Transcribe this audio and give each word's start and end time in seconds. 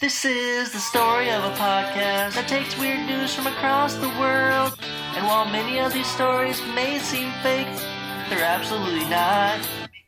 This 0.00 0.24
is 0.24 0.72
the 0.72 0.78
story 0.78 1.28
of 1.30 1.44
a 1.44 1.54
podcast 1.56 2.32
that 2.32 2.48
takes 2.48 2.74
weird 2.78 3.06
news 3.06 3.34
from 3.34 3.46
across 3.46 3.96
the 3.96 4.08
world. 4.18 4.72
And 5.14 5.26
while 5.26 5.44
many 5.44 5.78
of 5.78 5.92
these 5.92 6.06
stories 6.06 6.58
may 6.74 6.98
seem 6.98 7.30
fake, 7.42 7.68
they're 8.30 8.42
absolutely 8.42 9.04
not 9.10 9.60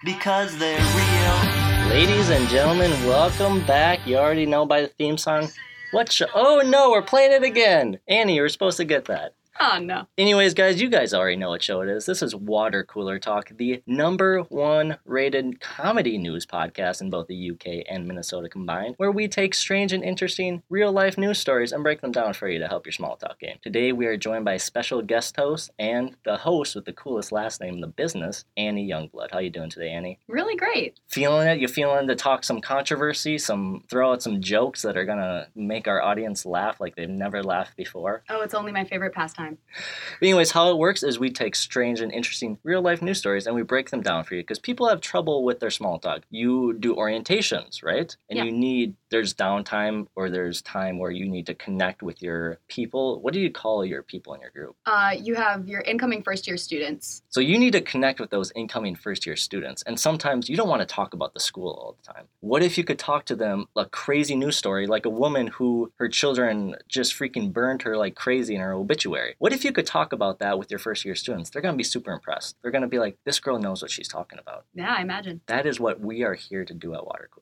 because 0.03 0.57
they're 0.57 0.79
real. 0.79 1.91
Ladies 1.91 2.31
and 2.31 2.49
gentlemen, 2.49 2.91
welcome 3.05 3.61
back. 3.67 4.07
You 4.07 4.17
already 4.17 4.47
know 4.47 4.65
by 4.65 4.81
the 4.81 4.87
theme 4.87 5.19
song. 5.19 5.51
What 5.90 6.11
show? 6.11 6.24
Oh 6.35 6.63
no, 6.65 6.90
we're 6.90 7.03
playing 7.03 7.33
it 7.33 7.43
again. 7.43 7.99
Annie, 8.09 8.37
you 8.37 8.40
were 8.40 8.49
supposed 8.49 8.79
to 8.79 8.87
get 8.87 9.04
that. 9.04 9.35
Oh 9.60 9.78
no. 9.78 10.06
Anyways, 10.16 10.54
guys, 10.54 10.80
you 10.80 10.88
guys 10.88 11.12
already 11.12 11.37
know 11.37 11.50
what 11.50 11.62
show 11.62 11.82
it 11.82 11.88
is. 11.88 12.06
This 12.06 12.22
is 12.22 12.34
Water 12.34 12.84
Cooler 12.84 13.19
Talk, 13.19 13.51
the 13.54 13.82
number 13.87 14.40
one 14.44 14.96
rated 15.04 15.60
comedy 15.60 16.16
news 16.16 16.46
podcast 16.46 17.02
in 17.02 17.10
both 17.10 17.27
the 17.27 17.51
UK 17.51 17.84
and 17.88 18.09
Minnesota 18.09 18.48
combined, 18.48 18.95
where 18.96 19.10
we 19.12 19.28
take 19.28 19.55
strange 19.55 19.92
and 19.92 20.02
interesting 20.02 20.62
real 20.70 20.91
life 20.91 21.19
news 21.19 21.38
stories 21.38 21.70
and 21.70 21.83
break 21.83 22.01
them 22.01 22.12
down 22.12 22.33
for 22.33 22.48
you 22.48 22.59
to 22.60 22.66
help 22.66 22.87
your 22.87 22.93
small 22.93 23.16
talk 23.16 23.38
game. 23.41 23.59
Today, 23.62 23.93
we 23.93 24.07
are 24.07 24.16
joined 24.16 24.46
by 24.46 24.57
special 24.57 25.02
guest 25.02 25.37
host 25.37 25.71
and 25.79 26.16
the 26.24 26.38
host 26.38 26.74
with 26.74 26.87
the 26.87 26.93
coolest 26.93 27.30
last 27.30 27.60
name 27.60 27.74
in 27.74 27.80
the 27.82 27.87
business, 27.87 28.46
Annie 28.57 28.88
Youngblood. 28.88 29.32
How 29.32 29.38
you 29.38 29.51
doing 29.51 29.71
today, 29.71 29.91
Annie? 29.91 30.19
Really 30.29 30.57
great. 30.57 30.98
Feeling 31.09 31.46
it? 31.46 31.60
You 31.60 31.69
feeling 31.69 32.09
to 32.09 32.16
talk 32.16 32.43
some 32.43 32.62
controversy, 32.62 33.37
some 33.37 33.84
throw 33.91 34.12
out 34.12 34.23
some 34.23 34.41
jokes 34.41 34.80
that 34.82 34.96
are 34.96 35.05
gonna 35.05 35.48
make 35.55 35.87
our 35.87 36.01
audience 36.02 36.46
laugh 36.46 36.80
like 36.80 36.96
they've 36.96 37.09
never 37.09 37.43
laughed 37.43 37.77
before? 37.77 38.23
Oh, 38.30 38.41
it's 38.41 38.55
only 38.55 38.73
my 38.73 38.84
favorite 38.84 39.12
pastime. 39.12 39.41
But 39.51 40.27
anyways, 40.27 40.52
how 40.52 40.70
it 40.70 40.78
works 40.78 41.02
is 41.02 41.19
we 41.19 41.30
take 41.30 41.55
strange 41.55 42.01
and 42.01 42.12
interesting 42.12 42.59
real 42.62 42.82
life 42.82 43.02
news 43.02 43.19
stories 43.19 43.46
and 43.46 43.55
we 43.56 43.62
break 43.62 43.91
them 43.91 44.02
down 44.02 44.24
for 44.24 44.34
you 44.34 44.42
because 44.42 44.59
people 44.59 44.88
have 44.88 45.01
trouble 45.01 45.45
with 45.45 45.60
their 45.60 45.70
small 45.70 45.98
talk. 45.98 46.23
You 46.30 46.74
do 46.74 46.95
orientations, 46.95 47.82
right? 47.82 48.15
And 48.28 48.38
Yeah. 48.38 48.45
you 48.45 48.52
need 48.52 48.95
there's 49.12 49.34
downtime 49.34 50.07
or 50.16 50.30
there's 50.30 50.62
time 50.62 50.98
where 50.98 51.11
you 51.11 51.29
need 51.29 51.47
to 51.47 51.55
connect 51.55 52.02
with 52.02 52.21
your 52.23 52.59
people. 52.66 53.21
What 53.21 53.35
do 53.35 53.41
you 53.41 53.52
call 53.52 53.85
your 53.85 54.02
people 54.02 54.35
in 54.35 54.41
your 54.41 54.51
group? 54.51 54.74
Uh, 54.87 55.15
you 55.16 55.35
have 55.35 55.68
your 55.68 55.82
incoming 55.82 56.23
first 56.23 56.49
year 56.49 56.57
students. 56.57 57.23
So 57.29 57.40
you 57.40 57.59
need 57.59 57.73
to 57.74 57.80
connect 57.80 58.18
with 58.18 58.30
those 58.30 58.51
incoming 58.57 58.96
first 58.96 59.27
year 59.27 59.37
students. 59.37 59.83
And 59.83 60.01
sometimes 60.01 60.49
you 60.49 60.57
don't 60.57 60.68
want 60.68 60.80
to 60.80 60.87
talk 60.87 61.15
about 61.15 61.35
the 61.35 61.40
school 61.40 61.71
all 61.71 61.96
the 62.01 62.13
time. 62.13 62.24
What 62.40 62.63
if 62.63 62.77
you 62.77 62.85
could 62.85 62.99
talk 62.99 63.27
to 63.27 63.37
them 63.37 63.66
a 63.77 63.85
crazy 63.85 64.34
news 64.34 64.56
story, 64.56 64.86
like 64.86 65.05
a 65.05 65.10
woman 65.10 65.48
who 65.48 65.92
her 65.98 66.08
children 66.08 66.74
just 66.88 67.14
freaking 67.14 67.52
burned 67.52 67.83
her 67.83 67.96
like 67.96 68.14
crazy 68.14 68.55
in 68.55 68.60
her 68.62 68.72
obituary? 68.72 69.34
What 69.38 69.52
if 69.52 69.64
you 69.64 69.72
could 69.72 69.86
talk 69.86 70.12
about 70.12 70.38
that 70.38 70.58
with 70.58 70.70
your 70.70 70.78
first 70.80 71.05
year 71.05 71.14
students? 71.14 71.50
They're 71.50 71.62
going 71.62 71.74
to 71.74 71.78
be 71.78 71.84
super 71.84 72.12
impressed. 72.12 72.56
They're 72.62 72.70
going 72.70 72.83
to 72.83 72.88
be 72.88 72.98
like, 72.98 73.18
this 73.27 73.40
girl 73.40 73.58
knows 73.58 73.83
what 73.83 73.90
she's 73.90 74.08
talking 74.08 74.38
about. 74.38 74.64
Yeah, 74.74 74.94
I 74.96 75.02
imagine. 75.02 75.42
That 75.46 75.66
is 75.66 75.78
what 75.78 76.00
we 76.00 76.22
are 76.22 76.34
here 76.34 76.64
to 76.64 76.72
do 76.72 76.94
at 76.94 77.05
Water 77.05 77.28
Cooler 77.30 77.41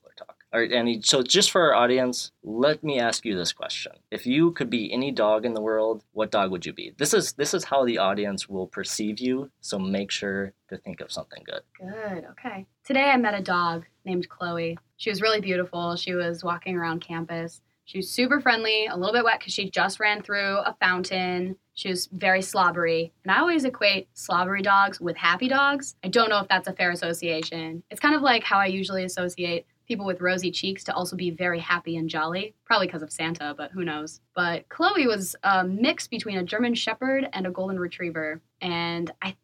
All 0.53 0.59
right, 0.59 0.71
Annie, 0.71 1.01
so 1.01 1.23
just 1.23 1.49
for 1.49 1.61
our 1.61 1.73
audience, 1.73 2.33
let 2.43 2.83
me 2.83 2.99
ask 2.99 3.23
you 3.23 3.37
this 3.37 3.53
question. 3.53 3.93
If 4.11 4.25
you 4.25 4.51
could 4.51 4.69
be 4.69 4.91
any 4.91 5.09
dog 5.09 5.45
in 5.45 5.53
the 5.53 5.61
world, 5.61 6.03
what 6.11 6.29
dog 6.29 6.51
would 6.51 6.65
you 6.65 6.73
be? 6.73 6.93
This 6.97 7.13
is 7.13 7.31
this 7.33 7.53
is 7.53 7.63
how 7.63 7.85
the 7.85 7.97
audience 7.99 8.49
will 8.49 8.67
perceive 8.67 9.19
you, 9.19 9.49
so 9.61 9.79
make 9.79 10.11
sure 10.11 10.51
to 10.67 10.75
think 10.75 10.99
of 10.99 11.09
something 11.09 11.41
good. 11.45 11.61
Good. 11.79 12.25
Okay. 12.31 12.65
Today 12.83 13.11
I 13.11 13.15
met 13.15 13.33
a 13.33 13.41
dog 13.41 13.85
named 14.03 14.27
Chloe. 14.27 14.77
She 14.97 15.09
was 15.09 15.21
really 15.21 15.39
beautiful. 15.39 15.95
She 15.95 16.15
was 16.15 16.43
walking 16.43 16.75
around 16.75 16.99
campus. 16.99 17.61
She 17.85 17.99
was 17.99 18.09
super 18.09 18.41
friendly, 18.41 18.87
a 18.87 18.95
little 18.97 19.13
bit 19.13 19.23
wet 19.23 19.39
because 19.39 19.53
she 19.53 19.69
just 19.69 20.01
ran 20.01 20.21
through 20.21 20.57
a 20.57 20.75
fountain. 20.81 21.55
She 21.75 21.89
was 21.89 22.07
very 22.11 22.41
slobbery. 22.41 23.13
And 23.23 23.31
I 23.31 23.39
always 23.39 23.63
equate 23.63 24.09
slobbery 24.13 24.61
dogs 24.61 24.99
with 24.99 25.15
happy 25.15 25.47
dogs. 25.47 25.95
I 26.03 26.09
don't 26.09 26.29
know 26.29 26.39
if 26.39 26.47
that's 26.49 26.67
a 26.67 26.73
fair 26.73 26.91
association. 26.91 27.83
It's 27.89 28.01
kind 28.01 28.15
of 28.15 28.21
like 28.21 28.43
how 28.43 28.59
I 28.59 28.67
usually 28.67 29.05
associate 29.05 29.65
people 29.91 30.05
with 30.05 30.21
rosy 30.21 30.51
cheeks 30.51 30.85
to 30.85 30.95
also 30.95 31.17
be 31.17 31.31
very 31.31 31.59
happy 31.59 31.97
and 31.97 32.09
jolly. 32.09 32.55
Probably 32.63 32.87
because 32.87 33.01
of 33.01 33.11
Santa, 33.11 33.53
but 33.57 33.71
who 33.71 33.83
knows. 33.83 34.21
But 34.33 34.69
Chloe 34.69 35.05
was 35.05 35.35
a 35.43 35.65
mix 35.65 36.07
between 36.07 36.37
a 36.37 36.43
German 36.43 36.75
Shepherd 36.75 37.27
and 37.33 37.45
a 37.45 37.51
Golden 37.51 37.77
Retriever. 37.77 38.39
And 38.61 39.11
I 39.21 39.35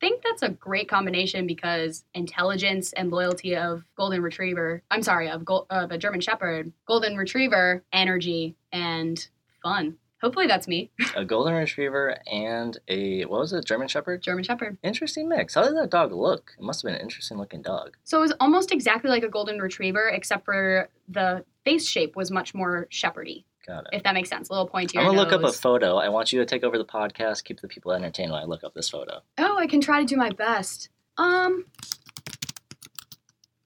think 0.00 0.24
that's 0.24 0.42
a 0.42 0.48
great 0.48 0.88
combination 0.88 1.46
because 1.46 2.04
intelligence 2.14 2.92
and 2.94 3.12
loyalty 3.12 3.56
of 3.56 3.82
golden 3.96 4.20
retriever 4.20 4.82
i'm 4.90 5.02
sorry 5.02 5.30
of, 5.30 5.42
Gol- 5.42 5.66
of 5.70 5.90
a 5.90 5.96
german 5.96 6.20
shepherd 6.20 6.70
golden 6.86 7.16
retriever 7.16 7.82
energy 7.94 8.56
and 8.72 9.26
fun 9.62 9.96
hopefully 10.26 10.46
that's 10.48 10.66
me 10.66 10.90
A 11.16 11.24
golden 11.24 11.54
retriever 11.54 12.18
and 12.26 12.76
a 12.88 13.24
what 13.26 13.38
was 13.40 13.52
it, 13.52 13.64
German 13.64 13.86
shepherd? 13.88 14.22
german 14.22 14.42
shepherd 14.44 14.76
Interesting 14.82 15.28
mix. 15.28 15.54
How 15.54 15.62
did 15.64 15.76
that 15.76 15.90
dog 15.90 16.12
look? 16.12 16.52
It 16.58 16.62
must 16.64 16.82
have 16.82 16.88
been 16.88 16.96
an 16.96 17.00
interesting 17.00 17.38
looking 17.38 17.62
dog. 17.62 17.96
so 18.04 18.18
it 18.18 18.22
was 18.22 18.32
almost 18.40 18.72
exactly 18.72 19.08
like 19.10 19.22
a 19.22 19.28
golden 19.28 19.58
retriever 19.60 20.08
except 20.08 20.44
for 20.44 20.88
the 21.08 21.44
face 21.64 21.86
shape 21.88 22.16
was 22.16 22.30
much 22.32 22.54
more 22.54 22.88
shepherdy 22.90 23.44
Got 23.66 23.84
it. 23.84 23.90
if 23.98 24.02
that 24.02 24.14
makes 24.14 24.28
sense 24.28 24.48
a 24.48 24.52
little 24.52 24.68
pointier 24.68 24.98
I'm 25.00 25.06
gonna 25.06 25.18
look 25.18 25.32
up 25.32 25.44
a 25.44 25.52
photo. 25.52 25.96
I 25.96 26.08
want 26.08 26.32
you 26.32 26.38
to 26.40 26.46
take 26.46 26.64
over 26.64 26.76
the 26.78 26.84
podcast, 26.84 27.44
keep 27.44 27.60
the 27.60 27.68
people 27.68 27.92
entertained 27.92 28.30
while 28.32 28.42
I 28.42 28.46
look 28.46 28.64
up 28.64 28.74
this 28.74 28.88
photo. 28.88 29.20
oh 29.38 29.56
i 29.58 29.66
can 29.68 29.80
try 29.80 30.00
to 30.00 30.06
do 30.06 30.16
my 30.16 30.30
best 30.30 30.88
um 31.18 31.64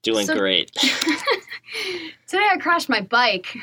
Doing 0.02 0.26
So- 0.26 0.36
great. 0.38 0.70
today 2.26 2.46
i 2.52 2.56
crashed 2.58 2.88
my 2.88 3.00
bike 3.02 3.56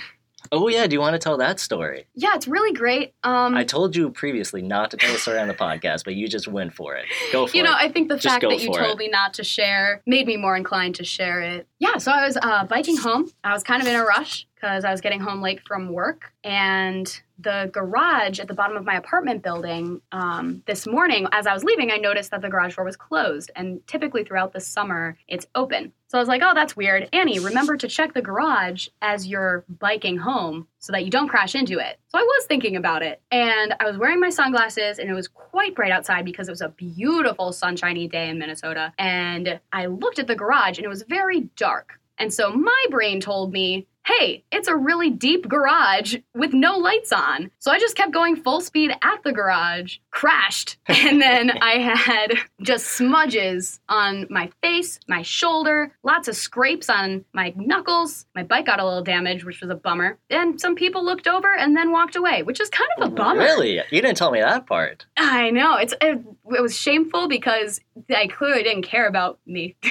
oh 0.52 0.68
yeah, 0.68 0.88
do 0.88 0.94
you 0.94 1.00
want 1.00 1.14
to 1.14 1.20
tell 1.20 1.38
that 1.38 1.60
story? 1.60 2.06
yeah 2.16 2.36
it's 2.36 2.48
really 2.48 2.74
great 2.74 3.14
um 3.24 3.56
I 3.56 3.64
told 3.64 3.96
you 3.96 4.10
previously 4.10 4.62
not 4.62 4.92
to 4.92 4.98
tell 4.98 5.12
the 5.12 5.20
story 5.20 5.40
on 5.40 5.48
the 5.48 5.54
podcast, 5.54 6.04
but 6.04 6.16
you 6.16 6.28
just 6.28 6.48
went 6.48 6.74
for 6.74 6.96
it. 6.96 7.06
Go 7.32 7.48
for 7.48 7.52
it. 7.52 7.58
you 7.58 7.64
know. 7.64 7.74
I 7.76 7.92
think 7.92 8.10
the 8.10 8.16
Just 8.16 8.28
fact 8.28 8.42
that 8.44 8.62
you 8.62 8.72
told 8.74 8.98
me 9.00 9.08
not 9.10 9.34
to 9.36 9.44
share 9.44 10.02
made 10.06 10.28
me 10.28 10.38
more 10.38 10.56
inclined 10.56 10.96
to 10.96 11.04
share 11.04 11.42
it. 11.42 11.68
Yeah, 11.80 11.98
so 11.98 12.12
I 12.12 12.26
was 12.26 12.38
uh, 12.42 12.66
biking 12.66 12.98
home. 12.98 13.32
I 13.44 13.54
was 13.54 13.64
kind 13.64 13.82
of 13.82 13.88
in 13.88 13.96
a 13.96 14.04
rush 14.04 14.48
because 14.56 14.84
I 14.84 14.92
was 14.92 15.02
getting 15.02 15.20
home 15.20 15.42
late 15.42 15.62
from 15.68 15.92
work, 15.94 16.34
and 16.44 17.22
the 17.40 17.70
garage 17.72 18.40
at 18.40 18.48
the 18.48 18.54
bottom 18.56 18.76
of 18.76 18.84
my 18.84 18.96
apartment 18.96 19.44
building 19.44 20.02
um, 20.12 20.64
this 20.66 20.88
morning, 20.88 21.28
as 21.32 21.46
I 21.46 21.54
was 21.54 21.64
leaving, 21.64 21.92
I 21.92 21.98
noticed 21.98 22.32
that 22.32 22.42
the 22.42 22.50
garage 22.50 22.76
door 22.76 22.86
was 22.86 22.96
closed, 22.96 23.52
and 23.56 23.86
typically 23.88 24.24
throughout 24.24 24.54
the 24.54 24.60
summer, 24.60 25.18
it's 25.28 25.46
open. 25.54 25.94
So 26.10 26.18
I 26.18 26.22
was 26.22 26.30
like, 26.30 26.42
oh, 26.42 26.54
that's 26.54 26.78
weird. 26.78 27.10
Annie, 27.12 27.40
remember 27.40 27.76
to 27.76 27.88
check 27.88 28.14
the 28.14 28.22
garage 28.22 28.88
as 29.02 29.28
you're 29.28 29.66
biking 29.68 30.18
home 30.18 30.68
so 30.80 30.94
that 30.94 31.04
you 31.04 31.12
don't 31.12 31.28
crash 31.28 31.54
into 31.54 31.80
it. 31.80 32.00
So 32.08 32.18
I 32.18 32.22
was 32.22 32.46
thinking 32.46 32.78
about 32.78 33.04
it. 33.04 33.22
And 33.30 33.76
I 33.80 33.86
was 33.86 33.98
wearing 33.98 34.22
my 34.22 34.30
sunglasses, 34.30 35.00
and 35.00 35.10
it 35.10 35.14
was 35.14 35.28
quite 35.28 35.76
bright 35.76 35.92
outside 35.92 36.24
because 36.24 36.48
it 36.48 36.52
was 36.52 36.62
a 36.62 36.70
beautiful 36.70 37.52
sunshiny 37.52 38.08
day 38.08 38.30
in 38.30 38.40
Minnesota. 38.40 38.94
And 38.98 39.60
I 39.74 39.88
looked 39.88 40.20
at 40.20 40.28
the 40.28 40.36
garage, 40.36 40.78
and 40.78 40.86
it 40.86 40.90
was 40.90 41.04
very 41.04 41.50
dark. 41.58 42.00
And 42.18 42.34
so 42.34 42.52
my 42.52 42.86
brain 42.90 43.22
told 43.22 43.52
me, 43.52 43.88
hey, 44.08 44.44
it's 44.52 44.70
a 44.70 44.76
really 44.76 45.10
deep 45.10 45.48
garage 45.48 46.16
with 46.34 46.54
no 46.54 46.78
lights 46.78 47.12
on. 47.12 47.52
So 47.60 47.72
I 47.72 47.80
just 47.80 47.98
kept 47.98 48.14
going 48.14 48.38
full 48.38 48.62
speed 48.62 48.92
at 49.02 49.24
the 49.24 49.34
garage, 49.34 49.98
crashed, 50.12 50.78
and 50.88 51.22
then 51.22 51.52
I 51.62 51.80
had 51.80 52.34
just 52.62 52.88
smudges 52.88 53.80
on 53.90 54.26
my 54.30 54.50
face, 54.62 55.00
my 55.08 55.22
shoulder, 55.24 55.92
lots 56.04 56.28
of 56.28 56.36
scrapes 56.38 56.90
on 56.90 57.26
my 57.34 57.54
knuckles. 57.58 58.26
My 58.34 58.44
bike 58.44 58.66
got 58.66 58.80
a 58.80 58.86
little 58.86 59.04
damaged, 59.04 59.44
which 59.44 59.62
was 59.62 59.70
a 59.70 59.76
bummer. 59.76 60.18
And 60.30 60.60
some 60.60 60.76
people 60.76 61.04
looked 61.04 61.28
over 61.28 61.54
and 61.56 61.76
then 61.76 61.92
walked 61.92 62.16
away, 62.16 62.44
which 62.44 62.62
is 62.62 62.70
kind 62.70 62.90
of 62.98 63.12
a 63.12 63.12
bummer. 63.14 63.42
Really? 63.42 63.76
You 63.92 64.02
didn't 64.02 64.16
tell 64.16 64.32
me 64.32 64.40
that 64.40 64.68
part. 64.68 65.06
I 65.18 65.50
know. 65.50 65.76
It's 65.76 65.94
it, 66.02 66.20
it 66.52 66.62
was 66.62 66.78
shameful 66.78 67.28
because 67.28 67.82
I 68.10 68.28
clearly 68.28 68.64
didn't 68.64 68.84
care 68.84 69.08
about 69.08 69.40
me. 69.46 69.76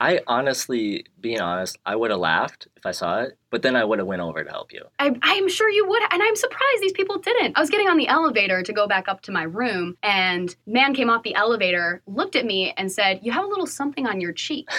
I 0.00 0.20
honestly, 0.26 1.04
being 1.20 1.40
honest, 1.40 1.76
I 1.84 1.94
would 1.94 2.10
have 2.10 2.20
laughed 2.20 2.68
if 2.80 2.86
I 2.86 2.92
saw 2.92 3.20
it, 3.20 3.36
but 3.50 3.62
then 3.62 3.76
I 3.76 3.84
would 3.84 3.98
have 3.98 4.08
went 4.08 4.22
over 4.22 4.42
to 4.42 4.50
help 4.50 4.72
you. 4.72 4.82
I, 4.98 5.14
I'm 5.22 5.48
sure 5.48 5.68
you 5.68 5.86
would, 5.86 6.02
and 6.10 6.22
I'm 6.22 6.34
surprised 6.34 6.80
these 6.80 6.92
people 6.92 7.18
didn't. 7.18 7.56
I 7.56 7.60
was 7.60 7.68
getting 7.68 7.88
on 7.88 7.98
the 7.98 8.08
elevator 8.08 8.62
to 8.62 8.72
go 8.72 8.88
back 8.88 9.06
up 9.06 9.20
to 9.22 9.32
my 9.32 9.42
room, 9.42 9.96
and 10.02 10.54
man 10.66 10.94
came 10.94 11.10
off 11.10 11.22
the 11.22 11.34
elevator, 11.34 12.02
looked 12.06 12.36
at 12.36 12.46
me, 12.46 12.72
and 12.76 12.90
said, 12.90 13.20
"You 13.22 13.32
have 13.32 13.44
a 13.44 13.48
little 13.48 13.66
something 13.66 14.06
on 14.06 14.20
your 14.20 14.32
cheek." 14.32 14.68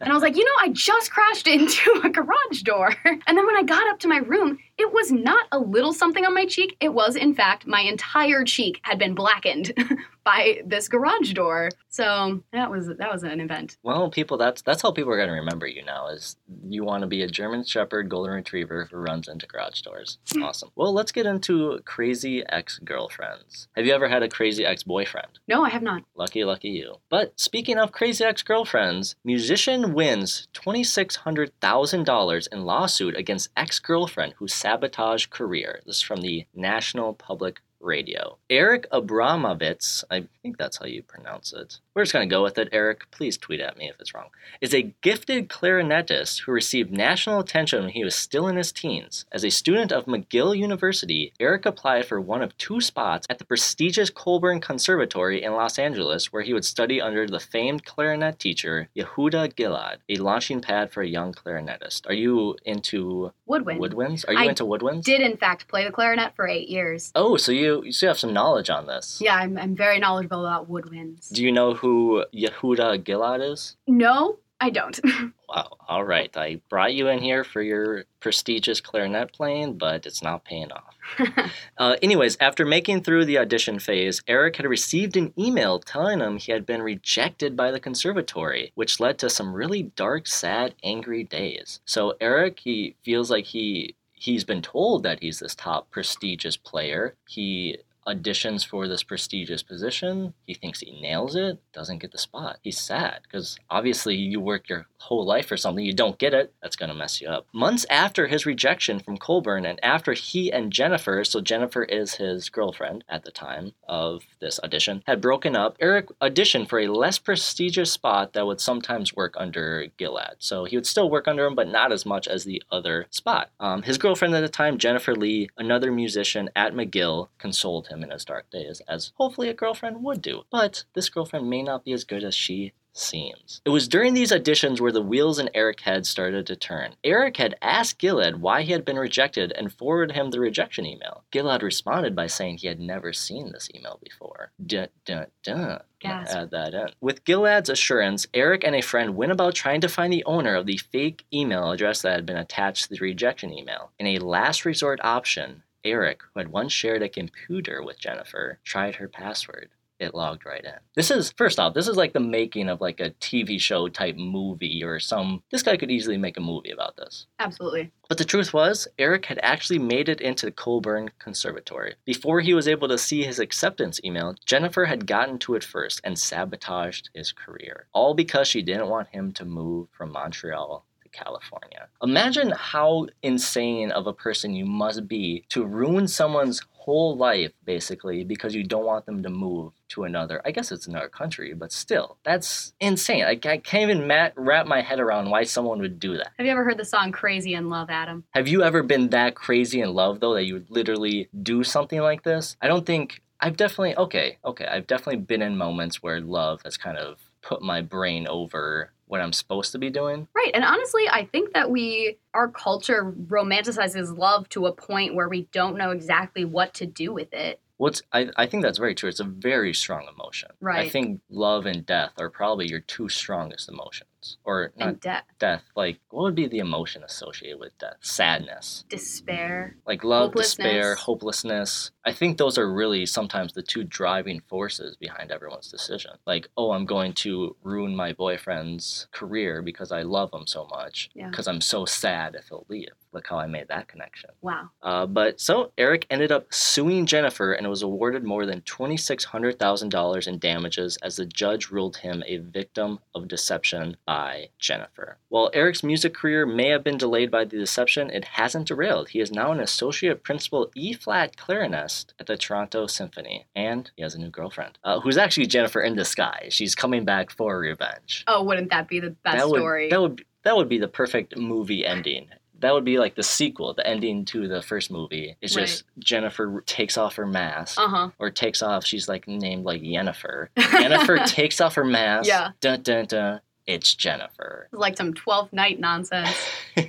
And 0.00 0.10
I 0.10 0.14
was 0.14 0.22
like, 0.24 0.36
"You 0.36 0.44
know, 0.44 0.50
I 0.58 0.70
just 0.70 1.12
crashed 1.12 1.46
into 1.46 2.00
a 2.02 2.10
garage 2.10 2.62
door." 2.62 2.92
And 3.04 3.38
then 3.38 3.46
when 3.46 3.56
I 3.56 3.62
got 3.62 3.88
up 3.88 4.00
to 4.00 4.08
my 4.08 4.16
room, 4.16 4.58
it 4.78 4.92
was 4.92 5.12
not 5.12 5.46
a 5.52 5.58
little 5.58 5.92
something 5.92 6.24
on 6.24 6.34
my 6.34 6.44
cheek. 6.44 6.76
It 6.80 6.92
was, 6.92 7.14
in 7.14 7.34
fact, 7.34 7.68
my 7.68 7.80
entire 7.80 8.42
cheek 8.42 8.80
had 8.82 8.98
been 8.98 9.14
blackened 9.14 9.72
by 10.24 10.62
this 10.66 10.88
garage 10.88 11.32
door. 11.32 11.68
So 11.88 12.42
that 12.52 12.70
was 12.70 12.88
that 12.88 13.12
was 13.12 13.22
an 13.22 13.40
event. 13.40 13.76
Well, 13.84 14.10
people, 14.10 14.38
that's 14.38 14.62
that's 14.62 14.82
how 14.82 14.90
people 14.90 15.12
are 15.12 15.18
gonna 15.18 15.38
remember 15.38 15.66
you 15.66 15.84
now. 15.84 16.08
Is 16.08 16.36
you 16.68 16.84
want 16.84 17.02
to 17.02 17.06
be 17.06 17.22
a 17.22 17.28
German 17.42 17.64
Shepherd 17.64 18.08
Golden 18.08 18.34
Retriever 18.34 18.86
who 18.88 18.98
runs 18.98 19.26
into 19.26 19.48
garage 19.48 19.80
doors. 19.80 20.18
Awesome. 20.40 20.70
Well, 20.76 20.92
let's 20.92 21.10
get 21.10 21.26
into 21.26 21.80
crazy 21.84 22.46
ex 22.48 22.78
girlfriends. 22.78 23.66
Have 23.74 23.84
you 23.84 23.92
ever 23.92 24.08
had 24.08 24.22
a 24.22 24.28
crazy 24.28 24.64
ex 24.64 24.84
boyfriend? 24.84 25.40
No, 25.48 25.64
I 25.64 25.70
have 25.70 25.82
not. 25.82 26.04
Lucky, 26.14 26.44
lucky 26.44 26.68
you. 26.68 27.00
But 27.08 27.40
speaking 27.40 27.78
of 27.78 27.90
crazy 27.90 28.24
ex 28.24 28.44
girlfriends, 28.44 29.16
musician 29.24 29.92
wins 29.92 30.46
$2,600,000 30.54 32.48
in 32.52 32.64
lawsuit 32.64 33.16
against 33.16 33.50
ex 33.56 33.80
girlfriend 33.80 34.34
who 34.36 34.46
sabotaged 34.46 35.30
career. 35.30 35.80
This 35.84 35.96
is 35.96 36.02
from 36.02 36.20
the 36.20 36.46
National 36.54 37.12
Public 37.12 37.60
Radio. 37.80 38.38
Eric 38.48 38.88
Abramovitz, 38.92 40.04
I 40.08 40.28
think 40.42 40.56
that's 40.58 40.76
how 40.76 40.86
you 40.86 41.02
pronounce 41.02 41.52
it. 41.52 41.80
We're 41.94 42.04
just 42.04 42.12
going 42.12 42.26
to 42.28 42.34
go 42.34 42.42
with 42.42 42.56
it, 42.58 42.68
Eric. 42.72 43.10
Please 43.10 43.36
tweet 43.36 43.60
at 43.60 43.76
me 43.76 43.88
if 43.88 44.00
it's 44.00 44.14
wrong. 44.14 44.28
Is 44.60 44.74
a 44.74 44.94
gifted 45.02 45.48
clarinetist 45.48 46.42
who 46.42 46.52
received 46.52 46.90
national 46.90 47.38
attention 47.40 47.82
when 47.82 47.90
he 47.90 48.04
was 48.04 48.14
still 48.14 48.48
in 48.48 48.56
his 48.56 48.72
teens. 48.72 49.26
As 49.30 49.44
a 49.44 49.50
student 49.50 49.92
of 49.92 50.06
McGill 50.06 50.56
University, 50.56 51.32
Eric 51.38 51.66
applied 51.66 52.06
for 52.06 52.20
one 52.20 52.42
of 52.42 52.56
two 52.56 52.80
spots 52.80 53.26
at 53.28 53.38
the 53.38 53.44
prestigious 53.44 54.08
Colburn 54.08 54.60
Conservatory 54.60 55.42
in 55.42 55.52
Los 55.52 55.78
Angeles, 55.78 56.32
where 56.32 56.42
he 56.42 56.54
would 56.54 56.64
study 56.64 57.00
under 57.00 57.26
the 57.26 57.40
famed 57.40 57.84
clarinet 57.84 58.38
teacher 58.38 58.88
Yehuda 58.96 59.54
Gilad, 59.54 59.96
a 60.08 60.16
launching 60.16 60.62
pad 60.62 60.90
for 60.92 61.02
a 61.02 61.06
young 61.08 61.32
clarinetist. 61.34 62.08
Are 62.08 62.14
you 62.14 62.56
into 62.64 63.32
Woodwind. 63.46 63.80
woodwinds? 63.80 64.24
Are 64.26 64.32
you 64.32 64.38
I 64.38 64.44
into 64.44 64.64
woodwinds? 64.64 65.04
Did 65.04 65.20
in 65.20 65.36
fact 65.36 65.68
play 65.68 65.84
the 65.84 65.90
clarinet 65.90 66.34
for 66.34 66.48
eight 66.48 66.68
years. 66.68 67.12
Oh, 67.14 67.36
so 67.36 67.52
you 67.52 67.82
you 67.84 67.92
still 67.92 68.08
have 68.08 68.18
some 68.18 68.32
knowledge 68.32 68.70
on 68.70 68.86
this. 68.86 69.20
Yeah, 69.20 69.36
I'm, 69.36 69.58
I'm 69.58 69.76
very 69.76 69.98
knowledgeable 69.98 70.46
about 70.46 70.70
woodwinds. 70.70 71.30
Do 71.32 71.44
you 71.44 71.52
know 71.52 71.74
who 71.82 72.24
Yehuda 72.32 73.02
Gilad 73.02 73.52
is? 73.52 73.76
No, 73.86 74.38
I 74.60 74.70
don't. 74.70 74.98
Wow. 75.54 75.76
All 75.86 76.02
right. 76.02 76.34
I 76.34 76.62
brought 76.70 76.94
you 76.94 77.08
in 77.08 77.18
here 77.18 77.44
for 77.44 77.60
your 77.60 78.04
prestigious 78.20 78.80
clarinet 78.80 79.34
playing, 79.34 79.76
but 79.76 80.06
it's 80.06 80.22
not 80.22 80.46
paying 80.46 80.72
off. 80.72 80.96
Uh, 81.76 81.96
anyways, 82.00 82.38
after 82.40 82.64
making 82.64 83.02
through 83.02 83.24
the 83.26 83.36
audition 83.36 83.78
phase, 83.78 84.22
Eric 84.26 84.56
had 84.56 84.64
received 84.66 85.16
an 85.16 85.34
email 85.38 85.78
telling 85.78 86.20
him 86.20 86.38
he 86.38 86.52
had 86.52 86.64
been 86.64 86.80
rejected 86.80 87.54
by 87.56 87.70
the 87.70 87.80
conservatory, 87.80 88.72
which 88.76 89.00
led 89.00 89.18
to 89.18 89.28
some 89.28 89.52
really 89.52 89.82
dark, 89.82 90.26
sad, 90.26 90.74
angry 90.82 91.24
days. 91.24 91.80
So 91.84 92.14
Eric, 92.20 92.60
he 92.60 92.94
feels 93.02 93.30
like 93.30 93.44
he 93.46 93.94
he's 94.12 94.44
been 94.44 94.62
told 94.62 95.02
that 95.02 95.20
he's 95.20 95.40
this 95.40 95.54
top 95.54 95.90
prestigious 95.90 96.56
player. 96.56 97.14
He 97.26 97.78
auditions 98.06 98.66
for 98.66 98.88
this 98.88 99.02
prestigious 99.02 99.62
position. 99.62 100.34
He 100.46 100.54
thinks 100.54 100.80
he 100.80 101.00
nails 101.00 101.36
it, 101.36 101.60
doesn't 101.72 101.98
get 101.98 102.12
the 102.12 102.18
spot. 102.18 102.58
He's 102.62 102.80
sad 102.80 103.20
because 103.22 103.56
obviously 103.70 104.16
you 104.16 104.40
work 104.40 104.68
your 104.68 104.86
whole 104.98 105.24
life 105.24 105.46
for 105.46 105.56
something, 105.56 105.84
you 105.84 105.92
don't 105.92 106.18
get 106.18 106.34
it, 106.34 106.52
that's 106.62 106.76
going 106.76 106.88
to 106.88 106.94
mess 106.94 107.20
you 107.20 107.28
up. 107.28 107.46
Months 107.52 107.84
after 107.90 108.26
his 108.26 108.46
rejection 108.46 109.00
from 109.00 109.18
Colburn 109.18 109.66
and 109.66 109.82
after 109.84 110.12
he 110.12 110.52
and 110.52 110.72
Jennifer, 110.72 111.24
so 111.24 111.40
Jennifer 111.40 111.82
is 111.84 112.14
his 112.14 112.48
girlfriend 112.48 113.04
at 113.08 113.24
the 113.24 113.30
time 113.30 113.72
of 113.88 114.22
this 114.40 114.60
audition, 114.62 115.02
had 115.06 115.20
broken 115.20 115.56
up, 115.56 115.76
Eric 115.80 116.08
auditioned 116.20 116.68
for 116.68 116.78
a 116.78 116.88
less 116.88 117.18
prestigious 117.18 117.92
spot 117.92 118.32
that 118.32 118.46
would 118.46 118.60
sometimes 118.60 119.14
work 119.14 119.34
under 119.36 119.86
Gilad. 119.98 120.36
So 120.38 120.64
he 120.64 120.76
would 120.76 120.86
still 120.86 121.10
work 121.10 121.28
under 121.28 121.44
him, 121.46 121.54
but 121.54 121.68
not 121.68 121.92
as 121.92 122.06
much 122.06 122.28
as 122.28 122.44
the 122.44 122.62
other 122.70 123.06
spot. 123.10 123.50
Um, 123.60 123.82
his 123.82 123.98
girlfriend 123.98 124.34
at 124.34 124.40
the 124.40 124.48
time, 124.48 124.78
Jennifer 124.78 125.14
Lee, 125.14 125.50
another 125.56 125.92
musician 125.92 126.50
at 126.56 126.74
McGill, 126.74 127.28
consoled 127.38 127.88
him 127.88 127.91
in 128.00 128.10
his 128.10 128.24
dark 128.24 128.48
days, 128.50 128.80
as 128.88 129.12
hopefully 129.16 129.48
a 129.48 129.54
girlfriend 129.54 130.04
would 130.04 130.22
do. 130.22 130.44
But 130.50 130.84
this 130.94 131.08
girlfriend 131.08 131.50
may 131.50 131.62
not 131.62 131.84
be 131.84 131.92
as 131.92 132.04
good 132.04 132.22
as 132.22 132.34
she 132.34 132.72
seems. 132.94 133.60
It 133.64 133.70
was 133.70 133.88
during 133.88 134.14
these 134.14 134.32
auditions 134.32 134.80
where 134.80 134.92
the 134.92 135.02
wheels 135.02 135.38
in 135.38 135.50
Eric's 135.54 135.82
head 135.82 136.06
started 136.06 136.46
to 136.46 136.56
turn. 136.56 136.94
Eric 137.02 137.36
had 137.38 137.56
asked 137.62 138.00
Gilad 138.00 138.36
why 138.36 138.62
he 138.62 138.72
had 138.72 138.84
been 138.84 138.98
rejected 138.98 139.52
and 139.52 139.72
forwarded 139.72 140.14
him 140.14 140.30
the 140.30 140.40
rejection 140.40 140.86
email. 140.86 141.24
Gilad 141.32 141.62
responded 141.62 142.14
by 142.14 142.26
saying 142.26 142.58
he 142.58 142.66
had 142.66 142.80
never 142.80 143.12
seen 143.12 143.52
this 143.52 143.68
email 143.74 143.98
before. 144.02 144.52
Dun 144.64 144.88
dun 145.04 145.26
dun. 145.42 145.80
Gasp. 146.00 146.36
Add 146.36 146.50
that 146.50 146.74
in. 146.74 146.88
With 147.00 147.24
Gilad's 147.24 147.68
assurance, 147.68 148.26
Eric 148.34 148.64
and 148.64 148.74
a 148.74 148.82
friend 148.82 149.14
went 149.14 149.30
about 149.30 149.54
trying 149.54 149.80
to 149.82 149.88
find 149.88 150.12
the 150.12 150.24
owner 150.24 150.56
of 150.56 150.66
the 150.66 150.78
fake 150.78 151.24
email 151.32 151.70
address 151.70 152.02
that 152.02 152.16
had 152.16 152.26
been 152.26 152.36
attached 152.36 152.84
to 152.84 152.90
the 152.90 152.98
rejection 153.00 153.52
email. 153.52 153.92
In 154.00 154.08
a 154.08 154.18
last 154.18 154.64
resort 154.64 154.98
option, 155.04 155.62
Eric, 155.84 156.22
who 156.32 156.40
had 156.40 156.48
once 156.48 156.72
shared 156.72 157.02
a 157.02 157.08
computer 157.08 157.82
with 157.82 157.98
Jennifer, 157.98 158.58
tried 158.64 158.96
her 158.96 159.08
password. 159.08 159.70
It 159.98 160.14
logged 160.14 160.44
right 160.44 160.64
in. 160.64 160.80
This 160.96 161.12
is 161.12 161.30
first 161.30 161.60
off, 161.60 161.74
this 161.74 161.86
is 161.86 161.96
like 161.96 162.12
the 162.12 162.18
making 162.18 162.68
of 162.68 162.80
like 162.80 162.98
a 162.98 163.10
TV 163.10 163.60
show 163.60 163.86
type 163.86 164.16
movie 164.16 164.82
or 164.82 164.98
some. 164.98 165.44
This 165.50 165.62
guy 165.62 165.76
could 165.76 165.92
easily 165.92 166.16
make 166.16 166.36
a 166.36 166.40
movie 166.40 166.72
about 166.72 166.96
this. 166.96 167.26
Absolutely. 167.38 167.92
But 168.08 168.18
the 168.18 168.24
truth 168.24 168.52
was, 168.52 168.88
Eric 168.98 169.26
had 169.26 169.38
actually 169.44 169.78
made 169.78 170.08
it 170.08 170.20
into 170.20 170.46
the 170.46 170.52
Colburn 170.52 171.10
Conservatory. 171.20 171.94
Before 172.04 172.40
he 172.40 172.52
was 172.52 172.66
able 172.66 172.88
to 172.88 172.98
see 172.98 173.22
his 173.22 173.38
acceptance 173.38 174.00
email, 174.04 174.34
Jennifer 174.44 174.86
had 174.86 175.06
gotten 175.06 175.38
to 175.40 175.54
it 175.54 175.62
first 175.62 176.00
and 176.02 176.18
sabotaged 176.18 177.10
his 177.14 177.30
career. 177.30 177.86
All 177.92 178.14
because 178.14 178.48
she 178.48 178.62
didn't 178.62 178.88
want 178.88 179.08
him 179.08 179.32
to 179.34 179.44
move 179.44 179.86
from 179.92 180.10
Montreal 180.10 180.84
California. 181.12 181.88
Imagine 182.02 182.52
how 182.56 183.06
insane 183.22 183.92
of 183.92 184.06
a 184.06 184.12
person 184.12 184.54
you 184.54 184.64
must 184.64 185.06
be 185.06 185.44
to 185.50 185.64
ruin 185.64 186.08
someone's 186.08 186.62
whole 186.72 187.16
life, 187.16 187.52
basically, 187.64 188.24
because 188.24 188.54
you 188.54 188.64
don't 188.64 188.84
want 188.84 189.06
them 189.06 189.22
to 189.22 189.30
move 189.30 189.72
to 189.88 190.02
another. 190.02 190.42
I 190.44 190.50
guess 190.50 190.72
it's 190.72 190.88
another 190.88 191.08
country, 191.08 191.54
but 191.54 191.70
still, 191.70 192.18
that's 192.24 192.72
insane. 192.80 193.22
I, 193.24 193.38
I 193.44 193.58
can't 193.58 193.90
even 193.90 194.08
ma- 194.08 194.30
wrap 194.34 194.66
my 194.66 194.80
head 194.80 194.98
around 194.98 195.30
why 195.30 195.44
someone 195.44 195.80
would 195.80 196.00
do 196.00 196.16
that. 196.16 196.32
Have 196.38 196.46
you 196.46 196.50
ever 196.50 196.64
heard 196.64 196.78
the 196.78 196.84
song 196.84 197.12
Crazy 197.12 197.54
in 197.54 197.70
Love, 197.70 197.88
Adam? 197.88 198.24
Have 198.32 198.48
you 198.48 198.64
ever 198.64 198.82
been 198.82 199.10
that 199.10 199.36
crazy 199.36 199.80
in 199.80 199.94
love 199.94 200.18
though 200.18 200.34
that 200.34 200.44
you 200.44 200.54
would 200.54 200.70
literally 200.70 201.28
do 201.42 201.62
something 201.62 202.00
like 202.00 202.24
this? 202.24 202.56
I 202.60 202.66
don't 202.66 202.86
think 202.86 203.22
I've 203.40 203.56
definitely 203.56 203.96
okay, 203.96 204.38
okay. 204.44 204.66
I've 204.66 204.86
definitely 204.86 205.20
been 205.20 205.42
in 205.42 205.56
moments 205.56 206.02
where 206.02 206.20
love 206.20 206.62
has 206.62 206.76
kind 206.76 206.96
of 206.96 207.18
put 207.42 207.60
my 207.60 207.80
brain 207.80 208.26
over 208.28 208.92
what 209.12 209.20
I'm 209.20 209.34
supposed 209.34 209.72
to 209.72 209.78
be 209.78 209.90
doing. 209.90 210.26
Right. 210.34 210.50
And 210.54 210.64
honestly, 210.64 211.02
I 211.06 211.26
think 211.26 211.52
that 211.52 211.70
we, 211.70 212.16
our 212.32 212.48
culture 212.48 213.12
romanticizes 213.26 214.16
love 214.16 214.48
to 214.48 214.64
a 214.64 214.72
point 214.72 215.14
where 215.14 215.28
we 215.28 215.42
don't 215.52 215.76
know 215.76 215.90
exactly 215.90 216.46
what 216.46 216.72
to 216.74 216.86
do 216.86 217.12
with 217.12 217.30
it. 217.34 217.60
What's 217.76 218.00
I, 218.14 218.30
I 218.36 218.46
think 218.46 218.62
that's 218.62 218.78
very 218.78 218.94
true. 218.94 219.10
It's 219.10 219.20
a 219.20 219.24
very 219.24 219.74
strong 219.74 220.08
emotion. 220.16 220.48
Right. 220.60 220.86
I 220.86 220.88
think 220.88 221.20
love 221.28 221.66
and 221.66 221.84
death 221.84 222.12
are 222.18 222.30
probably 222.30 222.68
your 222.68 222.80
two 222.80 223.10
strongest 223.10 223.68
emotions. 223.68 224.08
Or 224.44 224.72
not 224.76 224.88
And 224.88 225.00
death, 225.00 225.24
death, 225.38 225.62
like 225.76 225.98
what 226.10 226.22
would 226.22 226.34
be 226.34 226.46
the 226.46 226.58
emotion 226.58 227.02
associated 227.02 227.58
with 227.60 227.76
death? 227.78 227.96
Sadness. 228.00 228.84
despair. 228.88 229.76
like 229.86 230.04
love, 230.04 230.34
despair, 230.34 230.94
Hopelessness. 230.94 231.02
hopelessness. 231.04 231.90
I 232.04 232.12
think 232.12 232.38
those 232.38 232.58
are 232.58 232.72
really 232.72 233.06
sometimes 233.06 233.52
the 233.52 233.62
two 233.62 233.84
driving 233.84 234.40
forces 234.48 234.96
behind 234.96 235.30
everyone's 235.30 235.70
decision. 235.70 236.12
Like, 236.26 236.48
oh, 236.56 236.72
I'm 236.72 236.86
going 236.86 237.12
to 237.14 237.56
ruin 237.62 237.94
my 237.94 238.12
boyfriend's 238.12 239.06
career 239.12 239.62
because 239.62 239.92
I 239.92 240.02
love 240.02 240.30
him 240.32 240.46
so 240.46 240.66
much. 240.66 241.10
Yeah. 241.14 241.28
Because 241.30 241.46
I'm 241.48 241.60
so 241.60 241.84
sad 241.84 242.34
if 242.34 242.48
he'll 242.48 242.66
leave. 242.68 242.88
Look 243.12 243.26
how 243.28 243.38
I 243.38 243.46
made 243.46 243.68
that 243.68 243.88
connection. 243.88 244.30
Wow. 244.40 244.70
Uh, 244.82 245.06
but 245.06 245.40
so 245.40 245.72
Eric 245.76 246.06
ended 246.10 246.32
up 246.32 246.52
suing 246.52 247.06
Jennifer 247.06 247.52
and 247.52 247.68
was 247.68 247.82
awarded 247.82 248.24
more 248.24 248.46
than 248.46 248.62
$2,600,000 248.62 250.26
in 250.26 250.38
damages 250.38 250.96
as 251.02 251.16
the 251.16 251.26
judge 251.26 251.70
ruled 251.70 251.98
him 251.98 252.22
a 252.26 252.38
victim 252.38 252.98
of 253.14 253.28
deception 253.28 253.96
by 254.06 254.48
Jennifer. 254.58 255.18
While 255.28 255.50
Eric's 255.52 255.82
music 255.82 256.14
career 256.14 256.46
may 256.46 256.68
have 256.68 256.84
been 256.84 256.96
delayed 256.96 257.30
by 257.30 257.44
the 257.44 257.58
deception, 257.58 258.10
it 258.10 258.24
hasn't 258.24 258.68
derailed. 258.68 259.10
He 259.10 259.20
is 259.20 259.30
now 259.30 259.52
an 259.52 259.60
associate 259.60 260.22
principal 260.22 260.70
E 260.74 260.92
flat 260.92 261.36
clarinist 261.36 262.12
at 262.18 262.26
the 262.26 262.36
Toronto 262.36 262.86
Symphony, 262.86 263.46
and 263.54 263.90
he 263.96 264.02
has 264.02 264.14
a 264.14 264.18
new 264.18 264.30
girlfriend, 264.30 264.78
uh, 264.84 265.00
who's 265.00 265.18
actually 265.18 265.46
Jennifer 265.46 265.82
in 265.82 265.94
disguise. 265.94 266.54
She's 266.54 266.74
coming 266.74 267.04
back 267.04 267.30
for 267.30 267.58
revenge. 267.58 268.24
Oh, 268.26 268.42
wouldn't 268.42 268.70
that 268.70 268.88
be 268.88 269.00
the 269.00 269.10
best 269.10 269.38
that 269.38 269.48
would, 269.48 269.58
story? 269.60 269.90
That 269.90 270.00
would 270.00 270.24
that 270.44 270.56
would 270.56 270.68
be 270.68 270.78
the 270.78 270.88
perfect 270.88 271.36
movie 271.36 271.86
ending. 271.86 272.28
That 272.62 272.72
would 272.72 272.84
be 272.84 272.98
like 272.98 273.14
the 273.14 273.22
sequel, 273.22 273.74
the 273.74 273.86
ending 273.86 274.24
to 274.26 274.48
the 274.48 274.62
first 274.62 274.90
movie. 274.90 275.36
It's 275.42 275.54
just 275.54 275.84
Jennifer 275.98 276.62
takes 276.66 276.96
off 276.96 277.16
her 277.16 277.26
mask. 277.26 277.78
uh 277.78 277.88
huh. 277.88 278.10
Or 278.18 278.30
takes 278.30 278.62
off, 278.62 278.84
she's 278.84 279.08
like 279.08 279.28
named 279.28 279.64
like 279.64 279.82
Jennifer. 279.82 280.48
Jennifer 280.56 281.18
takes 281.26 281.60
off 281.60 281.74
her 281.74 281.84
mask. 281.84 282.28
Yeah. 282.28 282.50
Dun 282.60 282.82
dun 282.82 283.04
dun. 283.06 283.40
It's 283.66 283.94
Jennifer. 283.94 284.68
like 284.72 284.96
some 284.96 285.12
12th 285.14 285.52
night 285.52 285.78
nonsense. 285.78 286.36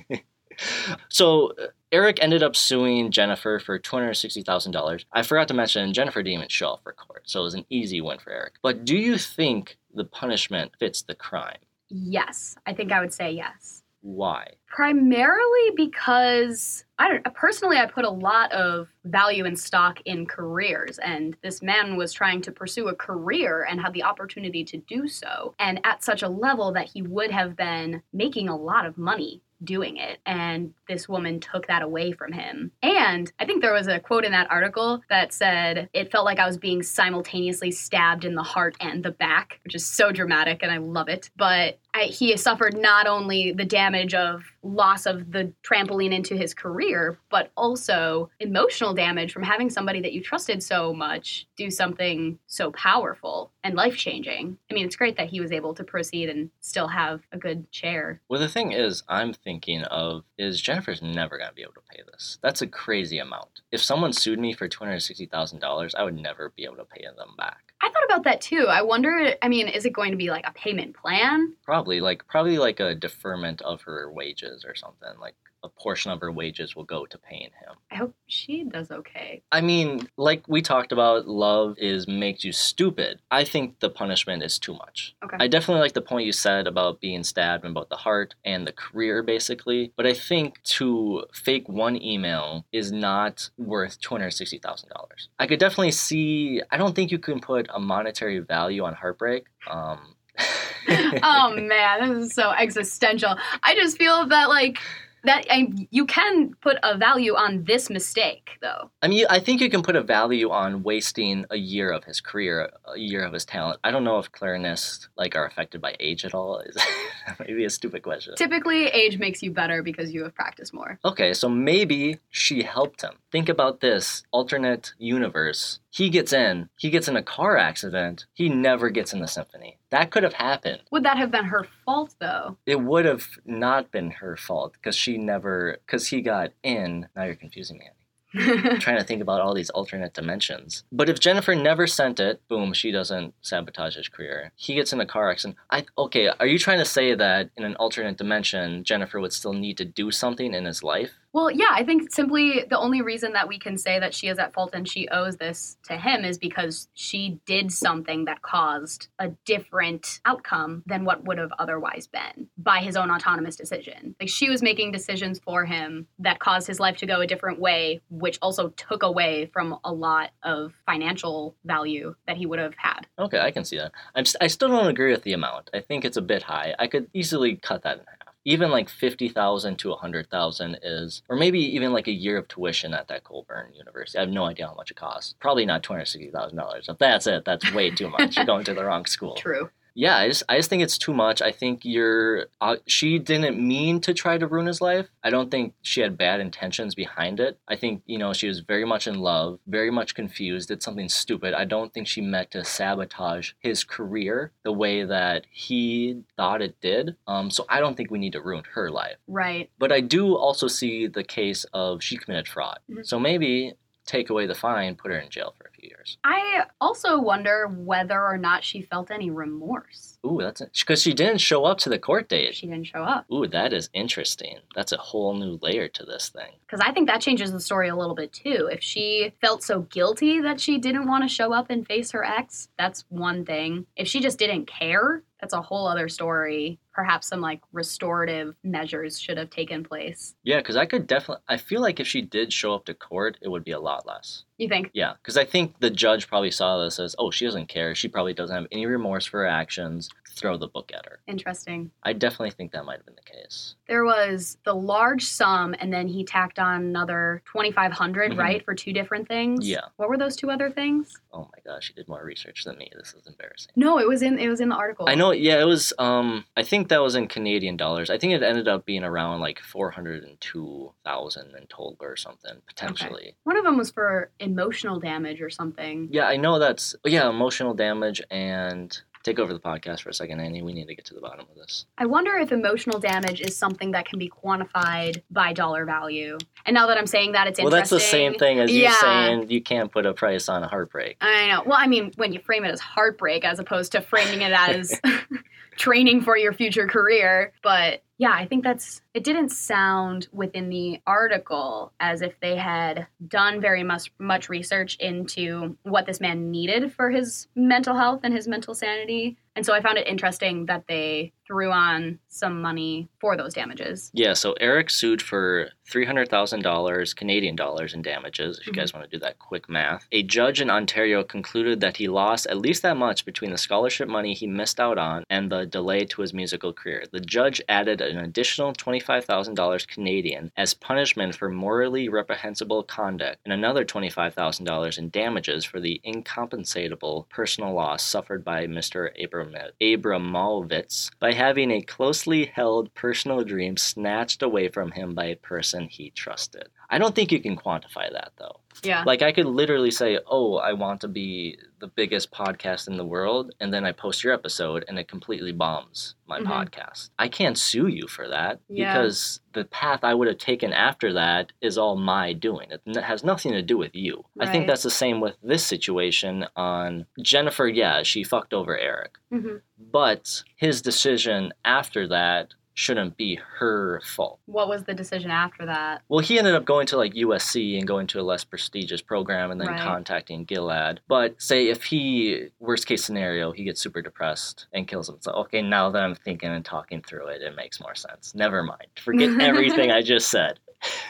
So 1.08 1.48
uh, 1.60 1.66
Eric 1.90 2.18
ended 2.22 2.42
up 2.42 2.54
suing 2.56 3.10
Jennifer 3.10 3.58
for 3.58 3.78
two 3.78 3.96
hundred 3.96 4.14
sixty 4.14 4.42
thousand 4.42 4.72
dollars. 4.72 5.04
I 5.12 5.22
forgot 5.22 5.48
to 5.48 5.54
mention 5.54 5.92
Jennifer 5.92 6.22
didn't 6.22 6.38
even 6.38 6.48
show 6.48 6.70
up 6.74 6.82
for 6.84 6.92
court, 6.92 7.22
so 7.26 7.40
it 7.40 7.44
was 7.44 7.54
an 7.54 7.66
easy 7.70 8.00
win 8.00 8.18
for 8.18 8.30
Eric. 8.30 8.54
But 8.62 8.84
do 8.84 8.96
you 8.96 9.18
think 9.18 9.78
the 9.92 10.04
punishment 10.04 10.72
fits 10.78 11.02
the 11.02 11.14
crime? 11.14 11.58
Yes, 11.88 12.56
I 12.66 12.72
think 12.72 12.92
I 12.92 13.00
would 13.00 13.12
say 13.12 13.32
yes. 13.32 13.82
Why? 14.04 14.48
Primarily 14.68 15.70
because 15.76 16.84
I 16.98 17.08
don't 17.08 17.34
personally 17.34 17.78
I 17.78 17.86
put 17.86 18.04
a 18.04 18.10
lot 18.10 18.52
of 18.52 18.88
value 19.06 19.46
and 19.46 19.58
stock 19.58 19.98
in 20.04 20.26
careers 20.26 20.98
and 20.98 21.34
this 21.42 21.62
man 21.62 21.96
was 21.96 22.12
trying 22.12 22.42
to 22.42 22.52
pursue 22.52 22.88
a 22.88 22.94
career 22.94 23.66
and 23.68 23.80
had 23.80 23.94
the 23.94 24.02
opportunity 24.02 24.62
to 24.62 24.76
do 24.76 25.08
so 25.08 25.54
and 25.58 25.80
at 25.84 26.04
such 26.04 26.22
a 26.22 26.28
level 26.28 26.70
that 26.72 26.86
he 26.86 27.00
would 27.00 27.30
have 27.30 27.56
been 27.56 28.02
making 28.12 28.50
a 28.50 28.56
lot 28.56 28.84
of 28.84 28.98
money 28.98 29.40
doing 29.64 29.96
it 29.96 30.18
and 30.26 30.74
this 30.86 31.08
woman 31.08 31.40
took 31.40 31.66
that 31.66 31.82
away 31.82 32.12
from 32.12 32.32
him. 32.32 32.72
And 32.82 33.32
I 33.38 33.44
think 33.44 33.62
there 33.62 33.72
was 33.72 33.86
a 33.86 34.00
quote 34.00 34.24
in 34.24 34.32
that 34.32 34.50
article 34.50 35.02
that 35.08 35.32
said, 35.32 35.88
It 35.92 36.10
felt 36.10 36.24
like 36.24 36.38
I 36.38 36.46
was 36.46 36.58
being 36.58 36.82
simultaneously 36.82 37.70
stabbed 37.70 38.24
in 38.24 38.34
the 38.34 38.42
heart 38.42 38.76
and 38.80 39.04
the 39.04 39.10
back, 39.10 39.60
which 39.64 39.74
is 39.74 39.84
so 39.84 40.12
dramatic 40.12 40.62
and 40.62 40.70
I 40.70 40.78
love 40.78 41.08
it. 41.08 41.30
But 41.36 41.78
I, 41.94 42.04
he 42.04 42.36
suffered 42.36 42.76
not 42.76 43.06
only 43.06 43.52
the 43.52 43.64
damage 43.64 44.14
of 44.14 44.42
loss 44.64 45.06
of 45.06 45.30
the 45.30 45.52
trampoline 45.62 46.12
into 46.12 46.36
his 46.36 46.52
career, 46.52 47.18
but 47.30 47.52
also 47.56 48.30
emotional 48.40 48.94
damage 48.94 49.32
from 49.32 49.44
having 49.44 49.70
somebody 49.70 50.00
that 50.00 50.12
you 50.12 50.20
trusted 50.20 50.62
so 50.62 50.92
much 50.92 51.46
do 51.56 51.70
something 51.70 52.38
so 52.46 52.72
powerful 52.72 53.52
and 53.62 53.74
life 53.74 53.96
changing. 53.96 54.58
I 54.70 54.74
mean, 54.74 54.86
it's 54.86 54.96
great 54.96 55.16
that 55.18 55.28
he 55.28 55.40
was 55.40 55.52
able 55.52 55.74
to 55.74 55.84
proceed 55.84 56.28
and 56.28 56.50
still 56.60 56.88
have 56.88 57.20
a 57.30 57.38
good 57.38 57.70
chair. 57.70 58.20
Well, 58.28 58.40
the 58.40 58.48
thing 58.48 58.72
is, 58.72 59.04
I'm 59.08 59.32
thinking 59.32 59.82
of 59.84 60.24
is 60.36 60.60
Jennifer's 60.74 61.02
never 61.02 61.38
going 61.38 61.48
to 61.48 61.54
be 61.54 61.62
able 61.62 61.74
to 61.74 61.80
pay 61.88 62.02
this. 62.10 62.38
That's 62.42 62.60
a 62.62 62.66
crazy 62.66 63.18
amount. 63.18 63.60
If 63.70 63.80
someone 63.82 64.12
sued 64.12 64.40
me 64.40 64.52
for 64.52 64.68
$260,000, 64.68 65.94
I 65.94 66.02
would 66.02 66.18
never 66.18 66.52
be 66.56 66.64
able 66.64 66.76
to 66.76 66.84
pay 66.84 67.04
them 67.04 67.34
back. 67.38 67.72
I 67.80 67.90
thought 67.90 68.04
about 68.04 68.24
that 68.24 68.40
too. 68.40 68.66
I 68.68 68.82
wonder, 68.82 69.34
I 69.40 69.48
mean, 69.48 69.68
is 69.68 69.84
it 69.84 69.92
going 69.92 70.10
to 70.10 70.16
be 70.16 70.30
like 70.30 70.44
a 70.46 70.52
payment 70.52 70.96
plan? 70.96 71.54
Probably 71.64 72.00
like 72.00 72.26
probably 72.26 72.58
like 72.58 72.80
a 72.80 72.94
deferment 72.94 73.62
of 73.62 73.82
her 73.82 74.10
wages 74.10 74.64
or 74.64 74.74
something. 74.74 75.10
Like 75.20 75.34
a 75.64 75.68
portion 75.68 76.12
of 76.12 76.20
her 76.20 76.30
wages 76.30 76.76
will 76.76 76.84
go 76.84 77.06
to 77.06 77.18
paying 77.18 77.50
him. 77.60 77.74
I 77.90 77.96
hope 77.96 78.14
she 78.26 78.64
does 78.64 78.90
okay. 78.90 79.42
I 79.50 79.60
mean, 79.60 80.08
like 80.16 80.46
we 80.46 80.62
talked 80.62 80.92
about, 80.92 81.26
love 81.26 81.76
is 81.78 82.06
makes 82.06 82.44
you 82.44 82.52
stupid. 82.52 83.20
I 83.30 83.44
think 83.44 83.80
the 83.80 83.88
punishment 83.88 84.42
is 84.42 84.58
too 84.58 84.74
much. 84.74 85.16
Okay. 85.24 85.36
I 85.40 85.48
definitely 85.48 85.80
like 85.80 85.94
the 85.94 86.02
point 86.02 86.26
you 86.26 86.32
said 86.32 86.66
about 86.66 87.00
being 87.00 87.24
stabbed 87.24 87.64
and 87.64 87.72
about 87.72 87.88
the 87.88 87.96
heart 87.96 88.34
and 88.44 88.66
the 88.66 88.72
career, 88.72 89.22
basically. 89.22 89.92
But 89.96 90.06
I 90.06 90.12
think 90.12 90.62
to 90.64 91.24
fake 91.32 91.68
one 91.68 92.00
email 92.00 92.66
is 92.72 92.92
not 92.92 93.50
worth 93.56 93.98
two 94.00 94.14
hundred 94.14 94.32
sixty 94.32 94.58
thousand 94.58 94.90
dollars. 94.90 95.28
I 95.38 95.46
could 95.46 95.58
definitely 95.58 95.92
see. 95.92 96.60
I 96.70 96.76
don't 96.76 96.94
think 96.94 97.10
you 97.10 97.18
can 97.18 97.40
put 97.40 97.66
a 97.72 97.80
monetary 97.80 98.38
value 98.38 98.84
on 98.84 98.94
heartbreak. 98.94 99.46
Um, 99.70 100.14
oh 101.22 101.54
man, 101.56 102.18
this 102.18 102.26
is 102.26 102.34
so 102.34 102.50
existential. 102.50 103.36
I 103.62 103.74
just 103.74 103.96
feel 103.96 104.26
that 104.26 104.48
like 104.48 104.78
that 105.24 105.46
I, 105.50 105.68
you 105.90 106.06
can 106.06 106.54
put 106.60 106.78
a 106.82 106.96
value 106.96 107.34
on 107.34 107.64
this 107.64 107.90
mistake 107.90 108.58
though. 108.60 108.90
I 109.02 109.08
mean, 109.08 109.26
I 109.28 109.40
think 109.40 109.60
you 109.60 109.70
can 109.70 109.82
put 109.82 109.96
a 109.96 110.02
value 110.02 110.50
on 110.50 110.82
wasting 110.82 111.44
a 111.50 111.56
year 111.56 111.90
of 111.90 112.04
his 112.04 112.20
career, 112.20 112.70
a 112.92 112.98
year 112.98 113.24
of 113.24 113.32
his 113.32 113.44
talent. 113.44 113.80
I 113.82 113.90
don't 113.90 114.04
know 114.04 114.18
if 114.18 114.30
clarinets 114.32 115.08
like 115.16 115.34
are 115.36 115.46
affected 115.46 115.80
by 115.80 115.96
age 116.00 116.24
at 116.24 116.34
all. 116.34 116.58
Is 116.60 116.76
maybe 117.40 117.64
a 117.64 117.70
stupid 117.70 118.02
question. 118.02 118.34
Typically, 118.36 118.86
age 118.86 119.18
makes 119.18 119.42
you 119.42 119.50
better 119.50 119.82
because 119.82 120.12
you 120.12 120.22
have 120.24 120.34
practiced 120.34 120.72
more. 120.74 120.98
Okay, 121.04 121.34
so 121.34 121.48
maybe 121.48 122.18
she 122.30 122.62
helped 122.62 123.02
him. 123.02 123.14
Think 123.30 123.48
about 123.48 123.80
this 123.80 124.22
alternate 124.30 124.92
universe. 124.98 125.80
He 125.94 126.10
gets 126.10 126.32
in, 126.32 126.70
he 126.76 126.90
gets 126.90 127.06
in 127.06 127.14
a 127.14 127.22
car 127.22 127.56
accident, 127.56 128.26
he 128.32 128.48
never 128.48 128.90
gets 128.90 129.12
in 129.12 129.20
the 129.20 129.28
symphony. 129.28 129.78
That 129.90 130.10
could 130.10 130.24
have 130.24 130.32
happened. 130.32 130.82
Would 130.90 131.04
that 131.04 131.18
have 131.18 131.30
been 131.30 131.44
her 131.44 131.68
fault 131.84 132.16
though? 132.18 132.56
It 132.66 132.80
would 132.80 133.04
have 133.04 133.28
not 133.44 133.92
been 133.92 134.10
her 134.10 134.36
fault 134.36 134.72
because 134.72 134.96
she 134.96 135.18
never, 135.18 135.78
because 135.86 136.08
he 136.08 136.20
got 136.20 136.50
in. 136.64 137.06
Now 137.14 137.22
you're 137.22 137.36
confusing 137.36 137.78
me. 137.78 137.90
Trying 138.80 138.98
to 138.98 139.04
think 139.04 139.22
about 139.22 139.40
all 139.40 139.54
these 139.54 139.70
alternate 139.70 140.14
dimensions. 140.14 140.82
But 140.90 141.08
if 141.08 141.20
Jennifer 141.20 141.54
never 141.54 141.86
sent 141.86 142.18
it, 142.18 142.42
boom, 142.48 142.72
she 142.72 142.90
doesn't 142.90 143.32
sabotage 143.40 143.94
his 143.94 144.08
career. 144.08 144.50
He 144.56 144.74
gets 144.74 144.92
in 144.92 145.00
a 145.00 145.06
car 145.06 145.30
accident. 145.30 145.58
I 145.70 145.84
okay, 145.96 146.26
are 146.26 146.46
you 146.48 146.58
trying 146.58 146.80
to 146.80 146.84
say 146.84 147.14
that 147.14 147.50
in 147.56 147.62
an 147.62 147.76
alternate 147.76 148.16
dimension, 148.16 148.82
Jennifer 148.82 149.20
would 149.20 149.32
still 149.32 149.52
need 149.52 149.76
to 149.76 149.84
do 149.84 150.10
something 150.10 150.54
in 150.54 150.64
his 150.64 150.82
life? 150.82 151.12
Well, 151.34 151.50
yeah, 151.50 151.70
I 151.72 151.82
think 151.82 152.14
simply 152.14 152.64
the 152.70 152.78
only 152.78 153.02
reason 153.02 153.32
that 153.32 153.48
we 153.48 153.58
can 153.58 153.76
say 153.76 153.98
that 153.98 154.14
she 154.14 154.28
is 154.28 154.38
at 154.38 154.54
fault 154.54 154.70
and 154.72 154.88
she 154.88 155.08
owes 155.08 155.36
this 155.36 155.76
to 155.88 155.96
him 155.96 156.24
is 156.24 156.38
because 156.38 156.86
she 156.94 157.40
did 157.44 157.72
something 157.72 158.26
that 158.26 158.40
caused 158.40 159.08
a 159.18 159.30
different 159.44 160.20
outcome 160.24 160.84
than 160.86 161.04
what 161.04 161.24
would 161.24 161.38
have 161.38 161.50
otherwise 161.58 162.06
been 162.06 162.46
by 162.56 162.78
his 162.78 162.94
own 162.96 163.10
autonomous 163.10 163.56
decision. 163.56 164.14
Like 164.20 164.28
she 164.28 164.48
was 164.48 164.62
making 164.62 164.92
decisions 164.92 165.40
for 165.40 165.64
him 165.64 166.06
that 166.20 166.38
caused 166.38 166.68
his 166.68 166.78
life 166.78 166.98
to 166.98 167.06
go 167.06 167.20
a 167.20 167.26
different 167.26 167.58
way, 167.58 168.00
which 168.10 168.38
also 168.40 168.68
took 168.68 169.02
away 169.02 169.46
from 169.52 169.76
a 169.82 169.92
lot 169.92 170.30
of 170.44 170.72
financial 170.86 171.56
value 171.64 172.14
that 172.28 172.36
he 172.36 172.46
would 172.46 172.60
have 172.60 172.76
had. 172.76 173.08
Okay, 173.18 173.40
I 173.40 173.50
can 173.50 173.64
see 173.64 173.78
that. 173.78 173.90
I'm 174.14 174.24
st- 174.24 174.40
I 174.40 174.46
still 174.46 174.68
don't 174.68 174.86
agree 174.86 175.10
with 175.10 175.24
the 175.24 175.32
amount. 175.32 175.68
I 175.74 175.80
think 175.80 176.04
it's 176.04 176.16
a 176.16 176.22
bit 176.22 176.44
high. 176.44 176.76
I 176.78 176.86
could 176.86 177.08
easily 177.12 177.56
cut 177.56 177.82
that 177.82 177.98
in 177.98 178.04
half. 178.06 178.23
Even 178.44 178.70
like 178.70 178.88
fifty 178.90 179.28
thousand 179.28 179.78
to 179.78 179.92
a 179.92 179.96
hundred 179.96 180.28
thousand 180.30 180.78
is, 180.82 181.22
or 181.28 181.36
maybe 181.36 181.60
even 181.60 181.92
like 181.92 182.08
a 182.08 182.12
year 182.12 182.36
of 182.36 182.46
tuition 182.48 182.92
at 182.92 183.08
that 183.08 183.24
Colburn 183.24 183.72
University. 183.74 184.18
I 184.18 184.22
have 184.22 184.30
no 184.30 184.44
idea 184.44 184.66
how 184.66 184.74
much 184.74 184.90
it 184.90 184.96
costs. 184.96 185.34
Probably 185.40 185.64
not 185.64 185.82
two 185.82 185.94
hundred 185.94 186.06
sixty 186.06 186.30
thousand 186.30 186.58
dollars. 186.58 186.86
If 186.88 186.98
that's 186.98 187.26
it, 187.26 187.44
that's 187.44 187.72
way 187.72 187.90
too 187.90 188.10
much. 188.10 188.36
You're 188.36 188.44
going 188.44 188.64
to 188.64 188.74
the 188.74 188.84
wrong 188.84 189.06
school. 189.06 189.34
True. 189.34 189.70
Yeah, 189.94 190.16
I 190.16 190.28
just 190.28 190.42
I 190.48 190.56
just 190.56 190.68
think 190.70 190.82
it's 190.82 190.98
too 190.98 191.14
much. 191.14 191.40
I 191.40 191.52
think 191.52 191.84
you're 191.84 192.46
uh, 192.60 192.76
she 192.86 193.18
didn't 193.18 193.58
mean 193.60 194.00
to 194.00 194.12
try 194.12 194.38
to 194.38 194.46
ruin 194.46 194.66
his 194.66 194.80
life. 194.80 195.06
I 195.22 195.30
don't 195.30 195.50
think 195.50 195.74
she 195.82 196.00
had 196.00 196.18
bad 196.18 196.40
intentions 196.40 196.94
behind 196.94 197.40
it. 197.40 197.58
I 197.68 197.76
think, 197.76 198.02
you 198.06 198.18
know, 198.18 198.32
she 198.32 198.48
was 198.48 198.60
very 198.60 198.84
much 198.84 199.06
in 199.06 199.20
love, 199.20 199.60
very 199.66 199.90
much 199.90 200.14
confused, 200.14 200.68
did 200.68 200.82
something 200.82 201.08
stupid. 201.08 201.54
I 201.54 201.64
don't 201.64 201.92
think 201.94 202.08
she 202.08 202.20
meant 202.20 202.50
to 202.52 202.64
sabotage 202.64 203.52
his 203.60 203.84
career 203.84 204.52
the 204.64 204.72
way 204.72 205.04
that 205.04 205.46
he 205.50 206.22
thought 206.36 206.60
it 206.62 206.80
did. 206.80 207.16
Um 207.26 207.50
so 207.50 207.64
I 207.68 207.80
don't 207.80 207.96
think 207.96 208.10
we 208.10 208.18
need 208.18 208.32
to 208.32 208.42
ruin 208.42 208.64
her 208.74 208.90
life. 208.90 209.16
Right. 209.28 209.70
But 209.78 209.92
I 209.92 210.00
do 210.00 210.36
also 210.36 210.66
see 210.66 211.06
the 211.06 211.24
case 211.24 211.64
of 211.72 212.02
she 212.02 212.16
committed 212.16 212.48
fraud. 212.48 212.80
Mhm. 212.90 213.06
So 213.06 213.18
maybe 213.20 213.74
take 214.04 214.30
away 214.30 214.46
the 214.46 214.54
fine, 214.54 214.94
put 214.94 215.10
her 215.10 215.18
in 215.18 215.30
jail 215.30 215.54
for 215.56 215.66
a 215.66 215.70
few 215.70 215.88
years. 215.88 216.18
I 216.24 216.64
also 216.80 217.20
wonder 217.20 217.66
whether 217.68 218.22
or 218.22 218.36
not 218.36 218.64
she 218.64 218.82
felt 218.82 219.10
any 219.10 219.30
remorse. 219.30 220.18
Ooh, 220.26 220.38
that's 220.40 220.62
because 220.80 221.02
she 221.02 221.12
didn't 221.12 221.40
show 221.40 221.64
up 221.64 221.78
to 221.78 221.88
the 221.88 221.98
court 221.98 222.28
date. 222.28 222.54
She 222.54 222.66
didn't 222.66 222.86
show 222.86 223.02
up. 223.02 223.26
Ooh, 223.30 223.46
that 223.48 223.72
is 223.72 223.90
interesting. 223.92 224.58
That's 224.74 224.92
a 224.92 224.96
whole 224.96 225.34
new 225.34 225.58
layer 225.62 225.88
to 225.88 226.04
this 226.04 226.28
thing. 226.28 226.52
Because 226.66 226.80
I 226.80 226.92
think 226.92 227.08
that 227.08 227.20
changes 227.20 227.52
the 227.52 227.60
story 227.60 227.88
a 227.88 227.96
little 227.96 228.14
bit 228.14 228.32
too. 228.32 228.68
If 228.70 228.82
she 228.82 229.32
felt 229.40 229.62
so 229.62 229.80
guilty 229.82 230.40
that 230.40 230.60
she 230.60 230.78
didn't 230.78 231.06
want 231.06 231.24
to 231.24 231.28
show 231.28 231.52
up 231.52 231.70
and 231.70 231.86
face 231.86 232.10
her 232.12 232.24
ex, 232.24 232.68
that's 232.78 233.04
one 233.08 233.44
thing. 233.44 233.86
If 233.96 234.08
she 234.08 234.20
just 234.20 234.38
didn't 234.38 234.66
care, 234.66 235.22
that's 235.40 235.54
a 235.54 235.62
whole 235.62 235.86
other 235.86 236.08
story. 236.08 236.78
Perhaps 236.94 237.28
some 237.28 237.40
like 237.40 237.60
restorative 237.72 238.54
measures 238.62 239.18
should 239.20 239.36
have 239.36 239.50
taken 239.50 239.82
place. 239.82 240.34
Yeah, 240.44 240.58
because 240.58 240.76
I 240.76 240.86
could 240.86 241.06
definitely. 241.06 241.42
I 241.48 241.56
feel 241.56 241.80
like 241.80 241.98
if 241.98 242.06
she 242.06 242.22
did 242.22 242.52
show 242.52 242.74
up 242.74 242.84
to 242.86 242.94
court, 242.94 243.36
it 243.42 243.48
would 243.48 243.64
be 243.64 243.72
a 243.72 243.80
lot 243.80 244.06
less. 244.06 244.44
You 244.58 244.68
think? 244.68 244.90
Yeah, 244.94 245.14
because 245.14 245.36
I 245.36 245.44
think 245.44 245.80
the 245.80 245.90
judge 245.90 246.28
probably 246.28 246.52
saw 246.52 246.82
this 246.82 247.00
as, 247.00 247.16
oh, 247.18 247.32
she 247.32 247.44
doesn't 247.44 247.66
care. 247.66 247.94
She 247.96 248.06
probably 248.06 248.34
doesn't 248.34 248.54
have 248.54 248.66
any 248.70 248.86
remorse 248.86 249.26
for 249.26 249.40
her 249.40 249.46
actions. 249.46 250.08
Throw 250.36 250.56
the 250.56 250.68
book 250.68 250.90
at 250.92 251.06
her. 251.06 251.20
Interesting. 251.26 251.90
I 252.02 252.12
definitely 252.12 252.50
think 252.50 252.72
that 252.72 252.84
might 252.84 252.96
have 252.96 253.06
been 253.06 253.14
the 253.14 253.22
case. 253.22 253.74
There 253.88 254.04
was 254.04 254.58
the 254.64 254.74
large 254.74 255.24
sum, 255.24 255.74
and 255.78 255.92
then 255.92 256.08
he 256.08 256.24
tacked 256.24 256.58
on 256.58 256.82
another 256.82 257.42
2500 257.52 258.32
Mhm. 258.32 258.38
right, 258.38 258.64
for 258.64 258.74
two 258.74 258.92
different 258.92 259.28
things? 259.28 259.68
Yeah. 259.68 259.82
What 259.96 260.08
were 260.08 260.16
those 260.18 260.36
two 260.36 260.50
other 260.50 260.70
things? 260.70 261.14
Oh 261.32 261.48
my 261.54 261.60
gosh, 261.64 261.84
she 261.84 261.92
did 261.94 262.08
more 262.08 262.24
research 262.24 262.64
than 262.64 262.76
me. 262.78 262.90
This 262.96 263.14
is 263.14 263.26
embarrassing. 263.26 263.72
No, 263.76 263.98
it 263.98 264.08
was 264.08 264.22
in 264.22 264.38
it 264.38 264.48
was 264.48 264.60
in 264.60 264.68
the 264.68 264.76
article. 264.76 265.08
I 265.08 265.14
know. 265.14 265.32
Yeah, 265.32 265.60
it 265.60 265.66
was. 265.66 265.92
Um, 265.98 266.44
I 266.56 266.62
think 266.62 266.88
that 266.88 267.02
was 267.02 267.14
in 267.16 267.26
Canadian 267.28 267.76
dollars. 267.76 268.10
I 268.10 268.18
think 268.18 268.32
it 268.32 268.42
ended 268.42 268.68
up 268.68 268.84
being 268.84 269.04
around 269.04 269.40
like 269.40 269.60
four 269.60 269.90
hundred 269.90 270.24
and 270.24 270.40
two 270.40 270.92
thousand 271.04 271.54
in 271.56 271.66
total 271.66 271.96
or 272.00 272.16
something 272.16 272.60
potentially. 272.66 273.22
Okay. 273.22 273.36
One 273.44 273.56
of 273.56 273.64
them 273.64 273.76
was 273.76 273.90
for 273.90 274.30
emotional 274.40 274.98
damage 275.00 275.40
or 275.40 275.50
something. 275.50 276.08
Yeah, 276.10 276.26
I 276.26 276.36
know 276.36 276.58
that's 276.58 276.94
yeah 277.04 277.28
emotional 277.28 277.74
damage 277.74 278.22
and 278.30 278.96
take 279.24 279.38
over 279.38 279.52
the 279.54 279.58
podcast 279.58 280.02
for 280.02 280.10
a 280.10 280.14
second, 280.14 280.38
Annie. 280.38 280.62
We 280.62 280.72
need 280.74 280.86
to 280.86 280.94
get 280.94 281.06
to 281.06 281.14
the 281.14 281.20
bottom 281.20 281.46
of 281.50 281.56
this. 281.56 281.86
I 281.98 282.04
wonder 282.06 282.36
if 282.36 282.52
emotional 282.52 283.00
damage 283.00 283.40
is 283.40 283.56
something 283.56 283.90
that 283.92 284.04
can 284.06 284.18
be 284.18 284.30
quantified 284.30 285.22
by 285.30 285.52
dollar 285.54 285.86
value. 285.86 286.38
And 286.66 286.74
now 286.74 286.86
that 286.86 286.98
I'm 286.98 287.06
saying 287.06 287.32
that, 287.32 287.46
it's 287.48 287.58
Well, 287.60 287.70
that's 287.70 287.90
the 287.90 287.98
same 287.98 288.34
thing 288.34 288.60
as 288.60 288.70
you 288.70 288.82
Yeah. 288.82 289.00
saying 289.00 289.50
you 289.50 289.62
can't 289.62 289.90
put 289.90 290.04
a 290.06 290.12
price 290.12 290.48
on 290.48 290.62
a 290.62 290.68
heartbreak. 290.68 291.16
I 291.22 291.48
know. 291.48 291.62
Well, 291.64 291.78
I 291.80 291.86
mean, 291.86 292.12
when 292.16 292.32
you 292.32 292.38
frame 292.38 292.64
it 292.64 292.70
as 292.70 292.80
heartbreak 292.80 293.44
as 293.44 293.58
opposed 293.58 293.92
to 293.92 294.02
framing 294.02 294.42
it 294.42 294.52
as 294.52 295.00
training 295.76 296.22
for 296.22 296.36
your 296.36 296.52
future 296.52 296.86
career. 296.86 297.52
But 297.62 298.02
yeah, 298.18 298.32
I 298.32 298.46
think 298.46 298.62
that's, 298.62 299.02
it 299.12 299.24
didn't 299.24 299.48
sound 299.48 300.28
within 300.32 300.68
the 300.68 301.00
article 301.06 301.92
as 301.98 302.22
if 302.22 302.38
they 302.40 302.56
had 302.56 303.06
done 303.26 303.60
very 303.60 303.82
much, 303.82 304.12
much 304.18 304.48
research 304.48 304.96
into 304.96 305.76
what 305.82 306.06
this 306.06 306.20
man 306.20 306.50
needed 306.50 306.92
for 306.92 307.10
his 307.10 307.48
mental 307.56 307.96
health 307.96 308.20
and 308.22 308.32
his 308.32 308.46
mental 308.46 308.74
sanity. 308.74 309.36
And 309.56 309.64
so 309.64 309.72
I 309.72 309.80
found 309.80 309.98
it 309.98 310.06
interesting 310.08 310.66
that 310.66 310.84
they 310.88 311.32
threw 311.46 311.70
on 311.70 312.18
some 312.28 312.60
money 312.62 313.06
for 313.20 313.36
those 313.36 313.52
damages. 313.54 314.10
Yeah, 314.14 314.32
so 314.32 314.54
Eric 314.60 314.88
sued 314.90 315.20
for 315.20 315.68
$300,000 315.88 317.14
Canadian 317.14 317.54
dollars 317.54 317.92
in 317.92 318.00
damages, 318.00 318.58
if 318.58 318.66
you 318.66 318.72
Mhm. 318.72 318.76
guys 318.76 318.94
want 318.94 319.04
to 319.04 319.10
do 319.14 319.20
that 319.20 319.38
quick 319.38 319.68
math. 319.68 320.06
A 320.10 320.22
judge 320.22 320.62
in 320.62 320.70
Ontario 320.70 321.22
concluded 321.22 321.80
that 321.80 321.98
he 321.98 322.08
lost 322.08 322.46
at 322.46 322.56
least 322.56 322.82
that 322.82 322.96
much 322.96 323.26
between 323.26 323.50
the 323.50 323.58
scholarship 323.58 324.08
money 324.08 324.32
he 324.32 324.46
missed 324.46 324.80
out 324.80 324.96
on 324.96 325.24
and 325.28 325.52
the 325.52 325.66
delay 325.66 326.06
to 326.06 326.22
his 326.22 326.32
musical 326.32 326.72
career. 326.72 327.04
The 327.12 327.20
judge 327.20 327.60
added 327.68 328.00
an 328.00 328.16
additional 328.18 328.72
$25,000 328.72 329.84
Canadian 329.86 330.50
as 330.56 330.72
punishment 330.72 331.36
for 331.36 331.50
morally 331.50 332.08
reprehensible 332.08 332.82
conduct 332.84 333.40
and 333.44 333.52
another 333.52 333.84
$25,000 333.84 334.96
in 334.96 335.10
damages 335.10 335.64
for 335.66 335.78
the 335.78 336.00
incompensable 336.04 337.28
personal 337.28 337.74
loss 337.74 338.02
suffered 338.02 338.42
by 338.44 338.66
Mr. 338.66 339.10
Abram- 339.44 339.72
Abramovitz 339.80 341.10
by 341.20 341.32
having 341.32 341.70
a 341.70 341.82
closely 341.82 342.46
held 342.46 342.92
personal 342.94 343.44
dream 343.44 343.76
snatched 343.76 344.42
away 344.42 344.68
from 344.68 344.92
him 344.92 345.14
by 345.14 345.26
a 345.26 345.36
person 345.36 345.88
he 345.88 346.10
trusted. 346.10 346.68
I 346.90 346.98
don't 346.98 347.14
think 347.14 347.32
you 347.32 347.40
can 347.40 347.56
quantify 347.56 348.12
that 348.12 348.32
though. 348.38 348.60
Yeah. 348.82 349.02
Like 349.06 349.22
I 349.22 349.32
could 349.32 349.46
literally 349.46 349.90
say, 349.90 350.18
"Oh, 350.26 350.56
I 350.56 350.72
want 350.72 351.00
to 351.02 351.08
be 351.08 351.58
the 351.78 351.86
biggest 351.86 352.30
podcast 352.32 352.88
in 352.88 352.96
the 352.96 353.04
world," 353.04 353.54
and 353.60 353.72
then 353.72 353.84
I 353.84 353.92
post 353.92 354.24
your 354.24 354.32
episode 354.32 354.84
and 354.88 354.98
it 354.98 355.08
completely 355.08 355.52
bombs 355.52 356.14
my 356.26 356.40
Mhm. 356.40 356.46
podcast. 356.46 357.10
I 357.18 357.28
can't 357.28 357.58
sue 357.58 357.86
you 357.86 358.08
for 358.08 358.26
that 358.28 358.60
Yeah. 358.68 358.92
because 358.94 359.40
the 359.52 359.64
path 359.66 360.00
I 360.02 360.14
would 360.14 360.26
have 360.28 360.38
taken 360.38 360.72
after 360.72 361.12
that 361.12 361.52
is 361.60 361.76
all 361.78 361.96
my 361.96 362.32
doing. 362.32 362.70
It 362.72 362.96
has 362.96 363.22
nothing 363.22 363.52
to 363.52 363.62
do 363.62 363.76
with 363.76 363.94
you. 363.94 364.24
I 364.40 364.46
think 364.50 364.66
that's 364.66 364.82
the 364.82 364.90
same 364.90 365.20
with 365.20 365.36
this 365.42 365.64
situation 365.64 366.46
on 366.56 367.06
Jennifer. 367.22 367.68
Yeah, 367.68 368.02
she 368.02 368.24
fucked 368.24 368.54
over 368.54 368.76
Eric, 368.76 369.18
hmm 369.30 369.56
but 369.78 370.42
his 370.56 370.80
decision 370.82 371.52
after 371.64 372.08
that 372.08 372.54
shouldn't 372.74 373.16
be 373.16 373.38
her 373.58 374.00
fault. 374.04 374.40
What 374.46 374.68
was 374.68 374.82
the 374.84 374.94
decision 374.94 375.30
after 375.30 375.64
that? 375.66 376.02
Well, 376.08 376.20
he 376.20 376.38
ended 376.38 376.54
up 376.54 376.64
going 376.64 376.86
to 376.88 376.96
like 376.96 377.14
USC 377.14 377.78
and 377.78 377.86
going 377.86 378.06
to 378.08 378.20
a 378.20 378.22
less 378.22 378.44
prestigious 378.44 379.00
program 379.00 379.50
and 379.50 379.60
then 379.60 379.68
Right. 379.68 379.80
contacting 379.80 380.44
Gilad. 380.44 380.98
But 381.08 381.40
say 381.40 381.68
if 381.68 381.84
he, 381.84 382.48
worst 382.58 382.86
case 382.86 383.04
scenario, 383.04 383.52
he 383.52 383.64
gets 383.64 383.80
super 383.80 384.02
depressed 384.02 384.66
and 384.72 384.86
kills 384.88 385.06
himself. 385.08 385.46
Okay, 385.46 385.62
now 385.62 385.88
that 385.90 386.02
I'm 386.02 386.14
thinking 386.16 386.50
and 386.50 386.64
talking 386.64 387.00
through 387.02 387.28
it, 387.28 387.42
it 387.42 387.54
makes 387.56 387.80
more 387.80 387.94
sense. 387.94 388.34
Never 388.34 388.62
mind. 388.62 388.86
Forget 388.96 389.30
everything 389.40 389.90
I 389.90 390.02
just 390.02 390.28
said. 390.28 390.58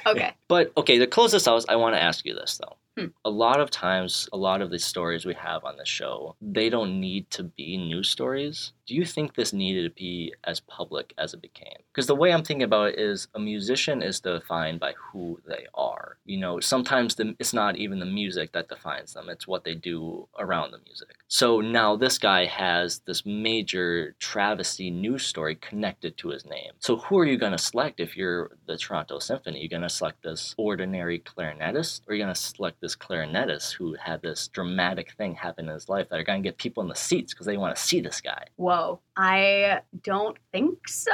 Okay. 0.07 0.33
But 0.49 0.73
okay, 0.77 0.99
to 0.99 1.07
close 1.07 1.33
this 1.33 1.49
out, 1.49 1.65
I 1.69 1.77
want 1.77 1.97
to 1.97 2.03
ask 2.03 2.25
you 2.27 2.35
this 2.35 2.59
though. 2.59 2.77
Hmm. 2.97 3.09
A 3.25 3.31
lot 3.31 3.61
of 3.61 3.71
times, 3.71 4.29
a 4.33 4.37
lot 4.37 4.61
of 4.63 4.71
the 4.71 4.79
stories 4.79 5.25
we 5.27 5.35
have 5.35 5.65
on 5.65 5.79
the 5.79 5.85
show, 5.87 6.37
they 6.41 6.69
don't 6.69 7.01
need 7.01 7.29
to 7.31 7.43
be 7.43 7.77
news 7.77 8.09
stories. 8.09 8.73
Do 8.87 8.95
you 8.95 9.07
think 9.07 9.35
this 9.35 9.53
needed 9.53 9.85
to 9.85 9.91
be 9.91 10.35
as 10.45 10.61
public 10.61 11.15
as 11.17 11.33
it 11.33 11.41
became? 11.41 11.79
Because 11.91 12.07
the 12.07 12.15
way 12.15 12.33
I'm 12.33 12.43
thinking 12.43 12.65
about 12.65 12.91
it 12.91 12.99
is 12.99 13.29
a 13.35 13.41
musician 13.41 14.03
is 14.03 14.21
defined 14.21 14.81
by 14.81 14.93
who 14.93 15.41
they 15.47 15.67
are. 15.75 16.19
You 16.27 16.39
know, 16.39 16.61
sometimes 16.61 17.15
the, 17.15 17.35
it's 17.39 17.55
not 17.55 17.77
even 17.77 17.99
the 17.99 18.07
music 18.07 18.53
that 18.53 18.69
defines 18.69 19.15
them, 19.15 19.31
it's 19.31 19.49
what 19.49 19.65
they 19.65 19.75
do 19.75 20.29
around 20.39 20.73
the 20.73 20.81
music. 20.85 21.17
So 21.29 21.61
now 21.61 21.97
this 21.97 22.19
guy 22.19 22.45
has 22.45 23.01
this 23.01 23.25
major 23.25 24.15
travesty 24.19 24.91
news 24.91 25.25
story 25.25 25.55
connected 25.55 26.19
to 26.19 26.29
his 26.29 26.45
name. 26.45 26.73
So 26.79 26.97
who 26.97 27.19
are 27.19 27.27
you 27.27 27.39
going 27.39 27.53
to 27.53 27.59
select 27.59 28.01
if 28.01 28.17
you're 28.17 28.51
the 28.67 28.77
Toronto 28.77 29.19
Symphony? 29.19 29.61
You're 29.61 29.69
going 29.69 29.83
to 29.83 29.89
select 29.89 30.23
this 30.23 30.55
ordinary 30.59 31.21
clarinetist, 31.21 32.03
or 32.07 32.15
you're 32.15 32.27
going 32.27 32.35
to 32.35 32.41
select 32.41 32.81
this 32.81 32.97
clarinetist 32.97 33.73
who 33.73 33.95
had 33.95 34.21
this 34.21 34.49
dramatic 34.49 35.13
thing 35.13 35.37
happen 35.37 35.69
in 35.69 35.75
his 35.75 35.89
life 35.89 36.09
that 36.11 36.19
are 36.19 36.25
going 36.25 36.43
to 36.43 36.47
get 36.47 36.59
people 36.59 36.83
in 36.83 36.89
the 36.89 36.95
seats 36.95 37.33
because 37.33 37.47
they 37.47 37.57
want 37.57 37.75
to 37.75 37.83
see 37.83 38.01
this 38.01 38.21
guy? 38.21 38.45
Whoa. 38.75 39.01
I 39.17 39.81
don't 40.03 40.37
think 40.53 40.89
so. 40.89 41.13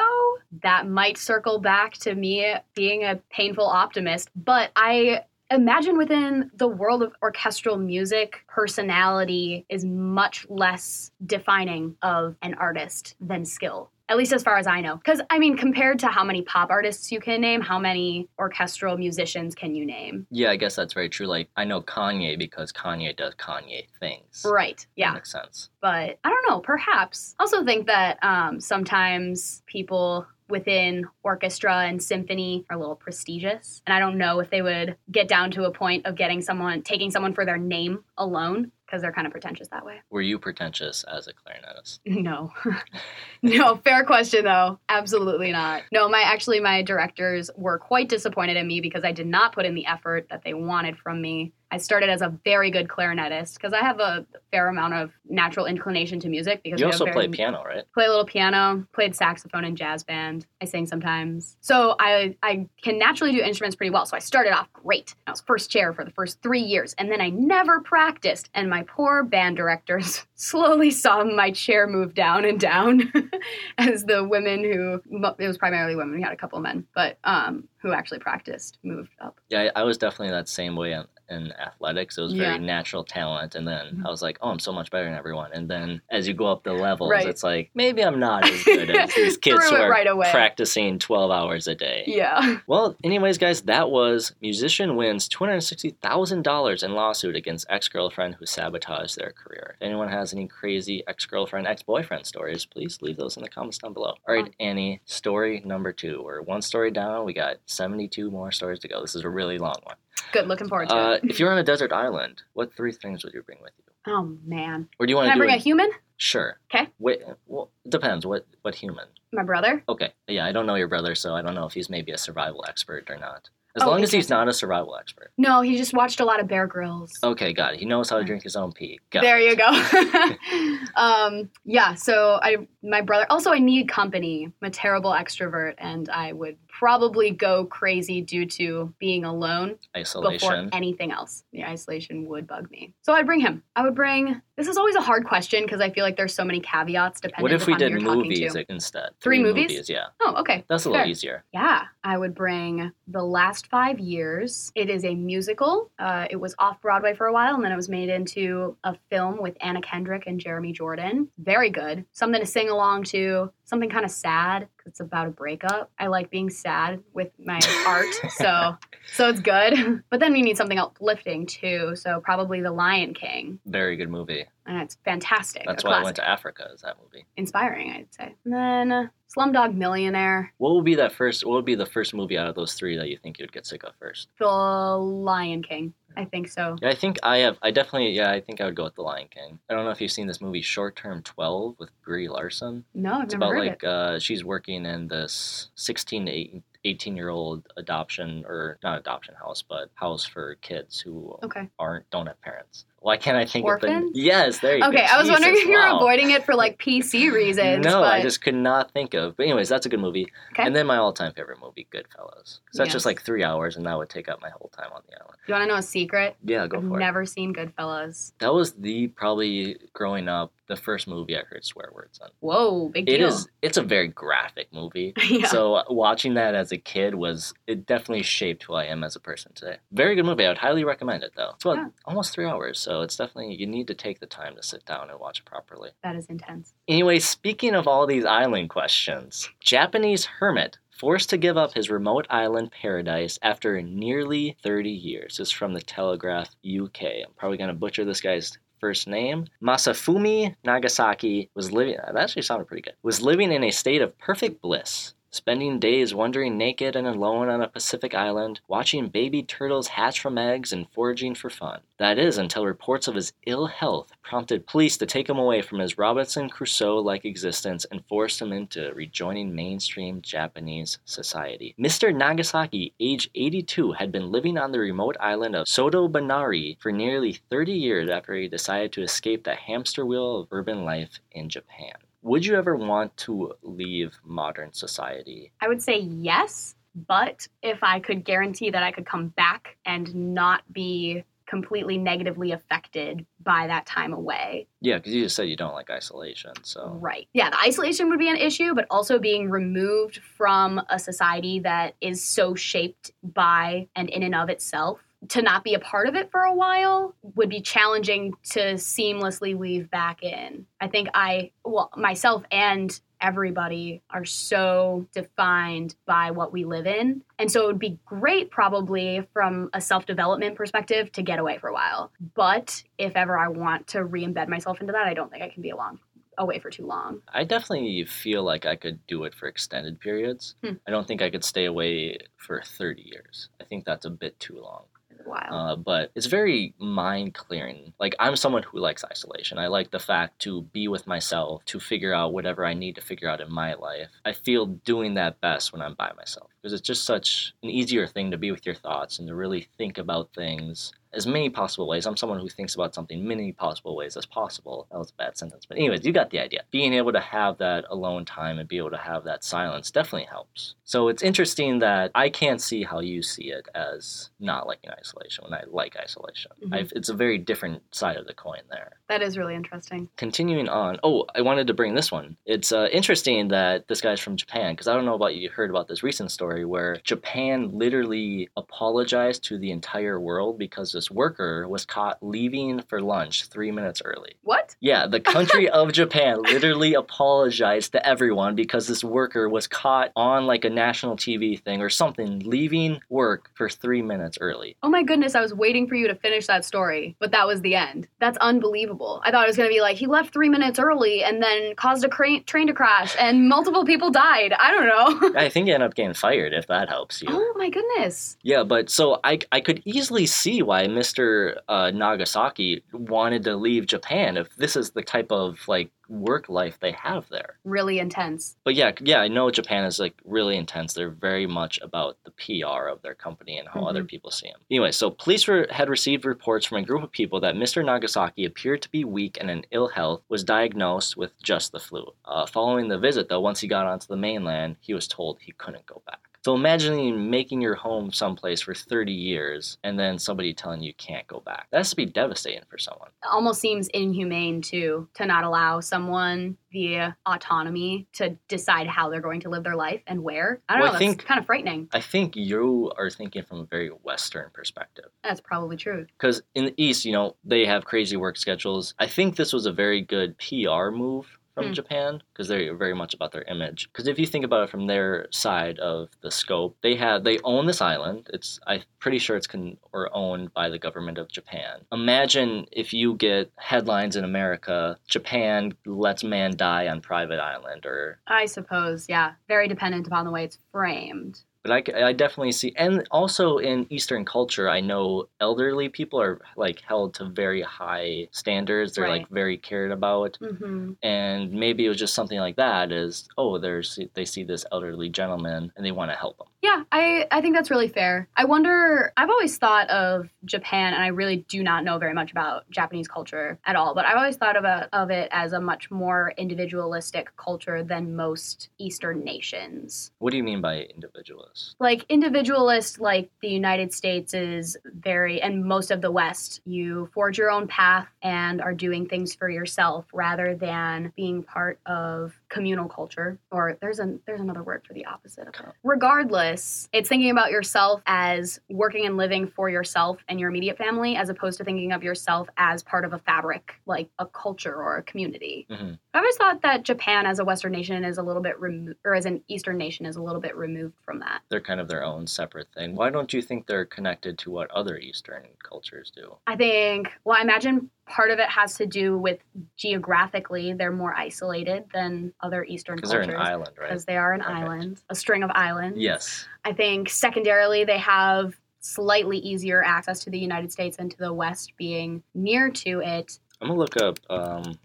That 0.63 0.89
might 0.89 1.19
circle 1.19 1.59
back 1.59 1.93
to 1.99 2.15
me 2.15 2.55
being 2.75 3.05
a 3.05 3.17
painful 3.31 3.67
optimist, 3.67 4.31
but 4.35 4.71
I 4.77 5.25
imagine 5.51 5.99
within 5.99 6.51
the 6.55 6.69
world 6.69 7.03
of 7.03 7.13
orchestral 7.23 7.77
music, 7.77 8.45
personality 8.49 9.67
is 9.69 9.85
much 9.85 10.47
less 10.49 11.11
defining 11.27 11.97
of 12.03 12.37
an 12.41 12.55
artist 12.55 13.17
than 13.21 13.45
skill. 13.45 13.91
At 14.11 14.17
least 14.17 14.33
as 14.33 14.43
far 14.43 14.59
as 14.59 14.67
I 14.67 14.81
know. 14.81 14.97
Because, 14.97 15.21
I 15.31 15.39
mean, 15.39 15.57
compared 15.57 16.01
to 16.01 16.09
how 16.09 16.25
many 16.25 16.43
pop 16.43 16.69
artists 16.71 17.13
you 17.13 17.21
can 17.21 17.41
name, 17.41 17.61
how 17.61 17.79
many 17.79 18.29
orchestral 18.39 18.99
musicians 18.99 19.55
can 19.55 19.75
you 19.75 19.87
name? 19.87 20.27
Yeah, 20.31 20.51
I 20.51 20.57
guess 20.57 20.75
that's 20.75 20.93
very 20.93 21.09
true. 21.09 21.27
Like, 21.29 21.49
I 21.57 21.65
know 21.65 21.81
Kanye 21.81 22.37
because 22.37 22.73
Kanye 22.73 23.17
does 23.17 23.35
Kanye 23.37 23.87
things. 24.01 24.45
Right. 24.45 24.85
Yeah. 24.97 25.11
That 25.11 25.15
makes 25.15 25.33
sense. 25.33 25.71
but 25.81 26.19
I 26.25 26.29
don't 26.29 26.49
know, 26.49 26.59
perhaps. 26.59 27.37
I 27.39 27.45
also 27.45 27.65
think 27.65 27.87
that 27.87 28.19
um, 28.23 28.61
sometimes 28.61 29.63
people 29.67 30.27
within 30.51 31.07
orchestra 31.23 31.85
and 31.85 32.03
symphony 32.03 32.67
are 32.69 32.77
a 32.77 32.81
little 32.81 32.97
prestigious. 32.97 33.83
And 33.87 33.95
I 33.95 34.01
don't 34.01 34.19
know 34.19 34.41
if 34.41 34.51
they 34.51 34.63
would 34.63 34.97
get 35.11 35.29
down 35.29 35.53
to 35.53 35.65
a 35.65 35.71
point 35.71 36.07
of 36.07 36.17
getting 36.17 36.43
someone, 36.43 36.83
taking 36.83 37.11
someone 37.11 37.35
for 37.35 37.45
their 37.47 37.57
name 37.57 38.05
alone, 38.19 38.73
because 38.91 39.03
they're 39.03 39.13
kind 39.13 39.27
of 39.27 39.33
pretentious 39.33 39.69
that 39.69 39.85
way. 39.85 40.01
Were 40.11 40.21
you 40.21 40.39
pretentious 40.39 41.05
as 41.05 41.29
a 41.29 41.33
clarinetist? 41.33 42.01
No. 42.21 42.53
no, 43.43 43.77
fair 43.77 44.05
question 44.05 44.45
though. 44.45 44.79
Absolutely 44.89 45.53
not. 45.53 45.83
No, 45.93 46.09
my 46.09 46.23
actually 46.23 46.61
my 46.61 46.83
directors 46.83 47.51
were 47.57 47.79
quite 47.79 48.09
disappointed 48.09 48.57
in 48.57 48.67
me 48.67 48.81
because 48.81 49.05
I 49.05 49.13
did 49.13 49.27
not 49.27 49.53
put 49.53 49.65
in 49.65 49.75
the 49.75 49.87
effort 49.87 50.27
that 50.31 50.43
they 50.45 50.55
wanted 50.55 50.99
from 50.99 51.23
me. 51.23 51.53
I 51.73 51.79
started 51.79 52.09
as 52.11 52.21
a 52.23 52.29
very 52.45 52.71
good 52.71 52.89
clarinetist 52.89 53.55
because 53.55 53.73
I 53.73 53.81
have 53.81 54.01
a 54.01 54.27
fair 54.51 54.69
amount 54.69 54.95
of 54.95 55.13
natural 55.29 55.67
inclination 55.67 56.19
to 56.21 56.29
music 56.29 56.63
because 56.63 56.81
You 56.81 56.87
also 56.87 57.05
very, 57.05 57.15
play 57.15 57.29
piano, 57.29 57.63
right? 57.65 57.85
play 57.95 58.07
a 58.07 58.09
little 58.09 58.25
piano, 58.25 58.87
played 58.93 59.15
saxophone 59.15 59.65
in 59.65 59.77
jazz 59.77 60.03
band. 60.03 60.47
I 60.61 60.65
sing 60.65 60.87
sometimes. 60.87 61.57
So 61.61 61.95
I 62.01 62.37
I 62.43 62.67
can 62.83 62.99
naturally 62.99 63.33
do 63.33 63.41
instruments 63.41 63.77
pretty 63.77 63.91
well. 63.91 64.05
So 64.07 64.17
I 64.17 64.21
started 64.21 64.53
off 64.53 64.73
great. 64.73 65.15
I 65.27 65.31
was 65.31 65.41
first 65.41 65.71
chair 65.71 65.93
for 65.93 66.05
the 66.05 66.11
first 66.11 66.43
3 66.43 66.61
years 66.61 66.95
and 66.99 67.11
then 67.11 67.21
I 67.21 67.31
never 67.31 67.81
practiced 67.81 68.51
and 68.55 68.69
my 68.69 68.83
poor 68.83 69.23
band 69.23 69.57
directors 69.57 70.27
slowly 70.35 70.91
saw 70.91 71.23
my 71.25 71.51
chair 71.51 71.87
move 71.87 72.15
down 72.15 72.45
and 72.45 72.59
down 72.59 73.13
as 73.79 74.05
the 74.05 74.25
women 74.25 74.65
who 74.65 75.01
it 75.39 75.47
was 75.47 75.59
primarily 75.59 75.95
women, 75.95 76.17
we 76.17 76.23
had 76.23 76.33
a 76.33 76.37
couple 76.37 76.59
of 76.59 76.63
men, 76.63 76.87
but 76.95 77.19
um 77.25 77.69
who 77.83 77.93
actually 77.93 78.19
practiced 78.19 78.79
moved 78.83 79.11
up. 79.21 79.39
Yeah, 79.49 79.71
I 79.75 79.81
I 79.81 79.85
was 79.85 79.97
definitely 79.99 80.31
that 80.31 80.49
same 80.49 80.77
way 80.77 80.93
in, 80.93 81.05
in 81.31 81.53
athletics. 81.53 82.19
It 82.19 82.23
was 82.23 82.33
very 82.35 82.55
Yeah. 82.57 82.59
natural 82.59 83.05
talent, 83.05 83.55
and 83.55 83.67
then 83.67 83.97
Mhm. 83.97 84.07
I 84.07 84.11
was 84.11 84.21
like, 84.23 84.39
"Oh, 84.43 84.51
I'm 84.51 84.59
so 84.59 84.73
much 84.73 84.91
better 84.91 85.05
than 85.05 85.15
everyone." 85.15 85.51
And 85.53 85.69
then 85.71 86.03
as 86.11 86.29
you 86.29 86.35
go 86.35 86.47
up 86.47 86.63
the 86.65 86.73
levels, 86.73 87.11
Right. 87.11 87.27
it's 87.27 87.43
like 87.43 87.71
maybe 87.75 88.03
I'm 88.03 88.19
not 88.21 88.49
as 88.49 88.63
good 88.65 88.91
as 88.91 89.15
these 89.15 89.37
kids 89.39 89.69
who 89.71 89.77
are 89.77 89.89
right 89.91 90.07
away. 90.07 90.29
practicing 90.31 90.99
12 90.99 91.31
hours 91.31 91.67
a 91.69 91.75
day. 91.75 92.05
Yeah. 92.07 92.59
Well, 92.67 92.97
anyways, 93.05 93.39
guys, 93.39 93.63
that 93.63 93.91
was 93.91 94.35
musician 94.43 94.97
wins 94.97 95.29
two 95.29 95.45
hundred 95.45 95.61
sixty 95.63 95.91
thousand 95.91 96.43
dollars 96.43 96.83
in 96.83 96.93
lawsuit 96.95 97.37
against 97.37 97.67
ex 97.71 97.89
girlfriend 97.89 98.35
who 98.35 98.47
sabotaged 98.47 99.17
their 99.17 99.31
career. 99.33 99.77
If 99.81 99.87
anyone 99.87 100.09
has 100.09 100.33
any 100.35 100.47
crazy 100.49 101.03
ex 101.07 101.25
girlfriend, 101.27 101.67
ex 101.67 101.83
boyfriend 101.83 102.27
stories, 102.27 102.67
please 102.67 103.01
leave 103.01 103.17
those 103.17 103.37
in 103.37 103.43
the 103.43 103.49
comments 103.49 103.79
down 103.79 103.93
below. 103.95 104.15
All 104.29 104.35
right, 104.35 104.53
Annie, 104.61 105.01
story 105.07 105.63
number 105.65 105.93
two. 105.93 106.23
We're 106.23 106.43
one 106.43 106.61
story 106.63 106.91
down. 106.91 107.25
We 107.25 107.33
got 107.33 107.57
seventy 107.71 108.09
two 108.09 108.31
more 108.31 108.51
stories 108.53 108.79
to 108.81 108.89
go. 108.89 109.01
This 109.01 109.15
is 109.15 109.25
a 109.25 109.29
really 109.29 109.59
long 109.59 109.77
one. 109.85 109.97
Good, 110.33 110.47
looking 110.47 110.69
forward 110.69 110.89
to 110.91 110.95
Uh, 110.95 111.11
it. 111.15 111.25
if 111.25 111.41
you're 111.41 111.51
on 111.51 111.59
a 111.59 111.63
desert 111.65 111.93
island, 111.93 112.43
what 112.53 112.75
three 112.77 112.93
things 112.93 113.25
would 113.25 113.33
you 113.35 113.43
bring 113.43 113.59
with 113.63 113.73
you? 113.79 113.85
Oh 114.13 114.37
man. 114.45 114.89
Or 114.99 115.07
do 115.07 115.11
you 115.11 115.17
want 115.17 115.31
to 115.33 115.39
bring 115.39 115.51
a 115.51 115.55
it? 115.57 115.63
human? 115.63 115.91
Sure. 116.17 116.59
'Kay. 116.69 116.89
Wait. 116.99 117.21
Well, 117.47 117.71
depends. 117.89 118.27
What 118.27 118.47
what 118.63 118.75
human? 118.75 119.07
My 119.33 119.43
brother? 119.45 119.83
Okay. 119.89 120.13
Yeah, 120.27 120.45
I 120.47 120.53
don't 120.53 120.67
know 120.67 120.75
your 120.75 120.89
brother, 120.89 121.15
so 121.15 121.35
I 121.35 121.43
don't 121.43 121.55
know 121.55 121.67
if 121.67 121.73
he's 121.73 121.89
maybe 121.89 122.13
a 122.13 122.19
survival 122.19 122.65
expert 122.69 123.09
or 123.11 123.17
not. 123.17 123.49
As 123.77 123.85
Oh, 123.85 123.91
long 123.91 124.03
as 124.03 124.11
he's 124.11 124.29
not 124.29 124.49
a 124.49 124.53
survival 124.53 124.97
expert. 124.97 125.31
No, 125.39 125.61
he 125.61 125.77
just 125.77 125.95
watched 125.95 126.19
a 126.19 126.25
lot 126.25 126.41
of 126.41 126.49
Bear 126.49 126.67
Grylls. 126.67 127.17
Okay, 127.23 127.53
got 127.53 127.75
it. 127.75 127.79
He 127.79 127.87
knows 127.87 128.11
how 128.11 128.19
to 128.19 128.25
drink 128.25 128.43
his 128.43 128.57
own 128.57 128.73
pee. 128.73 128.99
Got 129.11 129.23
there 129.23 129.39
it. 129.39 129.45
you 129.45 129.55
go. 129.55 129.71
um, 131.01 131.51
yeah, 131.65 131.95
so 131.95 132.39
I 132.43 132.67
my 132.83 133.01
brother 133.01 133.27
also 133.31 133.53
I 133.53 133.59
need 133.59 133.89
company. 133.89 134.47
I'm 134.61 134.67
a 134.67 134.71
terrible 134.71 135.13
extrovert 135.13 135.75
and 135.79 136.09
I 136.09 136.33
would 136.33 136.57
probably 136.73 137.31
go 137.31 137.65
crazy 137.67 138.21
due 138.21 138.47
to 138.47 138.93
being 138.99 139.25
alone 139.25 139.77
isolation 139.97 140.33
before 140.33 140.69
anything 140.73 141.13
else. 141.13 141.45
The 141.53 141.65
isolation 141.65 142.27
would 142.27 142.47
bug 142.47 142.71
me. 142.71 142.95
So 143.03 143.13
I'd 143.13 143.27
bring 143.27 143.41
him. 143.41 143.63
I 143.77 143.83
would 143.83 143.95
bring 143.95 144.41
this 144.57 144.69
is 144.69 144.77
always 144.77 144.95
a 144.95 145.01
hard 145.01 145.25
question 145.25 145.63
because 145.65 145.81
I 145.81 145.89
feel 145.89 146.05
like 146.05 146.17
there's 146.19 146.35
so 146.35 146.45
many 146.45 146.61
caveats 146.61 147.19
depending 147.21 147.39
on 147.39 147.43
What 147.45 147.53
if 147.53 147.67
we 147.67 147.75
did 147.77 147.95
movies 148.03 148.55
instead? 148.69 149.11
Three 149.23 149.43
movies? 149.43 149.89
Yeah, 149.89 150.09
Oh, 150.21 150.35
okay. 150.41 150.65
that's 150.69 150.85
a 150.85 150.91
little 150.91 151.07
easier. 151.07 151.45
Yeah, 151.55 151.85
I 152.05 152.19
would 152.19 152.35
bring 152.35 152.93
The 153.09 153.23
Last 153.23 153.69
Five 153.69 153.99
Years. 153.99 154.71
It 154.75 154.91
is 154.91 155.07
a 155.07 155.15
musical. 155.15 155.91
Uh, 155.99 156.27
it 156.31 156.37
was 156.37 156.55
off 156.59 156.79
Broadway 156.83 157.15
for 157.15 157.27
a 157.27 157.33
while, 157.33 157.55
and 157.55 157.65
then 157.65 157.73
it 157.73 157.77
was 157.77 157.89
made 157.89 158.11
into 158.11 158.77
a 158.85 158.95
film 159.09 159.41
with 159.41 159.57
Anna 159.63 159.81
Kendrick 159.81 160.25
and 160.27 160.39
Jeremy 160.39 160.73
Jordan. 160.73 161.29
Very 161.39 161.71
good. 161.71 162.05
Something 162.13 162.43
to 162.43 162.47
sing 162.47 162.69
along 162.69 163.05
to. 163.05 163.51
Something 163.65 163.89
kind 163.89 164.05
of 164.05 164.11
sad 164.11 164.69
it's 164.87 165.01
about 165.01 165.27
a 165.27 165.31
breakup. 165.31 165.91
I 165.99 166.07
like 166.09 166.31
being 166.31 166.51
sad 166.51 167.03
with 167.15 167.31
my 167.45 167.61
art, 167.87 168.07
so 168.31 168.77
so 169.15 169.29
it's 169.29 169.41
good. 169.41 170.03
But 170.11 170.21
then 170.21 170.33
we 170.33 170.43
need 170.43 170.57
something 170.57 170.79
uplifting 170.79 171.47
too. 171.47 171.95
So 171.97 172.21
probably 172.21 172.61
The 172.61 172.71
Lion 172.73 173.15
King, 173.15 173.59
Very 173.67 173.97
good 173.97 174.11
movie. 174.11 174.45
and 174.67 174.81
it's 174.83 174.97
fantastic. 175.05 175.65
That's 175.67 175.85
why 175.85 175.99
I 176.01 176.03
went 176.03 176.17
to 176.17 176.29
Africa. 176.29 176.69
Is 176.75 176.81
that 176.83 176.97
movie? 177.03 177.27
inspiring, 177.37 177.91
I'd 177.93 178.15
say. 178.15 178.35
And 178.45 178.53
then 178.55 178.93
uh, 178.93 179.07
Slumdog 179.37 179.75
Millionaire, 179.75 180.53
What 180.59 180.75
would 180.75 180.85
be 180.85 180.97
that 180.97 181.13
first? 181.13 181.45
What 181.47 181.55
would 181.55 181.65
be 181.65 181.75
the 181.77 181.87
first 181.87 182.15
movie 182.15 182.37
out 182.39 182.47
of 182.49 182.55
those 182.55 182.75
three 182.75 182.97
that 182.97 183.09
you 183.09 183.17
think 183.17 183.39
you'd 183.39 183.53
get 183.53 183.67
sick 183.67 183.83
of 183.85 183.93
first? 183.99 184.29
The 184.39 184.47
Lion 184.47 185.63
King. 185.63 185.95
I 186.17 186.25
think 186.25 186.49
so. 186.49 186.77
Yeah, 186.83 186.91
I 186.91 186.95
think 186.95 187.19
I 187.23 187.39
have. 187.39 187.59
I 187.63 187.71
definitely. 187.71 188.11
Yeah, 188.11 188.31
I 188.31 188.41
think 188.41 188.61
I 188.61 188.65
would 188.67 188.75
go 188.75 188.85
with 188.85 188.97
The 188.97 189.03
Lion 189.03 189.29
King. 189.31 189.59
I 189.69 189.75
don't 189.75 189.85
know 189.85 189.91
if 189.91 190.01
you've 190.01 190.11
seen 190.13 190.27
this 190.27 190.41
movie, 190.41 190.63
Short 190.63 190.97
Term 190.97 191.23
Twelve, 191.23 191.77
with 191.79 191.91
Brie 192.03 192.29
Larson. 192.29 192.85
No, 192.95 193.15
I've 193.15 193.25
It's 193.25 193.35
never 193.35 193.45
about 193.45 193.55
heard 193.55 193.69
like 193.69 193.85
uh, 193.85 194.19
she's 194.19 194.45
working 194.45 194.85
in 194.87 195.09
this 195.09 195.69
16 195.77 196.27
to 196.27 196.63
18 196.85 197.17
year 197.17 197.29
old 197.29 197.69
adoption 197.77 198.45
or 198.47 198.79
not 198.83 198.99
adoption 198.99 199.35
house, 199.35 199.63
but 199.63 199.91
house 199.95 200.25
for 200.25 200.57
kids 200.57 201.01
who. 201.01 201.39
Okay. 201.43 201.69
aren't 201.79 202.09
don't 202.11 202.27
have 202.27 202.41
parents. 202.41 202.85
Why 203.01 203.17
can't 203.17 203.37
I 203.37 203.47
think 203.47 203.67
of 203.67 203.81
the 203.81 204.11
Yes, 204.13 204.59
there 204.59 204.77
you 204.77 204.83
go. 204.83 204.89
Okay, 204.89 205.07
I 205.07 205.19
was 205.19 205.31
wondering 205.31 205.55
Jesus, 205.55 205.65
if 205.65 205.71
you 205.71 205.75
were 205.75 205.89
wow. 205.89 205.97
avoiding 205.97 206.33
it 206.33 206.45
for 206.45 206.55
like 206.55 206.79
PC 206.79 207.33
reasons. 207.33 207.83
No, 207.83 208.03
but... 208.03 208.13
I 208.13 208.21
just 208.21 208.43
could 208.43 208.55
not 208.55 208.93
think 208.93 209.15
of. 209.15 209.39
But 209.39 209.45
anyways, 209.45 209.71
that's 209.71 209.87
a 209.87 209.89
good 209.89 210.01
movie. 210.01 210.31
Okay. 210.53 210.65
And 210.65 210.77
then 210.77 210.87
my 210.87 210.99
all-time 210.99 211.33
favorite 211.33 211.59
movie, 211.63 211.87
Goodfellas. 211.91 212.61
So 212.73 212.79
that's 212.79 212.89
Yes. 212.89 212.93
just 212.93 213.07
like 213.07 213.23
three 213.23 213.43
hours, 213.43 213.77
and 213.79 213.87
that 213.87 213.97
would 213.97 214.11
take 214.11 214.29
up 214.29 214.43
my 214.43 214.51
whole 214.51 214.71
time 214.77 214.91
on 214.95 215.01
the 215.09 215.17
island. 215.19 215.37
You 215.47 215.55
want 215.55 215.63
to 215.63 215.69
know 215.69 215.77
a 215.77 215.83
secret? 215.83 216.37
Yeah, 216.45 216.67
go 216.67 216.77
I've 216.77 216.89
for 216.89 216.97
it. 216.97 217.01
never 217.01 217.25
seen 217.25 217.55
Goodfellas. 217.55 218.33
That 218.39 218.53
was 218.53 218.75
the 218.75 219.09
probably 219.09 219.79
growing 219.95 220.29
up 220.29 220.53
the 220.71 220.77
first 220.77 221.07
movie 221.07 221.37
I 221.37 221.43
heard 221.43 221.65
swear 221.65 221.91
words 221.93 222.19
on. 222.21 222.31
Whoa, 222.41 222.89
big 222.89 223.07
It 223.09 223.19
deal. 223.19 223.29
is. 223.29 223.47
It's 223.61 223.77
a 223.77 223.83
very 223.83 224.09
graphic 224.09 224.73
movie. 224.73 225.13
yeah. 225.29 225.47
So 225.49 225.75
uh, 225.75 225.85
watching 225.91 226.35
that 226.35 226.55
as 226.55 226.73
a 226.73 226.79
kid 226.79 227.15
was 227.15 227.53
it 227.67 227.85
definitely 227.85 228.23
shaped 228.23 228.63
who 228.63 228.75
I 228.75 228.85
am 228.85 229.05
as 229.05 229.15
a 229.17 229.21
person 229.21 229.53
today. 229.55 229.77
Very 229.93 230.15
good 230.15 230.25
movie. 230.25 230.47
I 230.47 230.49
would 230.49 230.59
highly 230.59 230.85
recommend 230.85 231.23
it 231.25 231.33
though. 231.37 231.51
It's 231.57 231.65
about 231.65 231.77
Yeah. 231.77 231.89
almost 232.07 232.33
three 232.33 232.47
hours, 232.47 232.79
so 232.81 233.03
it's 233.03 233.17
definitely 233.17 233.55
you 233.57 233.67
need 233.67 233.87
to 233.89 233.95
take 233.95 234.21
the 234.21 234.27
time 234.27 234.57
to 234.57 234.63
sit 234.63 234.87
down 234.87 235.11
and 235.11 235.21
watch 235.21 235.41
it 235.41 235.45
properly. 235.45 235.91
that 236.03 236.17
is 236.17 236.27
intense. 236.27 236.73
Anyway, 236.89 237.19
speaking 237.19 237.75
of 237.75 237.87
all 237.87 238.07
these 238.07 238.25
island 238.25 238.71
questions, 238.71 239.51
Japanese 239.61 240.25
hermit 240.25 240.79
forced 240.99 241.31
to 241.31 241.37
give 241.39 241.57
up 241.57 241.73
his 241.73 241.89
remote 241.91 242.27
island 242.29 242.71
paradise 242.71 243.39
after 243.43 243.81
nearly 243.81 244.57
30 244.63 244.91
years. 244.91 245.39
This 245.39 245.49
is 245.49 245.53
from 245.53 245.73
the 245.73 245.81
Telegraph 245.81 246.51
UK. 246.65 247.03
I'm 247.27 247.33
probably 247.37 247.57
going 247.57 247.69
to 247.69 247.75
butcher 247.75 248.05
this 248.05 248.21
guy's 248.21 248.59
first 248.81 249.07
name. 249.07 249.47
Masafumi 249.63 250.57
Nagasaki 250.65 251.51
was 251.55 251.71
living 251.71 251.97
that 251.97 252.17
actually 252.17 252.43
sounded 252.43 252.67
pretty 252.67 252.83
good. 252.83 252.95
Was 253.03 253.21
living 253.21 253.53
in 253.53 253.63
a 253.63 253.71
state 253.71 254.03
of 254.03 254.17
perfect 254.19 254.61
bliss. 254.63 255.15
Spending 255.33 255.79
days 255.79 256.13
wandering 256.13 256.59
naked 256.59 256.97
and 256.97 257.07
alone 257.07 257.49
on 257.49 257.63
a 257.63 257.69
Pacific 257.69 258.17
island, 258.17 258.61
watching 258.67 259.09
baby 259.09 259.45
turtles 259.45 259.87
hatch 259.87 260.19
from 260.19 260.37
eggs 260.37 260.73
and 260.73 260.91
foraging 260.91 261.37
for 261.37 261.49
fun. 261.49 261.83
That 261.99 262.19
is, 262.19 262.37
until 262.37 262.67
reports 262.67 263.07
of 263.07 263.15
his 263.15 263.33
ill 263.47 263.67
health 263.67 264.11
prompted 264.25 264.67
police 264.67 264.97
to 264.97 265.07
take 265.07 265.29
him 265.29 265.39
away 265.39 265.63
from 265.63 265.79
his 265.79 265.97
Robinson 265.97 266.51
Crusoe 266.51 266.99
like 266.99 267.25
existence 267.25 267.87
and 267.93 268.05
forced 268.09 268.43
him 268.43 268.53
into 268.53 268.93
rejoining 268.93 269.55
mainstream 269.55 270.21
Japanese 270.21 270.99
society. 271.05 271.77
Mr. 271.79 272.13
Nagasaki, 272.13 272.93
age 272.99 273.31
82, 273.37 273.93
had 273.93 274.11
been 274.11 274.33
living 274.33 274.59
on 274.59 274.73
the 274.73 274.81
remote 274.81 275.17
island 275.21 275.55
of 275.55 275.69
Sotobanari 275.69 276.77
for 276.81 276.91
nearly 276.91 277.35
30 277.51 277.73
years 277.73 278.11
after 278.11 278.35
he 278.35 278.49
decided 278.49 278.91
to 278.95 279.03
escape 279.03 279.45
the 279.45 279.55
hamster 279.55 280.05
wheel 280.05 280.41
of 280.41 280.49
urban 280.51 280.85
life 280.85 281.21
in 281.31 281.49
Japan. 281.49 281.95
Would 282.23 282.45
you 282.45 282.57
ever 282.57 282.77
want 282.77 283.17
to 283.19 283.55
leave 283.63 284.19
modern 284.25 284.73
society? 284.73 285.53
I 285.61 285.69
would 285.69 285.83
say 285.83 285.99
yes, 285.99 286.75
but 286.95 287.49
if 287.63 287.83
I 287.83 288.01
could 288.01 288.25
guarantee 288.25 288.71
that 288.71 288.83
I 288.83 288.93
could 288.93 289.07
come 289.07 289.29
back 289.29 289.77
and 289.87 290.35
not 290.35 290.71
be 290.73 291.25
completely 291.47 291.99
negatively 291.99 292.53
affected 292.53 293.27
by 293.43 293.67
that 293.67 293.85
time 293.85 294.13
away. 294.13 294.69
Yeah, 294.81 294.99
because 294.99 295.13
you 295.13 295.25
just 295.25 295.35
said 295.35 295.49
you 295.49 295.57
don't 295.57 295.73
like 295.73 295.91
isolation, 295.91 296.53
so. 296.63 296.97
Right. 297.01 297.27
Yeah, 297.33 297.51
the 297.51 297.59
isolation 297.59 298.09
would 298.09 298.21
be 298.21 298.31
an 298.31 298.37
issue, 298.37 298.73
but 298.73 298.87
also 298.89 299.19
being 299.19 299.51
removed 299.51 300.21
from 300.37 300.81
a 300.89 300.99
society 300.99 301.59
that 301.61 301.97
is 302.01 302.23
so 302.23 302.55
shaped 302.55 303.11
by 303.25 303.89
and 303.97 304.09
in 304.09 304.23
and 304.23 304.35
of 304.35 304.49
itself. 304.49 305.01
To 305.29 305.43
not 305.43 305.65
be 305.65 305.75
a 305.75 305.79
part 305.79 306.09
of 306.09 306.15
it 306.15 306.31
for 306.31 306.41
a 306.41 306.55
while 306.55 307.15
would 307.23 307.49
be 307.49 307.61
challenging 307.61 308.33
to 308.51 308.75
seamlessly 308.75 309.55
weave 309.55 309.91
back 309.91 310.23
in. 310.23 310.67
I 310.81 310.89
think 310.89 311.09
I, 311.15 311.53
well, 311.65 311.91
myself 311.95 312.43
and 312.51 312.99
everybody 313.21 314.03
are 314.11 314.25
so 314.25 315.07
defined 315.15 315.95
by 316.07 316.31
what 316.31 316.53
we 316.53 316.65
live 316.65 316.87
in. 316.87 317.23
And 317.39 317.51
so 317.51 317.65
it 317.65 317.67
would 317.67 317.79
be 317.79 317.99
great, 318.07 318.51
probably 318.51 319.27
from 319.33 319.71
a 319.73 319.81
self 319.81 320.07
development 320.07 320.57
perspective, 320.57 321.13
to 321.13 321.23
get 321.23 321.39
away 321.39 321.59
for 321.59 321.69
a 321.69 321.73
while. 321.73 322.11
But 322.35 322.83
if 322.99 323.15
ever 323.17 323.39
I 323.39 323.49
want 323.49 323.89
to 323.89 324.05
re 324.05 324.25
embed 324.25 324.49
myself 324.49 324.81
into 324.81 324.93
that, 324.93 325.07
I 325.07 325.15
don't 325.15 325.31
think 325.31 325.43
I 325.43 325.49
can 325.49 325.63
be 325.63 325.71
along 325.71 326.01
away 326.39 326.59
for 326.59 326.71
too 326.71 326.87
long. 326.87 327.21
I 327.29 327.45
definitely 327.45 328.05
feel 328.05 328.43
like 328.43 328.65
I 328.65 328.75
could 328.75 329.07
do 329.07 329.25
it 329.25 329.35
for 329.35 329.47
extended 329.47 330.01
periods. 330.01 330.55
Hmm. 330.65 330.75
I 330.87 330.91
don't 330.91 331.07
think 331.07 331.21
I 331.21 331.29
could 331.29 331.45
stay 331.45 331.67
away 331.67 332.17
for 332.37 332.63
30 332.63 333.03
years. 333.03 333.51
I 333.61 333.65
think 333.65 333.85
that's 333.85 334.07
a 334.07 334.11
bit 334.11 334.41
too 334.41 334.59
long. 334.59 334.85
Wow. 335.27 335.49
Uh, 335.51 335.77
but 335.77 336.11
it's 336.15 336.27
very 336.27 336.75
mind 336.79 337.35
clearing. 337.35 337.93
Like, 337.99 338.15
I'm 338.19 338.37
someone 338.37 338.63
who 338.63 338.79
likes 338.79 339.05
isolation. 339.05 339.59
I 339.59 339.67
like 339.69 339.91
the 339.91 339.99
fact 339.99 340.41
to 340.41 340.63
be 340.63 340.89
with 340.89 341.07
myself, 341.07 341.65
to 341.67 341.81
figure 341.81 342.13
out 342.13 342.33
whatever 342.33 342.65
I 342.65 342.75
need 342.75 342.97
to 342.97 343.01
figure 343.01 343.29
out 343.29 343.41
in 343.41 343.53
my 343.53 343.75
life. 343.75 344.09
I 344.25 344.33
feel 344.33 344.67
doing 344.67 345.15
that 345.15 345.41
best 345.41 345.73
when 345.73 345.83
I'm 345.83 345.95
by 345.95 346.13
myself 346.17 346.51
because 346.61 346.73
it's 346.73 346.87
just 346.87 347.05
such 347.05 347.53
an 347.63 347.71
easier 347.71 348.07
thing 348.07 348.31
to 348.31 348.39
be 348.39 348.51
with 348.51 348.67
your 348.67 348.75
thoughts 348.75 349.19
and 349.19 349.29
to 349.29 349.35
really 349.35 349.69
think 349.79 349.99
about 349.99 350.33
things 350.35 350.93
as 351.13 351.27
many 351.27 351.51
possible 351.51 351.87
ways. 351.89 352.07
I'm 352.07 352.17
someone 352.17 352.39
who 352.41 352.49
thinks 352.49 352.75
about 352.75 352.95
something 352.95 353.27
many 353.27 353.53
possible 353.53 353.97
ways 353.97 354.17
as 354.17 354.27
possible. 354.27 354.87
That 354.91 354.99
was 354.99 355.11
a 355.11 355.15
bad 355.15 355.37
sentence. 355.37 355.67
But, 355.67 355.79
anyways, 355.79 356.05
you 356.05 356.13
got 356.13 356.31
the 356.31 356.39
idea. 356.41 356.63
Being 356.71 356.93
able 356.95 357.13
to 357.13 357.21
have 357.21 357.59
that 357.59 357.85
alone 357.91 358.25
time 358.25 358.59
and 358.59 358.69
be 358.69 358.79
able 358.79 358.91
to 358.91 358.97
have 358.97 359.25
that 359.25 359.43
silence 359.45 359.91
definitely 359.91 360.27
helps. 360.29 360.75
So, 360.85 361.09
it's 361.09 361.23
interesting 361.23 361.81
that 361.81 362.11
I 362.15 362.29
can't 362.31 362.61
see 362.61 362.83
how 362.85 363.01
you 363.01 363.23
see 363.23 363.51
it 363.51 363.69
as 363.75 364.31
not 364.41 364.67
liking 364.67 364.91
isolation 364.99 365.45
when 365.45 365.55
I 365.55 365.65
like 365.71 365.97
isolation. 365.97 366.53
Mhm. 366.65 366.75
I've, 366.75 366.93
it's 366.97 367.09
a 367.09 367.15
very 367.15 367.39
different 367.39 367.83
side 367.95 368.17
of 368.17 368.27
the 368.27 368.35
coin 368.35 368.61
there. 368.71 368.93
that 369.09 369.23
is 369.23 369.37
really 369.37 369.55
interesting. 369.57 370.09
Continuing 370.17 370.69
on, 370.69 370.99
oh, 371.03 371.27
I 371.35 371.41
wanted 371.41 371.67
to 371.67 371.75
bring 371.75 371.95
this 371.95 372.13
one. 372.13 372.37
It's 372.47 372.71
uh, 372.73 372.87
interesting 372.93 373.49
that 373.49 373.89
this 373.89 374.01
guy's 374.01 374.21
from 374.21 374.37
Japan 374.37 374.73
because 374.73 374.87
I 374.87 374.95
don't 374.95 375.05
know 375.05 375.15
about 375.15 375.35
you, 375.35 375.41
you 375.43 375.51
heard 375.51 375.69
about 375.71 375.89
this 375.89 376.03
recent 376.05 376.31
story 376.31 376.65
where 376.65 376.97
Japan 377.03 377.71
literally 377.73 378.49
apologized 378.57 379.43
to 379.45 379.59
the 379.59 379.71
entire 379.73 380.21
world 380.21 380.59
because 380.59 380.95
this 381.01 381.11
worker 381.11 381.67
was 381.67 381.87
caught 381.87 382.19
leaving 382.21 382.83
for 382.83 383.01
lunch 383.01 383.47
three 383.47 383.71
minutes 383.71 384.03
early. 384.05 384.35
What? 384.43 384.77
Yeah, 384.81 385.07
the 385.07 385.19
country 385.19 385.67
of 385.67 385.93
Japan 385.95 386.43
literally 386.43 386.93
apologized 387.05 387.93
to 387.93 388.07
everyone 388.07 388.55
because 388.55 388.87
this 388.87 389.03
worker 389.03 389.49
was 389.49 389.67
caught 389.67 390.13
on 390.15 390.45
like 390.47 390.67
a 390.67 390.69
national 390.69 391.17
TV 391.17 391.59
thing 391.59 391.81
or 391.81 391.89
something 391.89 392.41
leaving 392.41 393.01
work 393.09 393.51
for 393.55 393.71
three 393.71 394.03
minutes 394.03 394.37
early. 394.43 394.77
Oh 394.83 394.91
my 394.91 395.03
goodness, 395.03 395.35
I 395.35 395.41
was 395.41 395.55
waiting 395.55 395.89
for 395.89 395.95
you 395.95 396.07
to 396.07 396.15
finish 396.15 396.47
that 396.49 396.67
story, 396.67 397.17
but 397.19 397.31
that 397.31 397.47
was 397.47 397.63
the 397.63 397.77
end. 397.77 398.07
That's 398.19 398.37
unbelievable. 398.39 399.23
I 399.25 399.31
thought 399.31 399.45
it 399.45 399.49
was 399.49 399.57
going 399.57 399.71
to 399.71 399.75
be 399.75 399.81
like 399.81 399.97
he 399.97 400.07
left 400.07 400.35
three 400.35 400.51
minutes 400.51 400.79
early 400.79 401.25
and 401.25 401.43
then 401.43 401.75
caused 401.77 402.05
a 402.05 402.11
cra- 402.11 402.41
train 402.41 402.67
to 402.67 402.75
crash 402.75 403.17
and 403.19 403.49
multiple 403.49 403.87
people 403.87 404.11
died. 404.11 404.53
I 404.53 404.71
don't 404.71 404.87
know. 404.87 405.31
I 405.41 405.49
think 405.49 405.67
he 405.67 405.73
ended 405.73 405.89
up 405.89 405.95
getting 405.95 406.13
fired 406.13 406.53
if 406.53 406.67
that 406.67 406.91
helps 406.91 407.23
you. 407.23 407.29
oh 407.31 407.55
my 407.57 407.71
goodness. 407.71 408.37
Yeah, 408.43 408.65
but 408.65 408.91
so 408.91 409.19
I 409.25 409.39
I 409.51 409.63
could 409.63 409.81
easily 409.87 410.27
see 410.27 410.61
why 410.61 410.87
Mr. 410.95 411.57
Uh, 411.69 411.91
Nagasaki 411.91 412.83
wanted 412.93 413.45
to 413.45 413.57
leave 413.57 413.87
Japan 413.87 414.37
if 414.37 414.55
this 414.57 414.77
is 414.77 414.91
the 414.91 415.03
type 415.03 415.31
of 415.31 415.59
like 415.69 415.91
work 416.09 416.49
life 416.49 416.79
they 416.81 416.93
have 416.93 417.29
there. 417.29 417.59
Really 417.65 417.99
intense. 417.99 418.57
But 418.65 418.75
yeah, 418.75 418.93
yeah, 419.01 419.21
I 419.21 419.29
know 419.29 419.51
Japan 419.51 419.85
is 419.85 419.99
like 419.99 420.15
really 420.25 420.57
intense. 420.57 420.93
They're 420.93 421.11
very 421.11 421.47
much 421.47 421.79
about 421.81 422.19
the 422.25 422.33
PR 422.33 422.89
of 422.89 423.01
their 423.03 423.15
company 423.15 423.59
and 423.59 423.69
how 423.69 423.85
other 423.85 424.05
people 424.05 424.31
see 424.31 424.49
them. 424.49 424.61
Anyway, 424.71 424.91
so 424.91 425.11
police 425.11 425.47
were, 425.47 425.67
had 425.71 425.89
received 425.89 426.25
reports 426.25 426.67
from 426.67 426.79
a 426.79 426.83
group 426.83 427.03
of 427.03 427.13
people 427.13 427.41
that 427.41 427.55
Mr. 427.55 427.85
Nagasaki 427.85 428.45
appeared 428.45 428.83
to 428.83 428.91
be 428.91 429.05
weak 429.05 429.39
and 429.41 429.51
in 429.51 429.65
ill 429.71 429.89
health, 429.89 430.23
was 430.29 430.45
diagnosed 430.45 431.17
with 431.17 431.41
just 431.43 431.73
the 431.73 431.81
flu. 431.81 432.13
Uh, 432.25 432.47
following 432.47 432.89
the 432.89 432.99
visit, 432.99 433.29
though, 433.29 433.41
once 433.41 433.61
he 433.61 433.69
got 433.69 433.87
onto 433.87 434.09
the 434.09 434.17
mainland, 434.17 434.77
he 434.81 434.93
was 434.93 435.07
told 435.07 435.39
he 435.41 435.53
couldn't 435.53 435.87
go 435.87 436.03
back. 436.07 436.30
So 436.43 436.55
imagine 436.55 437.29
making 437.29 437.61
your 437.61 437.75
home 437.75 438.13
someplace 438.13 438.63
for 438.63 438.73
30 438.75 439.13
years 439.13 439.77
and 439.85 439.99
then 439.99 440.19
somebody 440.19 440.55
telling 440.55 440.83
you 440.83 440.95
can't 440.95 441.27
go 441.27 441.41
back. 441.41 441.67
That 441.71 441.79
has 441.79 441.91
to 441.91 441.97
be 441.97 442.07
devastating 442.07 442.63
for 442.71 442.79
someone. 442.79 443.09
It 443.23 443.29
almost 443.31 443.61
seems 443.61 443.89
inhumane 443.89 444.63
too 444.63 445.09
to 445.15 445.27
not 445.27 445.45
allow 445.45 445.81
someone 445.81 446.57
the 446.73 447.13
autonomy 447.27 448.07
to 448.15 448.39
decide 448.49 448.87
how 448.87 449.11
they're 449.11 449.21
going 449.21 449.41
to 449.41 449.51
live 449.51 449.65
their 449.65 449.77
life 449.77 450.01
and 450.07 450.23
where. 450.23 450.61
I 450.69 450.75
don't 450.75 450.83
Well, 450.83 450.93
know. 450.93 450.97
I 450.97 450.99
That's 451.01 451.11
think- 451.17 451.27
kind 451.27 451.41
of 451.41 451.45
frightening. 451.47 451.89
I 451.93 452.01
think 452.01 452.37
you 452.37 452.91
are 452.97 453.11
thinking 453.11 453.43
from 453.43 453.61
a 453.61 453.65
very 453.65 453.89
Western 453.89 454.51
perspective. 454.55 455.07
That's 455.23 455.41
probably 455.41 455.77
true. 455.77 456.07
because 456.17 456.41
in 456.55 456.65
the 456.67 456.75
east 456.77 457.05
you 457.05 457.13
know 457.13 457.37
they 457.45 457.67
have 457.67 457.85
crazy 457.85 458.17
work 458.17 458.37
schedules 458.37 458.95
i 458.99 459.07
think 459.07 459.37
this 459.37 459.53
was 459.53 459.67
a 459.67 459.73
very 459.73 460.01
good 460.01 460.37
pr 460.39 460.91
move 460.91 461.39
from 461.61 461.69
Hmm. 461.69 461.75
Japan 461.75 462.23
because 462.33 462.49
they're 462.49 462.75
very 462.75 462.95
much 462.95 463.15
about 463.15 463.33
their 463.33 463.43
image. 463.43 463.89
Because 463.93 464.07
if 464.09 464.19
you 464.19 464.27
think 464.27 464.45
about 464.45 464.65
it 464.65 464.71
from 464.71 464.87
their 464.87 465.27
side 465.31 465.79
of 465.79 466.09
the 466.23 466.31
scope, 466.31 466.77
they 466.83 466.95
have 466.97 467.25
they 467.25 467.39
own 467.45 467.67
this 467.67 467.81
island. 467.81 468.29
It's 468.33 468.59
I'm 468.67 468.83
pretty 468.99 469.19
sure 469.19 469.37
it's 469.37 469.47
con- 469.47 469.77
or 469.93 470.09
owned 470.15 470.53
by 470.55 470.69
the 470.69 470.79
government 470.79 471.19
of 471.19 471.29
Japan. 471.29 471.81
Imagine 471.93 472.67
if 472.73 472.93
you 472.93 473.15
get 473.15 473.51
headlines 473.57 474.17
in 474.17 474.25
America: 474.25 474.97
Japan 475.09 475.75
lets 475.87 476.25
man 476.25 476.57
die 476.57 476.89
on 476.89 477.01
private 477.01 477.41
island, 477.41 477.87
or 477.87 478.19
I 478.27 478.47
suppose, 478.47 479.07
yeah. 479.09 479.33
Very 479.49 479.69
dependent 479.69 480.07
upon 480.07 480.25
the 480.25 480.31
way 480.31 480.45
it's 480.45 480.59
framed. 480.73 481.41
But 481.63 481.73
I, 481.95 482.09
I 482.09 482.13
definitely 482.15 482.53
see, 482.53 482.73
and 482.77 483.07
also 483.11 483.59
in 483.59 483.87
Eastern 483.91 484.25
culture, 484.25 484.69
I 484.69 484.81
know 484.81 485.29
elderly 485.41 485.91
people 485.91 486.21
are 486.21 486.41
like 486.57 486.81
held 486.81 487.13
to 487.15 487.27
very 487.27 487.61
high 487.61 488.29
standards. 488.31 488.95
They're 488.95 489.09
like 489.09 489.29
very 489.29 489.59
cared 489.59 489.93
about, 489.93 490.39
hmm 490.41 490.93
and 491.03 491.53
maybe 491.53 491.85
it 491.87 491.89
was 491.89 491.99
just 491.99 492.15
something 492.15 492.39
like 492.39 492.57
that. 492.57 492.93
Is 492.93 493.29
oh, 493.37 493.59
there's 493.59 493.99
they 494.15 494.25
see 494.25 494.43
this 494.43 494.65
elderly 494.73 495.09
gentleman 495.11 495.71
and 495.77 495.85
they 495.85 495.93
want 495.93 496.11
to 496.11 496.17
help 496.17 496.41
him. 496.41 496.47
Yeah, 496.63 496.83
I, 496.93 497.27
I 497.31 497.41
think 497.41 497.55
that's 497.55 497.71
really 497.71 497.89
fair. 497.89 498.29
I 498.37 498.45
wonder, 498.45 499.13
I've 499.17 499.31
always 499.31 499.57
thought 499.57 499.89
of 499.89 500.29
Japan, 500.45 500.93
and 500.93 501.03
I 501.03 501.09
really 501.09 501.37
do 501.49 501.63
not 501.63 501.85
know 501.85 501.99
very 501.99 502.13
much 502.13 502.33
about 502.33 502.71
Japanese 502.71 503.09
culture 503.09 503.59
at 503.65 503.77
all, 503.77 503.95
but 503.95 504.05
I've 504.05 504.19
always 504.19 504.37
thought 504.37 504.57
about, 504.57 504.89
of 504.93 505.11
it 505.11 505.29
as 505.33 505.55
a 505.55 505.61
much 505.61 505.91
more 505.91 506.35
individualistic 506.37 507.35
culture 507.37 507.83
than 507.83 508.15
most 508.15 508.69
Eastern 508.79 509.25
nations. 509.25 510.13
What 510.19 510.33
do 510.33 510.37
you 510.37 510.43
mean 510.43 510.61
by 510.61 510.83
individualist? 510.83 511.77
Like, 511.79 512.05
individualist, 512.09 513.01
like 513.01 513.31
the 513.41 513.49
United 513.49 513.95
States 513.95 514.35
is 514.35 514.77
very, 514.85 515.41
and 515.41 515.65
most 515.65 515.91
of 515.91 516.03
the 516.03 516.11
West, 516.11 516.61
you 516.67 517.09
forge 517.15 517.39
your 517.39 517.51
own 517.51 517.69
path 517.69 518.09
and 518.23 518.61
are 518.61 518.75
doing 518.75 519.09
things 519.09 519.35
for 519.35 519.49
yourself 519.49 520.07
rather 520.13 520.55
than 520.55 521.13
being 521.17 521.43
part 521.43 521.79
of 521.87 522.40
communal 522.51 522.89
culture 522.89 523.39
or 523.53 523.79
there's 523.81 524.01
a 524.01 524.19
there's 524.27 524.41
another 524.41 524.63
word 524.63 524.83
for 524.87 524.93
the 524.93 525.07
opposite 525.07 525.47
of 525.47 525.55
it 525.55 525.75
regardless 525.85 526.89
it's 526.93 527.09
thinking 527.09 527.31
about 527.31 527.51
yourself 527.53 528.03
as 528.07 528.59
working 528.69 529.07
and 529.07 529.17
living 529.17 529.47
for 529.47 529.71
yourself 529.71 530.19
and 530.29 530.41
your 530.41 530.49
immediate 530.51 530.77
family 530.77 531.15
as 531.15 531.29
opposed 531.29 531.57
to 531.59 531.65
thinking 531.65 531.93
of 531.93 532.03
yourself 532.03 532.49
as 532.57 532.83
part 532.83 533.05
of 533.05 533.13
a 533.13 533.19
fabric 533.21 533.75
like 533.87 534.09
a 534.19 534.27
culture 534.27 534.75
or 534.75 534.97
a 534.97 535.03
community 535.05 535.65
Mhm. 535.71 535.97
i 536.13 536.19
always 536.19 536.37
thought 536.37 536.61
that 536.63 536.83
japan 536.83 537.25
as 537.25 537.39
a 537.39 537.45
western 537.45 537.71
nation 537.71 538.03
is 538.05 538.19
a 538.19 538.23
little 538.23 538.43
bit 538.43 538.59
removed 538.61 538.99
or 539.05 539.15
as 539.15 539.27
an 539.27 539.43
eastern 539.47 539.79
nation 539.79 540.05
is 540.05 540.17
a 540.17 540.23
little 540.23 540.41
bit 540.41 540.57
removed 540.57 540.97
from 541.05 541.21
that 541.21 541.43
They're 541.51 541.61
kind 541.61 541.79
of 541.81 541.87
their 541.89 542.03
own 542.05 542.27
separate 542.27 542.67
thing. 542.75 542.97
Why 542.97 543.11
don't 543.11 543.33
you 543.33 543.43
think 543.43 543.67
they're 543.67 543.85
connected 543.85 544.39
to 544.39 544.51
what 544.51 544.71
other 544.73 544.99
Eastern 544.99 545.45
cultures 545.63 546.11
do? 546.15 546.35
i 546.49 546.57
think 546.57 547.13
well 547.25 547.39
i 547.39 547.43
imagine 547.43 547.91
part 548.11 548.31
of 548.33 548.39
it 548.41 548.49
has 548.49 548.75
to 548.75 548.87
do 548.87 549.17
with 549.17 549.39
geographically 549.77 550.73
they're 550.73 550.93
more 550.93 551.15
isolated 551.15 551.85
than 551.95 552.33
other 552.41 552.65
eastern 552.65 552.97
Because 552.97 553.11
they're 553.11 553.21
an 553.23 553.37
island, 553.37 553.71
right? 553.79 553.89
because 553.89 554.05
they 554.05 554.17
are 554.17 554.33
an 554.33 554.43
Okay. 554.43 554.51
island, 554.53 555.01
a 555.09 555.15
string 555.15 555.43
of 555.43 555.51
islands. 555.55 555.99
Yes. 555.99 556.47
I 556.65 556.73
think 556.73 557.09
secondarily, 557.09 557.85
they 557.85 557.99
have 557.99 558.55
slightly 558.81 559.39
easier 559.39 559.83
access 559.85 560.21
to 560.25 560.31
the 560.31 560.39
United 560.39 560.73
States 560.73 560.97
and 560.99 561.11
to 561.11 561.17
the 561.19 561.33
West 561.33 561.73
being 561.77 562.23
near 562.35 562.71
to 562.71 563.01
it, 563.01 563.39
I'm 563.61 563.69
gonna 563.69 563.79
look 563.79 563.97
up 563.97 564.19
um, 564.31 564.79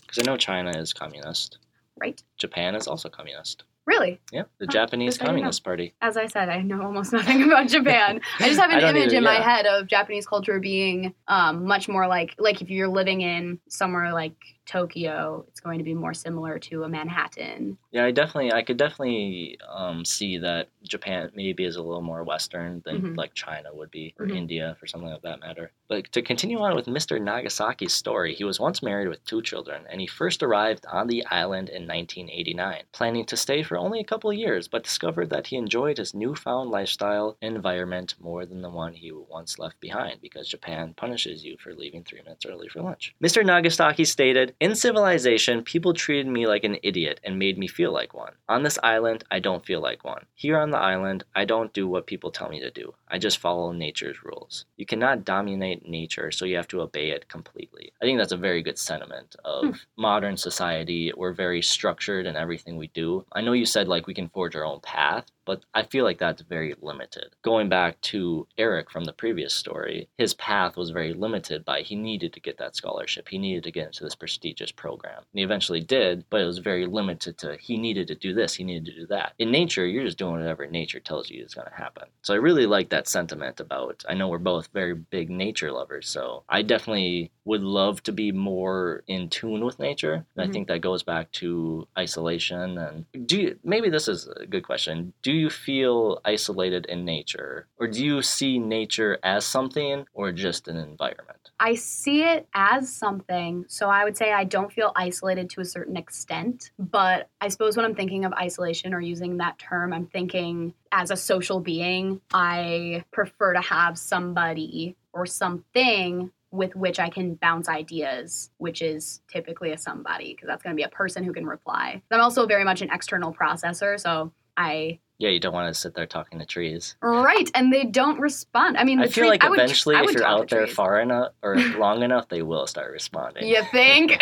because 0.00 0.18
I 0.18 0.22
know 0.22 0.36
China 0.36 0.70
is 0.76 0.92
communist. 0.92 1.58
right? 2.00 2.22
Japan 2.38 2.74
is 2.74 2.86
also 2.88 3.08
communist. 3.08 3.64
Really? 3.88 4.20
Yeah, 4.32 4.42
the 4.58 4.66
Huh, 4.66 4.72
Japanese 4.72 5.14
this 5.14 5.22
I 5.22 5.24
didn't 5.24 5.36
know. 5.36 5.38
Communist 5.38 5.64
Party. 5.64 5.94
As 6.02 6.18
I 6.18 6.26
said, 6.26 6.50
I 6.50 6.60
know 6.60 6.82
almost 6.82 7.10
nothing 7.14 7.42
about 7.42 7.68
Japan. 7.68 8.20
I 8.38 8.48
just 8.48 8.60
have 8.60 8.70
an 8.78 8.80
image 8.80 9.08
either, 9.08 9.16
in 9.16 9.24
my 9.24 9.36
head 9.36 9.64
of 9.64 9.86
Japanese 9.86 10.26
culture 10.26 10.60
being 10.60 11.14
um, 11.26 11.64
much 11.64 11.88
more 11.88 12.06
like 12.06 12.34
like 12.38 12.60
if 12.60 12.68
you're 12.68 12.86
living 12.88 13.22
in 13.22 13.58
somewhere 13.68 14.12
like 14.12 14.36
Tokyo, 14.68 15.44
it's 15.48 15.60
going 15.60 15.78
to 15.78 15.84
be 15.84 15.94
more 15.94 16.12
similar 16.12 16.58
to 16.58 16.84
a 16.84 16.88
Manhattan. 16.88 17.78
Yeah, 17.90 18.04
I 18.04 18.10
definitely, 18.10 18.52
I 18.52 18.62
could 18.62 18.76
definitely 18.76 19.58
um, 19.66 20.04
see 20.04 20.36
that 20.38 20.68
Japan 20.86 21.30
maybe 21.34 21.64
is 21.64 21.76
a 21.76 21.82
little 21.82 22.02
more 22.02 22.22
Western 22.22 22.82
than 22.84 23.00
Mhm. 23.00 23.16
like 23.16 23.32
China 23.32 23.70
would 23.72 23.90
be, 23.90 24.14
or 24.18 24.26
Mhm. 24.26 24.36
India 24.36 24.76
for 24.78 24.86
something 24.86 25.10
of 25.10 25.22
that 25.22 25.40
matter. 25.40 25.72
But 25.88 26.12
to 26.12 26.20
continue 26.20 26.58
on 26.58 26.76
with 26.76 26.84
Mr. 26.84 27.18
Nagasaki's 27.18 27.94
story, 27.94 28.34
he 28.34 28.44
was 28.44 28.60
once 28.60 28.82
married 28.82 29.08
with 29.08 29.24
two 29.24 29.40
children, 29.40 29.84
and 29.88 30.02
he 30.02 30.06
first 30.06 30.42
arrived 30.42 30.84
on 30.92 31.06
the 31.06 31.24
island 31.26 31.70
in 31.70 31.86
1989, 31.86 32.82
planning 32.92 33.24
to 33.24 33.38
stay 33.38 33.62
for 33.62 33.78
only 33.78 34.00
a 34.00 34.04
couple 34.04 34.28
of 34.30 34.36
years, 34.36 34.68
but 34.68 34.82
discovered 34.84 35.30
that 35.30 35.46
he 35.46 35.56
enjoyed 35.56 35.96
his 35.96 36.12
newfound 36.14 36.70
lifestyle 36.70 37.38
environment 37.40 38.14
more 38.20 38.44
than 38.44 38.60
the 38.60 38.68
one 38.68 38.92
he 38.92 39.12
once 39.12 39.58
left 39.58 39.80
behind, 39.80 40.20
because 40.20 40.46
Japan 40.46 40.92
punishes 40.94 41.42
you 41.42 41.56
for 41.56 41.74
leaving 41.74 42.04
three 42.04 42.20
minutes 42.20 42.44
early 42.44 42.68
for 42.68 42.82
lunch. 42.82 43.14
Mr. 43.22 43.42
Nagasaki 43.44 44.04
stated, 44.04 44.54
In 44.60 44.74
civilization, 44.74 45.62
people 45.62 45.94
treated 45.94 46.26
me 46.26 46.48
like 46.48 46.64
an 46.64 46.78
idiot 46.82 47.20
and 47.22 47.38
made 47.38 47.58
me 47.58 47.68
feel 47.68 47.92
like 47.92 48.12
one. 48.12 48.32
On 48.48 48.64
this 48.64 48.76
island, 48.82 49.22
I 49.30 49.38
don't 49.38 49.64
feel 49.64 49.80
like 49.80 50.02
one. 50.04 50.26
Here 50.34 50.58
on 50.58 50.70
the 50.72 50.78
island, 50.78 51.22
I 51.36 51.44
don't 51.44 51.72
do 51.72 51.86
what 51.86 52.08
people 52.08 52.32
tell 52.32 52.48
me 52.48 52.58
to 52.58 52.70
do. 52.72 52.92
I 53.06 53.18
just 53.18 53.38
follow 53.38 53.70
nature's 53.70 54.24
rules. 54.24 54.64
You 54.76 54.84
cannot 54.84 55.24
dominate 55.24 55.88
nature, 55.88 56.32
so 56.32 56.44
you 56.44 56.56
have 56.56 56.66
to 56.68 56.80
obey 56.80 57.10
it 57.10 57.28
completely. 57.28 57.92
I 58.02 58.04
think 58.04 58.18
that's 58.18 58.32
a 58.32 58.36
very 58.36 58.62
good 58.62 58.78
sentiment 58.80 59.36
of 59.44 59.64
Hmm. 59.64 59.70
modern 59.96 60.36
society. 60.36 61.12
We're 61.16 61.32
very 61.34 61.62
structured 61.62 62.26
in 62.26 62.34
everything 62.34 62.76
we 62.76 62.88
do. 62.88 63.26
I 63.32 63.42
know 63.42 63.52
you 63.52 63.64
said 63.66 63.86
like 63.86 64.08
we 64.08 64.14
can 64.14 64.28
forge 64.28 64.56
our 64.56 64.64
own 64.64 64.80
path, 64.80 65.26
but 65.48 65.64
I 65.72 65.84
feel 65.84 66.04
like 66.04 66.18
that's 66.18 66.42
very 66.42 66.74
limited. 66.82 67.34
Going 67.40 67.70
back 67.70 67.98
to 68.02 68.46
Eric 68.58 68.90
from 68.90 69.06
the 69.06 69.14
previous 69.14 69.54
story, 69.54 70.10
his 70.18 70.34
path 70.34 70.76
was 70.76 70.90
very 70.90 71.14
limited 71.14 71.64
by 71.64 71.80
he 71.80 71.96
needed 71.96 72.34
to 72.34 72.40
get 72.40 72.58
that 72.58 72.76
scholarship. 72.76 73.28
He 73.30 73.38
needed 73.38 73.64
to 73.64 73.70
get 73.70 73.86
into 73.86 74.04
this 74.04 74.14
prestigious 74.14 74.70
program. 74.70 75.16
And 75.20 75.38
he 75.38 75.42
eventually 75.42 75.80
did, 75.80 76.26
but 76.28 76.42
it 76.42 76.44
was 76.44 76.58
very 76.58 76.84
limited 76.84 77.38
to 77.38 77.56
he 77.56 77.78
needed 77.78 78.08
to 78.08 78.14
do 78.14 78.34
this, 78.34 78.56
he 78.56 78.62
needed 78.62 78.84
to 78.92 79.00
do 79.00 79.06
that. 79.06 79.32
In 79.38 79.50
nature, 79.50 79.86
you're 79.86 80.04
just 80.04 80.18
doing 80.18 80.32
whatever 80.32 80.66
nature 80.66 81.00
tells 81.00 81.30
you 81.30 81.42
is 81.42 81.54
going 81.54 81.68
to 81.68 81.74
happen. 81.74 82.08
So 82.20 82.34
I 82.34 82.36
really 82.36 82.66
like 82.66 82.90
that 82.90 83.08
sentiment 83.08 83.58
about 83.58 84.04
I 84.06 84.12
know 84.12 84.28
we're 84.28 84.36
both 84.36 84.68
very 84.74 84.96
big 84.96 85.30
nature 85.30 85.72
lovers, 85.72 86.10
so 86.10 86.44
I 86.50 86.60
definitely 86.60 87.30
would 87.46 87.62
love 87.62 88.02
to 88.02 88.12
be 88.12 88.30
more 88.32 89.02
in 89.06 89.30
tune 89.30 89.64
with 89.64 89.78
nature. 89.78 90.26
And 90.36 90.44
I 90.44 90.48
Mhm. 90.48 90.52
think 90.52 90.68
that 90.68 90.82
goes 90.82 91.02
back 91.02 91.32
to 91.40 91.88
isolation 91.98 92.76
and 92.76 93.06
do 93.26 93.40
you, 93.40 93.58
maybe 93.64 93.88
this 93.88 94.08
is 94.08 94.28
a 94.28 94.46
good 94.46 94.64
question. 94.64 95.14
Do 95.22 95.32
you 95.38 95.50
feel 95.50 96.20
isolated 96.24 96.86
in 96.86 97.04
nature 97.04 97.66
or 97.78 97.86
do 97.86 98.04
you 98.04 98.22
see 98.22 98.58
nature 98.58 99.18
as 99.22 99.44
something 99.44 100.04
or 100.12 100.32
just 100.32 100.68
an 100.68 100.76
environment? 100.76 101.50
I 101.60 101.74
see 101.74 102.22
it 102.22 102.48
as 102.54 102.92
something, 102.92 103.64
so 103.68 103.90
I 103.90 104.04
would 104.04 104.16
say 104.16 104.32
I 104.32 104.44
don't 104.44 104.72
feel 104.72 104.92
isolated 104.94 105.50
to 105.50 105.60
a 105.60 105.64
certain 105.64 105.96
extent. 105.96 106.70
But 106.78 107.28
I 107.40 107.48
suppose 107.48 107.76
when 107.76 107.84
I'm 107.84 107.96
thinking 107.96 108.24
of 108.24 108.32
isolation 108.32 108.94
or 108.94 109.00
using 109.00 109.38
that 109.38 109.58
term, 109.58 109.92
I'm 109.92 110.06
thinking 110.06 110.74
as 110.92 111.10
a 111.10 111.16
social 111.16 111.60
being, 111.60 112.20
I 112.32 113.04
prefer 113.10 113.54
to 113.54 113.60
have 113.60 113.98
somebody 113.98 114.96
or 115.12 115.26
something 115.26 116.30
with 116.50 116.74
which 116.76 116.98
I 116.98 117.10
can 117.10 117.34
bounce 117.34 117.68
ideas, 117.68 118.50
which 118.58 118.80
is 118.80 119.20
typically 119.30 119.72
a 119.72 119.78
somebody, 119.78 120.34
because 120.34 120.46
that's 120.46 120.62
going 120.62 120.74
to 120.74 120.80
be 120.80 120.84
a 120.84 120.88
person 120.88 121.24
who 121.24 121.32
can 121.32 121.46
reply. 121.46 122.00
I'm 122.10 122.20
also 122.20 122.46
very 122.46 122.64
much 122.64 122.82
an 122.82 122.90
external 122.92 123.32
processor, 123.34 123.98
so 124.00 124.32
I. 124.56 125.00
Yeah, 125.18 125.30
you 125.30 125.40
don't 125.40 125.52
want 125.52 125.74
to 125.74 125.78
sit 125.78 125.94
there 125.94 126.06
talking 126.06 126.38
to 126.38 126.46
trees. 126.46 126.94
Right, 127.02 127.50
and 127.54 127.72
they 127.72 127.84
don't 127.84 128.20
respond. 128.20 128.76
I 128.76 128.84
mean, 128.84 129.00
I 129.00 129.06
feel 129.06 129.12
tree- 129.24 129.28
like 129.30 129.44
I 129.44 129.48
would- 129.50 129.58
eventually, 129.58 129.96
I 129.96 130.02
if 130.04 130.12
you're 130.12 130.24
out 130.24 130.48
there 130.48 130.66
trees. 130.66 130.74
far 130.76 131.00
enough 131.06 131.32
or 131.42 131.56
long 131.76 132.02
enough, 132.04 132.28
they 132.28 132.42
will 132.42 132.66
start 132.68 132.92
responding. 132.92 133.48
You 133.48 133.62
think? 133.72 134.12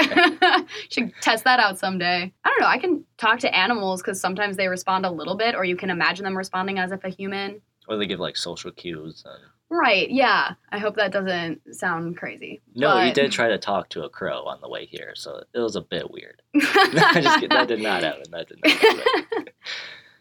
Should 0.91 1.13
test 1.21 1.45
that 1.45 1.61
out 1.61 1.79
someday. 1.79 2.33
I 2.45 2.49
don't 2.49 2.61
know. 2.61 2.67
I 2.67 2.79
can 2.79 3.05
talk 3.19 3.41
to 3.41 3.55
animals 3.55 4.01
because 4.01 4.21
sometimes 4.21 4.57
they 4.57 4.69
respond 4.69 5.05
a 5.05 5.11
little 5.11 5.37
bit, 5.37 5.55
or 5.55 5.65
you 5.65 5.77
can 5.77 5.91
imagine 5.91 6.25
them 6.25 6.37
responding 6.37 6.79
as 6.79 6.93
if 6.93 7.05
a 7.05 7.11
human. 7.11 7.61
Or 7.89 7.97
they 7.99 8.07
give 8.07 8.19
like 8.19 8.37
social 8.39 8.71
cues. 8.71 9.23
And... 9.27 9.39
Right. 9.69 10.11
Yeah. 10.11 10.55
I 10.73 10.79
hope 10.79 10.97
that 10.97 11.13
doesn't 11.13 11.75
sound 11.75 12.17
crazy. 12.17 12.63
No, 12.75 12.99
you 13.01 13.09
But- 13.11 13.15
did 13.17 13.33
try 13.33 13.49
to 13.49 13.59
talk 13.59 13.91
to 13.91 14.05
a 14.05 14.09
crow 14.09 14.45
on 14.45 14.61
the 14.63 14.69
way 14.69 14.87
here, 14.87 15.13
so 15.15 15.43
it 15.53 15.59
was 15.61 15.77
a 15.77 15.83
bit 15.83 16.11
weird. 16.11 16.41
Just 16.59 16.73
kidding. 17.41 17.49
That 17.51 17.69
did 17.69 17.83
not 17.83 18.03
happen. 18.03 18.31
That 18.31 18.49
did 18.49 18.59
not 18.65 18.73
happen. 18.73 19.45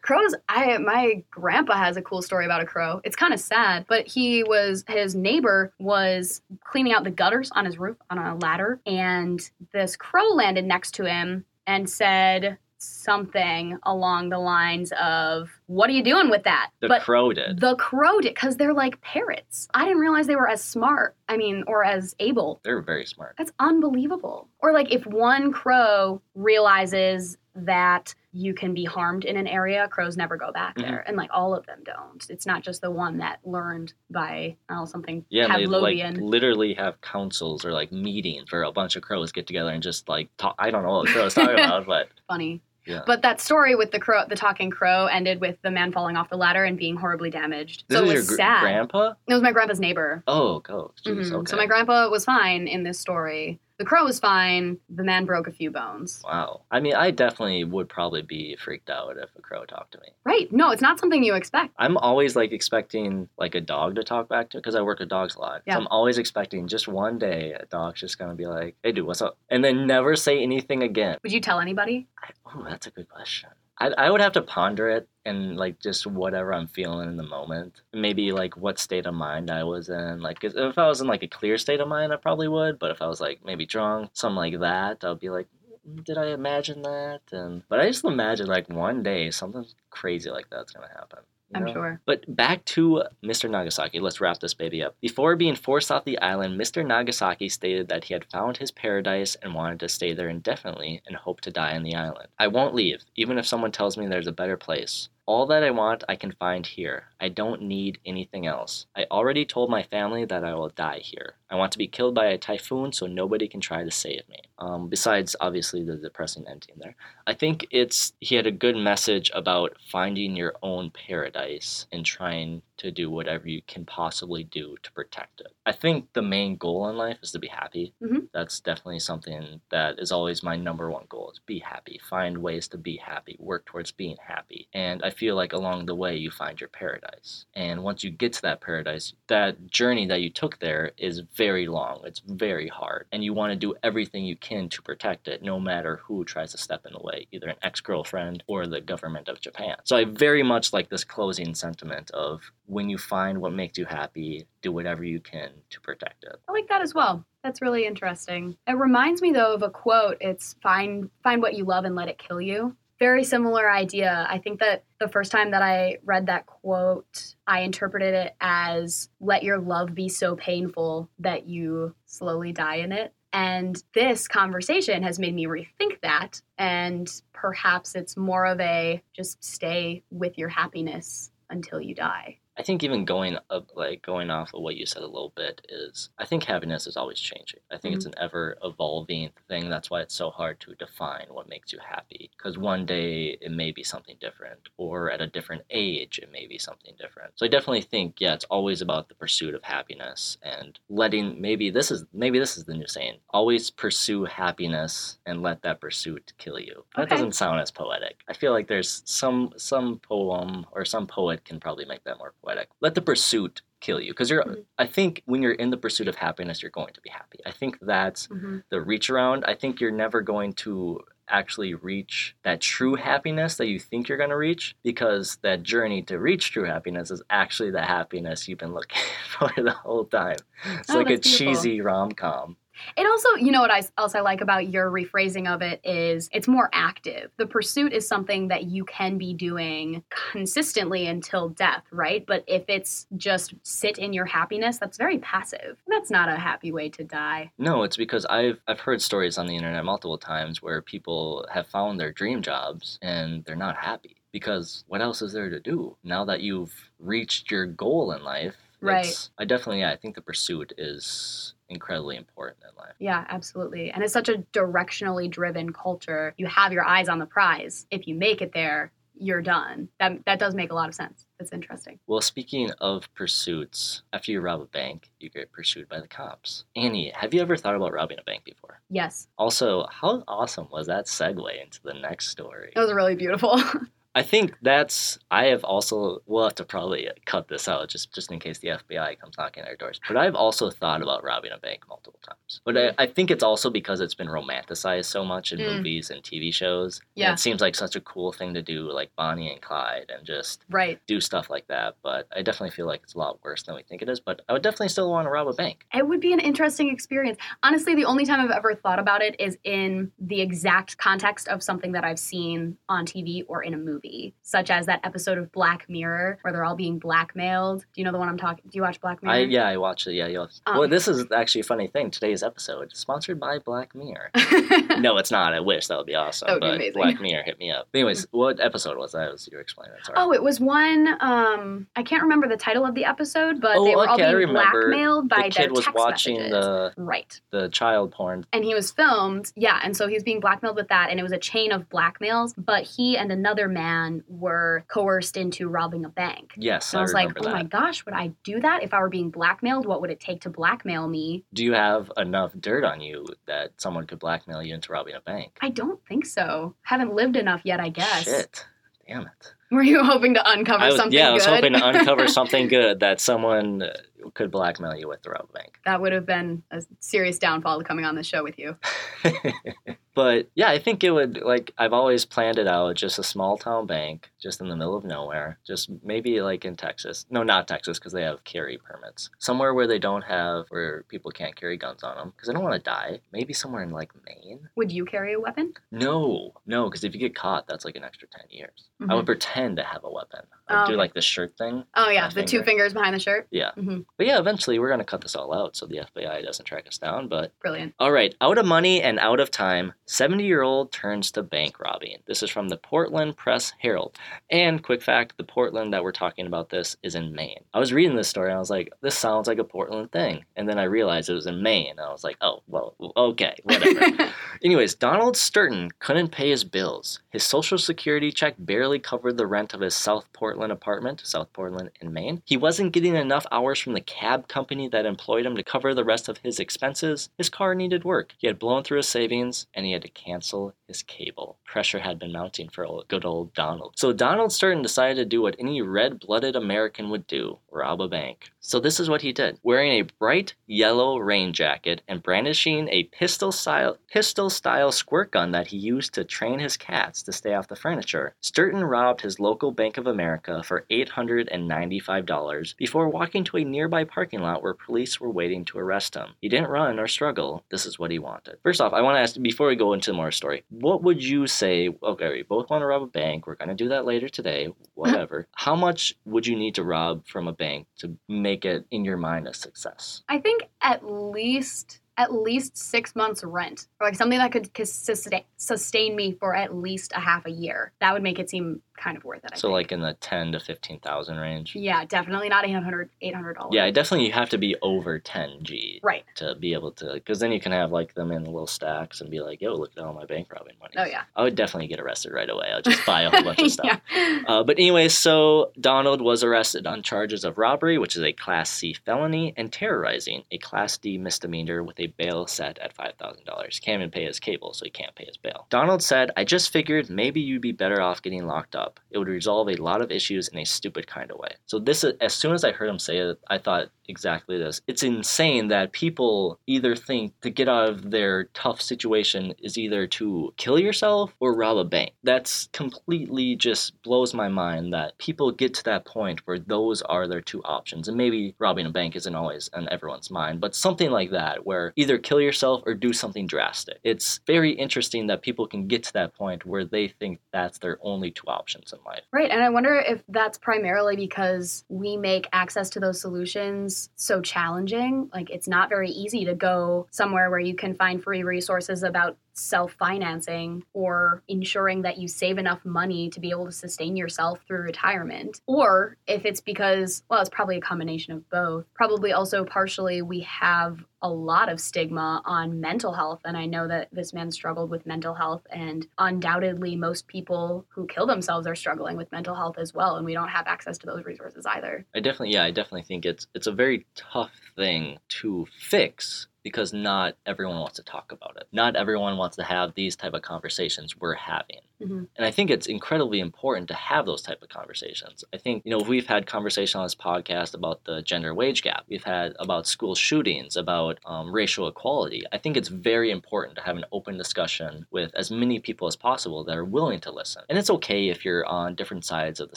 Crows, 0.06 0.36
I 0.48 0.78
my 0.78 1.24
grandpa 1.32 1.74
has 1.78 1.98
a 1.98 2.02
cool 2.02 2.22
story 2.22 2.46
about 2.46 2.62
a 2.62 2.66
crow. 2.66 3.02
It's 3.04 3.16
kind 3.16 3.34
of 3.34 3.40
sad, 3.40 3.88
but 3.90 4.06
he 4.06 4.44
was 4.44 4.86
his 4.88 5.16
neighbor 5.16 5.74
was 5.80 6.44
cleaning 6.64 6.94
out 6.94 7.04
the 7.04 7.10
gutters 7.10 7.50
on 7.56 7.66
his 7.66 7.80
roof 7.80 7.98
on 8.12 8.20
a 8.20 8.36
ladder, 8.36 8.80
and 8.86 9.42
this 9.74 9.96
crow 9.96 10.28
landed 10.34 10.66
next 10.66 10.92
to 10.96 11.06
him 11.06 11.44
and 11.66 11.90
said 11.90 12.60
something 12.78 13.80
along 13.82 14.30
the 14.30 14.38
lines 14.38 14.92
of, 15.02 15.50
"What 15.66 15.90
are 15.90 15.94
you 15.94 16.04
doing 16.04 16.30
with 16.30 16.44
that?" 16.44 16.70
The 16.82 16.88
but 16.88 17.02
crow 17.02 17.34
did. 17.34 17.60
the 17.60 17.76
crow 17.76 18.22
did 18.22 18.36
because 18.36 18.58
they're 18.58 18.76
like 18.76 19.02
parrots. 19.02 19.68
I 19.74 19.86
didn't 19.86 20.02
realize 20.02 20.28
they 20.28 20.36
were 20.36 20.50
as 20.50 20.64
smart. 20.64 21.16
I 21.28 21.36
mean, 21.36 21.64
or 21.66 21.84
as 21.84 22.16
able. 22.20 22.60
They're 22.64 22.84
very 22.84 23.08
smart. 23.08 23.36
That's 23.40 23.54
unbelievable. 23.58 24.50
Or 24.60 24.72
like 24.72 24.92
if 24.92 25.08
one 25.08 25.52
crow 25.52 26.22
realizes 26.36 27.40
that 27.56 28.14
you 28.34 28.54
can 28.54 28.74
be 28.74 28.84
harmed 28.84 29.24
in 29.24 29.38
an 29.38 29.48
area, 29.48 29.88
crows 29.88 30.18
never 30.18 30.36
go 30.36 30.52
back 30.52 30.76
Mhm. 30.76 30.82
there, 30.82 31.04
and 31.08 31.16
like 31.16 31.30
all 31.34 31.56
of 31.56 31.66
them 31.66 31.80
don't. 31.86 32.26
It's 32.30 32.46
not 32.46 32.64
just 32.64 32.82
the 32.82 32.92
one 32.92 33.18
that 33.20 33.40
learned 33.46 33.94
by 34.12 34.58
oh, 34.70 34.86
something 34.86 35.24
Yeah, 35.30 35.46
and 35.46 35.56
they 35.56 35.66
like 35.66 36.18
literally 36.18 36.74
have 36.74 37.00
councils 37.02 37.64
or 37.64 37.72
like 37.72 37.92
meetings 37.92 38.52
where 38.52 38.64
a 38.64 38.72
bunch 38.72 38.96
of 38.96 39.04
crows 39.04 39.32
get 39.32 39.48
together 39.48 39.70
and 39.72 39.82
just 39.82 40.10
like 40.10 40.30
talk. 40.38 40.56
I 40.60 40.70
don't 40.72 40.84
know 40.84 40.98
what 40.98 41.08
the 41.08 41.14
crows 41.14 41.34
talk 41.34 41.50
about, 41.54 41.86
but 41.86 42.10
funny. 42.28 42.62
Yeah. 42.86 43.02
But 43.08 43.24
that 43.24 43.42
story 43.42 43.74
with 43.74 43.90
the 43.92 44.00
crow, 44.00 44.26
the 44.28 44.36
talking 44.36 44.70
crow, 44.70 45.08
ended 45.08 45.42
with 45.42 45.60
the 45.64 45.72
man 45.72 45.92
falling 45.92 46.18
off 46.18 46.30
the 46.30 46.38
ladder 46.38 46.66
and 46.66 46.78
being 46.78 46.96
horribly 46.96 47.32
damaged. 47.32 47.84
this 47.88 47.98
so 47.98 48.04
is 48.04 48.10
it 48.10 48.14
your 48.14 48.22
was 48.22 48.28
gr- 48.30 48.36
sad. 48.36 48.62
grandpa. 48.62 49.14
It 49.28 49.34
was 49.34 49.42
my 49.42 49.52
grandpa's 49.52 49.80
neighbor. 49.80 50.22
Oh, 50.28 50.60
go. 50.60 50.92
Jeez, 51.04 51.32
Mhm. 51.32 51.34
okay. 51.34 51.50
So 51.50 51.58
my 51.58 51.66
grandpa 51.66 52.10
was 52.10 52.26
fine 52.26 52.68
in 52.68 52.84
this 52.84 53.00
story. 53.00 53.60
The 53.78 53.86
crow 53.86 54.06
was 54.06 54.20
fine. 54.20 54.78
The 54.90 55.04
man 55.04 55.26
broke 55.26 55.48
a 55.48 55.52
few 55.52 55.70
bones. 55.70 56.22
Wow. 56.24 56.62
I 56.72 56.80
mean, 56.80 56.96
I 56.96 57.12
definitely 57.12 57.66
would 57.66 57.90
probably 57.90 58.22
be 58.22 58.56
freaked 58.56 58.90
out 58.90 59.18
if 59.18 59.30
a 59.38 59.42
crow 59.42 59.66
talked 59.66 59.92
to 59.94 60.00
me. 60.00 60.08
Right. 60.24 60.52
No, 60.52 60.72
it's 60.72 60.82
not 60.82 61.00
something 61.00 61.24
you 61.24 61.36
expect. 61.36 61.74
I'm 61.78 61.98
always 61.98 62.36
like 62.38 62.54
expecting 62.54 63.28
like 63.38 63.54
a 63.54 63.62
dog 63.62 63.96
to 63.96 64.04
talk 64.04 64.30
back 64.30 64.50
to 64.52 64.58
because 64.58 64.76
I 64.76 64.82
work 64.82 65.00
with 65.00 65.10
dogs 65.10 65.36
a 65.36 65.40
lot. 65.40 65.62
Yeah. 65.66 65.74
So 65.74 65.82
I'm 65.82 65.88
always 65.88 66.18
expecting 66.18 66.68
just 66.68 66.88
one 66.88 67.20
day 67.20 67.52
a 67.52 67.66
dog's 67.66 68.00
just 68.00 68.18
gonna 68.18 68.36
be 68.36 68.48
like, 68.48 68.76
"Hey, 68.82 68.94
dude, 68.94 69.06
what's 69.06 69.22
up?" 69.22 69.38
and 69.50 69.64
then 69.64 69.88
never 69.88 70.16
say 70.16 70.42
anything 70.42 70.82
again. 70.82 71.18
Would 71.24 71.34
you 71.34 71.42
tell 71.42 71.60
anybody? 71.60 72.08
I, 72.24 72.30
oh, 72.46 72.66
that's 72.68 72.88
a 72.88 72.92
good 72.92 73.10
question. 73.10 73.50
I, 73.78 73.92
I 73.98 74.10
would 74.10 74.22
have 74.22 74.34
to 74.34 74.42
ponder 74.42 74.90
it 74.90 75.08
and 75.26 75.58
like 75.58 75.80
just 75.80 76.08
whatever 76.08 76.54
I'm 76.54 76.68
feeling 76.68 77.10
in 77.10 77.18
the 77.18 77.24
moment. 77.24 77.82
Maybe 77.94 78.32
like 78.32 78.56
what 78.56 78.80
state 78.80 79.06
of 79.06 79.14
mind 79.14 79.52
I 79.52 79.64
was 79.64 79.90
in. 79.90 80.22
Like 80.22 80.44
if 80.44 80.78
I 80.78 80.88
was 80.88 81.02
in 81.02 81.08
like 81.08 81.24
a 81.24 81.28
clear 81.28 81.58
state 81.58 81.82
of 81.82 81.88
mind, 81.88 82.14
I 82.14 82.18
probably 82.18 82.48
would. 82.48 82.80
But 82.80 82.92
if 82.92 83.02
I 83.02 83.08
was 83.08 83.20
like 83.20 83.44
maybe 83.44 83.66
drunk, 83.66 84.12
something 84.14 84.38
like 84.38 84.60
that, 84.60 85.04
I'd 85.04 85.20
be 85.20 85.30
like, 85.30 85.48
"Mm, 85.88 86.04
did 86.04 86.18
I 86.18 86.28
imagine 86.28 86.84
that? 86.84 87.22
And 87.32 87.64
but 87.68 87.80
I 87.80 87.88
just 87.88 88.06
imagine 88.06 88.48
like 88.48 88.70
one 88.70 89.04
day 89.04 89.30
something 89.32 89.66
crazy 89.90 90.30
like 90.30 90.50
that's 90.50 90.72
gonna 90.72 90.90
happen. 90.90 91.20
You 91.50 91.58
I'm 91.58 91.66
know? 91.66 91.74
sure. 91.74 92.02
But 92.06 92.24
back 92.36 92.66
to 92.66 93.04
Mr. 93.24 93.50
Nagasaki. 93.50 94.00
Let's 94.00 94.20
wrap 94.22 94.40
this 94.40 94.54
baby 94.54 94.84
up. 94.84 94.96
Before 95.02 95.36
being 95.36 95.56
forced 95.56 95.92
off 95.92 96.06
the 96.06 96.20
island, 96.20 96.60
Mr. 96.60 96.86
Nagasaki 96.86 97.50
stated 97.50 97.88
that 97.88 98.06
he 98.06 98.14
had 98.14 98.26
found 98.26 98.58
his 98.58 98.72
paradise 98.72 99.36
and 99.42 99.54
wanted 99.54 99.80
to 99.82 99.90
stay 99.90 100.14
there 100.14 100.30
indefinitely 100.30 101.02
and 101.06 101.16
hoped 101.16 101.44
to 101.46 101.52
die 101.52 101.76
on 101.76 101.84
the 101.84 101.96
island. 101.96 102.28
I 102.40 102.48
won't 102.48 102.76
leave, 102.76 103.04
even 103.16 103.38
if 103.38 103.46
someone 103.46 103.72
tells 103.72 103.98
me 103.98 104.08
there's 104.08 104.28
a 104.28 104.32
better 104.32 104.58
place. 104.58 105.10
All 105.28 105.48
that 105.48 105.64
I 105.64 105.72
want, 105.72 106.04
I 106.08 106.16
can 106.16 106.34
find 106.34 106.68
here. 106.68 107.06
I 107.20 107.30
don't 107.30 107.64
need 107.64 107.98
anything 108.06 108.46
else. 108.46 108.86
I 108.96 109.06
already 109.10 109.44
told 109.44 109.72
my 109.72 109.82
family 109.82 110.24
that 110.26 110.44
I 110.44 110.54
will 110.54 110.70
die 110.70 111.00
here. 111.00 111.34
I 111.50 111.56
want 111.56 111.72
to 111.72 111.80
be 111.80 111.88
killed 111.88 112.14
by 112.14 112.28
a 112.28 112.38
typhoon 112.38 112.94
so 112.94 113.08
nobody 113.08 113.48
can 113.48 113.60
try 113.60 113.84
to 113.84 113.90
save 113.90 114.22
me. 114.30 114.38
Um, 114.60 114.88
besides, 114.88 115.36
obviously, 115.40 115.84
the 115.84 115.96
depressing 115.96 116.46
ending 116.48 116.76
there. 116.78 116.96
I 117.26 117.34
think 117.34 117.66
it's 117.72 118.14
he 118.20 118.36
had 118.36 118.46
a 118.46 118.52
good 118.52 118.78
message 118.78 119.32
about 119.34 119.78
finding 119.92 120.36
your 120.36 120.54
own 120.62 120.92
paradise 120.92 121.88
and 121.92 122.06
trying 122.06 122.62
to 122.78 122.92
do 122.92 123.10
whatever 123.10 123.48
you 123.48 123.62
can 123.68 123.86
possibly 123.86 124.44
do 124.44 124.76
to 124.84 124.92
protect 124.92 125.42
it. 125.42 125.54
I 125.66 125.72
think 125.72 126.14
the 126.14 126.22
main 126.22 126.58
goal 126.58 126.88
in 126.90 126.98
life 126.98 127.18
is 127.22 127.32
to 127.32 127.40
be 127.40 127.48
happy. 127.48 127.94
Mhm. 128.02 128.28
That's 128.34 128.60
definitely 128.60 129.00
something 129.00 129.62
that 129.70 130.00
is 130.00 130.12
always 130.12 130.44
my 130.44 130.56
number 130.56 130.90
one 130.92 131.06
goal 131.10 131.32
is 131.32 131.40
be 131.40 131.60
happy. 131.60 132.00
Find 132.04 132.40
ways 132.40 132.68
to 132.70 132.78
be 132.78 132.98
happy, 132.98 133.36
work 133.40 133.66
towards 133.66 133.92
being 133.92 134.18
happy. 134.18 134.68
And 134.74 135.04
I 135.04 135.10
feel 135.10 135.36
like 135.36 135.54
along 135.54 135.86
the 135.86 135.96
way 135.96 136.16
you 136.16 136.32
find 136.32 136.60
your 136.60 136.70
paradise. 136.70 137.46
And 137.54 137.84
once 137.84 138.04
you 138.04 138.12
get 138.12 138.34
to 138.34 138.42
that 138.44 138.62
paradise, 138.62 139.14
that 139.28 139.68
journey 139.68 140.06
that 140.08 140.22
you 140.22 140.30
took 140.30 140.60
there 140.60 140.92
is 140.98 141.20
very 141.20 141.68
long. 141.68 142.02
It's 142.06 142.20
very 142.20 142.68
hard. 142.68 143.08
And 143.12 143.24
you 143.24 143.34
want 143.34 143.52
to 143.52 143.56
do 143.56 143.76
everything 143.84 144.26
you 144.26 144.36
can 144.36 144.70
to 144.70 144.82
protect 144.82 145.28
it 145.28 145.42
no 145.42 145.60
matter 145.60 145.98
who 146.04 146.24
tries 146.26 146.52
to 146.52 146.58
step 146.58 146.86
in 146.86 146.94
the 146.94 147.00
way, 147.00 147.28
either 147.32 147.48
an 147.48 147.58
ex-girlfriend 147.62 148.44
or 148.48 148.68
the 148.68 148.82
government 148.82 149.28
of 149.28 149.42
Japan. 149.42 149.78
So 149.84 149.96
I 149.96 150.06
very 150.06 150.44
much 150.44 150.74
like 150.74 150.90
this 150.90 151.04
closing 151.04 151.56
sentiment 151.56 152.12
of 152.12 152.52
when 152.68 152.90
you 152.90 152.98
find 152.98 153.42
what 153.42 153.54
makes 153.54 153.78
you 153.78 153.86
happy, 153.86 154.48
do 154.62 154.72
whatever 154.72 155.04
you 155.04 155.20
can 155.20 155.52
to 155.70 155.82
protect 155.82 156.24
it. 156.24 156.36
I 156.48 156.52
like 156.52 156.68
that 156.70 156.82
as 156.82 156.94
well. 156.94 157.26
That's 157.44 157.62
really 157.62 157.86
interesting. 157.86 158.58
It 158.68 158.78
reminds 158.78 159.22
me 159.22 159.32
though 159.32 159.54
of 159.54 159.62
a 159.62 159.70
quote. 159.70 160.18
It's 160.20 160.56
find 160.62 161.10
find 161.24 161.42
what 161.42 161.56
you 161.56 161.66
love 161.66 161.86
and 161.86 161.96
let 161.96 162.08
it 162.08 162.18
kill 162.18 162.42
you. 162.42 162.76
Very 162.98 163.26
similar 163.26 163.70
idea. 163.70 164.26
I 164.30 164.38
think 164.38 164.62
that 164.62 164.86
the 165.00 165.10
first 165.10 165.32
time 165.32 165.52
that 165.52 165.62
I 165.62 165.98
read 166.06 166.28
that 166.28 166.46
quote, 166.46 167.36
I 167.46 167.62
interpreted 167.62 168.14
it 168.14 168.36
as 168.40 169.10
let 169.20 169.44
your 169.44 169.60
love 169.60 169.94
be 169.94 170.08
so 170.08 170.36
painful 170.36 171.10
that 171.20 171.46
you 171.46 171.94
slowly 172.06 172.54
die 172.54 172.76
in 172.76 172.94
it. 172.94 173.14
And 173.34 173.84
this 173.94 174.30
conversation 174.30 175.04
has 175.04 175.20
made 175.20 175.36
me 175.36 175.46
rethink 175.46 176.00
that. 176.04 176.42
And 176.58 177.12
perhaps 177.34 177.94
it's 177.96 178.16
more 178.16 178.46
of 178.46 178.62
a 178.62 179.04
just 179.14 179.44
stay 179.44 180.04
with 180.10 180.38
your 180.38 180.48
happiness 180.48 181.32
until 181.50 181.82
you 181.82 181.94
die. 181.94 182.40
I 182.58 182.64
think 182.64 182.84
even 182.84 183.06
going 183.06 183.38
up, 183.50 183.72
like 183.76 184.02
going 184.02 184.30
off 184.30 184.54
of 184.54 184.62
what 184.62 184.78
you 184.78 184.86
said 184.86 185.04
a 185.04 185.08
little 185.08 185.34
bit 185.36 185.66
is, 185.70 186.10
I 186.18 186.26
think 186.26 186.44
happiness 186.44 186.88
is 186.88 186.96
always 186.96 187.20
changing. 187.20 187.60
I 187.70 187.78
think 187.78 187.96
it's 187.96 188.06
mm-hmm. 188.06 188.18
an 188.18 188.24
ever 188.24 188.58
evolving 188.64 189.32
thing. 189.50 189.70
That's 189.70 189.90
why 189.90 190.02
it's 190.02 190.16
so 190.16 190.30
hard 190.30 190.60
to 190.62 190.76
define 190.76 191.26
what 191.30 191.50
makes 191.50 191.74
you 191.74 191.80
happy. 191.80 192.32
Because 192.38 192.58
one 192.58 192.86
day 192.86 193.38
it 193.42 193.52
may 193.52 193.72
be 193.72 193.84
something 193.84 194.16
different, 194.22 194.70
or 194.78 195.12
at 195.12 195.22
a 195.22 195.28
different 195.28 195.64
age 195.70 196.20
it 196.20 196.32
may 196.32 196.48
be 196.48 196.58
something 196.58 196.94
different. 196.98 197.34
So 197.36 197.46
I 197.46 197.50
definitely 197.50 197.82
think, 197.82 198.22
yeah, 198.22 198.34
it's 198.34 198.46
always 198.46 198.82
about 198.82 199.10
the 199.10 199.16
pursuit 199.16 199.54
of 199.54 199.64
happiness 199.64 200.38
and 200.42 200.80
letting. 200.90 201.42
Maybe 201.42 201.70
this 201.70 201.92
is 201.92 202.06
maybe 202.14 202.40
this 202.40 202.58
is 202.58 202.64
the 202.64 202.74
new 202.74 202.88
saying: 202.88 203.18
always 203.30 203.70
pursue 203.70 204.26
happiness 204.26 205.18
and 205.26 205.42
let 205.42 205.62
that 205.64 205.82
pursuit 205.82 206.32
kill 206.38 206.60
you. 206.60 206.86
That 206.96 207.10
doesn't 207.10 207.36
sound 207.36 207.60
as 207.60 207.72
poetic. 207.72 208.22
I 208.30 208.34
feel 208.34 208.54
like 208.54 208.68
there's 208.68 209.04
some 209.06 209.54
some 209.58 210.00
poem 210.00 210.66
or 210.72 210.86
some 210.86 211.06
poet 211.06 211.44
can 211.44 211.60
probably 211.60 211.86
make 211.86 212.04
that 212.06 212.18
more 212.18 212.34
poetic. 212.42 212.45
Let 212.82 212.96
the 212.96 213.02
pursuit 213.02 213.62
kill 213.82 214.00
you 214.00 214.12
because 214.12 214.30
you're 214.30 214.44
Mhm. 214.44 214.66
I 214.78 214.86
think 214.88 215.22
when 215.26 215.42
you're 215.42 215.52
in 215.54 215.70
the 215.70 215.78
pursuit 215.78 216.08
of 216.08 216.16
happiness 216.16 216.62
you're 216.62 216.72
going 216.72 216.94
to 216.94 217.02
be 217.02 217.10
happy. 217.10 217.40
I 217.46 217.52
think 217.52 217.78
that's 217.82 218.28
Mm-hmm. 218.28 218.60
the 218.70 218.82
reach 218.82 219.10
around. 219.10 219.46
I 219.46 219.54
think 219.56 219.80
you're 219.80 219.92
never 219.92 220.22
going 220.22 220.54
to 220.54 221.02
actually 221.28 221.74
reach 221.74 222.36
that 222.44 222.62
true 222.62 222.94
happiness 222.96 223.56
that 223.58 223.66
you 223.66 223.80
think 223.80 224.08
you're 224.08 224.18
going 224.18 224.30
to 224.30 224.38
reach 224.38 224.76
because 224.84 225.38
that 225.42 225.64
journey 225.64 226.02
to 226.04 226.20
reach 226.20 226.52
true 226.52 226.66
happiness 226.66 227.10
is 227.10 227.22
actually 227.32 227.72
the 227.72 227.82
happiness 227.82 228.48
you've 228.48 228.60
been 228.60 228.74
looking 228.76 229.02
for 229.30 229.50
the 229.58 229.72
whole 229.72 230.06
time. 230.06 230.38
It's 230.80 230.90
Oh, 230.92 230.98
like 230.98 231.08
a 231.08 231.18
beautiful. 231.18 231.38
cheesy 231.38 231.82
rom-com. 231.82 232.58
It 232.98 233.06
also, 233.06 233.30
you 233.36 233.52
know 233.52 233.62
what 233.62 233.72
I, 233.72 233.82
else 233.98 234.16
I 234.16 234.22
like 234.22 234.42
about 234.42 234.70
your 234.70 234.90
rephrasing 234.92 235.54
of 235.54 235.62
it 235.62 235.82
is 235.84 236.30
it's 236.32 236.48
more 236.48 236.70
active. 236.74 237.32
The 237.38 237.46
pursuit 237.46 237.94
is 237.94 238.08
something 238.08 238.50
that 238.50 238.66
you 238.66 238.86
can 238.86 239.18
be 239.18 239.34
doing 239.34 240.04
consistently 240.32 241.08
until 241.08 241.50
death, 241.50 241.84
right? 241.92 242.26
But 242.26 242.44
if 242.48 242.64
it's 242.68 243.08
just 243.18 243.54
sit 243.64 243.98
in 243.98 244.14
your 244.14 244.26
happiness, 244.26 244.78
that's 244.78 244.98
very 244.98 245.20
passive. 245.20 245.78
That's 245.88 246.12
not 246.12 246.30
a 246.30 246.36
happy 246.36 246.72
way 246.72 246.90
to 246.90 247.04
die. 247.04 247.52
No, 247.58 247.84
it's 247.84 247.98
because 247.98 248.26
I've 248.26 248.60
I've 248.68 248.80
heard 248.80 249.02
stories 249.02 249.38
on 249.38 249.48
the 249.48 249.56
internet 249.56 249.84
multiple 249.84 250.18
times 250.18 250.62
where 250.62 250.82
people 250.82 251.46
have 251.52 251.68
found 251.68 252.00
their 252.00 252.12
dream 252.12 252.42
jobs 252.42 253.00
and 253.02 253.44
they're 253.46 253.56
not 253.56 253.78
happy 253.78 254.18
because 254.32 254.84
what 254.88 255.02
else 255.02 255.22
is 255.22 255.34
there 255.34 255.50
to 255.50 255.60
do 255.60 255.96
now 256.04 256.26
that 256.26 256.42
you've 256.42 256.92
reached 257.00 257.50
your 257.50 257.66
goal 257.66 258.12
in 258.12 258.24
life? 258.24 258.56
Right. 258.82 259.30
I 259.38 259.46
definitely 259.46 259.80
yeah, 259.80 259.92
I 259.92 259.96
think 259.96 260.16
the 260.16 260.22
pursuit 260.22 260.74
is 260.78 261.55
incredibly 261.70 262.18
important 262.18 262.64
in 262.70 262.76
life. 262.78 262.94
Yeah, 263.00 263.26
absolutely. 263.30 263.92
And 263.92 264.04
it's 264.04 264.14
such 264.14 264.30
a 264.30 264.40
directionally 264.54 265.30
driven 265.30 265.74
culture. 265.74 266.34
You 266.38 266.48
have 266.48 266.72
your 266.74 266.86
eyes 266.86 267.10
on 267.10 267.20
the 267.20 267.26
prize. 267.26 267.86
If 267.92 268.08
you 268.08 268.16
make 268.16 268.42
it 268.42 268.54
there, 268.54 268.92
you're 269.18 269.42
done. 269.42 269.88
That 270.00 270.26
that 270.26 270.40
does 270.40 270.54
make 270.54 270.72
a 270.72 270.76
lot 270.76 270.90
of 270.90 270.96
sense. 270.96 271.26
That's 271.40 271.54
interesting. 271.54 272.00
Well, 272.06 272.22
speaking 272.22 272.72
of 272.82 273.14
pursuits, 273.14 274.04
after 274.12 274.32
you 274.32 274.42
rob 274.42 274.62
a 274.62 274.66
bank, 274.66 275.10
you 275.20 275.30
get 275.30 275.52
pursued 275.52 275.88
by 275.88 276.02
the 276.02 276.08
cops. 276.08 276.66
Annie, 276.76 277.12
have 277.16 277.34
you 277.34 277.42
ever 277.42 277.56
thought 277.56 277.76
about 277.76 277.94
robbing 277.94 278.20
a 278.20 278.24
bank 278.24 278.44
before? 278.44 278.82
Yes, 278.90 279.28
Also, 279.38 279.88
how 279.90 280.24
awesome 280.28 280.68
was 280.72 280.88
that 280.88 281.06
segue 281.06 281.64
into 281.64 281.82
the 281.84 281.94
next 281.94 282.28
story? 282.30 282.72
That 282.76 282.82
was 282.82 282.94
really 282.94 283.16
beautiful. 283.16 283.62
I 284.16 284.24
think 284.24 284.56
that's. 284.62 285.20
I 285.30 285.48
have 285.48 285.66
also. 285.66 286.22
We'll 286.26 286.46
have 286.46 286.56
to 286.56 286.64
probably 286.64 287.10
cut 287.26 287.50
this 287.50 287.68
out 287.68 287.90
just 287.90 288.14
just 288.14 288.32
in 288.32 288.40
case 288.40 288.60
the 288.60 288.70
FBI 288.70 289.20
comes 289.20 289.38
knocking 289.38 289.64
at 289.64 289.70
our 289.70 289.76
doors. 289.76 290.00
But 290.08 290.16
I've 290.16 290.36
also 290.36 290.70
thought 290.72 291.02
about 291.02 291.24
robbing 291.24 291.52
a 291.52 291.58
bank 291.58 291.84
multiple 291.90 292.20
times. 292.26 292.62
But 292.64 292.78
I, 292.78 292.92
I 292.98 293.08
think 293.08 293.30
it's 293.30 293.44
also 293.44 293.70
because 293.70 294.00
it's 294.00 294.14
been 294.16 294.28
romanticized 294.28 295.06
so 295.06 295.26
much 295.26 295.52
in 295.52 295.60
Mm. 295.60 295.78
movies 295.78 296.10
and 296.12 296.24
TV 296.24 296.54
shows. 296.54 297.02
Yeah. 297.16 297.34
it 297.34 297.40
seems 297.40 297.60
like 297.60 297.76
such 297.76 297.96
a 297.98 298.02
cool 298.02 298.32
thing 298.32 298.54
to 298.54 298.62
do, 298.62 298.90
like 298.92 299.10
Bonnie 299.18 299.52
and 299.52 299.62
Clyde, 299.62 300.10
and 300.16 300.26
just 300.26 300.64
right. 300.70 301.00
do 301.08 301.20
stuff 301.20 301.50
like 301.50 301.68
that. 301.68 301.96
But 302.02 302.28
I 302.36 302.42
definitely 302.42 302.72
feel 302.74 302.86
like 302.86 303.02
it's 303.04 303.16
a 303.16 303.18
lot 303.18 303.40
worse 303.44 303.64
than 303.64 303.76
we 303.76 303.84
think 303.84 304.02
it 304.02 304.08
is. 304.08 304.22
But 304.22 304.42
I 304.48 304.54
would 304.54 304.62
definitely 304.62 304.90
still 304.90 305.12
want 305.12 305.26
to 305.26 305.30
rob 305.30 305.48
a 305.50 305.54
bank. 305.54 305.86
It 305.94 306.08
would 306.08 306.22
be 306.22 306.32
an 306.32 306.40
interesting 306.40 306.90
experience. 306.90 307.38
Honestly, 307.64 307.96
the 307.96 308.06
only 308.06 308.26
time 308.26 308.40
I've 308.40 308.52
ever 308.56 308.76
thought 308.76 309.00
about 309.00 309.22
it 309.22 309.36
is 309.40 309.58
in 309.66 310.12
the 310.20 310.40
exact 310.40 310.98
context 310.98 311.50
of 311.50 311.62
something 311.62 311.92
that 311.94 312.06
I've 312.06 312.20
seen 312.20 312.78
on 312.88 313.06
TV 313.06 313.44
or 313.50 313.62
in 313.64 313.74
a 313.74 313.78
movie. 313.78 314.05
Be, 314.06 314.34
such 314.44 314.70
as 314.70 314.86
that 314.86 315.00
episode 315.04 315.38
of 315.38 315.52
Black 315.52 315.90
Mirror 315.90 316.38
where 316.42 316.52
they're 316.54 316.64
all 316.66 316.76
being 316.76 317.00
blackmailed. 317.00 317.80
Do 317.82 318.02
you 318.02 318.04
know 318.06 318.12
the 318.12 318.18
one 318.20 318.30
I'm 318.30 318.38
talking? 318.38 318.64
Do 318.70 318.76
you 318.78 318.82
watch 318.84 319.00
Black 319.02 319.22
Mirror? 319.24 319.36
I 319.36 319.40
yeah, 319.40 319.68
I 319.68 319.78
watched 319.78 320.08
it. 320.08 320.14
Yeah, 320.14 320.28
yeah. 320.28 320.46
Um, 320.68 320.78
well, 320.80 320.88
this 320.88 321.08
is 321.08 321.26
actually 321.32 321.62
a 321.62 321.66
funny 321.66 321.88
thing. 321.88 322.12
Today's 322.12 322.44
episode 322.44 322.92
is 322.92 323.00
sponsored 323.00 323.40
by 323.40 323.60
Black 323.60 323.96
Mirror. 323.96 324.32
no, 325.00 325.18
it's 325.18 325.32
not. 325.32 325.54
I 325.54 325.60
wish 325.60 325.88
that 325.88 325.98
would 325.98 326.06
be 326.06 326.16
awesome. 326.16 326.48
That 326.48 326.54
would 326.56 326.62
be 326.62 326.76
amazing. 326.76 326.94
Black 326.94 327.20
Mirror 327.22 327.44
hit 327.44 327.60
me 327.60 327.72
up. 327.72 327.88
Anyways, 327.94 328.28
what 328.32 328.60
episode 328.60 328.98
was 328.98 329.14
that? 329.14 329.32
Was 329.32 329.50
you 329.52 329.60
explaining? 329.60 329.96
Sorry. 330.04 330.18
Oh, 330.20 330.32
it 330.34 330.44
was 330.44 330.60
one. 330.60 331.08
Um, 331.22 331.88
I 331.96 332.04
can't 332.04 332.24
remember 332.24 332.48
the 332.48 332.58
title 332.58 332.86
of 332.86 332.94
the 332.96 333.06
episode, 333.06 333.60
but 333.62 333.78
Oh, 333.78 333.86
they 333.86 333.96
were 333.96 334.08
all 334.08 334.14
okay, 334.16 334.24
I 334.26 334.28
being 334.34 334.48
remember. 334.50 334.90
blackmailed 334.90 335.30
by 335.30 335.44
the 335.44 335.50
kid 335.50 335.72
was 335.72 335.88
watching 335.94 336.36
messages. 336.38 336.52
the 336.52 336.94
Right. 336.98 337.40
the 337.52 337.70
child 337.70 338.12
porn. 338.12 338.46
And 338.54 338.64
he 338.64 338.74
was 338.76 338.92
filmed, 338.92 339.52
yeah, 339.56 339.80
and 339.84 339.96
so 339.98 340.08
he 340.08 340.14
was 340.14 340.24
being 340.24 340.40
blackmailed 340.40 340.76
with 340.76 340.90
that, 340.90 341.10
and 341.10 341.20
it 341.20 341.24
was 341.24 341.32
a 341.32 341.38
chain 341.38 341.72
of 341.72 341.90
blackmails. 341.90 342.54
But 342.58 342.84
he 342.84 343.18
and 343.18 343.32
another 343.32 343.68
man 343.68 343.95
were 344.28 344.86
coerced 344.88 345.38
into 345.38 345.68
robbing 345.68 346.06
a 346.06 346.10
bank. 346.10 346.54
Yes, 346.58 346.94
And 346.94 347.00
I 347.00 347.02
I 347.02 347.04
was 347.04 347.14
like, 347.14 347.30
oh 347.40 347.44
that. 347.44 347.52
my 347.54 347.64
gosh, 347.64 348.06
would 348.06 348.14
I 348.14 348.32
do 348.44 348.60
that 348.60 348.84
if 348.84 348.94
I 348.94 349.00
were 349.00 349.10
being 349.10 349.30
blackmailed? 349.30 349.86
What 349.86 350.02
would 350.02 350.10
it 350.10 350.20
take 350.20 350.42
to 350.42 350.50
blackmail 350.50 351.08
me? 351.08 351.44
Do 351.54 351.64
you 351.64 351.74
have 351.74 352.12
enough 352.18 352.54
dirt 352.60 352.84
on 352.84 353.02
you 353.02 353.26
that 353.48 353.72
someone 353.82 354.08
could 354.08 354.20
blackmail 354.20 354.62
you 354.64 354.74
into 354.74 354.92
robbing 354.92 355.16
a 355.16 355.22
bank? 355.22 355.58
I 355.62 355.70
don't 355.70 356.00
think 356.08 356.26
so. 356.26 356.76
Haven't 356.84 357.14
lived 357.14 357.36
enough 357.36 357.62
yet, 357.64 357.80
I 357.80 357.90
guess. 357.90 358.24
Shit. 358.24 358.66
Damn 359.08 359.22
it. 359.22 359.54
Were 359.72 359.84
you 359.84 360.04
hoping 360.04 360.34
to 360.36 360.42
uncover 360.50 360.84
I 360.84 360.88
was, 360.88 360.96
something 360.98 361.18
yeah, 361.18 361.30
I 361.30 361.34
was 361.34 361.46
good? 361.46 361.56
hoping 361.56 361.74
to 361.74 361.88
uncover 361.88 362.28
something 362.40 362.68
good 362.68 363.00
that 363.02 363.20
someone 363.20 363.82
uh, 363.84 363.94
could 364.34 364.50
blackmail 364.52 364.96
you 364.96 365.08
with 365.08 365.22
the 365.24 365.30
rob 365.32 365.52
bank. 365.54 365.80
that 365.86 366.02
would 366.02 366.12
have 366.14 366.26
been 366.26 366.64
a 366.72 366.82
serious 367.00 367.38
downfall 367.38 367.80
to 367.80 367.84
coming 367.84 368.06
on 368.06 368.16
the 368.16 368.24
show 368.24 368.44
with 368.44 368.58
you. 368.58 368.78
but 370.16 370.48
yeah, 370.56 370.70
I 370.70 370.80
think 370.80 371.04
it 371.04 371.12
would 371.12 371.42
like 371.42 371.72
I've 371.78 371.94
always 371.94 372.26
planned 372.26 372.58
it 372.58 372.68
out 372.68 372.96
just 372.96 373.20
a 373.20 373.24
small 373.24 373.58
town 373.58 373.86
bank 373.86 374.32
just 374.42 374.62
in 374.62 374.70
the 374.70 374.76
middle 374.76 374.96
of 374.96 375.04
nowhere, 375.04 375.60
just 375.68 375.90
maybe 376.04 376.42
like 376.42 376.66
in 376.66 376.76
Texas. 376.76 377.26
No, 377.30 377.44
not 377.44 377.68
Texas 377.68 378.00
because 378.00 378.14
they 378.14 378.24
have 378.24 378.44
carry 378.44 378.78
permits. 378.78 379.30
Somewhere 379.40 379.74
where 379.74 379.88
they 379.88 380.00
don't 380.00 380.24
have 380.24 380.66
where 380.70 381.04
people 381.10 381.32
can't 381.32 381.56
carry 381.56 381.78
guns 381.78 382.04
on 382.04 382.16
them 382.18 382.34
because 382.36 382.50
I 382.50 382.54
don't 382.54 382.64
want 382.64 382.76
to 382.76 382.90
die. 382.90 383.20
Maybe 383.32 383.54
somewhere 383.54 383.84
in 383.84 383.90
like 383.92 384.12
Maine. 384.26 384.70
Would 384.76 384.92
you 384.92 385.06
carry 385.06 385.34
a 385.34 385.40
weapon? 385.40 385.74
No, 385.92 386.54
no, 386.66 386.86
because 386.86 387.04
if 387.04 387.14
you 387.14 387.20
get 387.20 387.36
caught, 387.36 387.68
that's 387.68 387.86
like 387.86 387.96
an 387.96 388.04
extra 388.04 388.28
ten 388.28 388.46
years. 388.50 388.90
I 389.02 389.04
Mhm. 389.06 389.16
would 389.18 389.26
pretend 389.26 389.78
to 389.78 389.84
have 389.84 390.04
a 390.04 390.10
weapon. 390.12 390.42
I'd 390.68 390.84
Oh, 390.86 390.88
do 390.92 390.96
like 390.98 391.14
the 391.14 391.22
shirt 391.22 391.58
thing. 391.58 391.84
Oh 391.96 392.10
yeah, 392.10 392.30
the 392.30 392.44
two 392.44 392.64
fingers 392.64 392.94
behind 392.94 393.14
the 393.16 393.20
shirt. 393.20 393.48
Yeah. 393.52 393.72
hmm 393.74 394.00
But 394.18 394.26
yeah, 394.28 394.40
eventually 394.40 394.80
we're 394.80 394.90
gonna 394.90 395.04
cut 395.04 395.22
this 395.22 395.36
all 395.36 395.54
out 395.54 395.76
so 395.76 395.86
the 395.86 395.98
FBI 396.00 396.42
doesn't 396.44 396.66
track 396.66 396.88
us 396.88 396.98
down. 396.98 397.28
But 397.28 397.52
Brilliant. 397.60 397.94
all 398.00 398.12
right, 398.12 398.34
out 398.42 398.58
of 398.58 398.66
money 398.66 399.02
and 399.02 399.20
out 399.20 399.40
of 399.40 399.52
time, 399.52 399.94
70 400.08 400.44
year 400.44 400.62
old 400.62 400.92
turns 400.92 401.32
to 401.32 401.42
bank 401.42 401.80
robbing. 401.80 402.18
This 402.28 402.44
is 402.44 402.50
from 402.50 402.70
the 402.70 402.78
Portland 402.78 403.38
Press 403.38 403.74
Herald. 403.80 404.18
And 404.52 404.84
quick 404.84 405.02
fact 405.02 405.38
the 405.38 405.44
Portland 405.44 405.94
that 405.94 406.04
we're 406.04 406.12
talking 406.12 406.46
about 406.46 406.70
this 406.70 406.96
is 407.02 407.16
in 407.16 407.34
Maine. 407.34 407.64
I 407.74 407.80
was 407.80 407.92
reading 407.92 408.16
this 408.16 408.28
story 408.28 408.50
and 408.50 408.58
I 408.58 408.60
was 408.60 408.70
like, 408.70 408.94
this 409.02 409.18
sounds 409.18 409.48
like 409.48 409.58
a 409.58 409.64
Portland 409.64 410.12
thing. 410.12 410.46
And 410.56 410.70
then 410.70 410.78
I 410.78 410.84
realized 410.84 411.30
it 411.30 411.34
was 411.34 411.48
in 411.48 411.64
Maine. 411.64 411.92
And 411.92 412.02
I 412.02 412.12
was 412.12 412.24
like, 412.24 412.38
oh, 412.42 412.62
well, 412.68 412.94
okay, 413.18 413.56
whatever. 413.64 414.32
Anyways, 414.64 414.94
Donald 414.96 415.36
Sturton 415.36 415.90
couldn't 416.00 416.32
pay 416.32 416.52
his 416.52 416.64
bills. 416.64 417.20
His 417.32 417.44
social 417.44 417.78
security 417.78 418.32
check 418.32 418.56
barely 418.60 419.00
covered 419.00 419.38
the 419.38 419.48
rent 419.48 419.74
of 419.74 419.82
his 419.82 419.96
South 419.96 420.32
Portland 420.34 420.72
apartment, 420.72 421.22
South 421.24 421.52
Portland 421.52 421.90
in 422.00 422.14
Maine. 422.14 422.42
He 422.46 422.58
wasn't 422.58 422.94
getting 422.94 423.16
enough 423.16 423.46
hours 423.52 423.80
from 423.80 423.94
the 423.94 424.02
cab 424.02 424.48
company 424.48 424.88
that 424.90 425.06
employed 425.06 425.46
him 425.46 425.56
to 425.56 425.64
cover 425.64 425.94
the 425.94 426.06
rest 426.06 426.30
of 426.30 426.38
his 426.38 426.60
expenses. 426.60 427.30
His 427.38 427.50
car 427.50 427.74
needed 427.74 428.04
work. 428.04 428.34
He 428.38 428.48
had 428.48 428.60
blown 428.60 428.84
through 428.84 428.98
his 428.98 429.08
savings 429.08 429.66
and 429.74 429.86
he 429.86 429.95
had 429.96 430.04
to 430.04 430.10
cancel 430.10 430.74
his 430.88 431.04
cable. 431.04 431.58
Pressure 431.66 432.00
had 432.00 432.20
been 432.20 432.32
mounting 432.32 432.70
for 432.70 432.86
old, 432.86 433.08
good 433.08 433.26
old 433.26 433.54
Donald. 433.54 433.94
So 433.98 434.14
Donald 434.14 434.52
Sturton 434.52 434.84
decided 434.84 435.16
to 435.16 435.26
do 435.26 435.42
what 435.42 435.56
any 435.58 435.82
red 435.82 436.20
blooded 436.20 436.56
American 436.56 437.10
would 437.10 437.28
do 437.28 437.60
rob 437.76 438.02
a 438.02 438.08
bank. 438.08 438.52
So 438.62 438.80
this 438.80 439.00
is 439.00 439.10
what 439.10 439.22
he 439.22 439.34
did. 439.34 439.60
Wearing 439.62 439.92
a 439.92 440.10
bright 440.20 440.54
yellow 440.66 441.18
rain 441.18 441.54
jacket 441.54 442.02
and 442.08 442.24
brandishing 442.24 442.88
a 442.90 443.04
pistol 443.04 443.52
style 443.52 443.98
pistol 444.10 444.50
style 444.50 444.92
squirt 444.92 445.32
gun 445.32 445.52
that 445.52 445.68
he 445.68 445.78
used 445.78 446.14
to 446.14 446.24
train 446.24 446.58
his 446.60 446.78
cats 446.78 447.22
to 447.24 447.34
stay 447.34 447.54
off 447.54 447.68
the 447.68 447.76
furniture, 447.76 448.34
Sturton 448.42 448.84
robbed 448.84 449.22
his 449.22 449.40
local 449.40 449.72
Bank 449.72 449.98
of 449.98 450.08
America 450.08 450.64
for 450.64 450.86
$895 450.90 452.78
before 452.78 453.10
walking 453.10 453.44
to 453.44 453.58
a 453.58 453.64
nearby 453.64 454.04
parking 454.04 454.42
lot 454.42 454.64
where 454.64 454.74
police 454.74 455.20
were 455.20 455.30
waiting 455.30 455.66
to 455.66 455.78
arrest 455.78 456.16
him. 456.16 456.30
He 456.42 456.50
didn't 456.50 456.70
run 456.70 456.98
or 456.98 457.08
struggle. 457.08 457.64
This 457.70 457.86
is 457.86 458.00
what 458.00 458.12
he 458.12 458.20
wanted. 458.20 458.58
First 458.64 458.82
off, 458.82 458.94
I 458.94 459.02
want 459.02 459.16
to 459.18 459.20
ask 459.20 459.40
before 459.42 459.68
we 459.68 459.76
go 459.76 459.85
into 459.94 460.14
more 460.14 460.32
story, 460.32 460.64
what 460.70 461.04
would 461.04 461.24
you 461.24 461.48
say? 461.48 461.90
Okay, 462.04 462.30
we 462.30 462.44
both 462.44 462.70
want 462.70 462.82
to 462.82 462.86
rob 462.86 463.04
a 463.04 463.08
bank. 463.08 463.48
We're 463.48 463.56
going 463.56 463.70
to 463.70 463.76
do 463.76 463.90
that 463.90 464.06
later 464.06 464.30
today, 464.30 464.68
mm-hmm. 464.68 464.84
whatever. 464.94 465.48
How 465.54 465.76
much 465.76 466.16
would 466.26 466.48
you 466.48 466.56
need 466.56 466.76
to 466.76 466.84
rob 466.84 467.26
from 467.26 467.48
a 467.48 467.54
bank 467.54 467.88
to 468.00 468.18
make 468.28 468.66
it 468.66 468.86
in 468.92 469.06
your 469.06 469.18
mind 469.18 469.48
a 469.48 469.54
success? 469.54 470.24
I 470.30 470.40
think 470.40 470.64
at 470.82 471.06
least 471.06 472.02
at 472.18 472.34
least 472.34 472.78
six 472.78 473.16
months 473.16 473.44
rent, 473.44 473.88
or 474.00 474.08
like 474.08 474.16
something 474.16 474.40
that 474.40 474.52
could 474.52 474.70
sustain 474.88 475.44
sustain 475.58 476.16
me 476.16 476.32
for 476.40 476.56
at 476.56 476.76
least 476.76 477.12
a 477.14 477.20
half 477.20 477.46
a 477.46 477.52
year. 477.52 477.92
That 478.00 478.14
would 478.14 478.24
make 478.24 478.40
it 478.40 478.50
seem 478.50 478.82
kind 478.98 479.18
of 479.18 479.24
worth 479.24 479.44
it. 479.44 479.52
I 479.54 479.58
So 479.58 479.68
think. 479.70 479.74
like 479.74 479.92
in 479.92 480.02
the 480.02 480.14
10 480.16 480.54
to 480.54 480.60
15,000 480.60 481.38
range. 481.38 481.76
yeah, 481.76 482.06
definitely 482.06 482.50
not 482.50 482.66
800 482.66 483.10
dollars. 483.22 483.70
Yeah, 483.72 483.90
definitely 483.92 484.28
you 484.28 484.34
have 484.34 484.50
to 484.50 484.58
be 484.58 484.76
over 484.82 485.20
10 485.20 485.60
G 485.64 486.00
right. 486.04 486.24
to 486.36 486.56
be 486.56 486.74
able 486.74 486.92
to 486.94 487.20
cuz 487.22 487.40
then 487.40 487.52
you 487.52 487.60
can 487.60 487.72
have 487.72 487.92
like 487.92 488.14
them 488.14 488.32
in 488.32 488.46
little 488.46 488.68
stacks 488.68 489.22
and 489.22 489.30
be 489.30 489.40
like, 489.42 489.62
"Yo, 489.62 489.74
look 489.76 489.92
at 489.98 490.04
all 490.04 490.14
my 490.14 490.26
bank 490.26 490.52
robbing 490.52 490.76
money." 490.80 490.94
Oh 490.98 491.06
yeah. 491.06 491.24
I 491.36 491.44
would 491.44 491.56
definitely 491.56 491.88
get 491.88 492.00
arrested 492.00 492.32
right 492.34 492.50
away. 492.50 492.72
I'll 492.74 492.82
just 492.82 493.06
buy 493.06 493.22
a 493.24 493.30
whole 493.30 493.44
bunch 493.44 493.60
of 493.62 493.72
stuff. 493.78 494.00
yeah. 494.16 494.42
Uh, 494.48 494.64
but 494.64 494.78
anyway, 494.78 495.08
so 495.10 495.72
Donald 495.80 496.22
was 496.22 496.44
arrested 496.44 496.88
on 496.88 497.02
charges 497.04 497.44
of 497.44 497.58
robbery, 497.58 497.98
which 497.98 498.16
is 498.16 498.24
a 498.24 498.34
Class 498.34 498.70
C 498.70 498.94
felony, 498.94 499.54
and 499.58 499.72
terrorizing, 499.72 500.44
a 500.52 500.58
Class 500.58 500.98
D 500.98 501.18
misdemeanor 501.18 501.84
with 501.84 502.00
a 502.00 502.08
bail 502.08 502.48
set 502.48 502.78
at 502.80 502.96
$5,000. 502.96 503.82
Can't 503.82 504.02
even 504.02 504.12
pay 504.12 504.26
his 504.26 504.40
cable, 504.40 504.74
so 504.74 504.86
he 504.86 504.92
can't 504.92 505.16
pay 505.16 505.26
his 505.26 505.38
bail. 505.38 505.66
Donald 505.70 506.02
said, 506.04 506.32
I 506.38 506.44
just 506.44 506.72
figured 506.72 507.10
maybe 507.10 507.42
you'd 507.42 507.62
be 507.62 507.72
better 507.72 508.02
off 508.02 508.22
getting 508.22 508.46
locked 508.46 508.76
up. 508.76 508.85
It 509.12 509.18
would 509.18 509.28
resolve 509.28 509.70
a 509.70 509.76
lot 509.76 510.02
of 510.02 510.12
issues 510.12 510.48
in 510.48 510.58
a 510.60 510.66
stupid 510.66 511.08
kind 511.08 511.32
of 511.32 511.38
way. 511.40 511.52
So 511.66 511.80
this, 511.80 512.04
as 512.04 512.34
soon 512.34 512.54
as 512.54 512.64
I 512.64 512.72
heard 512.72 512.90
him 512.90 513.00
say 513.00 513.18
it, 513.18 513.40
I 513.50 513.58
thought 513.58 513.90
exactly 514.08 514.58
this. 514.58 514.82
It's 514.88 515.04
insane 515.04 515.68
that 515.70 515.92
people 515.92 516.60
either 516.68 516.96
think 516.96 517.40
to 517.42 517.50
get 517.50 517.68
out 517.68 517.90
of 517.90 518.12
their 518.12 518.46
tough 518.54 518.82
situation 518.82 519.54
is 519.60 519.78
either 519.78 520.08
to 520.08 520.54
kill 520.58 520.80
yourself 520.80 521.36
or 521.40 521.56
rob 521.56 521.78
a 521.78 521.84
bank. 521.84 522.12
That's 522.24 522.70
completely 522.74 523.56
just 523.56 524.02
blows 524.02 524.34
my 524.34 524.48
mind 524.48 524.94
that 524.94 525.18
people 525.18 525.52
get 525.52 525.74
to 525.76 525.84
that 525.86 526.06
point 526.06 526.42
where 526.46 526.60
those 526.60 527.02
are 527.04 527.28
their 527.28 527.42
two 527.42 527.62
options. 527.64 528.08
And 528.08 528.18
maybe 528.18 528.56
robbing 528.60 528.86
a 528.86 528.92
bank 528.92 529.16
isn't 529.16 529.36
always 529.36 529.70
on 529.74 529.90
everyone's 529.90 530.32
mind, 530.32 530.62
but 530.62 530.76
something 530.76 531.12
like 531.12 531.32
that 531.32 531.66
where 531.66 531.94
either 531.96 532.18
kill 532.18 532.42
yourself 532.42 532.84
or 532.86 532.94
do 532.94 533.14
something 533.14 533.48
drastic. 533.48 533.98
It's 534.04 534.40
very 534.46 534.72
interesting 534.72 535.28
that 535.28 535.42
people 535.42 535.68
can 535.68 535.88
get 535.88 536.04
to 536.04 536.14
that 536.14 536.34
point 536.34 536.66
where 536.66 536.86
they 536.86 537.08
think 537.08 537.40
that's 537.52 537.80
their 537.80 537.98
only 538.02 538.32
two 538.32 538.48
options 538.48 538.94
in 538.94 539.00
life. 539.06 539.24
Right, 539.32 539.52
and 539.52 539.64
I 539.64 539.70
wonder 539.70 539.96
if 539.96 540.24
that's 540.30 540.58
primarily 540.58 541.16
because 541.16 541.84
we 541.90 542.18
make 542.18 542.48
access 542.54 542.90
to 542.92 543.00
those 543.00 543.22
solutions 543.22 543.95
so 544.16 544.42
challenging. 544.42 545.30
Like, 545.34 545.50
it's 545.50 545.68
not 545.68 545.90
very 545.90 546.10
easy 546.10 546.46
to 546.46 546.54
go 546.54 547.08
somewhere 547.12 547.50
where 547.50 547.60
you 547.60 547.76
can 547.76 547.96
find 547.96 548.24
free 548.24 548.44
resources 548.44 549.04
about 549.04 549.38
self 549.56 549.94
financing 549.94 550.84
or 550.94 551.42
ensuring 551.48 552.04
that 552.04 552.18
you 552.18 552.28
save 552.28 552.58
enough 552.58 552.84
money 552.86 553.30
to 553.30 553.40
be 553.40 553.50
able 553.50 553.66
to 553.66 553.72
sustain 553.72 554.16
yourself 554.16 554.60
through 554.68 554.82
retirement. 554.82 555.62
Or 555.66 556.18
if 556.28 556.46
it's 556.46 556.62
because, 556.62 557.24
well, 557.30 557.42
it's 557.42 557.50
probably 557.50 557.78
a 557.78 557.82
combination 557.82 558.34
of 558.34 558.50
both. 558.50 558.86
Probably 558.94 559.32
also 559.32 559.64
partially 559.64 560.22
we 560.22 560.42
have 560.42 561.04
a 561.22 561.30
lot 561.30 561.70
of 561.70 561.80
stigma 561.82 562.42
on 562.46 562.80
mental 562.80 563.14
health. 563.14 563.40
And 563.46 563.58
I 563.58 563.66
know 563.66 563.88
that 563.88 564.10
this 564.12 564.34
man 564.34 564.52
struggled 564.52 564.92
with 564.92 565.08
mental 565.08 565.34
health, 565.34 565.66
and 565.72 566.06
undoubtedly, 566.20 566.96
most 566.96 567.28
people 567.28 567.86
who 567.90 568.06
kill 568.06 568.28
themselves 568.28 568.68
are 568.68 568.76
struggling 568.76 569.18
with 569.18 569.32
mental 569.32 569.56
health 569.56 569.80
as 569.80 569.92
well. 569.92 570.18
And 570.18 570.26
we 570.26 570.34
don't 570.34 570.50
have 570.50 570.68
access 570.68 571.00
to 571.00 571.08
those 571.08 571.26
resources 571.26 571.66
either. 571.66 572.06
I 572.14 572.20
definitely, 572.20 572.52
yeah, 572.52 572.64
I 572.64 572.70
definitely 572.70 573.04
think 573.04 573.26
it's 573.26 573.48
it's 573.56 573.66
a 573.66 573.72
very 573.72 574.06
tough 574.16 574.54
thing 574.76 575.18
to 575.42 575.66
fix 575.80 576.48
because 576.66 576.94
not 576.94 577.36
everyone 577.46 577.78
wants 577.78 577.96
to 577.96 578.02
talk 578.04 578.32
about 578.32 578.58
it. 578.58 578.68
Not 578.72 578.96
everyone 578.96 579.38
wants 579.38 579.56
to 579.58 579.64
have 579.64 579.94
these 579.94 580.16
type 580.16 580.34
of 580.34 580.42
conversations 580.42 581.16
we're 581.16 581.36
having. 581.36 581.82
Mhm. 582.02 582.28
And 582.36 582.46
I 582.46 582.52
think 582.52 582.70
it's 582.70 582.88
incredibly 582.88 583.40
important 583.40 583.88
to 583.88 583.94
have 583.94 584.26
those 584.26 584.42
type 584.42 584.62
of 584.62 584.68
conversations. 584.70 585.46
I 585.54 585.58
think, 585.58 585.84
you 585.86 585.92
know, 585.92 586.04
we've 586.04 586.28
had 586.28 586.46
conversation 586.46 587.00
on 587.00 587.06
this 587.06 587.16
podcast 587.16 587.74
about 587.74 588.04
the 588.04 588.22
gender 588.22 588.54
wage 588.54 588.82
gap. 588.84 589.06
We've 589.08 589.24
had 589.24 589.56
about 589.60 589.88
school 589.88 590.14
shootings, 590.14 590.76
about 590.76 591.20
um, 591.26 591.54
racial 591.54 591.88
equality. 591.88 592.44
I 592.52 592.58
think 592.58 592.76
it's 592.76 592.90
very 592.90 593.32
important 593.32 593.78
to 593.78 593.84
have 593.84 593.96
an 593.96 594.06
open 594.12 594.38
discussion 594.38 595.06
with 595.10 595.34
as 595.36 595.50
many 595.52 595.80
people 595.80 596.08
as 596.08 596.18
possible 596.18 596.64
that 596.66 596.76
are 596.76 596.84
willing 596.86 597.22
to 597.22 597.32
listen. 597.32 597.64
And 597.70 597.78
it's 597.78 597.90
okay 597.90 598.28
if 598.28 598.44
you're 598.44 598.66
on 598.66 598.96
different 598.96 599.24
sides 599.26 599.62
of 599.62 599.70
the 599.70 599.76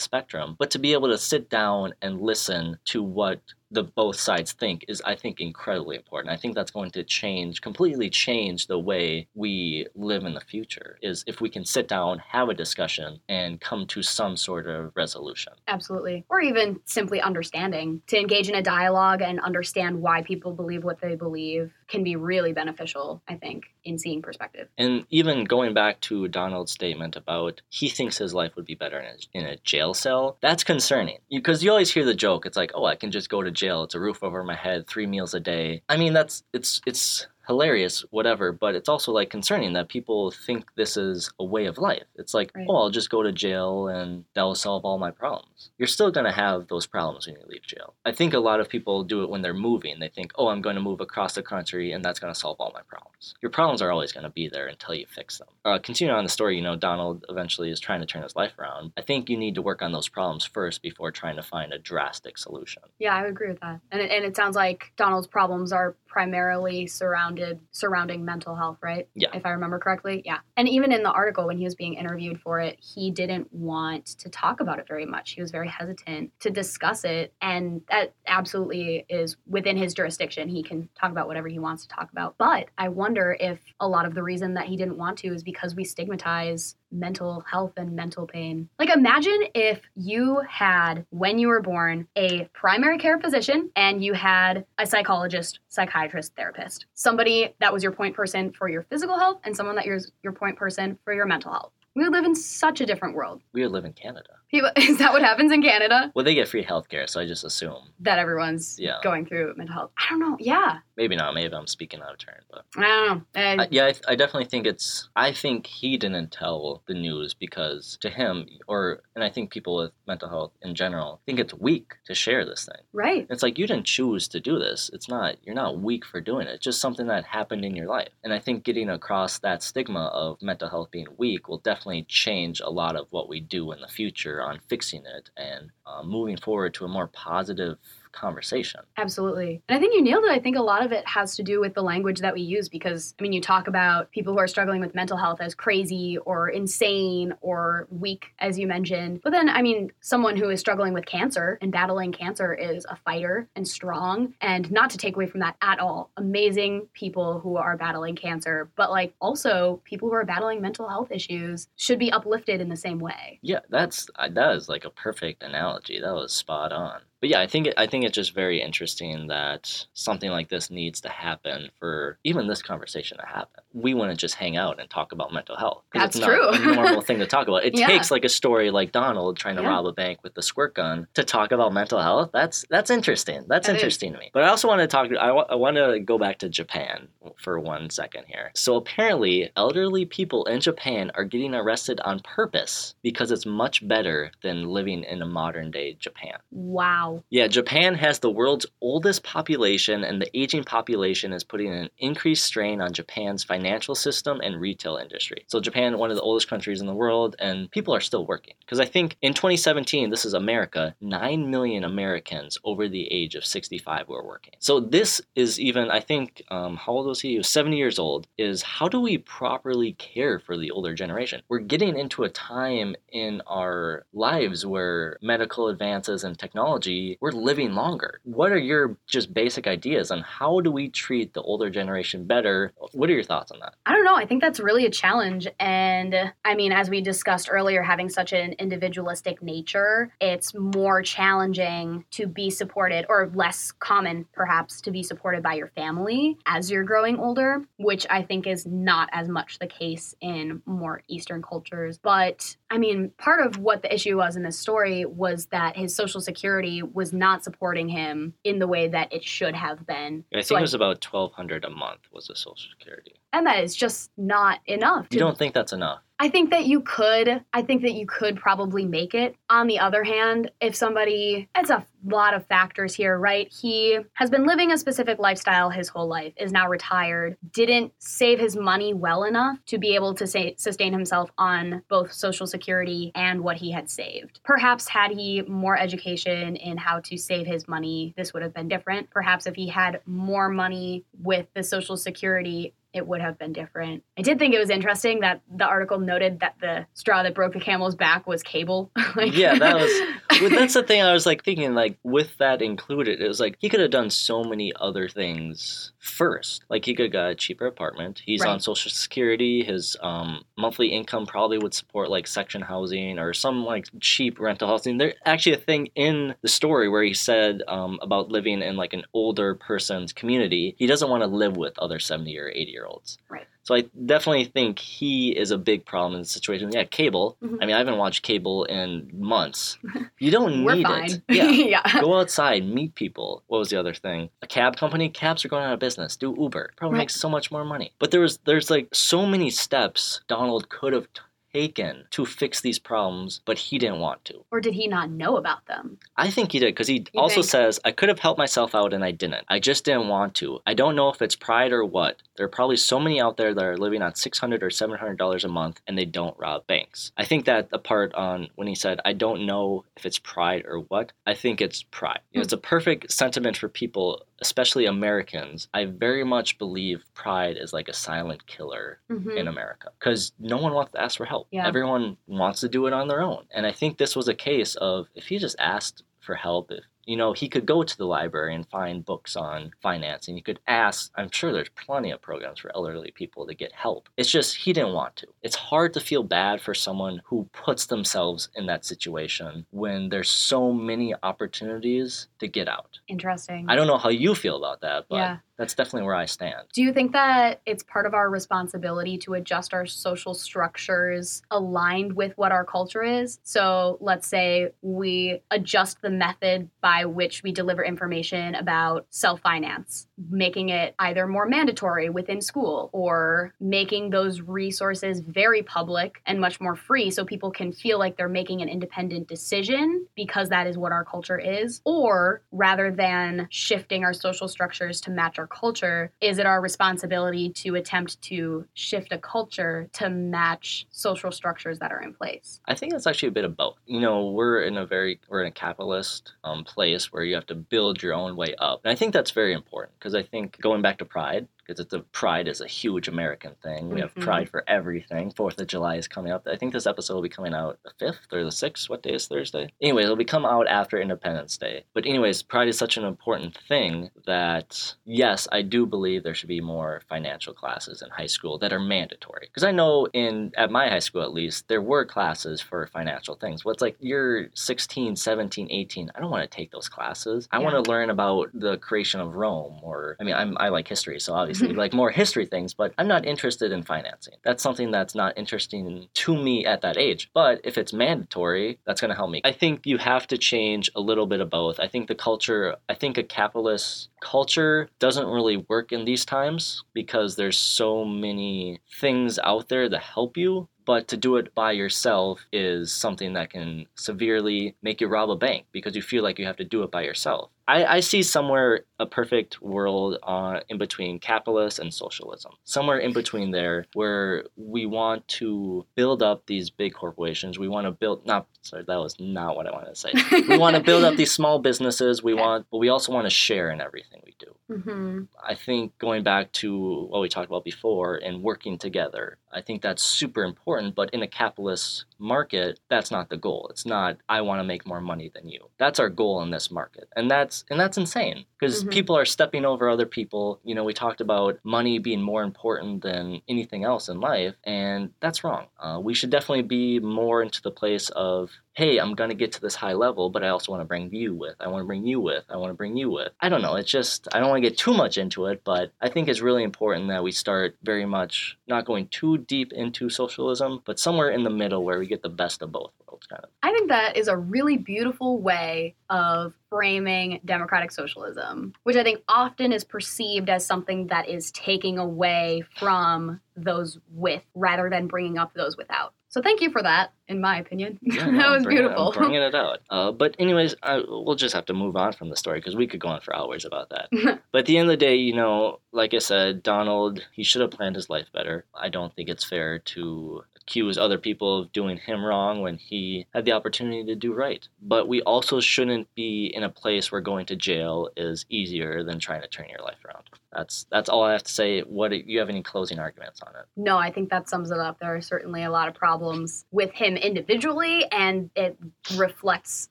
spectrum, 0.01 0.55
but 0.59 0.71
to 0.71 0.79
be 0.79 0.91
able 0.93 1.07
to 1.07 1.17
sit 1.17 1.49
down 1.49 1.93
and 2.01 2.21
listen 2.21 2.79
to 2.85 3.01
what 3.01 3.39
the 3.71 3.83
both 3.83 4.15
sides 4.19 4.51
think 4.53 4.83
is 4.87 4.99
I 5.05 5.15
think 5.15 5.39
incredibly 5.39 5.95
important. 5.95 6.33
I 6.33 6.37
think 6.37 6.55
that's 6.55 6.71
going 6.71 6.89
to 6.91 7.03
change 7.03 7.61
completely 7.61 8.09
change 8.09 8.65
the 8.65 8.79
way 8.79 9.27
we 9.35 9.85
live 9.93 10.25
in 10.25 10.33
the 10.33 10.41
future 10.41 10.97
is 11.03 11.23
if 11.27 11.39
we 11.39 11.49
can 11.49 11.65
sit 11.65 11.87
down 11.87 12.08
down, 12.09 12.23
have 12.27 12.49
a 12.49 12.53
discussion, 12.53 13.19
and 13.29 13.59
come 13.59 13.85
to 13.87 14.01
some 14.01 14.37
sort 14.37 14.67
of 14.67 14.91
resolution. 14.95 15.53
Absolutely. 15.67 16.25
Or 16.29 16.41
even 16.41 16.79
simply 16.85 17.21
understanding. 17.21 18.01
To 18.07 18.17
engage 18.17 18.49
in 18.49 18.55
a 18.55 18.61
dialogue 18.61 19.21
and 19.21 19.39
understand 19.39 20.01
why 20.01 20.21
people 20.21 20.53
believe 20.53 20.83
what 20.83 21.01
they 21.01 21.15
believe 21.15 21.71
can 21.87 22.03
be 22.03 22.15
really 22.15 22.53
beneficial, 22.53 23.21
I 23.27 23.35
think, 23.35 23.65
in 23.83 23.97
seeing 23.97 24.21
perspective. 24.21 24.67
And 24.77 25.05
even 25.09 25.45
going 25.45 25.73
back 25.73 25.99
to 26.01 26.27
Donald's 26.27 26.71
statement 26.71 27.15
about 27.15 27.61
he 27.69 27.89
thinks 27.89 28.17
his 28.17 28.33
life 28.33 28.55
would 28.55 28.65
be 28.65 28.75
better 28.75 28.99
in 28.99 29.05
a, 29.05 29.37
in 29.37 29.45
a 29.45 29.57
jail 29.57 29.93
cell, 29.93 30.37
that's 30.41 30.63
concerning. 30.63 31.19
Because 31.29 31.63
you, 31.63 31.67
you 31.67 31.71
always 31.71 31.93
hear 31.93 32.05
the 32.05 32.13
joke, 32.13 32.45
it's 32.45 32.57
like, 32.57 32.71
oh, 32.73 32.85
I 32.85 32.95
can 32.95 33.11
just 33.11 33.29
go 33.29 33.41
to 33.41 33.51
jail. 33.51 33.83
It's 33.83 33.95
a 33.95 33.99
roof 33.99 34.23
over 34.23 34.43
my 34.43 34.55
head, 34.55 34.87
three 34.87 35.05
meals 35.05 35.33
a 35.33 35.39
day. 35.39 35.83
I 35.89 35.97
mean, 35.97 36.13
that's 36.13 36.43
it's 36.53 36.81
it's 36.85 37.27
hilarious, 37.49 38.05
whatever, 38.11 38.51
but 38.51 38.75
it's 38.75 38.87
also 38.87 39.11
like 39.11 39.31
concerning 39.31 39.73
that 39.73 39.89
people 39.89 40.29
think 40.29 40.65
this 40.75 40.95
is 40.95 41.31
a 41.39 41.43
way 41.43 41.65
of 41.65 41.79
life. 41.79 42.03
It's 42.15 42.35
like, 42.35 42.51
Right. 42.55 42.67
oh, 42.69 42.75
I'll 42.75 42.89
just 42.91 43.09
go 43.09 43.23
to 43.23 43.31
jail 43.31 43.87
and 43.87 44.23
that'll 44.35 44.53
solve 44.53 44.85
all 44.85 44.99
my 44.99 45.09
problems. 45.09 45.71
You're 45.79 45.87
still 45.87 46.11
going 46.11 46.27
to 46.27 46.31
have 46.31 46.67
those 46.67 46.85
problems 46.85 47.25
when 47.25 47.37
you 47.37 47.41
leave 47.47 47.63
jail. 47.63 47.95
I 48.05 48.11
think 48.11 48.35
a 48.35 48.39
lot 48.39 48.59
of 48.59 48.69
people 48.69 49.03
do 49.03 49.23
it 49.23 49.31
when 49.31 49.41
they're 49.41 49.55
moving. 49.71 49.99
They 49.99 50.09
think, 50.09 50.31
oh, 50.35 50.49
I'm 50.49 50.61
going 50.61 50.75
to 50.75 50.81
move 50.81 51.01
across 51.01 51.33
the 51.33 51.41
country 51.41 51.91
and 51.91 52.05
that's 52.05 52.19
going 52.19 52.31
to 52.31 52.39
solve 52.39 52.57
all 52.59 52.71
my 52.71 52.83
problems. 52.83 53.33
Your 53.41 53.49
problems 53.49 53.81
are 53.81 53.91
always 53.91 54.11
going 54.11 54.25
to 54.25 54.29
be 54.29 54.47
there 54.47 54.67
until 54.67 54.93
you 54.93 55.07
fix 55.09 55.39
them. 55.39 55.47
Uh, 55.65 55.79
continuing 55.81 56.15
on 56.15 56.23
the 56.23 56.29
story, 56.29 56.55
you 56.55 56.61
know, 56.61 56.75
Donald 56.75 57.25
eventually 57.29 57.71
is 57.71 57.79
trying 57.79 57.99
to 58.01 58.05
turn 58.05 58.21
his 58.21 58.35
life 58.35 58.53
around. 58.59 58.91
I 58.95 59.01
think 59.01 59.27
you 59.27 59.37
need 59.37 59.55
to 59.55 59.63
work 59.63 59.81
on 59.81 59.91
those 59.91 60.07
problems 60.07 60.45
first 60.45 60.83
before 60.83 61.09
trying 61.11 61.35
to 61.37 61.43
find 61.43 61.73
a 61.73 61.79
drastic 61.79 62.37
solution. 62.37 62.83
Yeah, 62.99 63.15
I 63.15 63.21
would 63.23 63.31
agree 63.31 63.49
with 63.49 63.59
that. 63.61 63.79
And 63.91 64.01
it, 64.01 64.11
and 64.11 64.23
it 64.23 64.35
sounds 64.35 64.55
like 64.55 64.91
Donald's 64.97 65.27
problems 65.27 65.73
are 65.73 65.95
primarily 66.07 66.85
surrounded 66.85 67.38
surrounding 67.71 68.25
mental 68.25 68.55
health, 68.55 68.77
right? 68.81 69.07
Yeah. 69.15 69.29
If 69.33 69.45
I 69.45 69.51
remember 69.51 69.79
correctly. 69.79 70.21
Yeah. 70.25 70.39
And 70.57 70.67
even 70.67 70.91
in 70.91 71.03
the 71.03 71.11
article 71.11 71.47
when 71.47 71.57
he 71.57 71.63
was 71.63 71.75
being 71.75 71.95
interviewed 71.95 72.39
for 72.41 72.59
it, 72.59 72.79
he 72.79 73.11
didn't 73.11 73.51
want 73.53 74.05
to 74.19 74.29
talk 74.29 74.59
about 74.59 74.79
it 74.79 74.87
very 74.87 75.05
much. 75.05 75.31
He 75.31 75.41
was 75.41 75.51
very 75.51 75.67
hesitant 75.67 76.31
to 76.41 76.49
discuss 76.49 77.03
it, 77.03 77.33
and 77.41 77.81
that 77.89 78.13
absolutely 78.27 79.05
is 79.09 79.37
within 79.47 79.77
his 79.77 79.93
jurisdiction. 79.93 80.49
He 80.49 80.63
can 80.63 80.89
talk 80.99 81.11
about 81.11 81.27
whatever 81.27 81.47
he 81.47 81.59
wants 81.59 81.83
to 81.83 81.89
talk 81.89 82.11
about. 82.11 82.35
But 82.37 82.67
I 82.77 82.89
wonder 82.89 83.35
if 83.39 83.59
a 83.79 83.87
lot 83.87 84.05
of 84.05 84.15
the 84.15 84.23
reason 84.23 84.55
that 84.55 84.65
he 84.65 84.77
didn't 84.77 84.97
want 84.97 85.17
to 85.19 85.33
is 85.33 85.43
because 85.43 85.75
we 85.75 85.83
stigmatize 85.83 86.75
mental 86.91 87.43
health 87.49 87.73
and 87.77 87.93
mental 87.93 88.25
pain. 88.25 88.69
Like, 88.79 88.89
imagine 88.89 89.43
if 89.53 89.81
you 89.95 90.41
had, 90.49 91.05
when 91.09 91.39
you 91.39 91.47
were 91.47 91.61
born, 91.61 92.07
a 92.15 92.49
primary 92.53 92.97
care 92.97 93.19
physician 93.19 93.69
and 93.75 94.03
you 94.03 94.13
had 94.13 94.65
a 94.77 94.85
psychologist, 94.85 95.59
psychiatrist, 95.69 96.35
therapist, 96.35 96.85
somebody 96.93 97.53
that 97.59 97.73
was 97.73 97.83
your 97.83 97.91
point 97.91 98.15
person 98.15 98.51
for 98.51 98.67
your 98.67 98.83
physical 98.83 99.17
health 99.17 99.39
and 99.43 99.55
someone 99.55 99.75
that 99.75 99.87
was 99.87 100.11
your 100.23 100.33
point 100.33 100.57
person 100.57 100.97
for 101.03 101.13
your 101.13 101.25
mental 101.25 101.51
health. 101.51 101.71
We 101.95 102.03
would 102.03 102.13
live 102.13 102.25
in 102.25 102.35
such 102.35 102.81
a 102.81 102.85
different 102.85 103.15
world. 103.15 103.41
We 103.53 103.63
would 103.63 103.71
live 103.71 103.85
in 103.85 103.93
Canada. 103.93 104.29
People, 104.51 104.69
is 104.77 104.97
that 104.99 105.11
what 105.13 105.21
happens 105.21 105.51
in 105.51 105.61
Canada? 105.61 106.11
Well, 106.15 106.25
they 106.25 106.33
get 106.35 106.47
free 106.47 106.63
healthcare, 106.63 107.09
so 107.09 107.19
I 107.19 107.25
just 107.27 107.43
assume. 107.43 107.89
That 107.99 108.19
everyone's 108.19 108.77
Yeah. 108.79 108.97
going 109.03 109.25
through 109.25 109.53
mental 109.57 109.75
health. 109.75 109.91
I 109.97 110.09
don't 110.11 110.19
know. 110.19 110.37
Yeah. 110.39 110.79
Maybe 110.97 111.15
not. 111.15 111.33
Maybe 111.33 111.53
I'm 111.53 111.67
speaking 111.67 112.01
out 112.01 112.11
of 112.13 112.17
turn, 112.17 112.41
but 112.51 112.65
I 112.77 112.81
don't 112.81 113.07
know. 113.35 113.41
Uh, 113.41 113.63
I, 113.63 113.67
yeah, 113.71 113.85
I, 113.85 113.93
I 114.11 114.15
definitely 114.15 114.45
think 114.45 114.65
it's. 114.65 115.07
I 115.15 115.31
think 115.31 115.65
he 115.67 115.97
didn't 115.97 116.31
tell 116.31 116.81
the 116.87 116.93
news 116.93 117.33
because 117.33 117.97
to 118.01 118.09
him, 118.09 118.47
or 118.67 119.01
and 119.15 119.23
I 119.23 119.29
think 119.29 119.49
people 119.51 119.77
with 119.77 119.91
mental 120.07 120.27
health 120.29 120.51
in 120.61 120.75
general 120.75 121.21
think 121.25 121.39
it's 121.39 121.53
weak 121.53 121.93
to 122.05 122.13
share 122.15 122.43
this 122.43 122.65
thing. 122.65 122.83
right. 122.91 123.25
It's 123.29 123.43
like 123.43 123.57
you 123.57 123.65
didn't 123.65 123.85
choose 123.85 124.27
to 124.29 124.39
do 124.41 124.59
this. 124.59 124.89
It's 124.93 125.07
not. 125.07 125.35
You're 125.43 125.55
not 125.55 125.79
weak 125.79 126.03
for 126.05 126.19
doing 126.19 126.47
it. 126.47 126.55
It's 126.55 126.63
just 126.65 126.81
something 126.81 127.07
that 127.07 127.23
happened 127.23 127.63
in 127.63 127.75
your 127.77 127.87
life. 127.87 128.09
And 128.23 128.33
I 128.33 128.39
think 128.39 128.63
getting 128.65 128.89
across 128.89 129.39
that 129.39 129.63
stigma 129.63 130.07
of 130.07 130.41
mental 130.41 130.67
health 130.69 130.91
being 130.91 131.07
weak 131.17 131.47
will 131.47 131.59
definitely 131.59 131.78
change 132.07 132.59
a 132.59 132.69
lot 132.69 132.95
of 132.95 133.07
what 133.11 133.29
we 133.29 133.39
do 133.39 133.71
in 133.71 133.81
the 133.81 133.87
future 133.87 134.41
on 134.41 134.59
fixing 134.67 135.05
it 135.05 135.29
and 135.37 135.71
uh, 135.85 136.03
moving 136.03 136.37
forward 136.37 136.73
to 136.73 136.85
a 136.85 136.89
more 136.89 137.07
positive 137.07 137.77
conversation. 138.11 138.81
Absolutely. 138.97 139.61
And 139.67 139.77
I 139.77 139.79
think 139.79 139.93
you 139.93 140.01
nailed 140.01 140.25
it. 140.25 140.31
I 140.31 140.39
think 140.39 140.57
a 140.57 140.61
lot 140.61 140.85
of 140.85 140.91
it 140.91 141.07
has 141.07 141.35
to 141.35 141.43
do 141.43 141.59
with 141.59 141.73
the 141.73 141.83
language 141.83 142.19
that 142.19 142.33
we 142.33 142.41
use 142.41 142.69
because, 142.69 143.13
I 143.19 143.23
mean, 143.23 143.33
you 143.33 143.41
talk 143.41 143.67
about 143.67 144.11
people 144.11 144.33
who 144.33 144.39
are 144.39 144.47
struggling 144.47 144.81
with 144.81 144.95
mental 144.95 145.17
health 145.17 145.41
as 145.41 145.55
crazy 145.55 146.17
or 146.19 146.49
insane 146.49 147.33
or 147.41 147.87
weak, 147.89 148.33
as 148.39 148.57
you 148.57 148.67
mentioned. 148.67 149.21
But 149.23 149.31
then, 149.31 149.49
I 149.49 149.61
mean, 149.61 149.91
someone 150.01 150.37
who 150.37 150.49
is 150.49 150.59
struggling 150.59 150.93
with 150.93 151.05
cancer 151.05 151.57
and 151.61 151.71
battling 151.71 152.11
cancer 152.11 152.53
is 152.53 152.85
a 152.89 152.95
fighter 152.95 153.47
and 153.55 153.67
strong. 153.67 154.33
And 154.41 154.71
not 154.71 154.89
to 154.91 154.97
take 154.97 155.15
away 155.15 155.27
from 155.27 155.39
that 155.41 155.55
at 155.61 155.79
all. 155.79 156.11
Amazing 156.17 156.87
people 156.93 157.39
who 157.39 157.57
are 157.57 157.77
battling 157.77 158.15
cancer, 158.15 158.69
but 158.75 158.91
like 158.91 159.13
also 159.21 159.81
people 159.83 160.09
who 160.09 160.15
are 160.15 160.25
battling 160.25 160.61
mental 160.61 160.87
health 160.87 161.11
issues 161.11 161.67
should 161.75 161.99
be 161.99 162.11
uplifted 162.11 162.61
in 162.61 162.69
the 162.69 162.75
same 162.75 162.99
way. 162.99 163.39
Yeah, 163.41 163.59
that's 163.69 164.09
uh, 164.15 164.29
that 164.29 164.55
is 164.55 164.69
like 164.69 164.85
a 164.85 164.89
perfect 164.89 165.43
analogy. 165.43 165.99
That 165.99 166.13
was 166.13 166.33
spot 166.33 166.71
on. 166.71 167.01
But 167.21 167.29
yeah, 167.29 167.41
I 167.41 167.47
think 167.47 167.67
it, 167.67 167.73
I 167.77 167.85
think 167.87 168.05
it's 168.05 168.15
just 168.15 168.33
very 168.33 168.61
interesting 168.61 169.27
that 169.27 169.85
something 169.93 170.29
like 170.31 170.49
this 170.49 170.69
needs 170.71 171.01
to 171.01 171.09
happen 171.09 171.69
for 171.79 172.17
even 172.23 172.47
this 172.47 172.61
conversation 172.61 173.17
to 173.17 173.25
happen. 173.25 173.61
We 173.73 173.93
want 173.93 174.11
to 174.11 174.17
just 174.17 174.35
hang 174.35 174.55
out 174.57 174.79
and 174.79 174.89
talk 174.89 175.11
about 175.11 175.33
mental 175.33 175.55
health. 175.57 175.83
That's 175.93 176.15
it's 176.15 176.25
not 176.25 176.27
true. 176.27 176.49
a 176.49 176.75
normal 176.75 177.01
thing 177.01 177.19
to 177.19 177.27
talk 177.27 177.47
about. 177.47 177.63
It 177.69 177.77
Yeah. 177.77 177.87
takes 177.87 178.09
like 178.09 178.23
a 178.23 178.29
story 178.29 178.71
like 178.71 178.91
Donald 178.93 179.37
trying 179.37 179.57
to 179.57 179.61
Yeah. 179.61 179.67
rob 179.69 179.85
a 179.85 179.91
bank 179.91 180.19
with 180.23 180.33
the 180.33 180.41
squirt 180.41 180.73
gun 180.75 181.07
to 181.13 181.23
talk 181.23 181.51
about 181.51 181.73
mental 181.73 181.99
health. 181.99 182.29
That's 182.33 182.65
that's 182.69 182.89
interesting. 182.89 183.43
That's 183.47 183.67
is. 183.67 183.75
interesting 183.75 184.13
to 184.13 184.17
me. 184.19 184.29
But 184.33 184.43
I 184.43 184.47
also 184.47 184.67
want 184.67 184.79
to 184.81 184.87
talk. 184.87 185.09
I 185.11 185.27
I 185.29 185.55
want 185.55 185.75
to 185.75 185.99
go 185.99 186.17
back 186.17 186.39
to 186.39 186.49
Japan 186.49 187.09
for 187.37 187.59
one 187.59 187.89
second 187.89 188.25
here. 188.27 188.51
So 188.55 188.75
apparently, 188.75 189.51
elderly 189.57 190.05
people 190.05 190.45
in 190.45 190.61
Japan 190.61 191.11
are 191.15 191.25
getting 191.25 191.53
arrested 191.53 191.99
on 192.01 192.21
purpose 192.21 192.95
because 193.03 193.29
it's 193.31 193.45
much 193.45 193.85
better 193.87 194.31
than 194.41 194.63
living 194.69 195.03
in 195.03 195.21
a 195.21 195.25
modern 195.27 195.69
day 195.69 195.95
Japan. 195.99 196.37
Wow. 196.51 197.08
Yeah, 197.29 197.47
Japan 197.47 197.95
has 197.95 198.19
the 198.19 198.29
world's 198.29 198.65
oldest 198.81 199.23
population, 199.23 200.03
and 200.03 200.21
the 200.21 200.37
aging 200.37 200.63
population 200.63 201.33
is 201.33 201.43
putting 201.43 201.71
an 201.71 201.89
increased 201.97 202.45
strain 202.45 202.81
on 202.81 202.93
Japan's 202.93 203.43
financial 203.43 203.95
system 203.95 204.39
and 204.41 204.59
retail 204.59 204.97
industry. 204.97 205.43
So, 205.47 205.59
Japan, 205.59 205.97
one 205.97 206.09
of 206.09 206.15
the 206.15 206.21
oldest 206.21 206.49
countries 206.49 206.81
in 206.81 206.87
the 206.87 206.93
world, 206.93 207.35
and 207.39 207.69
people 207.71 207.93
are 207.95 208.01
still 208.01 208.25
working. 208.25 208.53
Because 208.59 208.79
I 208.79 208.85
think 208.85 209.17
in 209.21 209.33
2017, 209.33 210.09
this 210.09 210.25
is 210.25 210.33
America, 210.33 210.95
9 211.01 211.49
million 211.49 211.83
Americans 211.83 212.57
over 212.63 212.87
the 212.87 213.11
age 213.11 213.35
of 213.35 213.45
65 213.45 214.07
were 214.07 214.25
working. 214.25 214.53
So, 214.59 214.79
this 214.79 215.21
is 215.35 215.59
even, 215.59 215.89
I 215.89 215.99
think, 215.99 216.43
um, 216.49 216.77
how 216.77 216.93
old 216.93 217.07
was 217.07 217.21
he? 217.21 217.31
He 217.31 217.37
was 217.37 217.49
70 217.49 217.77
years 217.77 217.99
old. 217.99 218.27
Is 218.37 218.61
how 218.61 218.87
do 218.87 218.99
we 218.99 219.17
properly 219.17 219.93
care 219.93 220.39
for 220.39 220.57
the 220.57 220.71
older 220.71 220.93
generation? 220.93 221.41
We're 221.49 221.59
getting 221.59 221.97
into 221.97 222.23
a 222.23 222.29
time 222.29 222.95
in 223.11 223.41
our 223.47 224.05
lives 224.13 224.65
where 224.65 225.17
medical 225.21 225.67
advances 225.67 226.23
and 226.23 226.37
technology, 226.37 226.98
we're 227.21 227.31
living 227.31 227.73
longer. 227.73 228.19
What 228.23 228.51
are 228.51 228.57
your 228.57 228.97
just 229.07 229.33
basic 229.33 229.67
ideas 229.67 230.11
on 230.11 230.21
how 230.21 230.59
do 230.61 230.71
we 230.71 230.89
treat 230.89 231.33
the 231.33 231.41
older 231.41 231.69
generation 231.69 232.25
better? 232.25 232.73
What 232.93 233.09
are 233.09 233.13
your 233.13 233.23
thoughts 233.23 233.51
on 233.51 233.59
that? 233.59 233.75
I 233.85 233.93
don't 233.93 234.05
know. 234.05 234.15
I 234.15 234.25
think 234.25 234.41
that's 234.41 234.59
really 234.59 234.85
a 234.85 234.91
challenge. 234.91 235.47
And 235.59 236.15
I 236.45 236.55
mean, 236.55 236.71
as 236.71 236.89
we 236.89 237.01
discussed 237.01 237.49
earlier, 237.51 237.83
having 237.83 238.09
such 238.09 238.33
an 238.33 238.53
individualistic 238.53 239.41
nature, 239.41 240.11
it's 240.19 240.53
more 240.53 241.01
challenging 241.01 242.05
to 242.11 242.27
be 242.27 242.49
supported, 242.49 243.05
or 243.09 243.31
less 243.33 243.71
common 243.71 244.25
perhaps, 244.33 244.81
to 244.81 244.91
be 244.91 245.03
supported 245.03 245.43
by 245.43 245.53
your 245.55 245.67
family 245.69 246.37
as 246.45 246.69
you're 246.71 246.83
growing 246.83 247.17
older, 247.19 247.63
which 247.77 248.05
I 248.09 248.23
think 248.23 248.47
is 248.47 248.65
not 248.65 249.09
as 249.11 249.27
much 249.27 249.59
the 249.59 249.67
case 249.67 250.15
in 250.21 250.61
more 250.65 251.03
Eastern 251.07 251.41
cultures. 251.41 251.97
But 251.97 252.57
I 252.69 252.77
mean, 252.77 253.11
part 253.17 253.45
of 253.45 253.57
what 253.57 253.81
the 253.81 253.93
issue 253.93 254.17
was 254.17 254.35
in 254.35 254.43
this 254.43 254.59
story 254.59 255.05
was 255.05 255.47
that 255.47 255.75
his 255.75 255.95
social 255.95 256.21
security 256.21 256.81
was 256.93 257.13
not 257.13 257.43
supporting 257.43 257.87
him 257.89 258.33
in 258.43 258.59
the 258.59 258.67
way 258.67 258.87
that 258.87 259.11
it 259.13 259.23
should 259.23 259.55
have 259.55 259.85
been. 259.87 260.23
I 260.33 260.37
think 260.37 260.45
So 260.45 260.57
it 260.57 260.61
was 260.61 260.73
about 260.73 261.03
1200 261.03 261.65
a 261.65 261.69
month 261.69 262.01
was 262.11 262.27
the 262.27 262.35
social 262.35 262.69
security. 262.77 263.15
and 263.33 263.45
that 263.45 263.63
is 263.63 263.75
just 263.75 264.11
not 264.17 264.59
enough. 264.65 265.07
You 265.11 265.19
don't 265.19 265.37
think 265.37 265.53
that's 265.53 265.73
enough? 265.73 266.01
I 266.21 266.27
think 266.27 266.49
that 266.49 266.65
you 266.65 266.81
could. 266.81 267.45
I 267.53 267.61
think 267.61 267.81
that 267.83 267.93
you 267.93 268.05
could 268.05 268.35
probably 268.35 268.85
make 268.85 269.13
it. 269.13 269.37
On 269.49 269.67
the 269.67 269.79
other 269.79 270.03
hand, 270.03 270.51
if 270.59 270.75
somebody, 270.75 271.47
it's 271.55 271.69
a 271.69 271.85
lot 272.05 272.33
of 272.33 272.45
factors 272.47 272.93
here, 272.93 273.17
right? 273.17 273.51
He 273.51 273.99
has 274.15 274.29
been 274.29 274.45
living 274.45 274.71
a 274.71 274.77
specific 274.77 275.17
lifestyle 275.17 275.69
his 275.69 275.87
whole 275.87 276.07
life, 276.07 276.33
is 276.35 276.51
now 276.51 276.67
retired, 276.67 277.37
didn't 277.53 277.93
save 277.99 278.37
his 278.37 278.57
money 278.57 278.93
well 278.93 279.23
enough 279.23 279.59
to 279.67 279.77
be 279.77 279.95
able 279.95 280.13
to 280.15 280.27
say, 280.27 280.55
sustain 280.57 280.91
himself 280.91 281.31
on 281.37 281.83
both 281.87 282.11
Social 282.11 282.45
Security 282.47 283.13
and 283.15 283.41
what 283.41 283.55
he 283.55 283.71
had 283.71 283.89
saved. 283.89 284.41
Perhaps 284.43 284.89
had 284.89 285.11
he 285.11 285.41
more 285.43 285.77
education 285.77 286.57
in 286.57 286.75
how 286.77 286.99
to 287.01 287.17
save 287.17 287.47
his 287.47 287.65
money, 287.67 288.13
this 288.17 288.33
would 288.33 288.43
have 288.43 288.53
been 288.53 288.67
different. 288.67 289.09
Perhaps 289.09 289.47
if 289.47 289.55
he 289.55 289.69
had 289.69 290.01
more 290.05 290.49
money 290.49 291.05
with 291.21 291.47
the 291.53 291.63
Social 291.63 291.95
Security 291.95 292.73
it 292.93 293.05
would 293.05 293.21
have 293.21 293.37
been 293.37 293.53
different. 293.53 294.03
I 294.17 294.21
did 294.21 294.39
think 294.39 294.53
it 294.53 294.59
was 294.59 294.69
interesting 294.69 295.19
that 295.19 295.41
the 295.55 295.65
article 295.65 295.99
noted 295.99 296.39
that 296.39 296.55
the 296.59 296.85
straw 296.93 297.23
that 297.23 297.35
broke 297.35 297.53
the 297.53 297.59
camel's 297.59 297.95
back 297.95 298.25
was 298.25 298.41
cable. 298.43 298.91
like, 299.15 299.35
Yeah, 299.35 299.57
that 299.57 299.75
was- 299.75 300.01
well, 300.41 300.49
that's 300.49 300.73
the 300.73 300.83
thing 300.83 301.01
I 301.01 301.13
was 301.13 301.25
like 301.25 301.43
thinking, 301.43 301.73
like 301.75 301.97
with 302.03 302.37
that 302.37 302.61
included, 302.61 303.21
it 303.21 303.27
was 303.27 303.39
like 303.39 303.57
he 303.59 303.69
could 303.69 303.79
have 303.79 303.91
done 303.91 304.09
so 304.09 304.43
many 304.43 304.71
other 304.79 305.07
things 305.07 305.91
first. 305.99 306.63
Like 306.69 306.85
he 306.85 306.95
could 306.95 307.05
have 307.05 307.13
got 307.13 307.29
a 307.31 307.35
cheaper 307.35 307.65
apartment. 307.67 308.21
He's 308.25 308.41
on 308.43 308.59
Social 308.59 308.89
Security. 308.91 309.63
His 309.63 309.95
um, 310.01 310.43
monthly 310.57 310.87
income 310.87 311.25
probably 311.25 311.57
would 311.57 311.73
support 311.73 312.09
like 312.09 312.25
section 312.25 312.61
housing 312.61 313.19
or 313.19 313.33
some 313.33 313.63
like 313.65 313.87
cheap 313.99 314.39
rental 314.39 314.67
housing. 314.67 314.97
There's 314.97 315.13
actually 315.25 315.53
a 315.55 315.59
thing 315.59 315.89
in 315.95 316.35
the 316.41 316.47
story 316.47 316.89
where 316.89 317.03
he 317.03 317.13
said 317.13 317.61
um, 317.67 317.99
about 318.01 318.29
living 318.29 318.61
in 318.61 318.77
like 318.77 318.93
an 318.93 319.03
older 319.13 319.55
person's 319.55 320.13
community. 320.13 320.75
He 320.77 320.87
doesn't 320.87 321.09
want 321.09 321.21
to 321.23 321.27
live 321.27 321.57
with 321.57 321.77
other 321.79 321.99
seventy 321.99 322.37
or 322.39 322.49
eighty 322.49 322.78
year 322.79 322.87
olds. 322.87 323.17
Right. 323.29 323.45
So 323.63 323.75
I 323.75 323.81
definitely 324.05 324.45
think 324.45 324.79
he 324.79 325.29
is 325.37 325.51
a 325.51 325.57
big 325.57 325.85
problem 325.85 326.13
in 326.15 326.21
the 326.21 326.25
situation. 326.37 326.71
Yeah, 326.71 326.85
cable. 326.85 327.37
Mhm. 327.43 327.57
I 327.61 327.65
mean, 327.65 327.75
I 327.75 327.77
haven't 327.77 327.97
watched 327.97 328.23
cable 328.23 328.63
in 328.65 329.09
months. 329.13 329.77
You 330.21 330.31
don't 330.31 330.65
need 330.65 330.83
fine. 330.83 331.11
it. 331.11 331.21
Yeah. 331.29 331.49
yeah. 331.85 332.01
Go 332.01 332.19
outside, 332.19 332.65
meet 332.67 332.93
people. 332.95 333.43
What 333.47 333.59
was 333.59 333.69
the 333.69 333.79
other 333.79 333.93
thing? 333.93 334.29
A 334.41 334.47
cab 334.47 334.75
company? 334.75 335.07
Cabs 335.09 335.45
are 335.45 335.49
going 335.49 335.63
out 335.63 335.73
of 335.73 335.79
business. 335.79 336.17
Do 336.17 336.35
Uber. 336.37 336.71
Probably 336.75 336.95
Right. 336.95 337.03
makes 337.03 337.15
so 337.15 337.29
much 337.29 337.51
more 337.51 337.63
money. 337.63 337.93
But 337.99 338.11
there 338.11 338.19
was 338.21 338.37
there's 338.45 338.69
like 338.69 338.89
so 338.93 339.25
many 339.25 339.49
steps 339.49 340.21
Donald 340.27 340.67
could 340.69 340.91
have 340.93 341.07
taken 341.53 342.05
to 342.11 342.25
fix 342.25 342.61
these 342.61 342.79
problems, 342.79 343.41
but 343.45 343.57
he 343.57 343.77
didn't 343.77 343.99
want 343.99 344.23
to. 344.25 344.43
Or 344.51 344.61
did 344.61 344.73
he 344.73 344.87
not 344.87 345.09
know 345.09 345.37
about 345.37 345.65
them? 345.65 345.97
I 346.17 346.29
think 346.29 346.51
he 346.51 346.59
did 346.59 346.73
because 346.73 346.87
he 346.87 347.05
You 347.13 347.19
also 347.21 347.35
think? 347.41 347.45
says, 347.47 347.79
I 347.85 347.91
could 347.91 348.09
have 348.09 348.19
helped 348.19 348.37
myself 348.37 348.75
out 348.75 348.93
and 348.93 349.03
I 349.03 349.11
didn't. 349.11 349.45
I 349.47 349.59
just 349.59 349.85
didn't 349.85 350.07
want 350.07 350.35
to. 350.35 350.61
I 350.67 350.73
don't 350.73 350.95
know 350.95 351.09
if 351.09 351.21
it's 351.21 351.35
pride 351.35 351.71
or 351.71 351.83
what. 351.85 352.17
There 352.35 352.45
are 352.45 352.49
probably 352.49 352.77
so 352.77 352.99
many 352.99 353.19
out 353.19 353.37
there 353.37 353.53
that 353.53 353.63
are 353.63 353.77
living 353.77 354.01
on 354.01 354.15
600 354.15 354.63
or 354.63 354.69
$700 354.69 355.43
a 355.43 355.47
month 355.47 355.81
and 355.87 355.97
they 355.97 356.05
don't 356.05 356.37
rob 356.39 356.67
banks. 356.67 357.11
I 357.17 357.25
think 357.25 357.45
that 357.45 357.69
the 357.69 357.79
part 357.79 358.13
on 358.13 358.49
when 358.55 358.67
he 358.67 358.75
said, 358.75 358.99
I 359.05 359.13
don't 359.13 359.45
know 359.45 359.85
if 359.97 360.05
it's 360.05 360.19
pride 360.19 360.65
or 360.67 360.79
what, 360.79 361.11
I 361.25 361.33
think 361.33 361.61
it's 361.61 361.83
pride. 361.83 362.19
Know, 362.33 362.41
it's 362.41 362.53
a 362.53 362.57
perfect 362.57 363.11
sentiment 363.11 363.57
for 363.57 363.67
people, 363.69 364.23
especially 364.39 364.85
Americans. 364.85 365.67
I 365.73 365.85
very 365.85 366.23
much 366.23 366.57
believe 366.57 367.03
pride 367.13 367.57
is 367.59 367.73
like 367.73 367.87
a 367.87 367.93
silent 367.93 368.45
killer 368.47 368.99
Mhm. 369.09 369.35
in 369.35 369.47
America 369.47 369.89
because 369.99 370.31
no 370.39 370.57
one 370.57 370.73
wants 370.73 370.91
to 370.93 371.01
ask 371.01 371.17
for 371.17 371.25
help. 371.25 371.38
Yeah. 371.51 371.67
Everyone 371.67 372.17
wants 372.27 372.61
to 372.61 372.69
do 372.69 372.87
it 372.87 372.93
on 372.93 373.07
their 373.07 373.21
own. 373.21 373.45
And 373.51 373.65
I 373.65 373.71
think 373.71 373.97
this 373.97 374.15
was 374.15 374.27
a 374.27 374.33
case 374.33 374.75
of 374.75 375.07
if 375.15 375.27
he 375.27 375.37
just 375.37 375.55
asked 375.59 376.03
for 376.19 376.35
help, 376.35 376.71
if 376.71 376.83
you 377.09 377.17
know, 377.17 377.33
he 377.33 377.49
could 377.49 377.65
go 377.65 377.81
to 377.81 377.97
the 377.97 378.05
library 378.05 378.53
and 378.53 378.69
find 378.69 379.03
books 379.03 379.35
on 379.35 379.71
financing. 379.81 380.35
He 380.35 380.43
could 380.43 380.59
ask, 380.67 381.11
I'm 381.15 381.31
sure 381.31 381.51
there's 381.51 381.69
plenty 381.69 382.11
of 382.11 382.21
programs 382.21 382.59
for 382.59 382.71
elderly 382.75 383.09
people 383.09 383.47
to 383.47 383.55
get 383.55 383.71
help. 383.71 384.09
It's 384.15 384.29
just 384.29 384.55
he 384.57 384.73
didn't 384.73 384.93
want 384.93 385.15
to. 385.15 385.27
It's 385.41 385.55
hard 385.55 385.95
to 385.95 385.99
feel 386.01 386.21
bad 386.21 386.61
for 386.61 386.75
someone 386.75 387.23
who 387.25 387.49
puts 387.51 387.87
themselves 387.87 388.49
in 388.55 388.67
that 388.67 388.85
situation 388.85 389.65
when 389.71 390.09
there's 390.09 390.29
so 390.29 390.71
many 390.71 391.15
opportunities 391.23 392.27
to 392.37 392.47
get 392.47 392.67
out. 392.67 392.99
Interesting. 393.07 393.65
I 393.67 393.75
don't 393.75 393.87
know 393.87 393.97
how 393.97 394.09
you 394.09 394.35
feel 394.35 394.57
about 394.57 394.81
that, 394.81 395.05
but 395.09 395.15
Yeah. 395.15 395.37
that's 395.57 395.73
definitely 395.73 396.05
where 396.05 396.15
I 396.15 396.25
stand. 396.25 396.67
Do 396.73 396.83
you 396.83 396.93
think 396.93 397.13
that 397.13 397.61
it's 397.65 397.81
part 397.81 398.05
of 398.05 398.13
our 398.13 398.29
responsibility 398.29 399.17
to 399.19 399.33
adjust 399.33 399.73
our 399.73 399.87
social 399.87 400.35
structures 400.35 401.41
aligned 401.49 402.13
with 402.13 402.37
what 402.37 402.51
our 402.51 402.63
culture 402.63 403.03
is? 403.03 403.39
So 403.43 403.97
let's 403.99 404.27
say 404.27 404.73
we 404.81 405.41
adjust 405.49 406.01
the 406.01 406.11
method 406.11 406.69
by 406.81 406.98
which 407.05 407.43
we 407.43 407.51
deliver 407.51 407.83
information 407.83 408.55
about 408.55 409.05
self 409.09 409.41
finance, 409.41 410.07
making 410.29 410.69
it 410.69 410.95
either 410.99 411.27
more 411.27 411.45
mandatory 411.45 412.09
within 412.09 412.41
school 412.41 412.89
or 412.93 413.53
making 413.59 414.09
those 414.09 414.41
resources 414.41 415.19
very 415.19 415.63
public 415.63 416.21
and 416.25 416.39
much 416.39 416.59
more 416.59 416.75
free 416.75 417.09
so 417.11 417.25
people 417.25 417.51
can 417.51 417.71
feel 417.71 417.99
like 417.99 418.17
they're 418.17 418.29
making 418.29 418.61
an 418.61 418.69
independent 418.69 419.27
decision 419.27 420.05
because 420.15 420.49
that 420.49 420.67
is 420.67 420.77
what 420.77 420.91
our 420.91 421.05
culture 421.05 421.39
is. 421.39 421.81
Or 421.85 422.41
rather 422.51 422.91
than 422.91 423.47
shifting 423.49 424.03
our 424.03 424.13
social 424.13 424.47
structures 424.47 425.01
to 425.01 425.11
match 425.11 425.39
our 425.39 425.47
culture, 425.47 426.11
is 426.21 426.37
it 426.37 426.45
our 426.45 426.61
responsibility 426.61 427.49
to 427.49 427.75
attempt 427.75 428.21
to 428.23 428.65
shift 428.73 429.11
a 429.11 429.17
culture 429.17 429.89
to 429.93 430.09
match 430.09 430.87
social 430.91 431.31
structures 431.31 431.79
that 431.79 431.91
are 431.91 432.01
in 432.01 432.13
place? 432.13 432.59
I 432.65 432.75
think 432.75 432.93
it's 432.93 433.07
actually 433.07 433.29
a 433.29 433.33
bit 433.33 433.45
of 433.45 433.55
both. 433.55 433.75
You 433.85 433.99
know, 433.99 434.29
we're 434.31 434.61
in 434.63 434.77
a 434.77 434.85
very 434.85 435.19
we're 435.29 435.41
in 435.41 435.47
a 435.47 435.51
capitalist 435.51 436.33
um, 436.43 436.63
place 436.63 436.88
where 437.11 437.23
you 437.23 437.35
have 437.35 437.47
to 437.47 437.55
build 437.55 438.01
your 438.01 438.13
own 438.13 438.35
way 438.35 438.55
up, 438.57 438.81
and 438.83 438.91
I 438.91 438.95
think 438.95 439.13
that's 439.13 439.31
very 439.31 439.53
important 439.53 439.97
because 439.99 440.15
I 440.15 440.23
think 440.23 440.59
going 440.59 440.81
back 440.81 440.97
to 440.99 441.05
pride. 441.05 441.47
Because 441.69 441.85
it's 441.85 441.93
a 441.93 441.99
pride 441.99 442.47
is 442.47 442.61
a 442.61 442.67
huge 442.67 443.07
American 443.07 443.53
thing. 443.61 443.91
We 443.91 444.01
have 444.01 444.11
Mhm. 444.15 444.21
pride 444.23 444.49
for 444.49 444.63
everything. 444.67 445.29
Fourth 445.29 445.61
of 445.61 445.67
July 445.67 445.97
is 445.97 446.07
coming 446.07 446.31
up. 446.31 446.47
I 446.47 446.55
think 446.55 446.73
this 446.73 446.87
episode 446.87 447.13
will 447.13 447.21
be 447.21 447.29
coming 447.29 447.53
out 447.53 447.77
the 447.83 447.91
fifth 447.99 448.33
or 448.33 448.43
the 448.43 448.51
sixth. 448.51 448.89
What 448.89 449.03
day 449.03 449.11
is 449.11 449.27
Thursday? 449.27 449.71
Anyway, 449.79 450.01
it'll 450.01 450.15
be 450.15 450.25
come 450.25 450.47
out 450.47 450.67
after 450.67 450.99
Independence 450.99 451.57
Day. 451.57 451.83
But 451.93 452.07
anyways, 452.07 452.41
pride 452.41 452.69
is 452.69 452.77
such 452.79 452.97
an 452.97 453.03
important 453.05 453.55
thing 453.55 454.09
that 454.25 454.95
yes, 455.05 455.47
I 455.51 455.61
do 455.61 455.85
believe 455.85 456.23
there 456.23 456.33
should 456.33 456.49
be 456.49 456.59
more 456.59 457.03
financial 457.07 457.53
classes 457.53 458.01
in 458.01 458.09
high 458.09 458.25
school 458.25 458.57
that 458.57 458.73
are 458.73 458.79
mandatory. 458.79 459.45
Because 459.45 459.63
I 459.63 459.69
know 459.71 460.07
in 460.11 460.51
at 460.57 460.71
my 460.71 460.89
high 460.89 460.97
school 460.97 461.21
at 461.21 461.33
least 461.33 461.67
there 461.67 461.83
were 461.83 462.03
classes 462.03 462.61
for 462.61 462.87
financial 462.87 463.35
things. 463.35 463.63
Well, 463.63 463.73
it's 463.73 463.81
like 463.83 463.95
you're 463.99 464.49
16, 464.55 465.15
17, 465.15 465.67
18. 465.69 466.09
I 466.15 466.19
don't 466.19 466.31
want 466.31 466.49
to 466.49 466.55
take 466.55 466.71
those 466.71 466.89
classes. 466.89 467.47
I 467.51 467.59
want 467.59 467.75
to 467.75 467.91
learn 467.91 468.09
about 468.09 468.49
the 468.55 468.77
creation 468.79 469.21
of 469.21 469.35
Rome 469.35 469.77
or 469.83 470.17
I 470.19 470.23
mean 470.23 470.33
I'm 470.33 470.57
I 470.59 470.69
like 470.69 470.87
history, 470.87 471.19
so 471.19 471.35
obviously 471.35 471.58
like 471.75 471.93
more 471.93 472.11
history 472.11 472.45
things, 472.45 472.73
but 472.73 472.93
I'm 472.97 473.07
not 473.07 473.25
interested 473.25 473.71
in 473.71 473.83
financing. 473.83 474.35
That's 474.43 474.63
something 474.63 474.91
that's 474.91 475.15
not 475.15 475.37
interesting 475.37 476.07
to 476.13 476.35
me 476.35 476.65
at 476.65 476.81
that 476.81 476.97
age. 476.97 477.29
But 477.33 477.61
if 477.63 477.77
it's 477.77 477.93
mandatory, 477.93 478.79
that's 478.85 479.01
going 479.01 479.09
to 479.09 479.15
help 479.15 479.31
me. 479.31 479.41
I 479.43 479.51
think 479.51 479.85
you 479.85 479.97
have 479.97 480.27
to 480.27 480.37
change 480.37 480.89
a 480.95 481.01
little 481.01 481.27
bit 481.27 481.41
of 481.41 481.49
both. 481.49 481.79
I 481.79 481.87
think 481.87 482.07
the 482.07 482.15
culture, 482.15 482.75
I 482.87 482.93
think 482.93 483.17
a 483.17 483.23
capitalist 483.23 484.09
culture 484.21 484.89
doesn't 484.99 485.27
really 485.27 485.57
work 485.69 485.91
in 485.91 486.05
these 486.05 486.25
times 486.25 486.83
because 486.93 487.35
there's 487.35 487.57
so 487.57 488.05
many 488.05 488.79
things 488.99 489.39
out 489.39 489.69
there 489.69 489.89
to 489.89 489.97
help 489.97 490.37
you 490.37 490.67
but 490.89 491.07
to 491.07 491.17
do 491.17 491.35
it 491.35 491.53
by 491.53 491.71
yourself 491.71 492.47
is 492.51 492.91
something 492.91 493.33
that 493.33 493.51
can 493.51 493.85
severely 493.93 494.75
make 494.81 494.99
you 494.99 495.07
rob 495.07 495.29
a 495.29 495.35
bank 495.35 495.67
because 495.71 495.95
you 495.95 496.01
feel 496.01 496.23
like 496.23 496.39
you 496.39 496.47
have 496.47 496.57
to 496.57 496.63
do 496.63 496.81
it 496.81 496.89
by 496.89 497.03
yourself. 497.03 497.51
I, 497.67 497.85
I 497.85 497.99
see 497.99 498.23
somewhere 498.23 498.85
a 498.97 499.05
perfect 499.05 499.61
world 499.61 500.17
uh, 500.23 500.61
in 500.67 500.79
between 500.79 501.19
capitalist 501.19 501.77
and 501.77 501.93
socialism. 501.93 502.53
Somewhere 502.63 502.97
in 502.97 503.13
between 503.13 503.51
there 503.51 503.85
where 503.93 504.45
we 504.55 504.87
want 504.87 505.27
to 505.27 505.85
build 505.93 506.23
up 506.23 506.47
these 506.47 506.71
big 506.71 506.95
corporations. 506.95 507.59
We 507.59 507.67
want 507.67 507.85
to 507.85 507.91
build, 507.91 508.25
not, 508.25 508.47
sorry, 508.63 508.83
that 508.87 508.97
was 508.97 509.15
not 509.19 509.55
what 509.55 509.67
I 509.67 509.71
wanted 509.71 509.93
to 509.93 509.95
say. 509.95 510.11
we 510.49 510.57
want 510.57 510.75
to 510.75 510.81
build 510.81 511.03
up 511.03 511.17
these 511.17 511.31
small 511.31 511.59
businesses. 511.59 512.23
We 512.23 512.33
want, 512.43 512.65
but 512.71 512.79
we 512.79 512.89
also 512.89 513.13
want 513.13 513.27
to 513.27 513.29
share 513.29 513.69
in 513.69 513.79
everything 513.79 514.23
we 514.25 514.33
do. 514.39 514.48
Mm-hmm. 514.69 515.23
I 515.43 515.55
think 515.55 515.97
going 515.97 516.23
back 516.23 516.51
to 516.53 517.07
what 517.09 517.21
we 517.21 517.29
talked 517.29 517.47
about 517.47 517.63
before 517.63 518.17
and 518.17 518.43
working 518.43 518.77
together, 518.77 519.37
I 519.51 519.61
think 519.61 519.81
that's 519.81 520.03
super 520.03 520.43
important. 520.43 520.95
But 520.95 521.11
in 521.13 521.23
a 521.23 521.27
capitalist 521.27 522.05
market, 522.19 522.79
that's 522.89 523.11
not 523.11 523.29
the 523.29 523.37
goal. 523.37 523.67
It's 523.69 523.85
not 523.85 524.17
I 524.27 524.41
want 524.41 524.59
to 524.59 524.63
make 524.63 524.85
more 524.85 525.01
money 525.01 525.31
than 525.33 525.49
you. 525.49 525.69
That's 525.77 525.99
our 525.99 526.09
goal 526.09 526.41
in 526.41 526.51
this 526.51 526.69
market, 526.71 527.07
and 527.15 527.29
that's 527.29 527.65
and 527.69 527.79
that's 527.79 527.97
insane 527.97 528.45
because 528.59 528.83
Mhm. 528.83 528.91
people 528.91 529.17
are 529.17 529.25
stepping 529.25 529.65
over 529.65 529.89
other 529.89 530.05
people. 530.05 530.59
You 530.63 530.75
know, 530.75 530.83
we 530.83 530.93
talked 530.93 531.21
about 531.21 531.59
money 531.63 531.99
being 531.99 532.21
more 532.21 532.43
important 532.43 533.01
than 533.03 533.41
anything 533.47 533.83
else 533.83 534.09
in 534.09 534.19
life, 534.19 534.55
and 534.63 535.11
that's 535.19 535.43
wrong. 535.43 535.67
Uh, 535.79 535.99
we 536.01 536.13
should 536.13 536.29
definitely 536.29 536.63
be 536.63 536.99
more 536.99 537.41
into 537.41 537.61
the 537.61 537.71
place 537.71 538.09
of 538.09 538.51
hey, 538.75 538.97
I'm 538.97 539.13
going 539.13 539.29
to 539.29 539.35
get 539.35 539.51
to 539.53 539.59
this 539.59 539.75
high 539.75 539.91
level, 539.91 540.29
but 540.29 540.41
I 540.41 540.47
also 540.49 540.71
want 540.71 540.79
to 540.79 540.85
bring 540.85 541.13
you 541.13 541.35
with. 541.35 541.55
I 541.59 541.67
want 541.67 541.81
to 541.81 541.85
bring 541.85 542.05
you 542.05 542.21
with. 542.21 542.45
I 542.49 542.55
want 542.55 542.69
to 542.69 542.75
bring 542.75 542.95
you 542.95 543.09
with. 543.11 543.33
I 543.41 543.49
don't 543.49 543.61
know. 543.61 543.75
It's 543.75 543.91
just, 543.91 544.29
I 544.33 544.39
don't 544.39 544.47
want 544.47 544.63
to 544.63 544.69
get 544.69 544.77
too 544.77 544.93
much 544.93 545.17
into 545.17 545.47
it, 545.47 545.63
but 545.65 545.91
I 545.99 546.07
think 546.07 546.29
it's 546.29 546.39
really 546.39 546.63
important 546.63 547.09
that 547.09 547.21
we 547.21 547.33
start 547.33 547.75
very 547.83 548.05
much 548.05 548.57
not 548.67 548.85
going 548.85 549.07
too 549.09 549.37
deep 549.39 549.73
into 549.73 550.09
socialism, 550.09 550.81
but 550.85 550.97
somewhere 550.97 551.29
in 551.29 551.43
the 551.43 551.49
middle 551.49 551.83
where 551.83 551.99
we 551.99 552.07
get 552.09 552.21
the 552.21 552.29
best 552.29 552.61
of 552.61 552.71
both 552.71 552.91
worlds, 553.07 553.27
kind 553.27 553.43
of. 553.43 553.49
I 553.63 553.71
think 553.71 553.89
that 553.89 554.17
is 554.17 554.27
a 554.27 554.37
really 554.37 554.77
beautiful 554.77 555.41
way 555.41 555.95
of 556.09 556.53
framing 556.69 557.39
democratic 557.45 557.91
socialism, 557.91 558.73
which 558.83 558.95
I 558.95 559.03
think 559.03 559.21
often 559.27 559.71
is 559.71 559.83
perceived 559.83 560.49
as 560.49 560.65
something 560.65 561.07
that 561.07 561.29
is 561.29 561.51
taking 561.51 561.97
away 561.97 562.63
from 562.77 563.39
those 563.55 563.99
with 564.11 564.43
rather 564.55 564.89
than 564.89 565.07
bringing 565.07 565.37
up 565.37 565.53
those 565.53 565.77
without. 565.77 566.13
So 566.29 566.43
thank 566.43 566.61
you 566.61 566.69
for 566.69 566.83
that, 566.83 567.11
in 567.27 567.41
my 567.41 567.57
opinion. 567.57 567.97
Yeah, 568.09 568.25
that 568.25 568.31
no, 568.31 568.53
was 568.53 568.63
bring 568.63 568.77
beautiful. 568.77 569.11
I'm 569.11 569.17
bringing 569.17 569.41
it 569.41 569.55
out. 569.55 569.79
Uh, 569.89 570.11
but 570.11 570.35
anyways, 570.37 570.75
I, 570.83 571.01
we'll 571.07 571.35
just 571.35 571.55
have 571.55 571.65
to 571.65 571.73
move 571.73 571.95
on 571.95 572.13
from 572.13 572.29
the 572.29 572.35
story 572.35 572.59
because 572.59 572.75
we 572.75 572.85
could 572.85 572.99
go 572.99 573.07
on 573.07 573.21
for 573.21 573.35
hours 573.35 573.65
about 573.65 573.89
that. 573.89 574.07
but 574.51 574.59
at 574.59 574.65
the 574.67 574.77
end 574.77 574.87
of 574.87 574.93
the 574.93 574.97
day, 574.97 575.15
you 575.15 575.33
know, 575.33 575.79
like 575.91 576.13
I 576.13 576.19
said, 576.19 576.61
Donald, 576.61 577.25
he 577.31 577.43
should 577.43 577.61
have 577.61 577.71
planned 577.71 577.95
his 577.95 578.09
life 578.09 578.27
better. 578.31 578.65
I 578.75 578.89
don't 578.89 579.13
think 579.15 579.29
it's 579.29 579.43
fair 579.43 579.79
to 579.79 580.43
accuse 580.69 580.99
other 580.99 581.17
people 581.17 581.59
of 581.59 581.71
doing 581.71 581.97
him 581.97 582.23
wrong 582.23 582.61
when 582.61 582.77
he 582.77 583.25
had 583.33 583.43
the 583.43 583.51
opportunity 583.51 584.05
to 584.05 584.15
do 584.15 584.33
right. 584.33 584.67
But 584.81 585.07
we 585.07 585.21
also 585.23 585.59
shouldn't 585.59 586.13
be 586.13 586.51
in 586.53 586.63
a 586.63 586.69
place 586.69 587.11
where 587.11 587.21
going 587.21 587.47
to 587.47 587.55
jail 587.55 588.09
is 588.15 588.45
easier 588.49 589.03
than 589.03 589.19
trying 589.19 589.41
to 589.41 589.47
turn 589.47 589.67
your 589.67 589.81
life 589.81 589.97
around. 590.05 590.25
That's 590.53 590.85
that's 590.91 591.09
all 591.09 591.23
I 591.23 591.31
have 591.31 591.43
to 591.43 591.51
say. 591.51 591.81
What 591.81 592.11
do 592.11 592.21
you 592.23 592.39
have 592.39 592.49
any 592.49 592.61
closing 592.61 592.99
arguments 592.99 593.41
on 593.41 593.53
it? 593.55 593.65
No, 593.75 593.97
I 593.97 594.11
think 594.11 594.29
that 594.29 594.47
sums 594.47 594.69
it 594.69 594.77
up. 594.77 594.99
There 594.99 595.15
are 595.15 595.21
certainly 595.21 595.63
a 595.63 595.71
lot 595.71 595.87
of 595.87 595.95
problems 595.95 596.65
with 596.71 596.91
him 596.91 597.17
individually, 597.17 598.05
and 598.11 598.51
it 598.55 598.77
reflects 599.15 599.89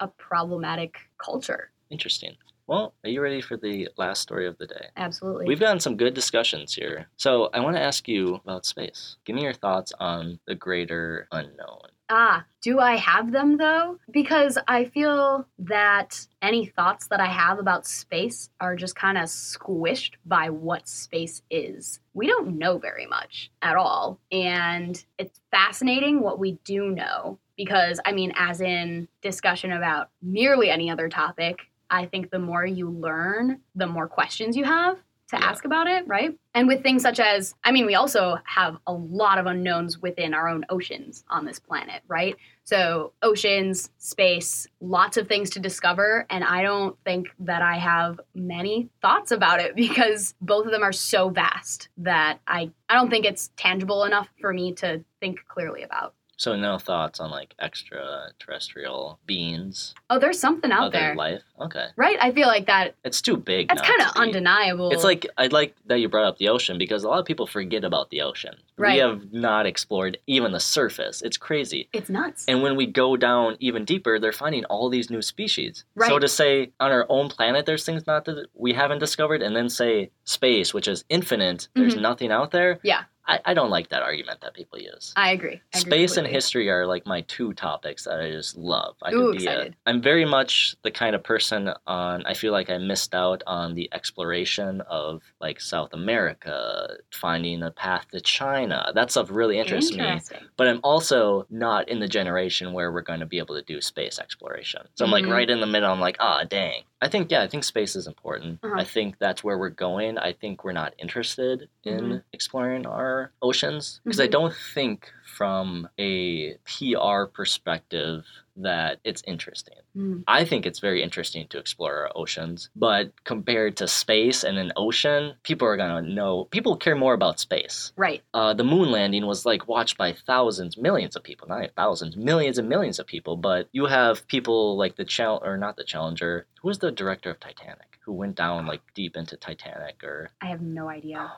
a 0.00 0.08
problematic 0.08 0.98
culture. 1.16 1.70
Interesting. 1.90 2.36
Well, 2.68 2.92
are 3.02 3.08
you 3.08 3.22
ready 3.22 3.40
for 3.40 3.56
the 3.56 3.88
last 3.96 4.20
story 4.20 4.46
of 4.46 4.58
the 4.58 4.66
day? 4.66 4.88
Absolutely. 4.94 5.46
We've 5.46 5.58
gotten 5.58 5.80
some 5.80 5.96
good 5.96 6.12
discussions 6.12 6.74
here. 6.74 7.08
So 7.16 7.48
I 7.54 7.60
want 7.60 7.76
to 7.76 7.82
ask 7.82 8.06
you 8.06 8.34
about 8.34 8.66
space. 8.66 9.16
Give 9.24 9.34
me 9.34 9.42
your 9.42 9.54
thoughts 9.54 9.94
on 9.98 10.38
the 10.46 10.54
greater 10.54 11.26
unknown. 11.32 11.88
Ah, 12.10 12.44
do 12.60 12.78
I 12.78 12.96
have 12.96 13.32
them 13.32 13.56
though? 13.56 13.98
Because 14.10 14.58
I 14.68 14.84
feel 14.84 15.46
that 15.58 16.26
any 16.42 16.66
thoughts 16.66 17.06
that 17.08 17.20
I 17.20 17.26
have 17.26 17.58
about 17.58 17.86
space 17.86 18.50
are 18.60 18.76
just 18.76 18.94
kind 18.94 19.16
of 19.16 19.24
squished 19.24 20.12
by 20.26 20.50
what 20.50 20.88
space 20.88 21.40
is. 21.50 22.00
We 22.12 22.26
don't 22.26 22.58
know 22.58 22.76
very 22.76 23.06
much 23.06 23.50
at 23.62 23.76
all. 23.76 24.20
And 24.30 25.02
it's 25.18 25.40
fascinating 25.50 26.20
what 26.20 26.38
we 26.38 26.58
do 26.64 26.90
know. 26.90 27.38
Because, 27.56 27.98
I 28.04 28.12
mean, 28.12 28.32
as 28.36 28.60
in 28.60 29.08
discussion 29.20 29.72
about 29.72 30.10
nearly 30.22 30.70
any 30.70 30.90
other 30.90 31.08
topic, 31.08 31.58
I 31.90 32.06
think 32.06 32.30
the 32.30 32.38
more 32.38 32.64
you 32.64 32.90
learn, 32.90 33.60
the 33.74 33.86
more 33.86 34.08
questions 34.08 34.56
you 34.56 34.64
have 34.64 34.98
to 35.30 35.36
Yeah. 35.36 35.44
ask 35.44 35.64
about 35.66 35.86
it, 35.86 36.06
right? 36.06 36.38
And 36.54 36.66
with 36.66 36.82
things 36.82 37.02
such 37.02 37.20
as, 37.20 37.54
I 37.62 37.70
mean, 37.70 37.84
we 37.84 37.94
also 37.94 38.38
have 38.44 38.78
a 38.86 38.92
lot 38.92 39.38
of 39.38 39.46
unknowns 39.46 39.98
within 39.98 40.32
our 40.32 40.48
own 40.48 40.64
oceans 40.70 41.22
on 41.28 41.44
this 41.44 41.58
planet, 41.58 42.02
right? 42.08 42.34
So, 42.64 43.12
oceans, 43.22 43.90
space, 43.98 44.66
lots 44.80 45.16
of 45.18 45.28
things 45.28 45.50
to 45.50 45.60
discover. 45.60 46.26
And 46.30 46.44
I 46.44 46.62
don't 46.62 46.96
think 47.04 47.28
that 47.40 47.60
I 47.60 47.76
have 47.76 48.20
many 48.34 48.88
thoughts 49.02 49.30
about 49.30 49.60
it 49.60 49.76
because 49.84 50.34
both 50.40 50.64
of 50.64 50.72
them 50.72 50.82
are 50.82 50.92
so 50.92 51.28
vast 51.28 51.88
that 51.98 52.40
I, 52.46 52.70
I 52.88 52.94
don't 52.94 53.10
think 53.10 53.26
it's 53.26 53.50
tangible 53.56 54.04
enough 54.04 54.28
for 54.40 54.52
me 54.54 54.72
to 54.76 55.04
think 55.20 55.40
clearly 55.46 55.82
about. 55.82 56.14
So 56.38 56.54
no 56.54 56.78
thoughts 56.78 57.18
on 57.18 57.30
like 57.32 57.54
extraterrestrial 57.60 59.18
beings, 59.26 59.94
Oh, 60.08 60.20
there's 60.20 60.38
something 60.38 60.70
out 60.70 60.92
there. 60.92 61.16
life? 61.16 61.42
Okay, 61.60 61.86
Right? 61.96 62.16
I 62.20 62.30
feel 62.30 62.46
like 62.46 62.66
that 62.66 62.94
it's 63.04 63.20
too 63.20 63.36
big. 63.36 63.68
that's 63.68 63.82
not 63.82 63.88
kind 63.88 64.02
of 64.08 64.16
undeniable. 64.16 64.90
It's 64.92 65.02
like 65.02 65.26
I 65.36 65.48
like 65.48 65.74
that 65.86 65.98
you 65.98 66.08
brought 66.08 66.26
up 66.26 66.38
the 66.38 66.48
ocean 66.48 66.78
because 66.78 67.02
a 67.02 67.08
lot 67.08 67.18
of 67.18 67.26
people 67.26 67.46
forget 67.48 67.82
about 67.84 68.10
the 68.10 68.22
ocean. 68.22 68.54
Right. 68.76 68.94
We 68.94 68.98
have 69.00 69.32
not 69.32 69.66
explored 69.66 70.18
even 70.28 70.52
the 70.52 70.60
surface. 70.60 71.20
It's 71.22 71.36
crazy. 71.36 71.88
it's 71.92 72.08
nuts. 72.08 72.44
And 72.46 72.62
when 72.62 72.76
we 72.76 72.86
go 72.86 73.16
down 73.16 73.56
even 73.58 73.84
deeper, 73.84 74.20
they're 74.20 74.30
finding 74.32 74.64
all 74.66 74.88
these 74.88 75.10
new 75.10 75.22
species. 75.22 75.84
Right. 75.96 76.08
So 76.08 76.20
to 76.20 76.28
say 76.28 76.70
on 76.78 76.92
our 76.92 77.04
own 77.08 77.28
planet 77.28 77.66
there's 77.66 77.84
things 77.84 78.06
not 78.06 78.24
that 78.26 78.46
we 78.54 78.72
haven't 78.74 79.00
discovered, 79.00 79.42
and 79.42 79.56
then 79.56 79.68
say 79.68 80.10
space, 80.24 80.72
which 80.72 80.86
is 80.86 81.04
infinite, 81.08 81.66
there's 81.74 81.96
Mhm. 81.96 82.02
nothing 82.02 82.30
out 82.30 82.52
there. 82.52 82.78
Yeah. 82.84 83.02
I, 83.28 83.40
I 83.44 83.54
don't 83.54 83.70
like 83.70 83.90
that 83.90 84.02
argument 84.02 84.40
that 84.40 84.54
people 84.54 84.78
use. 84.78 85.12
I 85.14 85.32
agree. 85.32 85.60
I 85.74 85.78
agree 85.78 85.90
Space 85.90 86.16
and 86.16 86.26
history 86.26 86.70
are 86.70 86.86
like 86.86 87.06
my 87.06 87.20
two 87.22 87.52
topics 87.52 88.04
that 88.04 88.18
I 88.20 88.30
just 88.30 88.56
love. 88.56 88.96
I 89.02 89.12
Ooh, 89.12 89.28
could 89.28 89.38
be 89.38 89.46
a, 89.46 89.50
excited. 89.52 89.76
I'm 89.86 90.00
very 90.00 90.24
much 90.24 90.74
the 90.82 90.90
kind 90.90 91.14
of 91.14 91.22
person 91.22 91.70
on 91.86 92.24
I 92.24 92.32
feel 92.34 92.52
like 92.52 92.70
I 92.70 92.78
missed 92.78 93.14
out 93.14 93.42
on 93.46 93.74
the 93.74 93.88
exploration 93.92 94.80
of 94.82 95.22
like 95.40 95.60
South 95.60 95.92
America, 95.92 96.96
finding 97.12 97.62
a 97.62 97.70
path 97.70 98.06
to 98.12 98.20
China. 98.20 98.90
That 98.94 99.10
stuff 99.10 99.28
really 99.30 99.58
interests 99.58 99.94
me. 99.94 100.20
But 100.56 100.68
I'm 100.68 100.80
also 100.82 101.46
not 101.50 101.88
in 101.88 102.00
the 102.00 102.08
generation 102.08 102.72
where 102.72 102.90
we're 102.90 103.02
going 103.02 103.20
to 103.20 103.26
be 103.26 103.38
able 103.38 103.54
to 103.56 103.62
do 103.62 103.80
space 103.82 104.18
exploration. 104.18 104.82
So 104.94 105.04
I'm 105.04 105.10
like 105.10 105.24
Mhm. 105.24 105.32
right 105.32 105.50
in 105.50 105.60
the 105.60 105.66
middle. 105.66 105.92
I'm 105.92 106.00
like, 106.00 106.16
ah, 106.20 106.44
dang. 106.44 106.82
I 107.00 107.08
think, 107.08 107.30
yeah, 107.30 107.42
I 107.42 107.46
think 107.48 107.62
space 107.62 107.94
is 107.94 108.06
important. 108.08 108.58
Uh-huh. 108.62 108.74
I 108.76 108.84
think 108.84 109.18
that's 109.18 109.44
where 109.44 109.56
we're 109.56 109.68
going. 109.70 110.18
I 110.18 110.32
think 110.32 110.64
we're 110.64 110.72
not 110.72 110.94
interested 110.98 111.68
in 111.84 112.00
Mhm. 112.00 112.22
exploring 112.32 112.86
our 112.86 113.30
oceans 113.40 114.00
because 114.04 114.18
I 114.18 114.26
Mhm. 114.26 114.32
don't 114.32 114.54
think 114.74 115.12
from 115.24 115.88
a 115.98 116.54
PR 116.64 117.26
perspective 117.26 118.26
that 118.62 118.98
it's 119.04 119.22
interesting. 119.26 119.76
Mm. 119.96 120.24
I 120.26 120.44
think 120.44 120.66
it's 120.66 120.78
very 120.80 121.02
interesting 121.02 121.46
to 121.48 121.58
explore 121.58 121.94
our 121.94 122.12
oceans, 122.14 122.70
but 122.76 123.12
compared 123.24 123.76
to 123.78 123.88
space 123.88 124.44
and 124.44 124.58
an 124.58 124.72
ocean, 124.76 125.34
people 125.42 125.66
are 125.68 125.76
to 125.76 126.02
know, 126.02 126.44
people 126.50 126.76
care 126.76 126.96
more 126.96 127.14
about 127.14 127.40
space 127.40 127.92
Right. 127.96 128.22
uh, 128.34 128.54
the 128.54 128.64
moon 128.64 128.90
landing 128.90 129.26
was 129.26 129.46
like 129.46 129.68
watched 129.68 129.96
by 129.96 130.12
thousands, 130.12 130.76
millions 130.76 131.16
of 131.16 131.22
people, 131.22 131.48
not 131.48 131.70
thousands, 131.76 132.16
millions 132.16 132.58
and 132.58 132.68
millions 132.68 132.98
of 132.98 133.06
people. 133.06 133.36
But 133.36 133.68
you 133.72 133.86
have 133.86 134.26
people 134.28 134.76
like 134.76 134.96
the 134.96 135.04
chal 135.04 135.40
or 135.44 135.56
not 135.56 135.76
the 135.76 135.84
Challenger. 135.84 136.46
Who 136.60 136.68
was 136.68 136.78
the 136.78 136.90
director 136.90 137.30
of 137.30 137.40
Titanic? 137.40 137.98
Who 138.04 138.12
went 138.12 138.36
down 138.36 138.66
like 138.66 138.80
deep 138.94 139.16
into 139.16 139.36
Titanic 139.36 140.02
or? 140.04 140.30
I 140.40 140.46
have 140.46 140.60
no 140.60 140.88
idea. 140.88 141.32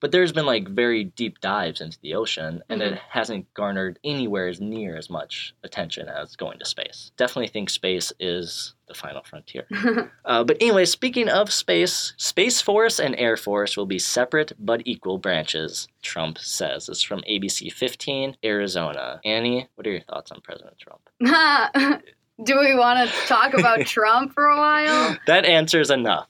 But 0.00 0.12
there's 0.12 0.32
been 0.32 0.46
like 0.46 0.66
very 0.68 1.04
deep 1.04 1.40
dives 1.40 1.80
into 1.80 1.98
the 2.00 2.14
ocean, 2.14 2.62
and 2.68 2.80
Mhm. 2.80 2.92
it 2.92 2.98
hasn't 3.10 3.52
garnered 3.54 3.98
anywhere 4.02 4.48
as 4.48 4.60
near 4.60 4.96
as 4.96 5.10
much 5.10 5.54
attention 5.62 6.08
as 6.08 6.36
going 6.36 6.58
to 6.58 6.64
space. 6.64 7.12
Definitely 7.16 7.48
think 7.48 7.68
space 7.70 8.12
is 8.18 8.74
the 8.88 8.94
final 8.94 9.22
frontier. 9.22 9.66
Uh, 10.24 10.44
but 10.44 10.56
anyway, 10.60 10.84
speaking 10.84 11.28
of 11.28 11.52
space, 11.52 12.12
Space 12.16 12.60
Force 12.60 12.98
and 13.00 13.14
Air 13.18 13.36
Force 13.36 13.76
will 13.76 13.86
be 13.86 13.98
separate 13.98 14.52
but 14.58 14.80
equal 14.84 15.18
branches, 15.18 15.88
Trump 16.02 16.38
says. 16.38 16.88
It's 16.88 17.02
from 17.02 17.20
ABC 17.28 17.68
15, 17.72 18.36
Arizona. 18.44 19.20
Annie, 19.24 19.68
what 19.74 19.86
are 19.86 19.90
your 19.90 20.00
thoughts 20.02 20.30
on 20.30 20.40
President 20.40 20.76
Trump? 20.78 21.08
Do 22.42 22.58
we 22.58 22.74
want 22.74 23.08
to 23.08 23.26
talk 23.26 23.54
about 23.54 23.80
Trump 23.86 24.32
for 24.32 24.46
a 24.46 24.56
while? 24.56 25.16
That 25.26 25.44
answers 25.44 25.90
enough. 25.90 26.26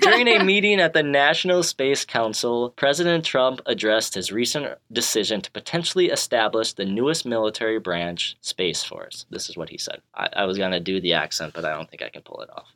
During 0.00 0.28
a 0.28 0.44
meeting 0.44 0.80
at 0.80 0.92
the 0.92 1.02
National 1.02 1.62
Space 1.62 2.04
Council, 2.04 2.70
President 2.76 3.24
Trump 3.24 3.60
addressed 3.66 4.14
his 4.14 4.30
recent 4.30 4.78
decision 4.92 5.40
to 5.40 5.50
potentially 5.50 6.06
establish 6.06 6.72
the 6.72 6.84
newest 6.84 7.26
military 7.26 7.78
branch, 7.78 8.36
Space 8.40 8.84
Force. 8.84 9.26
This 9.30 9.48
is 9.48 9.56
what 9.56 9.70
he 9.70 9.78
said. 9.78 10.00
I, 10.14 10.28
I 10.32 10.44
was 10.44 10.58
going 10.58 10.72
to 10.72 10.80
do 10.80 11.00
the 11.00 11.14
accent, 11.14 11.54
but 11.54 11.64
I 11.64 11.74
don't 11.74 11.90
think 11.90 12.02
I 12.02 12.08
can 12.08 12.22
pull 12.22 12.40
it 12.42 12.50
off. 12.50 12.68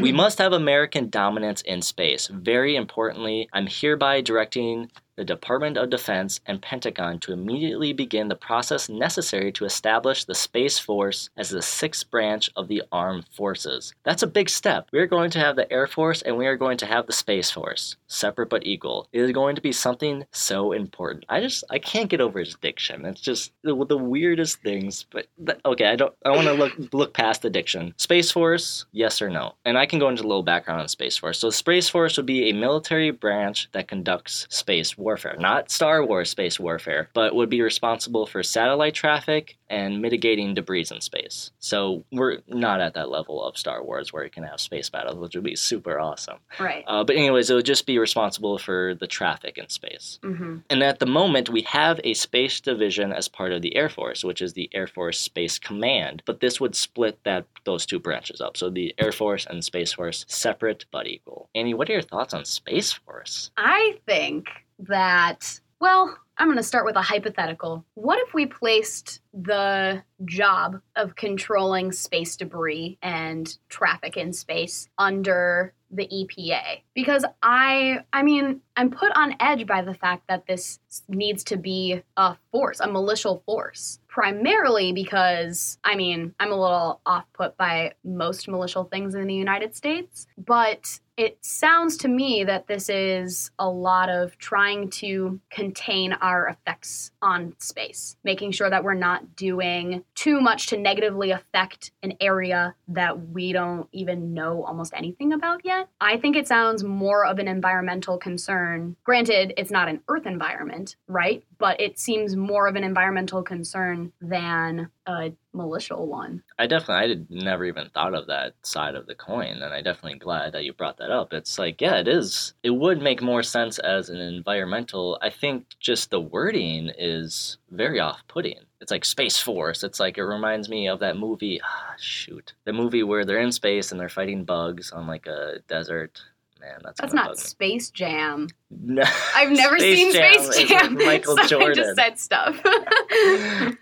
We 0.00 0.10
hmm. 0.10 0.16
must 0.16 0.38
have 0.38 0.52
American 0.52 1.08
dominance 1.08 1.62
in 1.62 1.82
space. 1.82 2.28
Very 2.28 2.76
importantly, 2.76 3.48
I'm 3.52 3.66
hereby 3.66 4.20
directing 4.20 4.90
the 5.20 5.24
Department 5.26 5.76
of 5.76 5.90
Defense 5.90 6.40
and 6.46 6.62
Pentagon 6.62 7.18
to 7.18 7.34
immediately 7.34 7.92
begin 7.92 8.28
the 8.28 8.34
process 8.34 8.88
necessary 8.88 9.52
to 9.52 9.66
establish 9.66 10.24
the 10.24 10.34
Space 10.34 10.78
Force 10.78 11.28
as 11.36 11.50
the 11.50 11.60
sixth 11.60 12.10
branch 12.10 12.48
of 12.56 12.68
the 12.68 12.82
armed 12.90 13.26
forces. 13.28 13.92
That's 14.02 14.22
a 14.22 14.26
big 14.26 14.48
step. 14.48 14.88
We 14.92 14.98
are 14.98 15.06
going 15.06 15.30
to 15.32 15.38
have 15.38 15.56
the 15.56 15.70
Air 15.70 15.86
Force 15.86 16.22
and 16.22 16.38
we 16.38 16.46
are 16.46 16.56
going 16.56 16.78
to 16.78 16.86
have 16.86 17.06
the 17.06 17.12
Space 17.12 17.50
Force, 17.50 17.96
separate 18.06 18.48
but 18.48 18.66
equal. 18.66 19.08
It 19.12 19.20
is 19.20 19.32
going 19.32 19.56
to 19.56 19.60
be 19.60 19.72
something 19.72 20.24
so 20.32 20.72
important. 20.72 21.26
I 21.28 21.40
just 21.40 21.64
I 21.68 21.78
can't 21.78 22.08
get 22.08 22.22
over 22.22 22.38
his 22.38 22.54
diction. 22.54 23.04
It's 23.04 23.20
just 23.20 23.52
the, 23.62 23.74
the 23.84 23.98
weirdest 23.98 24.62
things. 24.62 25.04
But 25.10 25.26
th- 25.44 25.60
okay, 25.66 25.84
I 25.84 25.96
don't. 25.96 26.14
I 26.24 26.30
want 26.30 26.46
to 26.46 26.54
look 26.54 26.94
look 26.94 27.12
past 27.12 27.42
the 27.42 27.50
diction. 27.50 27.92
Space 27.98 28.30
Force, 28.30 28.86
yes 28.92 29.20
or 29.20 29.28
no? 29.28 29.52
And 29.66 29.76
I 29.76 29.84
can 29.84 29.98
go 29.98 30.08
into 30.08 30.22
a 30.22 30.28
little 30.30 30.42
background 30.42 30.80
on 30.80 30.88
Space 30.88 31.18
Force. 31.18 31.38
So 31.38 31.50
Space 31.50 31.90
Force 31.90 32.16
would 32.16 32.24
be 32.24 32.48
a 32.48 32.54
military 32.54 33.10
branch 33.10 33.68
that 33.72 33.86
conducts 33.86 34.46
space 34.48 34.96
warfare, 35.10 35.36
not 35.40 35.70
Star 35.72 36.04
Wars 36.04 36.30
space 36.30 36.60
warfare, 36.60 37.08
but 37.14 37.34
would 37.34 37.50
be 37.50 37.62
responsible 37.62 38.26
for 38.26 38.44
satellite 38.44 38.94
traffic 38.94 39.56
and 39.68 40.00
mitigating 40.00 40.54
debris 40.54 40.86
in 40.90 41.00
space. 41.00 41.50
So 41.58 42.04
we're 42.12 42.38
not 42.46 42.80
at 42.80 42.94
that 42.94 43.10
level 43.10 43.42
of 43.42 43.58
Star 43.58 43.82
Wars 43.82 44.12
where 44.12 44.22
you 44.22 44.30
can 44.30 44.44
have 44.44 44.60
space 44.60 44.88
battles, 44.88 45.18
which 45.18 45.34
would 45.34 45.44
be 45.44 45.56
super 45.56 45.98
awesome. 45.98 46.38
right. 46.60 46.84
Uh, 46.86 47.02
but 47.02 47.16
anyways, 47.16 47.50
it 47.50 47.54
would 47.54 47.66
just 47.66 47.86
be 47.86 47.98
responsible 47.98 48.56
for 48.58 48.94
the 48.94 49.08
traffic 49.08 49.58
in 49.58 49.68
space. 49.68 50.20
Mm-hmm. 50.22 50.58
And 50.70 50.82
at 50.82 51.00
the 51.00 51.06
moment, 51.06 51.50
we 51.50 51.62
have 51.62 52.00
a 52.04 52.14
space 52.14 52.60
division 52.60 53.12
as 53.12 53.26
part 53.26 53.52
of 53.52 53.62
the 53.62 53.74
Air 53.74 53.88
Force, 53.88 54.22
which 54.22 54.40
is 54.40 54.52
the 54.52 54.70
Air 54.72 54.86
Force 54.86 55.18
Space 55.18 55.58
Command. 55.58 56.22
But 56.24 56.38
this 56.38 56.60
would 56.60 56.76
split 56.76 57.18
that 57.24 57.46
those 57.64 57.84
two 57.84 57.98
branches 57.98 58.40
up. 58.40 58.56
So 58.56 58.70
the 58.70 58.94
Air 58.96 59.12
Force 59.12 59.44
and 59.44 59.64
Space 59.64 59.92
Force 59.92 60.24
separate 60.28 60.84
but 60.92 61.08
equal. 61.08 61.48
Annie, 61.56 61.74
what 61.74 61.90
are 61.90 61.94
your 61.94 62.02
thoughts 62.02 62.32
on 62.32 62.44
Space 62.44 62.92
Force? 62.92 63.50
I 63.56 63.98
think 64.06 64.46
that, 64.88 65.60
well, 65.80 66.16
I'm 66.40 66.46
going 66.46 66.56
to 66.56 66.62
start 66.62 66.86
with 66.86 66.96
a 66.96 67.02
hypothetical. 67.02 67.84
What 67.94 68.18
if 68.26 68.32
we 68.32 68.46
placed 68.46 69.20
the 69.34 70.02
job 70.24 70.80
of 70.96 71.14
controlling 71.14 71.92
space 71.92 72.34
debris 72.34 72.96
and 73.02 73.58
traffic 73.68 74.16
in 74.16 74.32
space 74.32 74.88
under 74.96 75.74
the 75.90 76.08
EPA? 76.08 76.80
Because 76.94 77.26
I 77.42 78.04
I 78.14 78.22
mean, 78.22 78.62
I'm 78.74 78.90
put 78.90 79.12
on 79.14 79.36
edge 79.38 79.66
by 79.66 79.82
the 79.82 79.92
fact 79.92 80.28
that 80.28 80.46
this 80.46 80.78
needs 81.08 81.44
to 81.44 81.58
be 81.58 82.02
a 82.16 82.36
force, 82.50 82.80
a 82.80 82.90
militial 82.90 83.42
force. 83.44 83.98
Primarily 84.08 84.92
because 84.92 85.76
I 85.84 85.94
mean, 85.94 86.34
I'm 86.40 86.52
a 86.52 86.60
little 86.60 87.02
off 87.04 87.26
put 87.34 87.58
by 87.58 87.92
most 88.02 88.48
militial 88.48 88.84
things 88.84 89.14
in 89.14 89.26
the 89.26 89.34
United 89.34 89.76
States, 89.76 90.26
but 90.38 91.00
it 91.20 91.36
sounds 91.44 91.98
to 91.98 92.08
me 92.08 92.44
that 92.44 92.66
this 92.66 92.88
is 92.88 93.50
a 93.58 93.68
lot 93.68 94.08
of 94.08 94.38
trying 94.38 94.88
to 94.88 95.38
contain 95.50 96.14
our 96.14 96.48
effects 96.48 97.10
on 97.20 97.54
space, 97.58 98.16
making 98.24 98.52
sure 98.52 98.70
that 98.70 98.82
we're 98.82 98.94
not 98.94 99.36
doing 99.36 100.02
too 100.14 100.40
much 100.40 100.68
to 100.68 100.78
negatively 100.78 101.30
affect 101.30 101.92
an 102.02 102.14
area 102.22 102.74
that 102.88 103.28
we 103.28 103.52
don't 103.52 103.86
even 103.92 104.32
know 104.32 104.64
almost 104.64 104.94
anything 104.96 105.34
about 105.34 105.62
yet. 105.62 105.90
I 106.00 106.16
think 106.16 106.36
it 106.36 106.48
sounds 106.48 106.84
more 106.84 107.26
of 107.26 107.38
an 107.38 107.48
environmental 107.48 108.16
concern. 108.16 108.96
Granted, 109.04 109.52
it's 109.58 109.70
not 109.70 109.90
an 109.90 110.00
Earth 110.08 110.24
environment, 110.24 110.96
right? 111.06 111.44
But 111.60 111.78
it 111.80 111.98
seems 111.98 112.34
more 112.34 112.66
of 112.66 112.74
an 112.74 112.84
environmental 112.84 113.42
concern 113.42 114.12
than 114.20 114.90
a 115.06 115.32
malicial 115.52 116.06
one. 116.06 116.42
I 116.58 116.66
definitely, 116.66 116.94
I 117.04 117.08
had 117.08 117.30
never 117.30 117.66
even 117.66 117.90
thought 117.90 118.14
of 118.14 118.26
that 118.28 118.54
side 118.62 118.94
of 118.94 119.06
the 119.06 119.14
coin, 119.14 119.60
and 119.62 119.74
I 119.74 119.82
definitely 119.82 120.18
glad 120.18 120.52
that 120.52 120.64
you 120.64 120.72
brought 120.72 120.96
that 120.96 121.10
up. 121.10 121.34
It's 121.34 121.58
like, 121.58 121.82
yeah, 121.82 121.96
it 121.98 122.08
is. 122.08 122.54
It 122.62 122.70
would 122.70 123.02
make 123.02 123.20
more 123.20 123.42
sense 123.42 123.78
as 123.78 124.08
an 124.08 124.20
environmental. 124.20 125.18
I 125.20 125.28
think 125.28 125.66
just 125.78 126.10
the 126.10 126.20
wording 126.20 126.90
is 126.98 127.58
very 127.70 128.00
off-putting. 128.00 128.60
It's 128.80 128.90
like 128.90 129.04
Space 129.04 129.38
Force. 129.38 129.84
It's 129.84 130.00
like 130.00 130.16
it 130.16 130.24
reminds 130.24 130.70
me 130.70 130.88
of 130.88 131.00
that 131.00 131.18
movie. 131.18 131.60
Ah, 131.62 131.94
shoot, 131.98 132.54
the 132.64 132.72
movie 132.72 133.02
where 133.02 133.26
they're 133.26 133.38
in 133.38 133.52
space 133.52 133.92
and 133.92 134.00
they're 134.00 134.08
fighting 134.08 134.44
bugs 134.44 134.92
on 134.92 135.06
like 135.06 135.26
a 135.26 135.58
desert. 135.68 136.22
Man, 136.60 136.78
that's 136.84 137.00
That's 137.00 137.14
not. 137.14 137.38
Space 137.38 137.90
Jam. 137.90 138.48
No, 138.70 139.02
I've 139.34 139.50
never 139.50 139.78
Space 139.78 139.96
seen 139.96 140.12
Jam 140.12 140.52
Space 140.52 140.68
Jam. 140.68 140.94
Michael 140.94 141.36
so 141.46 141.60
I 141.60 141.72
just 141.72 141.96
said 141.96 142.18
stuff. 142.18 142.60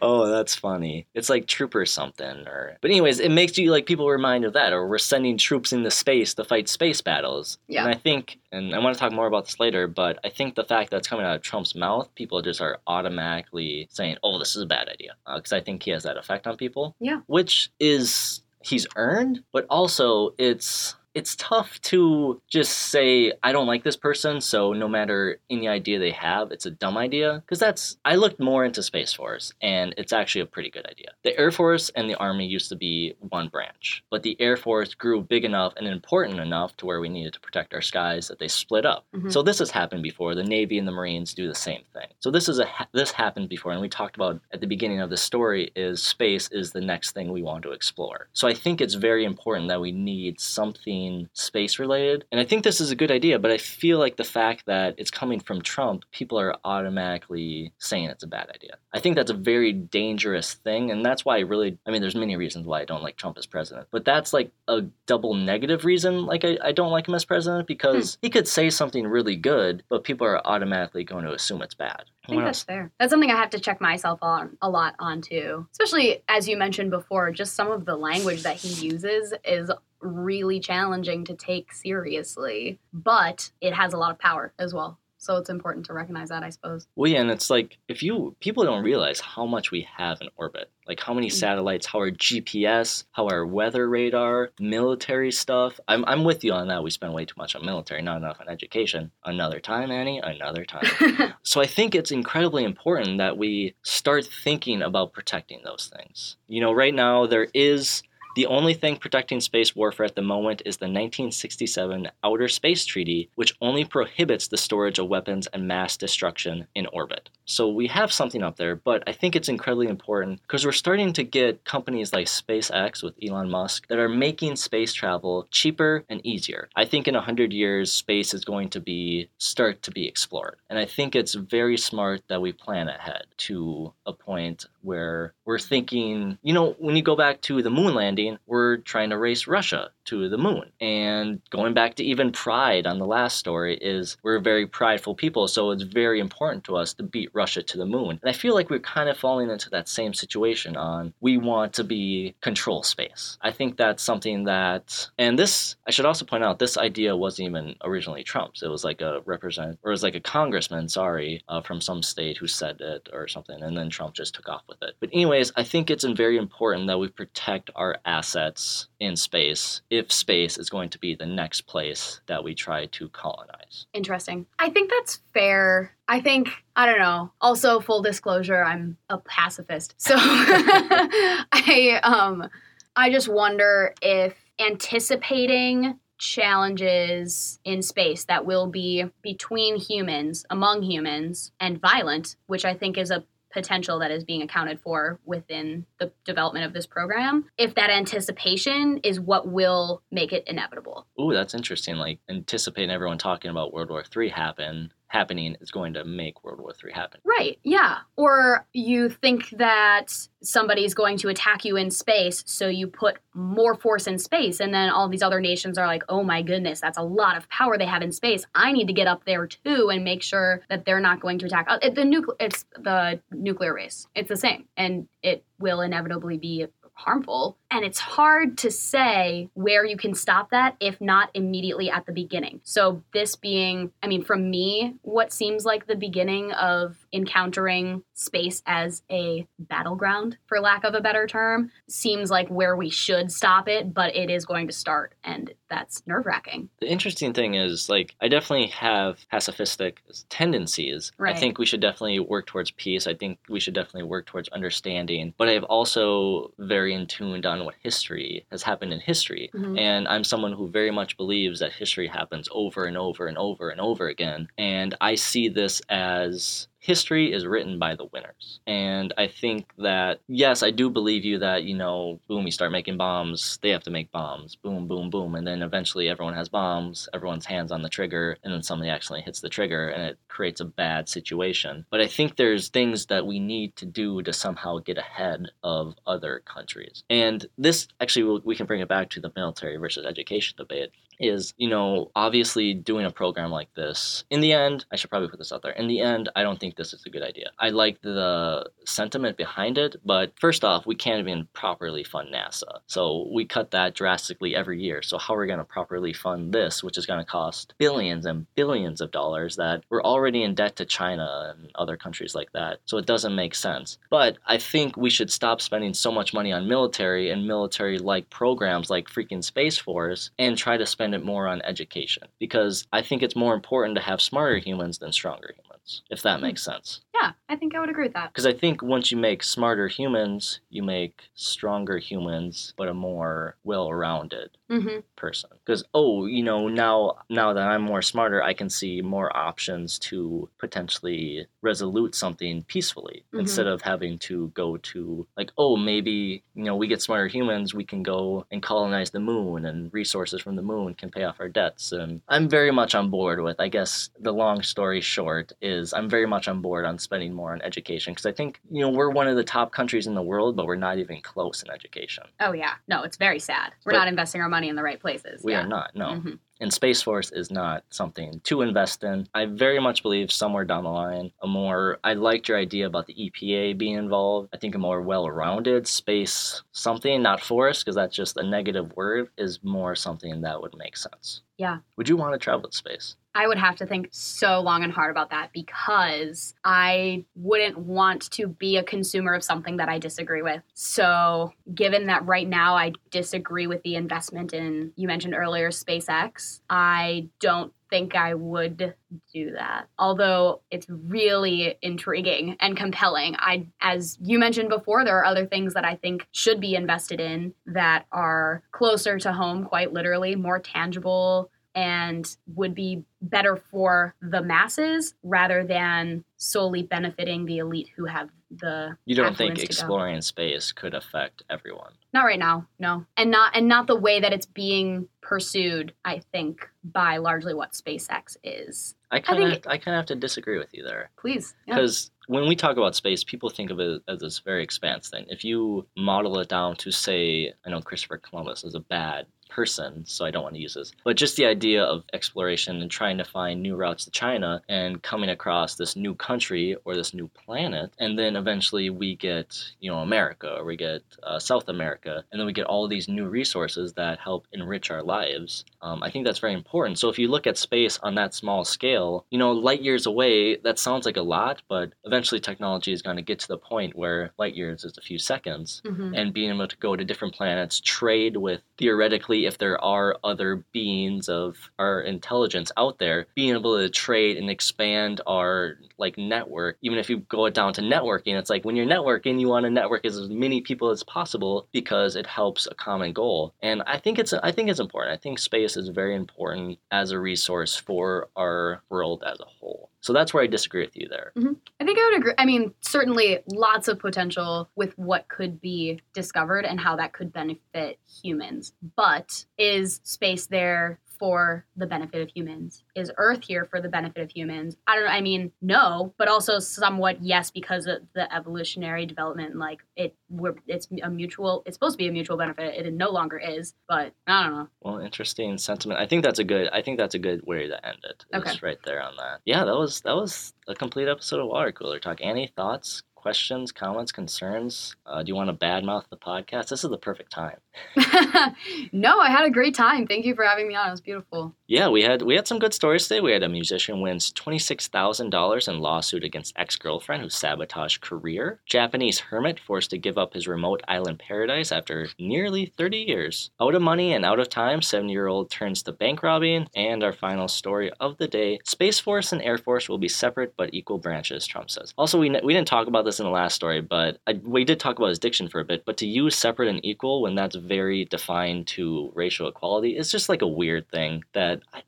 oh, 0.00 0.28
that's 0.30 0.54
funny. 0.54 1.06
It's 1.12 1.28
like 1.28 1.46
Trooper 1.46 1.84
something, 1.84 2.46
or 2.46 2.78
but 2.80 2.90
anyways, 2.90 3.18
it 3.18 3.30
makes 3.30 3.58
you 3.58 3.72
like 3.72 3.86
people 3.86 4.08
remind 4.08 4.44
of 4.44 4.52
that, 4.52 4.72
or 4.72 4.86
we're 4.88 4.98
sending 4.98 5.36
troops 5.36 5.72
into 5.72 5.90
space 5.90 6.34
to 6.34 6.44
fight 6.44 6.68
space 6.68 7.00
battles. 7.00 7.58
Yeah. 7.66 7.84
And 7.84 7.90
I 7.90 7.98
think, 7.98 8.38
and 8.52 8.74
I 8.74 8.78
want 8.78 8.94
to 8.94 9.00
talk 9.00 9.12
more 9.12 9.26
about 9.26 9.46
this 9.46 9.58
later, 9.58 9.88
but 9.88 10.18
I 10.24 10.28
think 10.28 10.54
the 10.54 10.64
fact 10.64 10.90
that's 10.90 11.08
coming 11.08 11.26
out 11.26 11.36
of 11.36 11.42
Trump's 11.42 11.74
mouth, 11.74 12.08
people 12.14 12.40
just 12.42 12.60
are 12.60 12.78
automatically 12.86 13.88
saying, 13.90 14.18
"Oh, 14.22 14.38
this 14.38 14.54
is 14.54 14.62
a 14.62 14.66
bad 14.66 14.88
idea," 14.88 15.16
uh, 15.26 15.36
because 15.36 15.52
I 15.52 15.60
think 15.60 15.82
he 15.82 15.90
has 15.90 16.04
that 16.04 16.16
effect 16.16 16.46
on 16.46 16.56
people. 16.56 16.94
Yeah. 17.00 17.20
Which 17.26 17.70
is 17.80 18.42
he's 18.62 18.86
earned, 18.96 19.42
but 19.52 19.66
also 19.68 20.34
it's 20.38 20.94
it's 21.18 21.34
tough 21.36 21.80
to 21.82 22.40
just 22.48 22.72
say 22.94 23.32
I 23.42 23.50
don't 23.50 23.66
like 23.66 23.82
this 23.82 23.96
person, 23.96 24.40
so 24.40 24.72
no 24.72 24.88
matter 24.88 25.40
any 25.50 25.66
idea 25.66 25.98
they 25.98 26.12
have, 26.12 26.52
it's 26.52 26.64
a 26.64 26.70
dumb 26.70 26.96
idea. 26.96 27.42
Because 27.44 27.58
that's 27.58 27.96
I 28.04 28.14
looked 28.14 28.38
more 28.38 28.64
into 28.64 28.82
Space 28.84 29.12
Force, 29.12 29.52
and 29.60 29.94
it's 29.98 30.12
actually 30.12 30.42
a 30.42 30.46
pretty 30.54 30.70
good 30.70 30.86
idea. 30.86 31.10
The 31.24 31.36
Air 31.36 31.50
Force 31.50 31.90
and 31.96 32.08
the 32.08 32.14
Army 32.26 32.46
used 32.46 32.68
to 32.68 32.76
be 32.76 33.14
one 33.36 33.48
branch, 33.48 34.04
but 34.10 34.22
the 34.22 34.36
Air 34.40 34.56
Force 34.56 34.94
grew 34.94 35.20
big 35.20 35.44
enough 35.44 35.72
and 35.76 35.88
important 35.88 36.38
enough 36.38 36.76
to 36.78 36.86
where 36.86 37.00
we 37.00 37.08
needed 37.08 37.32
to 37.32 37.40
protect 37.40 37.74
our 37.74 37.82
skies 37.90 38.28
that 38.28 38.38
they 38.38 38.48
split 38.48 38.86
up. 38.86 39.04
Mhm. 39.14 39.32
So 39.32 39.42
this 39.42 39.58
has 39.58 39.72
happened 39.72 40.04
before. 40.04 40.36
The 40.36 40.44
Navy 40.56 40.78
and 40.78 40.86
the 40.86 40.98
Marines 41.00 41.34
do 41.34 41.48
the 41.48 41.62
same 41.68 41.82
thing. 41.92 42.08
So 42.20 42.30
this 42.30 42.48
is 42.48 42.60
a 42.60 42.68
this 42.92 43.10
happened 43.10 43.48
before, 43.48 43.72
and 43.72 43.80
we 43.80 43.88
talked 43.88 44.16
about 44.20 44.40
at 44.54 44.60
the 44.60 44.66
beginning 44.74 45.00
of 45.00 45.10
the 45.10 45.16
story 45.30 45.64
is 45.74 46.00
space 46.16 46.46
is 46.60 46.66
the 46.70 46.86
next 46.92 47.08
thing 47.10 47.26
we 47.32 47.42
want 47.42 47.62
to 47.64 47.72
explore. 47.72 48.28
So 48.32 48.44
I 48.46 48.54
think 48.54 48.80
it's 48.80 48.94
very 49.10 49.24
important 49.24 49.66
that 49.68 49.80
we 49.80 49.92
need 50.12 50.34
something 50.40 51.07
space 51.32 51.78
related, 51.78 52.24
and 52.30 52.40
I 52.40 52.44
think 52.44 52.64
this 52.64 52.80
is 52.80 52.90
a 52.90 52.96
good 52.96 53.10
idea. 53.10 53.38
But 53.38 53.50
I 53.50 53.58
feel 53.58 53.98
like 53.98 54.16
the 54.16 54.24
fact 54.24 54.66
that 54.66 54.94
it's 54.98 55.10
coming 55.10 55.40
from 55.40 55.62
Trump, 55.62 56.04
people 56.12 56.38
are 56.38 56.56
automatically 56.64 57.72
saying 57.78 58.10
it's 58.10 58.22
a 58.22 58.28
bad 58.28 58.50
idea. 58.54 58.76
I 58.92 59.00
think 59.00 59.16
that's 59.16 59.30
a 59.30 59.34
very 59.34 59.72
dangerous 59.72 60.54
thing, 60.54 60.90
and 60.90 61.04
that's 61.04 61.24
why 61.24 61.36
I 61.36 61.40
really, 61.40 61.78
I 61.86 61.90
mean, 61.90 62.02
there's 62.02 62.14
many 62.14 62.36
reasons 62.36 62.66
why 62.66 62.80
I 62.80 62.84
don't 62.84 63.02
like 63.02 63.16
Trump 63.16 63.38
as 63.38 63.46
president, 63.46 63.88
but 63.90 64.04
that's 64.04 64.32
like 64.32 64.50
a 64.66 64.82
double 65.06 65.34
negative 65.34 65.84
reason. 65.84 66.26
Like 66.26 66.44
I, 66.44 66.58
I 66.62 66.72
don't 66.72 66.90
like 66.90 67.08
him 67.08 67.14
as 67.14 67.24
president 67.24 67.66
because 67.66 68.14
hmm. 68.14 68.18
he 68.22 68.30
could 68.30 68.48
say 68.48 68.70
something 68.70 69.06
really 69.06 69.36
good, 69.36 69.82
but 69.88 70.04
people 70.04 70.26
are 70.26 70.46
automatically 70.46 71.04
going 71.04 71.24
to 71.24 71.32
assume 71.32 71.62
it's 71.62 71.74
bad. 71.74 72.04
I 72.28 72.30
think 72.30 72.44
that's 72.44 72.62
fair. 72.62 72.90
That's 73.00 73.10
something 73.10 73.30
I 73.30 73.36
have 73.36 73.50
to 73.50 73.60
check 73.60 73.80
myself 73.80 74.18
on 74.20 74.58
a 74.60 74.68
lot 74.68 74.94
on 74.98 75.22
too. 75.22 75.66
Especially 75.72 76.22
as 76.28 76.46
you 76.46 76.58
mentioned 76.58 76.90
before, 76.90 77.30
just 77.30 77.54
some 77.54 77.70
of 77.70 77.86
the 77.86 77.96
language 77.96 78.42
that 78.42 78.56
he 78.56 78.86
uses 78.86 79.32
is 79.44 79.70
really 80.00 80.60
challenging 80.60 81.24
to 81.26 81.34
take 81.34 81.72
seriously, 81.72 82.78
but 82.92 83.50
it 83.60 83.74
has 83.74 83.92
a 83.92 83.98
lot 83.98 84.10
of 84.10 84.18
power 84.18 84.52
as 84.58 84.72
well. 84.74 84.98
So 85.20 85.36
it's 85.36 85.50
important 85.50 85.84
to 85.86 85.92
recognize 85.92 86.28
that, 86.28 86.44
I 86.44 86.50
suppose. 86.50 86.86
Well, 86.94 87.10
yeah, 87.10 87.20
and 87.20 87.28
it's 87.28 87.50
like 87.50 87.76
if 87.88 88.04
you 88.04 88.36
people 88.38 88.62
don't 88.62 88.84
realize 88.84 89.18
how 89.18 89.46
much 89.46 89.72
we 89.72 89.88
have 89.96 90.18
in 90.20 90.28
orbit, 90.36 90.70
like 90.86 91.00
how 91.00 91.12
many 91.12 91.26
Mm. 91.26 91.32
satellites, 91.32 91.86
how 91.86 91.98
our 91.98 92.12
GPS, 92.12 93.02
how 93.10 93.26
our 93.26 93.44
weather 93.44 93.88
radar, 93.88 94.50
military 94.60 95.32
stuff. 95.32 95.80
I'm 95.88 96.04
I'm 96.06 96.22
with 96.22 96.44
you 96.44 96.52
on 96.52 96.68
that. 96.68 96.84
We 96.84 96.90
spend 96.92 97.14
way 97.14 97.24
too 97.24 97.34
much 97.36 97.56
on 97.56 97.66
military, 97.66 98.00
not 98.00 98.18
enough 98.18 98.40
on 98.40 98.48
education. 98.48 99.10
Another 99.24 99.58
time, 99.58 99.90
Annie. 99.90 100.20
Another 100.22 100.64
time. 100.64 100.86
So 101.42 101.60
I 101.60 101.66
think 101.66 101.94
it's 101.96 102.10
incredibly 102.12 102.62
important 102.62 103.18
that 103.18 103.38
we 103.38 103.74
start 103.82 104.24
thinking 104.44 104.82
about 104.82 105.12
protecting 105.12 105.62
those 105.64 105.90
things. 105.96 106.36
You 106.46 106.60
know, 106.60 106.72
right 106.72 106.94
now 106.94 107.26
there 107.26 107.48
is 107.54 108.02
the 108.38 108.46
only 108.46 108.72
thing 108.72 108.94
protecting 108.94 109.40
space 109.40 109.74
warfare 109.74 110.06
at 110.06 110.14
the 110.14 110.22
moment 110.22 110.62
is 110.64 110.76
the 110.76 110.84
1967 110.84 112.08
Outer 112.22 112.46
Space 112.46 112.84
Treaty, 112.86 113.28
which 113.34 113.52
only 113.60 113.84
prohibits 113.84 114.46
the 114.46 114.56
storage 114.56 115.00
of 115.00 115.08
weapons 115.08 115.48
and 115.48 115.66
mass 115.66 115.96
destruction 115.96 116.68
in 116.72 116.86
orbit. 116.92 117.30
So 117.46 117.66
we 117.66 117.88
have 117.88 118.12
something 118.12 118.44
up 118.44 118.56
there, 118.56 118.76
but 118.76 119.02
I 119.08 119.12
think 119.12 119.34
it's 119.34 119.48
incredibly 119.48 119.88
important 119.88 120.40
because 120.42 120.64
we're 120.64 120.70
starting 120.70 121.12
to 121.14 121.24
get 121.24 121.64
companies 121.64 122.12
like 122.12 122.26
SpaceX 122.26 123.02
with 123.02 123.14
Elon 123.20 123.50
Musk 123.50 123.88
that 123.88 123.98
are 123.98 124.08
making 124.08 124.54
space 124.54 124.92
travel 124.92 125.48
cheaper 125.50 126.04
and 126.08 126.24
easier. 126.24 126.68
I 126.76 126.84
think 126.84 127.08
in 127.08 127.14
100 127.14 127.52
years 127.52 127.90
space 127.90 128.34
is 128.34 128.44
going 128.44 128.68
to 128.68 128.80
be 128.80 129.30
start 129.38 129.82
to 129.82 129.90
be 129.90 130.06
explored. 130.06 130.58
And 130.70 130.78
I 130.78 130.84
think 130.84 131.16
it's 131.16 131.34
very 131.34 131.76
smart 131.76 132.22
that 132.28 132.40
we 132.40 132.52
plan 132.52 132.88
ahead 132.88 133.24
to 133.38 133.94
a 134.06 134.12
point 134.12 134.66
where 134.88 135.34
we're 135.44 135.58
thinking, 135.58 136.38
you 136.42 136.54
know, 136.54 136.74
when 136.78 136.96
you 136.96 137.02
go 137.02 137.14
back 137.14 137.42
to 137.42 137.62
the 137.62 137.70
moon 137.70 137.94
landing, 137.94 138.38
we're 138.46 138.78
trying 138.78 139.10
to 139.10 139.18
race 139.18 139.46
Russia 139.46 139.90
to 140.06 140.28
the 140.30 140.38
moon. 140.38 140.72
And 140.80 141.42
going 141.50 141.74
back 141.74 141.96
to 141.96 142.04
even 142.04 142.32
pride 142.32 142.86
on 142.86 142.98
the 142.98 143.06
last 143.06 143.36
story 143.36 143.76
is 143.76 144.16
we're 144.22 144.38
very 144.38 144.66
prideful 144.66 145.14
people, 145.14 145.46
so 145.46 145.70
it's 145.70 145.82
very 145.82 146.20
important 146.20 146.64
to 146.64 146.76
us 146.76 146.94
to 146.94 147.02
beat 147.02 147.28
Russia 147.34 147.62
to 147.62 147.76
the 147.76 147.84
moon. 147.84 148.18
And 148.22 148.30
I 148.30 148.32
feel 148.32 148.54
like 148.54 148.70
we're 148.70 148.78
kind 148.78 149.10
of 149.10 149.18
falling 149.18 149.50
into 149.50 149.68
that 149.70 149.88
same 149.88 150.14
situation 150.14 150.76
on 150.76 151.12
we 151.20 151.36
want 151.36 151.74
to 151.74 151.84
be 151.84 152.34
control 152.40 152.82
space. 152.82 153.36
I 153.42 153.50
think 153.50 153.76
that's 153.76 154.02
something 154.02 154.44
that 154.44 155.10
and 155.18 155.38
this 155.38 155.76
I 155.86 155.90
should 155.90 156.06
also 156.06 156.24
point 156.24 156.44
out 156.44 156.58
this 156.58 156.78
idea 156.78 157.14
wasn't 157.14 157.48
even 157.48 157.74
originally 157.84 158.24
Trump's. 158.24 158.62
It 158.62 158.70
was 158.70 158.84
like 158.84 159.02
a 159.02 159.20
represent 159.26 159.78
or 159.82 159.90
it 159.90 159.96
was 159.98 160.02
like 160.02 160.14
a 160.14 160.20
congressman, 160.20 160.88
sorry, 160.88 161.42
uh, 161.48 161.60
from 161.60 161.82
some 161.82 162.02
state 162.02 162.38
who 162.38 162.46
said 162.46 162.80
it 162.80 163.10
or 163.12 163.28
something, 163.28 163.62
and 163.62 163.76
then 163.76 163.90
Trump 163.90 164.14
just 164.14 164.34
took 164.34 164.48
off 164.48 164.62
with 164.66 164.77
it. 164.82 164.96
But 165.00 165.10
anyways, 165.12 165.52
I 165.56 165.62
think 165.62 165.90
it's 165.90 166.04
very 166.04 166.36
important 166.36 166.86
that 166.86 166.98
we 166.98 167.08
protect 167.08 167.70
our 167.74 167.98
assets 168.04 168.88
in 169.00 169.16
space 169.16 169.82
if 169.90 170.12
space 170.12 170.58
is 170.58 170.70
going 170.70 170.90
to 170.90 170.98
be 170.98 171.14
the 171.14 171.26
next 171.26 171.62
place 171.62 172.20
that 172.26 172.44
we 172.44 172.54
try 172.54 172.86
to 172.86 173.08
colonize. 173.08 173.86
Interesting. 173.92 174.46
I 174.58 174.70
think 174.70 174.90
that's 174.90 175.20
fair. 175.32 175.92
I 176.06 176.20
think 176.20 176.48
I 176.76 176.86
don't 176.86 176.98
know. 176.98 177.32
Also, 177.40 177.80
full 177.80 178.02
disclosure, 178.02 178.62
I'm 178.62 178.96
a 179.08 179.18
pacifist, 179.18 179.94
so 179.98 180.14
I 180.18 182.00
um 182.02 182.48
I 182.96 183.10
just 183.10 183.28
wonder 183.28 183.94
if 184.02 184.34
anticipating 184.58 185.98
challenges 186.18 187.60
in 187.64 187.80
space 187.80 188.24
that 188.24 188.44
will 188.44 188.66
be 188.66 189.04
between 189.22 189.76
humans, 189.76 190.44
among 190.50 190.82
humans, 190.82 191.52
and 191.60 191.80
violent, 191.80 192.36
which 192.46 192.64
I 192.64 192.74
think 192.74 192.98
is 192.98 193.10
a 193.10 193.24
potential 193.52 193.98
that 194.00 194.10
is 194.10 194.24
being 194.24 194.42
accounted 194.42 194.80
for 194.80 195.18
within 195.24 195.86
the 195.98 196.12
development 196.24 196.66
of 196.66 196.72
this 196.72 196.86
program, 196.86 197.46
if 197.56 197.74
that 197.74 197.90
anticipation 197.90 198.98
is 199.04 199.18
what 199.18 199.48
will 199.48 200.02
make 200.10 200.32
it 200.32 200.44
inevitable. 200.46 201.06
Ooh, 201.20 201.32
that's 201.32 201.54
interesting. 201.54 201.96
Like 201.96 202.18
anticipating 202.28 202.90
everyone 202.90 203.18
talking 203.18 203.50
about 203.50 203.72
World 203.72 203.90
War 203.90 204.04
III 204.16 204.28
happen 204.28 204.92
happening 205.08 205.56
is 205.60 205.70
going 205.70 205.94
to 205.94 206.04
make 206.04 206.44
World 206.44 206.60
War 206.60 206.72
III 206.84 206.92
happen. 206.92 207.20
Right, 207.24 207.58
yeah. 207.64 207.98
Or 208.16 208.66
you 208.72 209.08
think 209.08 209.50
that 209.58 210.06
somebody's 210.42 210.94
going 210.94 211.18
to 211.18 211.28
attack 211.28 211.64
you 211.64 211.76
in 211.76 211.90
space, 211.90 212.44
so 212.46 212.68
you 212.68 212.86
put 212.86 213.18
more 213.34 213.74
force 213.74 214.06
in 214.06 214.18
space, 214.18 214.60
and 214.60 214.72
then 214.72 214.90
all 214.90 215.08
these 215.08 215.22
other 215.22 215.40
nations 215.40 215.78
are 215.78 215.86
like, 215.86 216.02
oh 216.08 216.22
my 216.22 216.42
goodness, 216.42 216.80
that's 216.80 216.98
a 216.98 217.02
lot 217.02 217.36
of 217.36 217.48
power 217.48 217.76
they 217.78 217.86
have 217.86 218.02
in 218.02 218.12
space. 218.12 218.44
I 218.54 218.72
need 218.72 218.86
to 218.86 218.92
get 218.92 219.06
up 219.06 219.24
there 219.24 219.46
too 219.46 219.90
and 219.90 220.04
make 220.04 220.22
sure 220.22 220.62
that 220.68 220.84
they're 220.84 221.00
not 221.00 221.20
going 221.20 221.38
to 221.40 221.46
attack. 221.46 221.66
Uh, 221.68 221.78
the 221.80 222.02
nucle- 222.02 222.36
It's 222.38 222.64
the 222.74 223.20
nuclear 223.32 223.74
race. 223.74 224.06
It's 224.14 224.28
the 224.28 224.36
same, 224.36 224.66
and 224.76 225.08
it 225.22 225.44
will 225.58 225.80
inevitably 225.80 226.36
be 226.38 226.66
harmful 226.94 227.56
And 227.70 227.84
it's 227.84 227.98
hard 227.98 228.56
to 228.58 228.70
say 228.70 229.50
where 229.54 229.84
you 229.84 229.96
can 229.96 230.14
stop 230.14 230.50
that 230.50 230.76
if 230.80 231.00
not 231.00 231.30
immediately 231.34 231.90
at 231.90 232.06
the 232.06 232.12
beginning. 232.12 232.60
So, 232.64 233.02
this 233.12 233.36
being, 233.36 233.92
I 234.02 234.06
mean, 234.06 234.22
from 234.22 234.50
me, 234.50 234.96
what 235.02 235.32
seems 235.32 235.64
like 235.64 235.86
the 235.86 235.94
beginning 235.94 236.52
of 236.52 236.96
encountering 237.12 238.02
space 238.14 238.62
as 238.66 239.02
a 239.10 239.46
battleground, 239.58 240.38
for 240.46 240.60
lack 240.60 240.84
of 240.84 240.94
a 240.94 241.00
better 241.00 241.26
term, 241.26 241.70
seems 241.88 242.30
like 242.30 242.48
where 242.48 242.76
we 242.76 242.90
should 242.90 243.30
stop 243.30 243.68
it, 243.68 243.92
but 243.92 244.16
it 244.16 244.30
is 244.30 244.44
going 244.46 244.66
to 244.66 244.72
start, 244.72 245.14
and 245.22 245.52
that's 245.68 246.02
nerve 246.06 246.26
wracking. 246.26 246.68
The 246.80 246.90
interesting 246.90 247.34
thing 247.34 247.54
is, 247.54 247.88
like, 247.88 248.14
I 248.20 248.28
definitely 248.28 248.68
have 248.68 249.18
pacifistic 249.32 249.98
tendencies. 250.30 251.12
Right. 251.18 251.36
I 251.36 251.38
think 251.38 251.58
we 251.58 251.66
should 251.66 251.80
definitely 251.80 252.20
work 252.20 252.46
towards 252.46 252.70
peace. 252.72 253.06
I 253.06 253.14
think 253.14 253.38
we 253.48 253.60
should 253.60 253.74
definitely 253.74 254.04
work 254.04 254.26
towards 254.26 254.48
understanding. 254.48 255.34
But 255.36 255.48
I've 255.48 255.64
also 255.64 256.52
very 256.58 256.94
in 256.94 257.06
tuned 257.06 257.46
on 257.46 257.57
what 257.64 257.74
history 257.82 258.46
has 258.50 258.62
happened 258.62 258.92
in 258.92 259.00
history. 259.00 259.50
Mhm. 259.54 259.78
And 259.78 260.08
I'm 260.08 260.24
someone 260.24 260.52
who 260.52 260.68
very 260.68 260.90
much 260.90 261.16
believes 261.16 261.60
that 261.60 261.72
history 261.72 262.06
happens 262.06 262.48
over 262.52 262.84
and 262.84 262.96
over 262.96 263.26
and 263.26 263.38
over 263.38 263.70
and 263.70 263.80
over 263.80 264.08
again. 264.08 264.48
And 264.58 264.94
I 265.00 265.14
see 265.14 265.48
this 265.48 265.80
as 265.88 266.68
history 266.80 267.32
is 267.32 267.46
written 267.46 267.78
by 267.78 267.94
the 267.94 268.06
winners. 268.06 268.60
And 268.66 269.12
I 269.18 269.26
think 269.26 269.70
that, 269.78 270.20
yes, 270.28 270.62
I 270.62 270.70
do 270.70 270.90
believe 270.90 271.24
you 271.24 271.38
that, 271.38 271.64
you 271.64 271.76
know, 271.76 272.20
boom, 272.28 272.46
you 272.46 272.52
start 272.52 272.72
making 272.72 272.96
bombs, 272.96 273.58
they 273.62 273.70
have 273.70 273.82
to 273.84 273.90
make 273.90 274.12
bombs, 274.12 274.56
boom, 274.56 274.86
boom, 274.86 275.10
boom. 275.10 275.34
And 275.34 275.46
then 275.46 275.62
eventually 275.62 276.08
everyone 276.08 276.34
has 276.34 276.48
bombs, 276.48 277.08
everyone's 277.12 277.46
hands 277.46 277.72
on 277.72 277.82
the 277.82 277.88
trigger, 277.88 278.38
and 278.42 278.52
then 278.52 278.62
somebody 278.62 278.90
accidentally 278.90 279.22
hits 279.22 279.40
the 279.40 279.48
trigger 279.48 279.88
and 279.88 280.02
it 280.02 280.18
creates 280.28 280.60
a 280.60 280.64
bad 280.64 281.08
situation. 281.08 281.84
But 281.90 282.00
I 282.00 282.06
think 282.06 282.36
there's 282.36 282.68
things 282.68 283.06
that 283.06 283.26
we 283.26 283.40
need 283.40 283.76
to 283.76 283.86
do 283.86 284.22
to 284.22 284.32
somehow 284.32 284.78
get 284.78 284.98
ahead 284.98 285.48
of 285.62 285.94
other 286.06 286.42
countries. 286.44 287.02
And 287.10 287.46
this 287.58 287.88
actually, 288.00 288.24
we- 288.24 288.42
we 288.44 288.56
can 288.56 288.66
bring 288.66 288.80
it 288.80 288.88
back 288.88 289.10
to 289.10 289.20
the 289.20 289.32
military 289.34 289.76
versus 289.76 290.06
education 290.06 290.56
debate 290.56 290.90
is, 291.20 291.54
you 291.56 291.68
know, 291.68 292.10
obviously 292.14 292.74
doing 292.74 293.06
a 293.06 293.10
program 293.10 293.50
like 293.50 293.72
this, 293.74 294.24
in 294.30 294.40
the 294.40 294.52
end, 294.52 294.84
I 294.92 294.96
should 294.96 295.10
probably 295.10 295.28
put 295.28 295.38
this 295.38 295.52
out 295.52 295.62
there. 295.62 295.72
In 295.72 295.88
the 295.88 296.00
end, 296.00 296.28
I 296.36 296.42
don't 296.42 296.58
think 296.58 296.76
this 296.76 296.92
is 296.92 297.04
a 297.06 297.10
good 297.10 297.22
idea. 297.22 297.50
I 297.58 297.70
like 297.70 298.00
the 298.02 298.70
sentiment 298.84 299.36
behind 299.36 299.78
it, 299.78 299.96
but 300.04 300.32
first 300.40 300.64
off, 300.64 300.86
we 300.86 300.94
can't 300.94 301.20
even 301.20 301.48
properly 301.52 302.04
fund 302.04 302.28
NASA. 302.32 302.80
So 302.86 303.28
we 303.32 303.44
cut 303.44 303.70
that 303.72 303.94
drastically 303.94 304.54
every 304.54 304.80
year. 304.80 305.02
So 305.02 305.18
how 305.18 305.34
are 305.34 305.40
we 305.40 305.46
going 305.46 305.58
to 305.58 305.64
properly 305.64 306.12
fund 306.12 306.52
this, 306.52 306.82
which 306.82 306.98
is 306.98 307.06
going 307.06 307.20
to 307.20 307.30
cost 307.30 307.74
billions 307.78 308.26
and 308.26 308.46
billions 308.54 309.00
of 309.00 309.10
dollars 309.10 309.56
that 309.56 309.82
we're 309.90 310.02
already 310.02 310.42
in 310.42 310.54
debt 310.54 310.76
to 310.76 310.84
China 310.84 311.54
and 311.56 311.70
other 311.74 311.96
countries 311.96 312.34
like 312.34 312.52
that. 312.52 312.78
So 312.84 312.98
it 312.98 313.06
doesn't 313.06 313.34
make 313.34 313.54
sense. 313.54 313.98
But 314.10 314.38
I 314.46 314.58
think 314.58 314.96
we 314.96 315.10
should 315.10 315.30
stop 315.30 315.60
spending 315.60 315.94
so 315.94 316.10
much 316.10 316.34
money 316.34 316.52
on 316.52 316.68
military 316.68 317.30
and 317.30 317.46
military 317.46 317.98
like 317.98 318.30
programs 318.30 318.90
like 318.90 319.08
freaking 319.08 319.42
Space 319.42 319.78
Force 319.78 320.30
and 320.38 320.56
try 320.56 320.76
to 320.76 320.86
spend 320.86 321.07
it 321.14 321.24
more 321.24 321.46
on 321.48 321.62
education 321.62 322.28
because 322.38 322.86
I 322.92 323.02
think 323.02 323.22
it's 323.22 323.36
more 323.36 323.54
important 323.54 323.96
to 323.96 324.02
have 324.02 324.20
smarter 324.20 324.58
humans 324.58 324.98
than 324.98 325.12
stronger 325.12 325.54
humans, 325.54 325.67
if 326.10 326.22
that 326.22 326.40
makes 326.40 326.62
sense. 326.64 327.00
Yeah, 327.14 327.32
I 327.48 327.56
think 327.56 327.74
I 327.74 327.80
would 327.80 327.90
agree 327.90 328.04
with 328.04 328.12
that. 328.14 328.30
Because 328.32 328.46
I 328.46 328.52
think 328.52 328.80
once 328.82 329.10
you 329.10 329.16
make 329.16 329.42
smarter 329.42 329.88
humans, 329.88 330.60
you 330.70 330.82
make 330.84 331.22
stronger 331.34 331.98
humans, 331.98 332.74
but 332.76 332.88
a 332.88 332.94
more 332.94 333.56
well-rounded 333.64 334.50
hmm 334.70 334.98
person. 335.16 335.50
Because 335.64 335.82
oh, 335.94 336.26
you 336.26 336.42
know, 336.44 336.68
now 336.68 337.16
now 337.28 337.52
that 337.54 337.66
I'm 337.72 337.82
more 337.82 338.02
smarter, 338.02 338.40
I 338.50 338.52
can 338.60 338.70
see 338.70 338.94
more 339.02 339.30
options 339.36 339.98
to 340.10 340.48
potentially 340.58 341.46
resolute 341.62 342.14
something 342.14 342.54
peacefully 342.74 343.24
Mhm. 343.32 343.40
instead 343.40 343.66
of 343.66 343.82
having 343.82 344.14
to 344.28 344.36
go 344.62 344.76
to 344.92 345.26
like 345.36 345.50
oh 345.62 345.76
maybe 345.76 346.42
you 346.54 346.64
know 346.64 346.76
we 346.76 346.86
get 346.86 347.02
smarter 347.02 347.26
humans, 347.28 347.74
we 347.74 347.84
can 347.92 348.02
go 348.02 348.46
and 348.52 348.62
colonize 348.62 349.10
the 349.10 349.20
moon, 349.32 349.58
and 349.66 349.92
resources 349.92 350.40
from 350.42 350.56
the 350.56 350.62
moon 350.72 350.94
can 350.94 351.10
pay 351.10 351.24
off 351.24 351.40
our 351.40 351.48
debts. 351.60 351.84
And 351.92 352.20
I'm 352.28 352.48
very 352.48 352.70
much 352.80 352.92
on 352.94 353.10
board 353.10 353.38
with. 353.42 353.58
I 353.58 353.68
guess 353.76 354.10
the 354.26 354.32
long 354.44 354.62
story 354.62 355.00
short 355.00 355.48
is 355.60 355.77
I'm 355.92 356.08
very 356.08 356.26
much 356.26 356.48
on 356.48 356.60
board 356.60 356.84
on 356.84 356.98
spending 356.98 357.32
more 357.34 357.52
on 357.52 357.62
education 357.62 358.12
because 358.12 358.26
I 358.26 358.32
think 358.32 358.60
you 358.70 358.80
know 358.80 358.90
we're 358.90 359.10
one 359.10 359.28
of 359.28 359.36
the 359.36 359.44
top 359.44 359.72
countries 359.72 360.06
in 360.06 360.14
the 360.14 360.22
world, 360.22 360.56
but 360.56 360.66
we're 360.66 360.76
not 360.76 360.98
even 360.98 361.20
close 361.22 361.62
in 361.62 361.70
education. 361.70 362.24
Oh, 362.40 362.52
yeah. 362.52 362.74
No, 362.88 363.02
it's 363.02 363.16
very 363.16 363.38
sad. 363.38 363.72
We're 363.84 363.92
But- 363.92 363.98
not 363.98 364.08
investing 364.08 364.40
our 364.40 364.48
money 364.48 364.68
in 364.68 364.76
the 364.76 364.82
right 364.82 365.00
places. 365.00 365.42
We 365.42 365.52
yeah. 365.52 365.64
are 365.64 365.68
not. 365.68 365.94
No. 365.94 366.08
Mhm. 366.08 366.38
and 366.60 366.74
Space 366.74 367.00
Force 367.00 367.30
is 367.30 367.52
not 367.52 367.84
something 367.90 368.40
to 368.42 368.62
invest 368.62 369.04
in. 369.04 369.28
I 369.32 369.46
very 369.46 369.78
much 369.78 370.02
believe 370.02 370.32
somewhere 370.32 370.64
down 370.64 370.82
the 370.82 370.90
line, 370.90 371.30
a 371.40 371.46
more, 371.46 372.00
I 372.02 372.14
liked 372.14 372.48
your 372.48 372.58
idea 372.58 372.88
about 372.88 373.06
the 373.06 373.14
EPA 373.14 373.74
being 373.78 373.94
involved. 373.94 374.48
I 374.52 374.56
think 374.56 374.74
a 374.74 374.78
more 374.78 375.00
well 375.00 375.30
rounded 375.30 375.86
space 375.86 376.62
something, 376.72 377.22
not 377.22 377.40
forest, 377.40 377.84
because 377.84 377.94
that's 377.94 378.16
just 378.16 378.36
a 378.38 378.42
negative 378.42 378.92
word, 378.96 379.28
is 379.38 379.62
more 379.62 379.94
something 379.94 380.40
that 380.40 380.60
would 380.60 380.76
make 380.76 380.96
sense. 380.96 381.42
Yeah. 381.58 381.78
Would 381.96 382.08
you 382.08 382.16
want 382.16 382.32
to 382.34 382.38
travel 382.38 382.70
to 382.70 382.76
space? 382.76 383.16
I 383.34 383.46
would 383.46 383.58
have 383.58 383.76
to 383.76 383.86
think 383.86 384.08
so 384.10 384.60
long 384.60 384.82
and 384.84 384.92
hard 384.92 385.10
about 385.10 385.30
that 385.30 385.52
because 385.52 386.54
I 386.64 387.24
wouldn't 387.34 387.78
want 387.78 388.30
to 388.32 388.48
be 388.48 388.76
a 388.76 388.82
consumer 388.82 389.34
of 389.34 389.44
something 389.44 389.76
that 389.76 389.88
I 389.88 389.98
disagree 389.98 390.42
with. 390.42 390.62
So, 390.74 391.52
given 391.74 392.06
that 392.06 392.24
right 392.26 392.48
now 392.48 392.76
I 392.76 392.92
disagree 393.10 393.66
with 393.66 393.82
the 393.82 393.96
investment 393.96 394.54
in, 394.54 394.92
you 394.96 395.06
mentioned 395.06 395.34
earlier, 395.34 395.70
SpaceX, 395.70 396.60
I 396.70 397.28
don't 397.38 397.72
think 397.90 398.14
I 398.14 398.34
would 398.34 398.94
do 399.32 399.52
that. 399.52 399.88
Although 399.98 400.60
it's 400.70 400.86
really 400.88 401.76
intriguing 401.82 402.56
and 402.60 402.76
compelling. 402.76 403.36
I 403.38 403.66
as 403.80 404.18
you 404.20 404.38
mentioned 404.38 404.68
before, 404.68 405.04
there 405.04 405.18
are 405.18 405.24
other 405.24 405.46
things 405.46 405.74
that 405.74 405.84
I 405.84 405.96
think 405.96 406.26
should 406.32 406.60
be 406.60 406.74
invested 406.74 407.20
in 407.20 407.54
that 407.66 408.06
are 408.12 408.62
closer 408.72 409.18
to 409.18 409.32
home, 409.32 409.64
quite 409.64 409.92
literally, 409.92 410.36
more 410.36 410.58
tangible 410.58 411.50
and 411.74 412.36
would 412.56 412.74
be 412.74 413.04
better 413.22 413.56
for 413.56 414.14
the 414.20 414.42
masses 414.42 415.14
rather 415.22 415.62
than 415.64 416.24
solely 416.36 416.82
benefiting 416.82 417.44
the 417.44 417.58
elite 417.58 417.88
who 417.96 418.06
have 418.06 418.30
the 418.50 418.96
You 419.04 419.14
don't 419.14 419.36
think 419.36 419.52
affluence 419.52 419.60
to 419.60 419.66
go. 419.66 419.86
exploring 419.86 420.20
space 420.22 420.72
could 420.72 420.94
affect 420.94 421.42
everyone? 421.48 421.92
Not 422.12 422.24
right 422.24 422.38
now, 422.38 422.66
no. 422.78 423.04
And 423.16 423.30
not 423.30 423.54
and 423.54 423.68
not 423.68 423.86
the 423.86 423.94
way 423.96 424.18
that 424.20 424.32
it's 424.32 424.46
being 424.46 425.08
pursued, 425.28 425.92
I 426.06 426.22
think, 426.32 426.66
by 426.82 427.18
largely 427.18 427.52
what 427.52 427.72
SpaceX 427.72 428.38
is. 428.42 428.94
I 429.10 429.20
kind 429.20 429.42
of, 429.42 429.66
I 429.66 429.76
kind 429.76 429.94
of 429.94 430.00
have 430.00 430.06
to 430.06 430.14
disagree 430.14 430.58
with 430.58 430.70
you 430.72 430.82
there. 430.82 431.10
Please. 431.20 431.54
Yeah. 431.66 431.74
Because 431.74 432.10
when 432.28 432.48
we 432.48 432.56
talk 432.56 432.78
about 432.78 432.96
space, 432.96 433.24
people 433.24 433.50
think 433.50 433.70
of 433.70 433.78
it 433.78 434.00
as 434.08 434.20
this 434.20 434.38
very 434.38 434.64
expanse 434.64 435.10
thing. 435.10 435.26
If 435.28 435.44
you 435.44 435.86
model 435.98 436.38
it 436.38 436.48
down 436.48 436.76
to, 436.76 436.90
say, 436.90 437.52
I 437.66 437.68
know 437.68 437.82
Christopher 437.82 438.16
Columbus 438.16 438.64
is 438.64 438.74
a 438.74 438.80
bad 438.80 439.26
person, 439.48 440.04
so 440.06 440.24
I 440.24 440.30
don't 440.30 440.42
want 440.42 440.54
to 440.54 440.60
use 440.60 440.74
this, 440.74 440.92
but 441.04 441.16
just 441.16 441.36
the 441.36 441.46
idea 441.46 441.82
of 441.82 442.04
exploration 442.12 442.80
and 442.82 442.90
trying 442.90 443.18
to 443.18 443.24
find 443.24 443.62
new 443.62 443.76
routes 443.76 444.04
to 444.04 444.10
China 444.10 444.62
and 444.68 445.02
coming 445.02 445.30
across 445.30 445.74
this 445.74 445.96
new 445.96 446.14
country 446.14 446.76
or 446.84 446.94
this 446.94 447.14
new 447.14 447.28
planet, 447.28 447.92
and 447.98 448.18
then 448.18 448.36
eventually 448.36 448.90
we 448.90 449.16
get, 449.16 449.56
you 449.80 449.90
know, 449.90 449.98
America 449.98 450.54
or 450.56 450.64
we 450.64 450.76
get 450.76 451.02
uh, 451.22 451.38
South 451.38 451.68
America, 451.68 452.24
and 452.30 452.40
then 452.40 452.46
we 452.46 452.52
get 452.52 452.66
all 452.66 452.86
these 452.88 453.08
new 453.08 453.26
resources 453.28 453.92
that 453.94 454.18
help 454.18 454.46
enrich 454.52 454.90
our 454.90 455.02
lives. 455.02 455.64
Um, 455.82 456.02
I 456.02 456.10
think 456.10 456.24
that's 456.24 456.38
very 456.38 456.54
important. 456.54 456.98
So 456.98 457.08
if 457.08 457.18
you 457.18 457.28
look 457.28 457.46
at 457.46 457.56
space 457.56 457.98
on 458.02 458.14
that 458.16 458.34
small 458.34 458.64
scale, 458.64 459.24
you 459.30 459.38
know, 459.38 459.52
light 459.52 459.82
years 459.82 460.06
away, 460.06 460.56
that 460.58 460.78
sounds 460.78 461.06
like 461.06 461.16
a 461.16 461.22
lot, 461.22 461.62
but 461.68 461.92
eventually 462.04 462.40
technology 462.40 462.92
is 462.92 463.02
going 463.02 463.16
to 463.16 463.22
get 463.22 463.38
to 463.40 463.48
the 463.48 463.58
point 463.58 463.96
where 463.96 464.32
light 464.38 464.54
years 464.54 464.84
is 464.84 464.96
a 464.98 465.00
few 465.02 465.18
seconds. 465.18 465.80
Mhm. 465.84 466.16
And 466.18 466.32
being 466.32 466.50
able 466.50 466.68
to 466.68 466.76
go 466.76 466.96
to 466.96 467.04
different 467.04 467.34
planets, 467.34 467.80
trade 467.80 468.36
with 468.36 468.60
theoretically, 468.76 469.37
if 469.46 469.58
there 469.58 469.82
are 469.82 470.16
other 470.24 470.64
beings 470.72 471.28
of 471.28 471.70
our 471.78 472.00
intelligence 472.00 472.72
out 472.76 472.98
there, 472.98 473.26
being 473.34 473.54
able 473.54 473.78
to 473.78 473.88
trade 473.88 474.36
and 474.36 474.50
expand 474.50 475.20
our 475.26 475.78
like 475.98 476.16
network. 476.16 476.76
Even 476.82 476.98
if 476.98 477.10
you 477.10 477.18
go 477.18 477.48
down 477.50 477.72
to 477.74 477.80
networking, 477.82 478.38
it's 478.38 478.50
like 478.50 478.64
when 478.64 478.76
you're 478.76 478.86
networking, 478.86 479.40
you 479.40 479.48
want 479.48 479.64
to 479.64 479.70
network 479.70 480.04
as 480.04 480.28
many 480.28 480.60
people 480.60 480.90
as 480.90 481.02
possible 481.02 481.68
because 481.72 482.16
it 482.16 482.26
helps 482.26 482.66
a 482.66 482.74
common 482.74 483.12
goal. 483.12 483.54
And 483.62 483.82
I 483.86 483.98
think 483.98 484.18
it's 484.18 484.32
I 484.32 484.52
think 484.52 484.70
it's 484.70 484.80
important. 484.80 485.12
I 485.12 485.20
think 485.20 485.38
space 485.38 485.76
is 485.76 485.88
very 485.88 486.14
important 486.14 486.78
as 486.90 487.10
a 487.10 487.18
resource 487.18 487.76
for 487.76 488.28
our 488.36 488.82
world 488.88 489.24
as 489.26 489.40
a 489.40 489.44
whole. 489.44 489.90
So 490.00 490.12
that's 490.12 490.32
where 490.32 490.42
I 490.42 490.46
disagree 490.46 490.82
with 490.84 490.96
you 490.96 491.08
there. 491.08 491.32
Mm-hmm. 491.36 491.54
I 491.80 491.84
think 491.84 491.98
I 491.98 492.08
would 492.10 492.18
agree. 492.18 492.32
I 492.38 492.44
mean, 492.44 492.72
certainly 492.80 493.40
lots 493.48 493.88
of 493.88 493.98
potential 493.98 494.68
with 494.76 494.96
what 494.96 495.28
could 495.28 495.60
be 495.60 496.00
discovered 496.12 496.64
and 496.64 496.78
how 496.78 496.96
that 496.96 497.12
could 497.12 497.32
benefit 497.32 497.98
humans. 498.22 498.72
But 498.96 499.27
is 499.56 500.00
space 500.04 500.46
there 500.46 500.98
for 501.18 501.64
the 501.76 501.86
benefit 501.86 502.22
of 502.22 502.30
humans? 502.34 502.84
Is 502.94 503.10
Earth 503.16 503.44
here 503.44 503.64
for 503.64 503.80
the 503.80 503.88
benefit 503.88 504.22
of 504.22 504.30
humans? 504.30 504.76
I 504.86 504.94
don't 504.94 505.04
know. 505.04 505.10
I 505.10 505.20
mean, 505.20 505.52
no, 505.60 506.14
but 506.16 506.28
also 506.28 506.58
somewhat 506.58 507.22
yes 507.22 507.50
because 507.50 507.86
of 507.86 508.02
the 508.14 508.32
evolutionary 508.34 509.06
development. 509.06 509.56
Like 509.56 509.80
it, 509.96 510.14
we're 510.28 510.54
it's 510.66 510.88
a 511.02 511.10
mutual. 511.10 511.62
It's 511.66 511.74
supposed 511.74 511.94
to 511.94 511.98
be 511.98 512.08
a 512.08 512.12
mutual 512.12 512.36
benefit. 512.36 512.86
It 512.86 512.92
no 512.94 513.10
longer 513.10 513.38
is. 513.38 513.74
But 513.88 514.14
I 514.26 514.44
don't 514.44 514.56
know. 514.56 514.68
Well, 514.80 514.98
interesting 514.98 515.58
sentiment. 515.58 516.00
I 516.00 516.06
think 516.06 516.24
that's 516.24 516.38
a 516.38 516.44
good. 516.44 516.68
I 516.72 516.82
think 516.82 516.98
that's 516.98 517.14
a 517.14 517.18
good 517.18 517.42
way 517.46 517.68
to 517.68 517.86
end 517.86 517.98
it. 518.04 518.24
Okay. 518.34 518.58
right 518.62 518.78
there 518.84 519.02
on 519.02 519.16
that. 519.16 519.40
Yeah, 519.44 519.64
that 519.64 519.76
was 519.76 520.00
that 520.02 520.14
was 520.14 520.52
a 520.66 520.74
complete 520.74 521.08
episode 521.08 521.40
of 521.40 521.48
Water 521.48 521.72
Cooler 521.72 521.98
Talk. 521.98 522.18
Any 522.20 522.52
thoughts, 522.56 523.02
questions, 523.14 523.72
comments, 523.72 524.12
concerns? 524.12 524.94
Uh, 525.04 525.22
do 525.22 525.28
you 525.28 525.34
want 525.34 525.50
to 525.50 525.66
badmouth 525.66 526.04
the 526.10 526.16
podcast? 526.16 526.68
This 526.68 526.84
is 526.84 526.90
the 526.90 526.98
perfect 526.98 527.32
time. 527.32 527.56
no, 528.92 529.18
I 529.18 529.30
had 529.30 529.44
a 529.44 529.50
great 529.50 529.74
time. 529.74 530.06
Thank 530.06 530.24
you 530.24 530.34
for 530.34 530.44
having 530.44 530.68
me 530.68 530.74
on. 530.74 530.88
It 530.88 530.90
was 530.90 531.00
beautiful. 531.00 531.54
Yeah, 531.66 531.88
we 531.88 532.02
had 532.02 532.22
we 532.22 532.34
had 532.34 532.48
some 532.48 532.58
good 532.58 532.74
stories 532.74 533.06
today. 533.06 533.20
We 533.20 533.32
had 533.32 533.42
a 533.42 533.48
musician 533.48 534.00
wins 534.00 534.30
twenty 534.32 534.58
six 534.58 534.88
thousand 534.88 535.30
dollars 535.30 535.68
in 535.68 535.80
lawsuit 535.80 536.24
against 536.24 536.54
ex 536.56 536.76
girlfriend 536.76 537.22
who 537.22 537.28
sabotaged 537.28 538.00
career. 538.00 538.60
Japanese 538.66 539.18
hermit 539.18 539.60
forced 539.60 539.90
to 539.90 539.98
give 539.98 540.16
up 540.16 540.34
his 540.34 540.48
remote 540.48 540.82
island 540.88 541.18
paradise 541.18 541.72
after 541.72 542.08
nearly 542.18 542.72
thirty 542.76 542.98
years. 542.98 543.50
Out 543.60 543.74
of 543.74 543.82
money 543.82 544.14
and 544.14 544.24
out 544.24 544.38
of 544.38 544.48
time, 544.48 544.80
seventy 544.82 545.12
year 545.12 545.26
old 545.26 545.50
turns 545.50 545.82
to 545.82 545.92
bank 545.92 546.22
robbing. 546.22 546.68
And 546.74 547.02
our 547.02 547.12
final 547.12 547.48
story 547.48 547.90
of 548.00 548.16
the 548.18 548.28
day: 548.28 548.60
Space 548.64 548.98
Force 548.98 549.32
and 549.32 549.42
Air 549.42 549.58
Force 549.58 549.88
will 549.88 549.98
be 549.98 550.08
separate 550.08 550.54
but 550.56 550.72
equal 550.72 550.98
branches. 550.98 551.46
Trump 551.46 551.70
says. 551.70 551.92
Also, 551.98 552.18
we 552.18 552.30
we 552.42 552.54
didn't 552.54 552.68
talk 552.68 552.86
about 552.86 553.04
this 553.04 553.20
in 553.20 553.26
the 553.26 553.32
last 553.32 553.54
story, 553.54 553.80
but 553.80 554.18
I, 554.26 554.40
we 554.42 554.64
did 554.64 554.80
talk 554.80 554.98
about 554.98 555.08
his 555.08 555.18
diction 555.18 555.48
for 555.48 555.60
a 555.60 555.64
bit. 555.64 555.84
But 555.84 555.96
to 555.98 556.06
use 556.06 556.36
separate 556.36 556.68
and 556.68 556.84
equal 556.84 557.22
when 557.22 557.34
that's 557.34 557.56
very 557.68 558.04
defined 558.04 558.66
to 558.68 559.12
racial 559.14 559.48
equality 559.48 559.96
is 559.96 560.10
just 560.10 560.28
like 560.28 560.42
a 560.42 560.46
weird 560.46 560.88
thing 560.90 561.24
that. 561.32 561.60
I, 561.72 561.82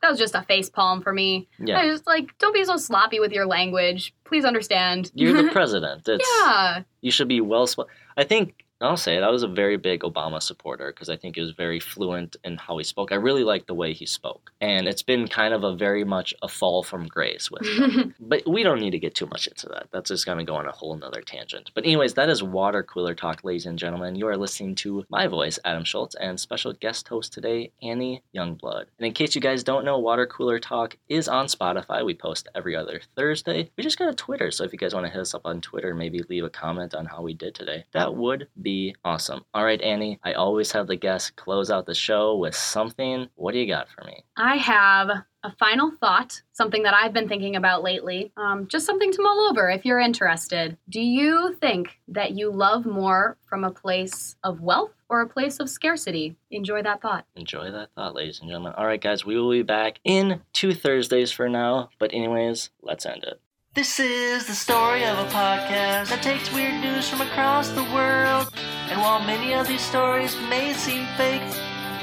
that 0.00 0.10
was 0.10 0.18
just 0.18 0.34
a 0.34 0.42
face 0.42 0.68
palm 0.68 1.00
for 1.00 1.12
me. 1.12 1.48
Yeah. 1.58 1.80
I 1.80 1.86
was 1.86 2.06
like, 2.06 2.36
don't 2.38 2.52
be 2.52 2.64
so 2.64 2.76
sloppy 2.76 3.20
with 3.20 3.32
your 3.32 3.46
language. 3.46 4.14
Please 4.24 4.44
understand. 4.44 5.10
You're 5.14 5.42
the 5.42 5.48
president. 5.52 6.06
It's, 6.06 6.28
yeah. 6.40 6.82
You 7.00 7.10
should 7.10 7.28
be 7.28 7.40
well. 7.40 7.66
Sp- 7.68 7.88
I 8.16 8.24
think 8.24 8.63
I'll 8.80 8.96
say 8.96 9.16
it. 9.16 9.22
I 9.22 9.30
was 9.30 9.42
a 9.42 9.48
very 9.48 9.76
big 9.76 10.00
Obama 10.00 10.42
supporter 10.42 10.92
because 10.92 11.08
I 11.08 11.16
think 11.16 11.36
he 11.36 11.40
was 11.40 11.52
very 11.52 11.80
fluent 11.80 12.36
in 12.44 12.56
how 12.56 12.76
he 12.76 12.84
spoke. 12.84 13.12
I 13.12 13.16
really 13.16 13.44
liked 13.44 13.66
the 13.66 13.74
way 13.74 13.92
he 13.92 14.04
spoke, 14.04 14.52
and 14.60 14.88
it's 14.88 15.02
been 15.02 15.28
kind 15.28 15.54
of 15.54 15.64
a 15.64 15.74
very 15.74 16.04
much 16.04 16.34
a 16.42 16.48
fall 16.48 16.82
from 16.82 17.06
grace 17.06 17.50
with 17.50 17.66
him. 17.66 18.14
but 18.20 18.42
we 18.46 18.62
don't 18.62 18.80
need 18.80 18.90
to 18.90 18.98
get 18.98 19.14
too 19.14 19.26
much 19.26 19.46
into 19.46 19.68
that. 19.68 19.88
That's 19.92 20.10
just 20.10 20.26
going 20.26 20.38
to 20.38 20.44
go 20.44 20.56
on 20.56 20.66
a 20.66 20.72
whole 20.72 20.96
nother 20.96 21.22
tangent. 21.22 21.70
But 21.74 21.84
anyways, 21.84 22.14
that 22.14 22.28
is 22.28 22.42
water 22.42 22.82
cooler 22.82 23.14
talk, 23.14 23.44
ladies 23.44 23.66
and 23.66 23.78
gentlemen. 23.78 24.16
You 24.16 24.26
are 24.28 24.36
listening 24.36 24.74
to 24.76 25.04
my 25.08 25.28
voice, 25.28 25.58
Adam 25.64 25.84
Schultz, 25.84 26.14
and 26.16 26.38
special 26.38 26.72
guest 26.72 27.08
host 27.08 27.32
today, 27.32 27.70
Annie 27.82 28.22
Youngblood. 28.34 28.86
And 28.98 29.06
in 29.06 29.12
case 29.12 29.34
you 29.34 29.40
guys 29.40 29.62
don't 29.62 29.84
know, 29.84 29.98
water 29.98 30.26
cooler 30.26 30.58
talk 30.58 30.96
is 31.08 31.28
on 31.28 31.46
Spotify. 31.46 32.04
We 32.04 32.14
post 32.14 32.48
every 32.54 32.76
other 32.76 33.00
Thursday. 33.16 33.70
We 33.76 33.84
just 33.84 33.98
got 33.98 34.10
a 34.10 34.14
Twitter, 34.14 34.50
so 34.50 34.64
if 34.64 34.72
you 34.72 34.78
guys 34.78 34.94
want 34.94 35.06
to 35.06 35.12
hit 35.12 35.20
us 35.20 35.34
up 35.34 35.46
on 35.46 35.60
Twitter, 35.60 35.94
maybe 35.94 36.22
leave 36.28 36.44
a 36.44 36.50
comment 36.50 36.94
on 36.94 37.06
how 37.06 37.22
we 37.22 37.34
did 37.34 37.54
today, 37.54 37.84
that 37.92 38.14
would 38.14 38.48
be 38.64 38.96
awesome. 39.04 39.44
All 39.54 39.64
right, 39.64 39.80
Annie, 39.80 40.18
I 40.24 40.32
always 40.32 40.72
have 40.72 40.88
the 40.88 40.96
guests 40.96 41.30
close 41.30 41.70
out 41.70 41.86
the 41.86 41.94
show 41.94 42.36
with 42.36 42.56
something. 42.56 43.28
What 43.36 43.52
do 43.52 43.58
you 43.58 43.68
got 43.68 43.88
for 43.88 44.02
me? 44.04 44.24
I 44.36 44.56
have 44.56 45.10
a 45.44 45.52
final 45.58 45.92
thought, 46.00 46.40
something 46.52 46.82
that 46.84 46.94
I've 46.94 47.12
been 47.12 47.28
thinking 47.28 47.54
about 47.54 47.82
lately, 47.82 48.32
um, 48.36 48.66
just 48.66 48.86
something 48.86 49.12
to 49.12 49.22
mull 49.22 49.48
over 49.50 49.68
if 49.68 49.84
you're 49.84 50.00
interested. 50.00 50.78
Do 50.88 51.00
you 51.00 51.54
think 51.60 52.00
that 52.08 52.32
you 52.32 52.50
love 52.50 52.86
more 52.86 53.36
from 53.44 53.62
a 53.62 53.70
place 53.70 54.36
of 54.42 54.62
wealth 54.62 54.94
or 55.10 55.20
a 55.20 55.28
place 55.28 55.60
of 55.60 55.68
scarcity? 55.68 56.34
Enjoy 56.50 56.82
that 56.82 57.02
thought. 57.02 57.26
Enjoy 57.36 57.70
that 57.70 57.90
thought, 57.94 58.14
ladies 58.14 58.40
and 58.40 58.48
gentlemen. 58.48 58.72
All 58.76 58.86
right, 58.86 59.00
guys, 59.00 59.26
we 59.26 59.38
will 59.38 59.50
be 59.50 59.62
back 59.62 60.00
in 60.02 60.40
two 60.54 60.74
Thursdays 60.74 61.30
for 61.30 61.48
now. 61.48 61.90
But, 61.98 62.14
anyways, 62.14 62.70
let's 62.82 63.04
end 63.04 63.24
it. 63.24 63.40
This 63.74 63.98
is 63.98 64.46
the 64.46 64.54
story 64.54 65.04
of 65.04 65.18
a 65.18 65.24
podcast 65.30 66.10
that 66.10 66.22
takes 66.22 66.52
weird 66.52 66.80
news 66.80 67.08
from 67.08 67.22
across 67.22 67.70
the 67.70 67.82
world. 67.92 68.54
And 68.88 69.00
while 69.00 69.18
many 69.18 69.52
of 69.52 69.66
these 69.66 69.80
stories 69.80 70.36
may 70.48 70.74
seem 70.74 71.08
fake, 71.16 71.42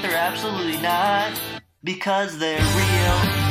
they're 0.02 0.14
absolutely 0.14 0.76
not 0.82 1.32
because 1.82 2.38
they're 2.38 2.58
real. 2.58 3.41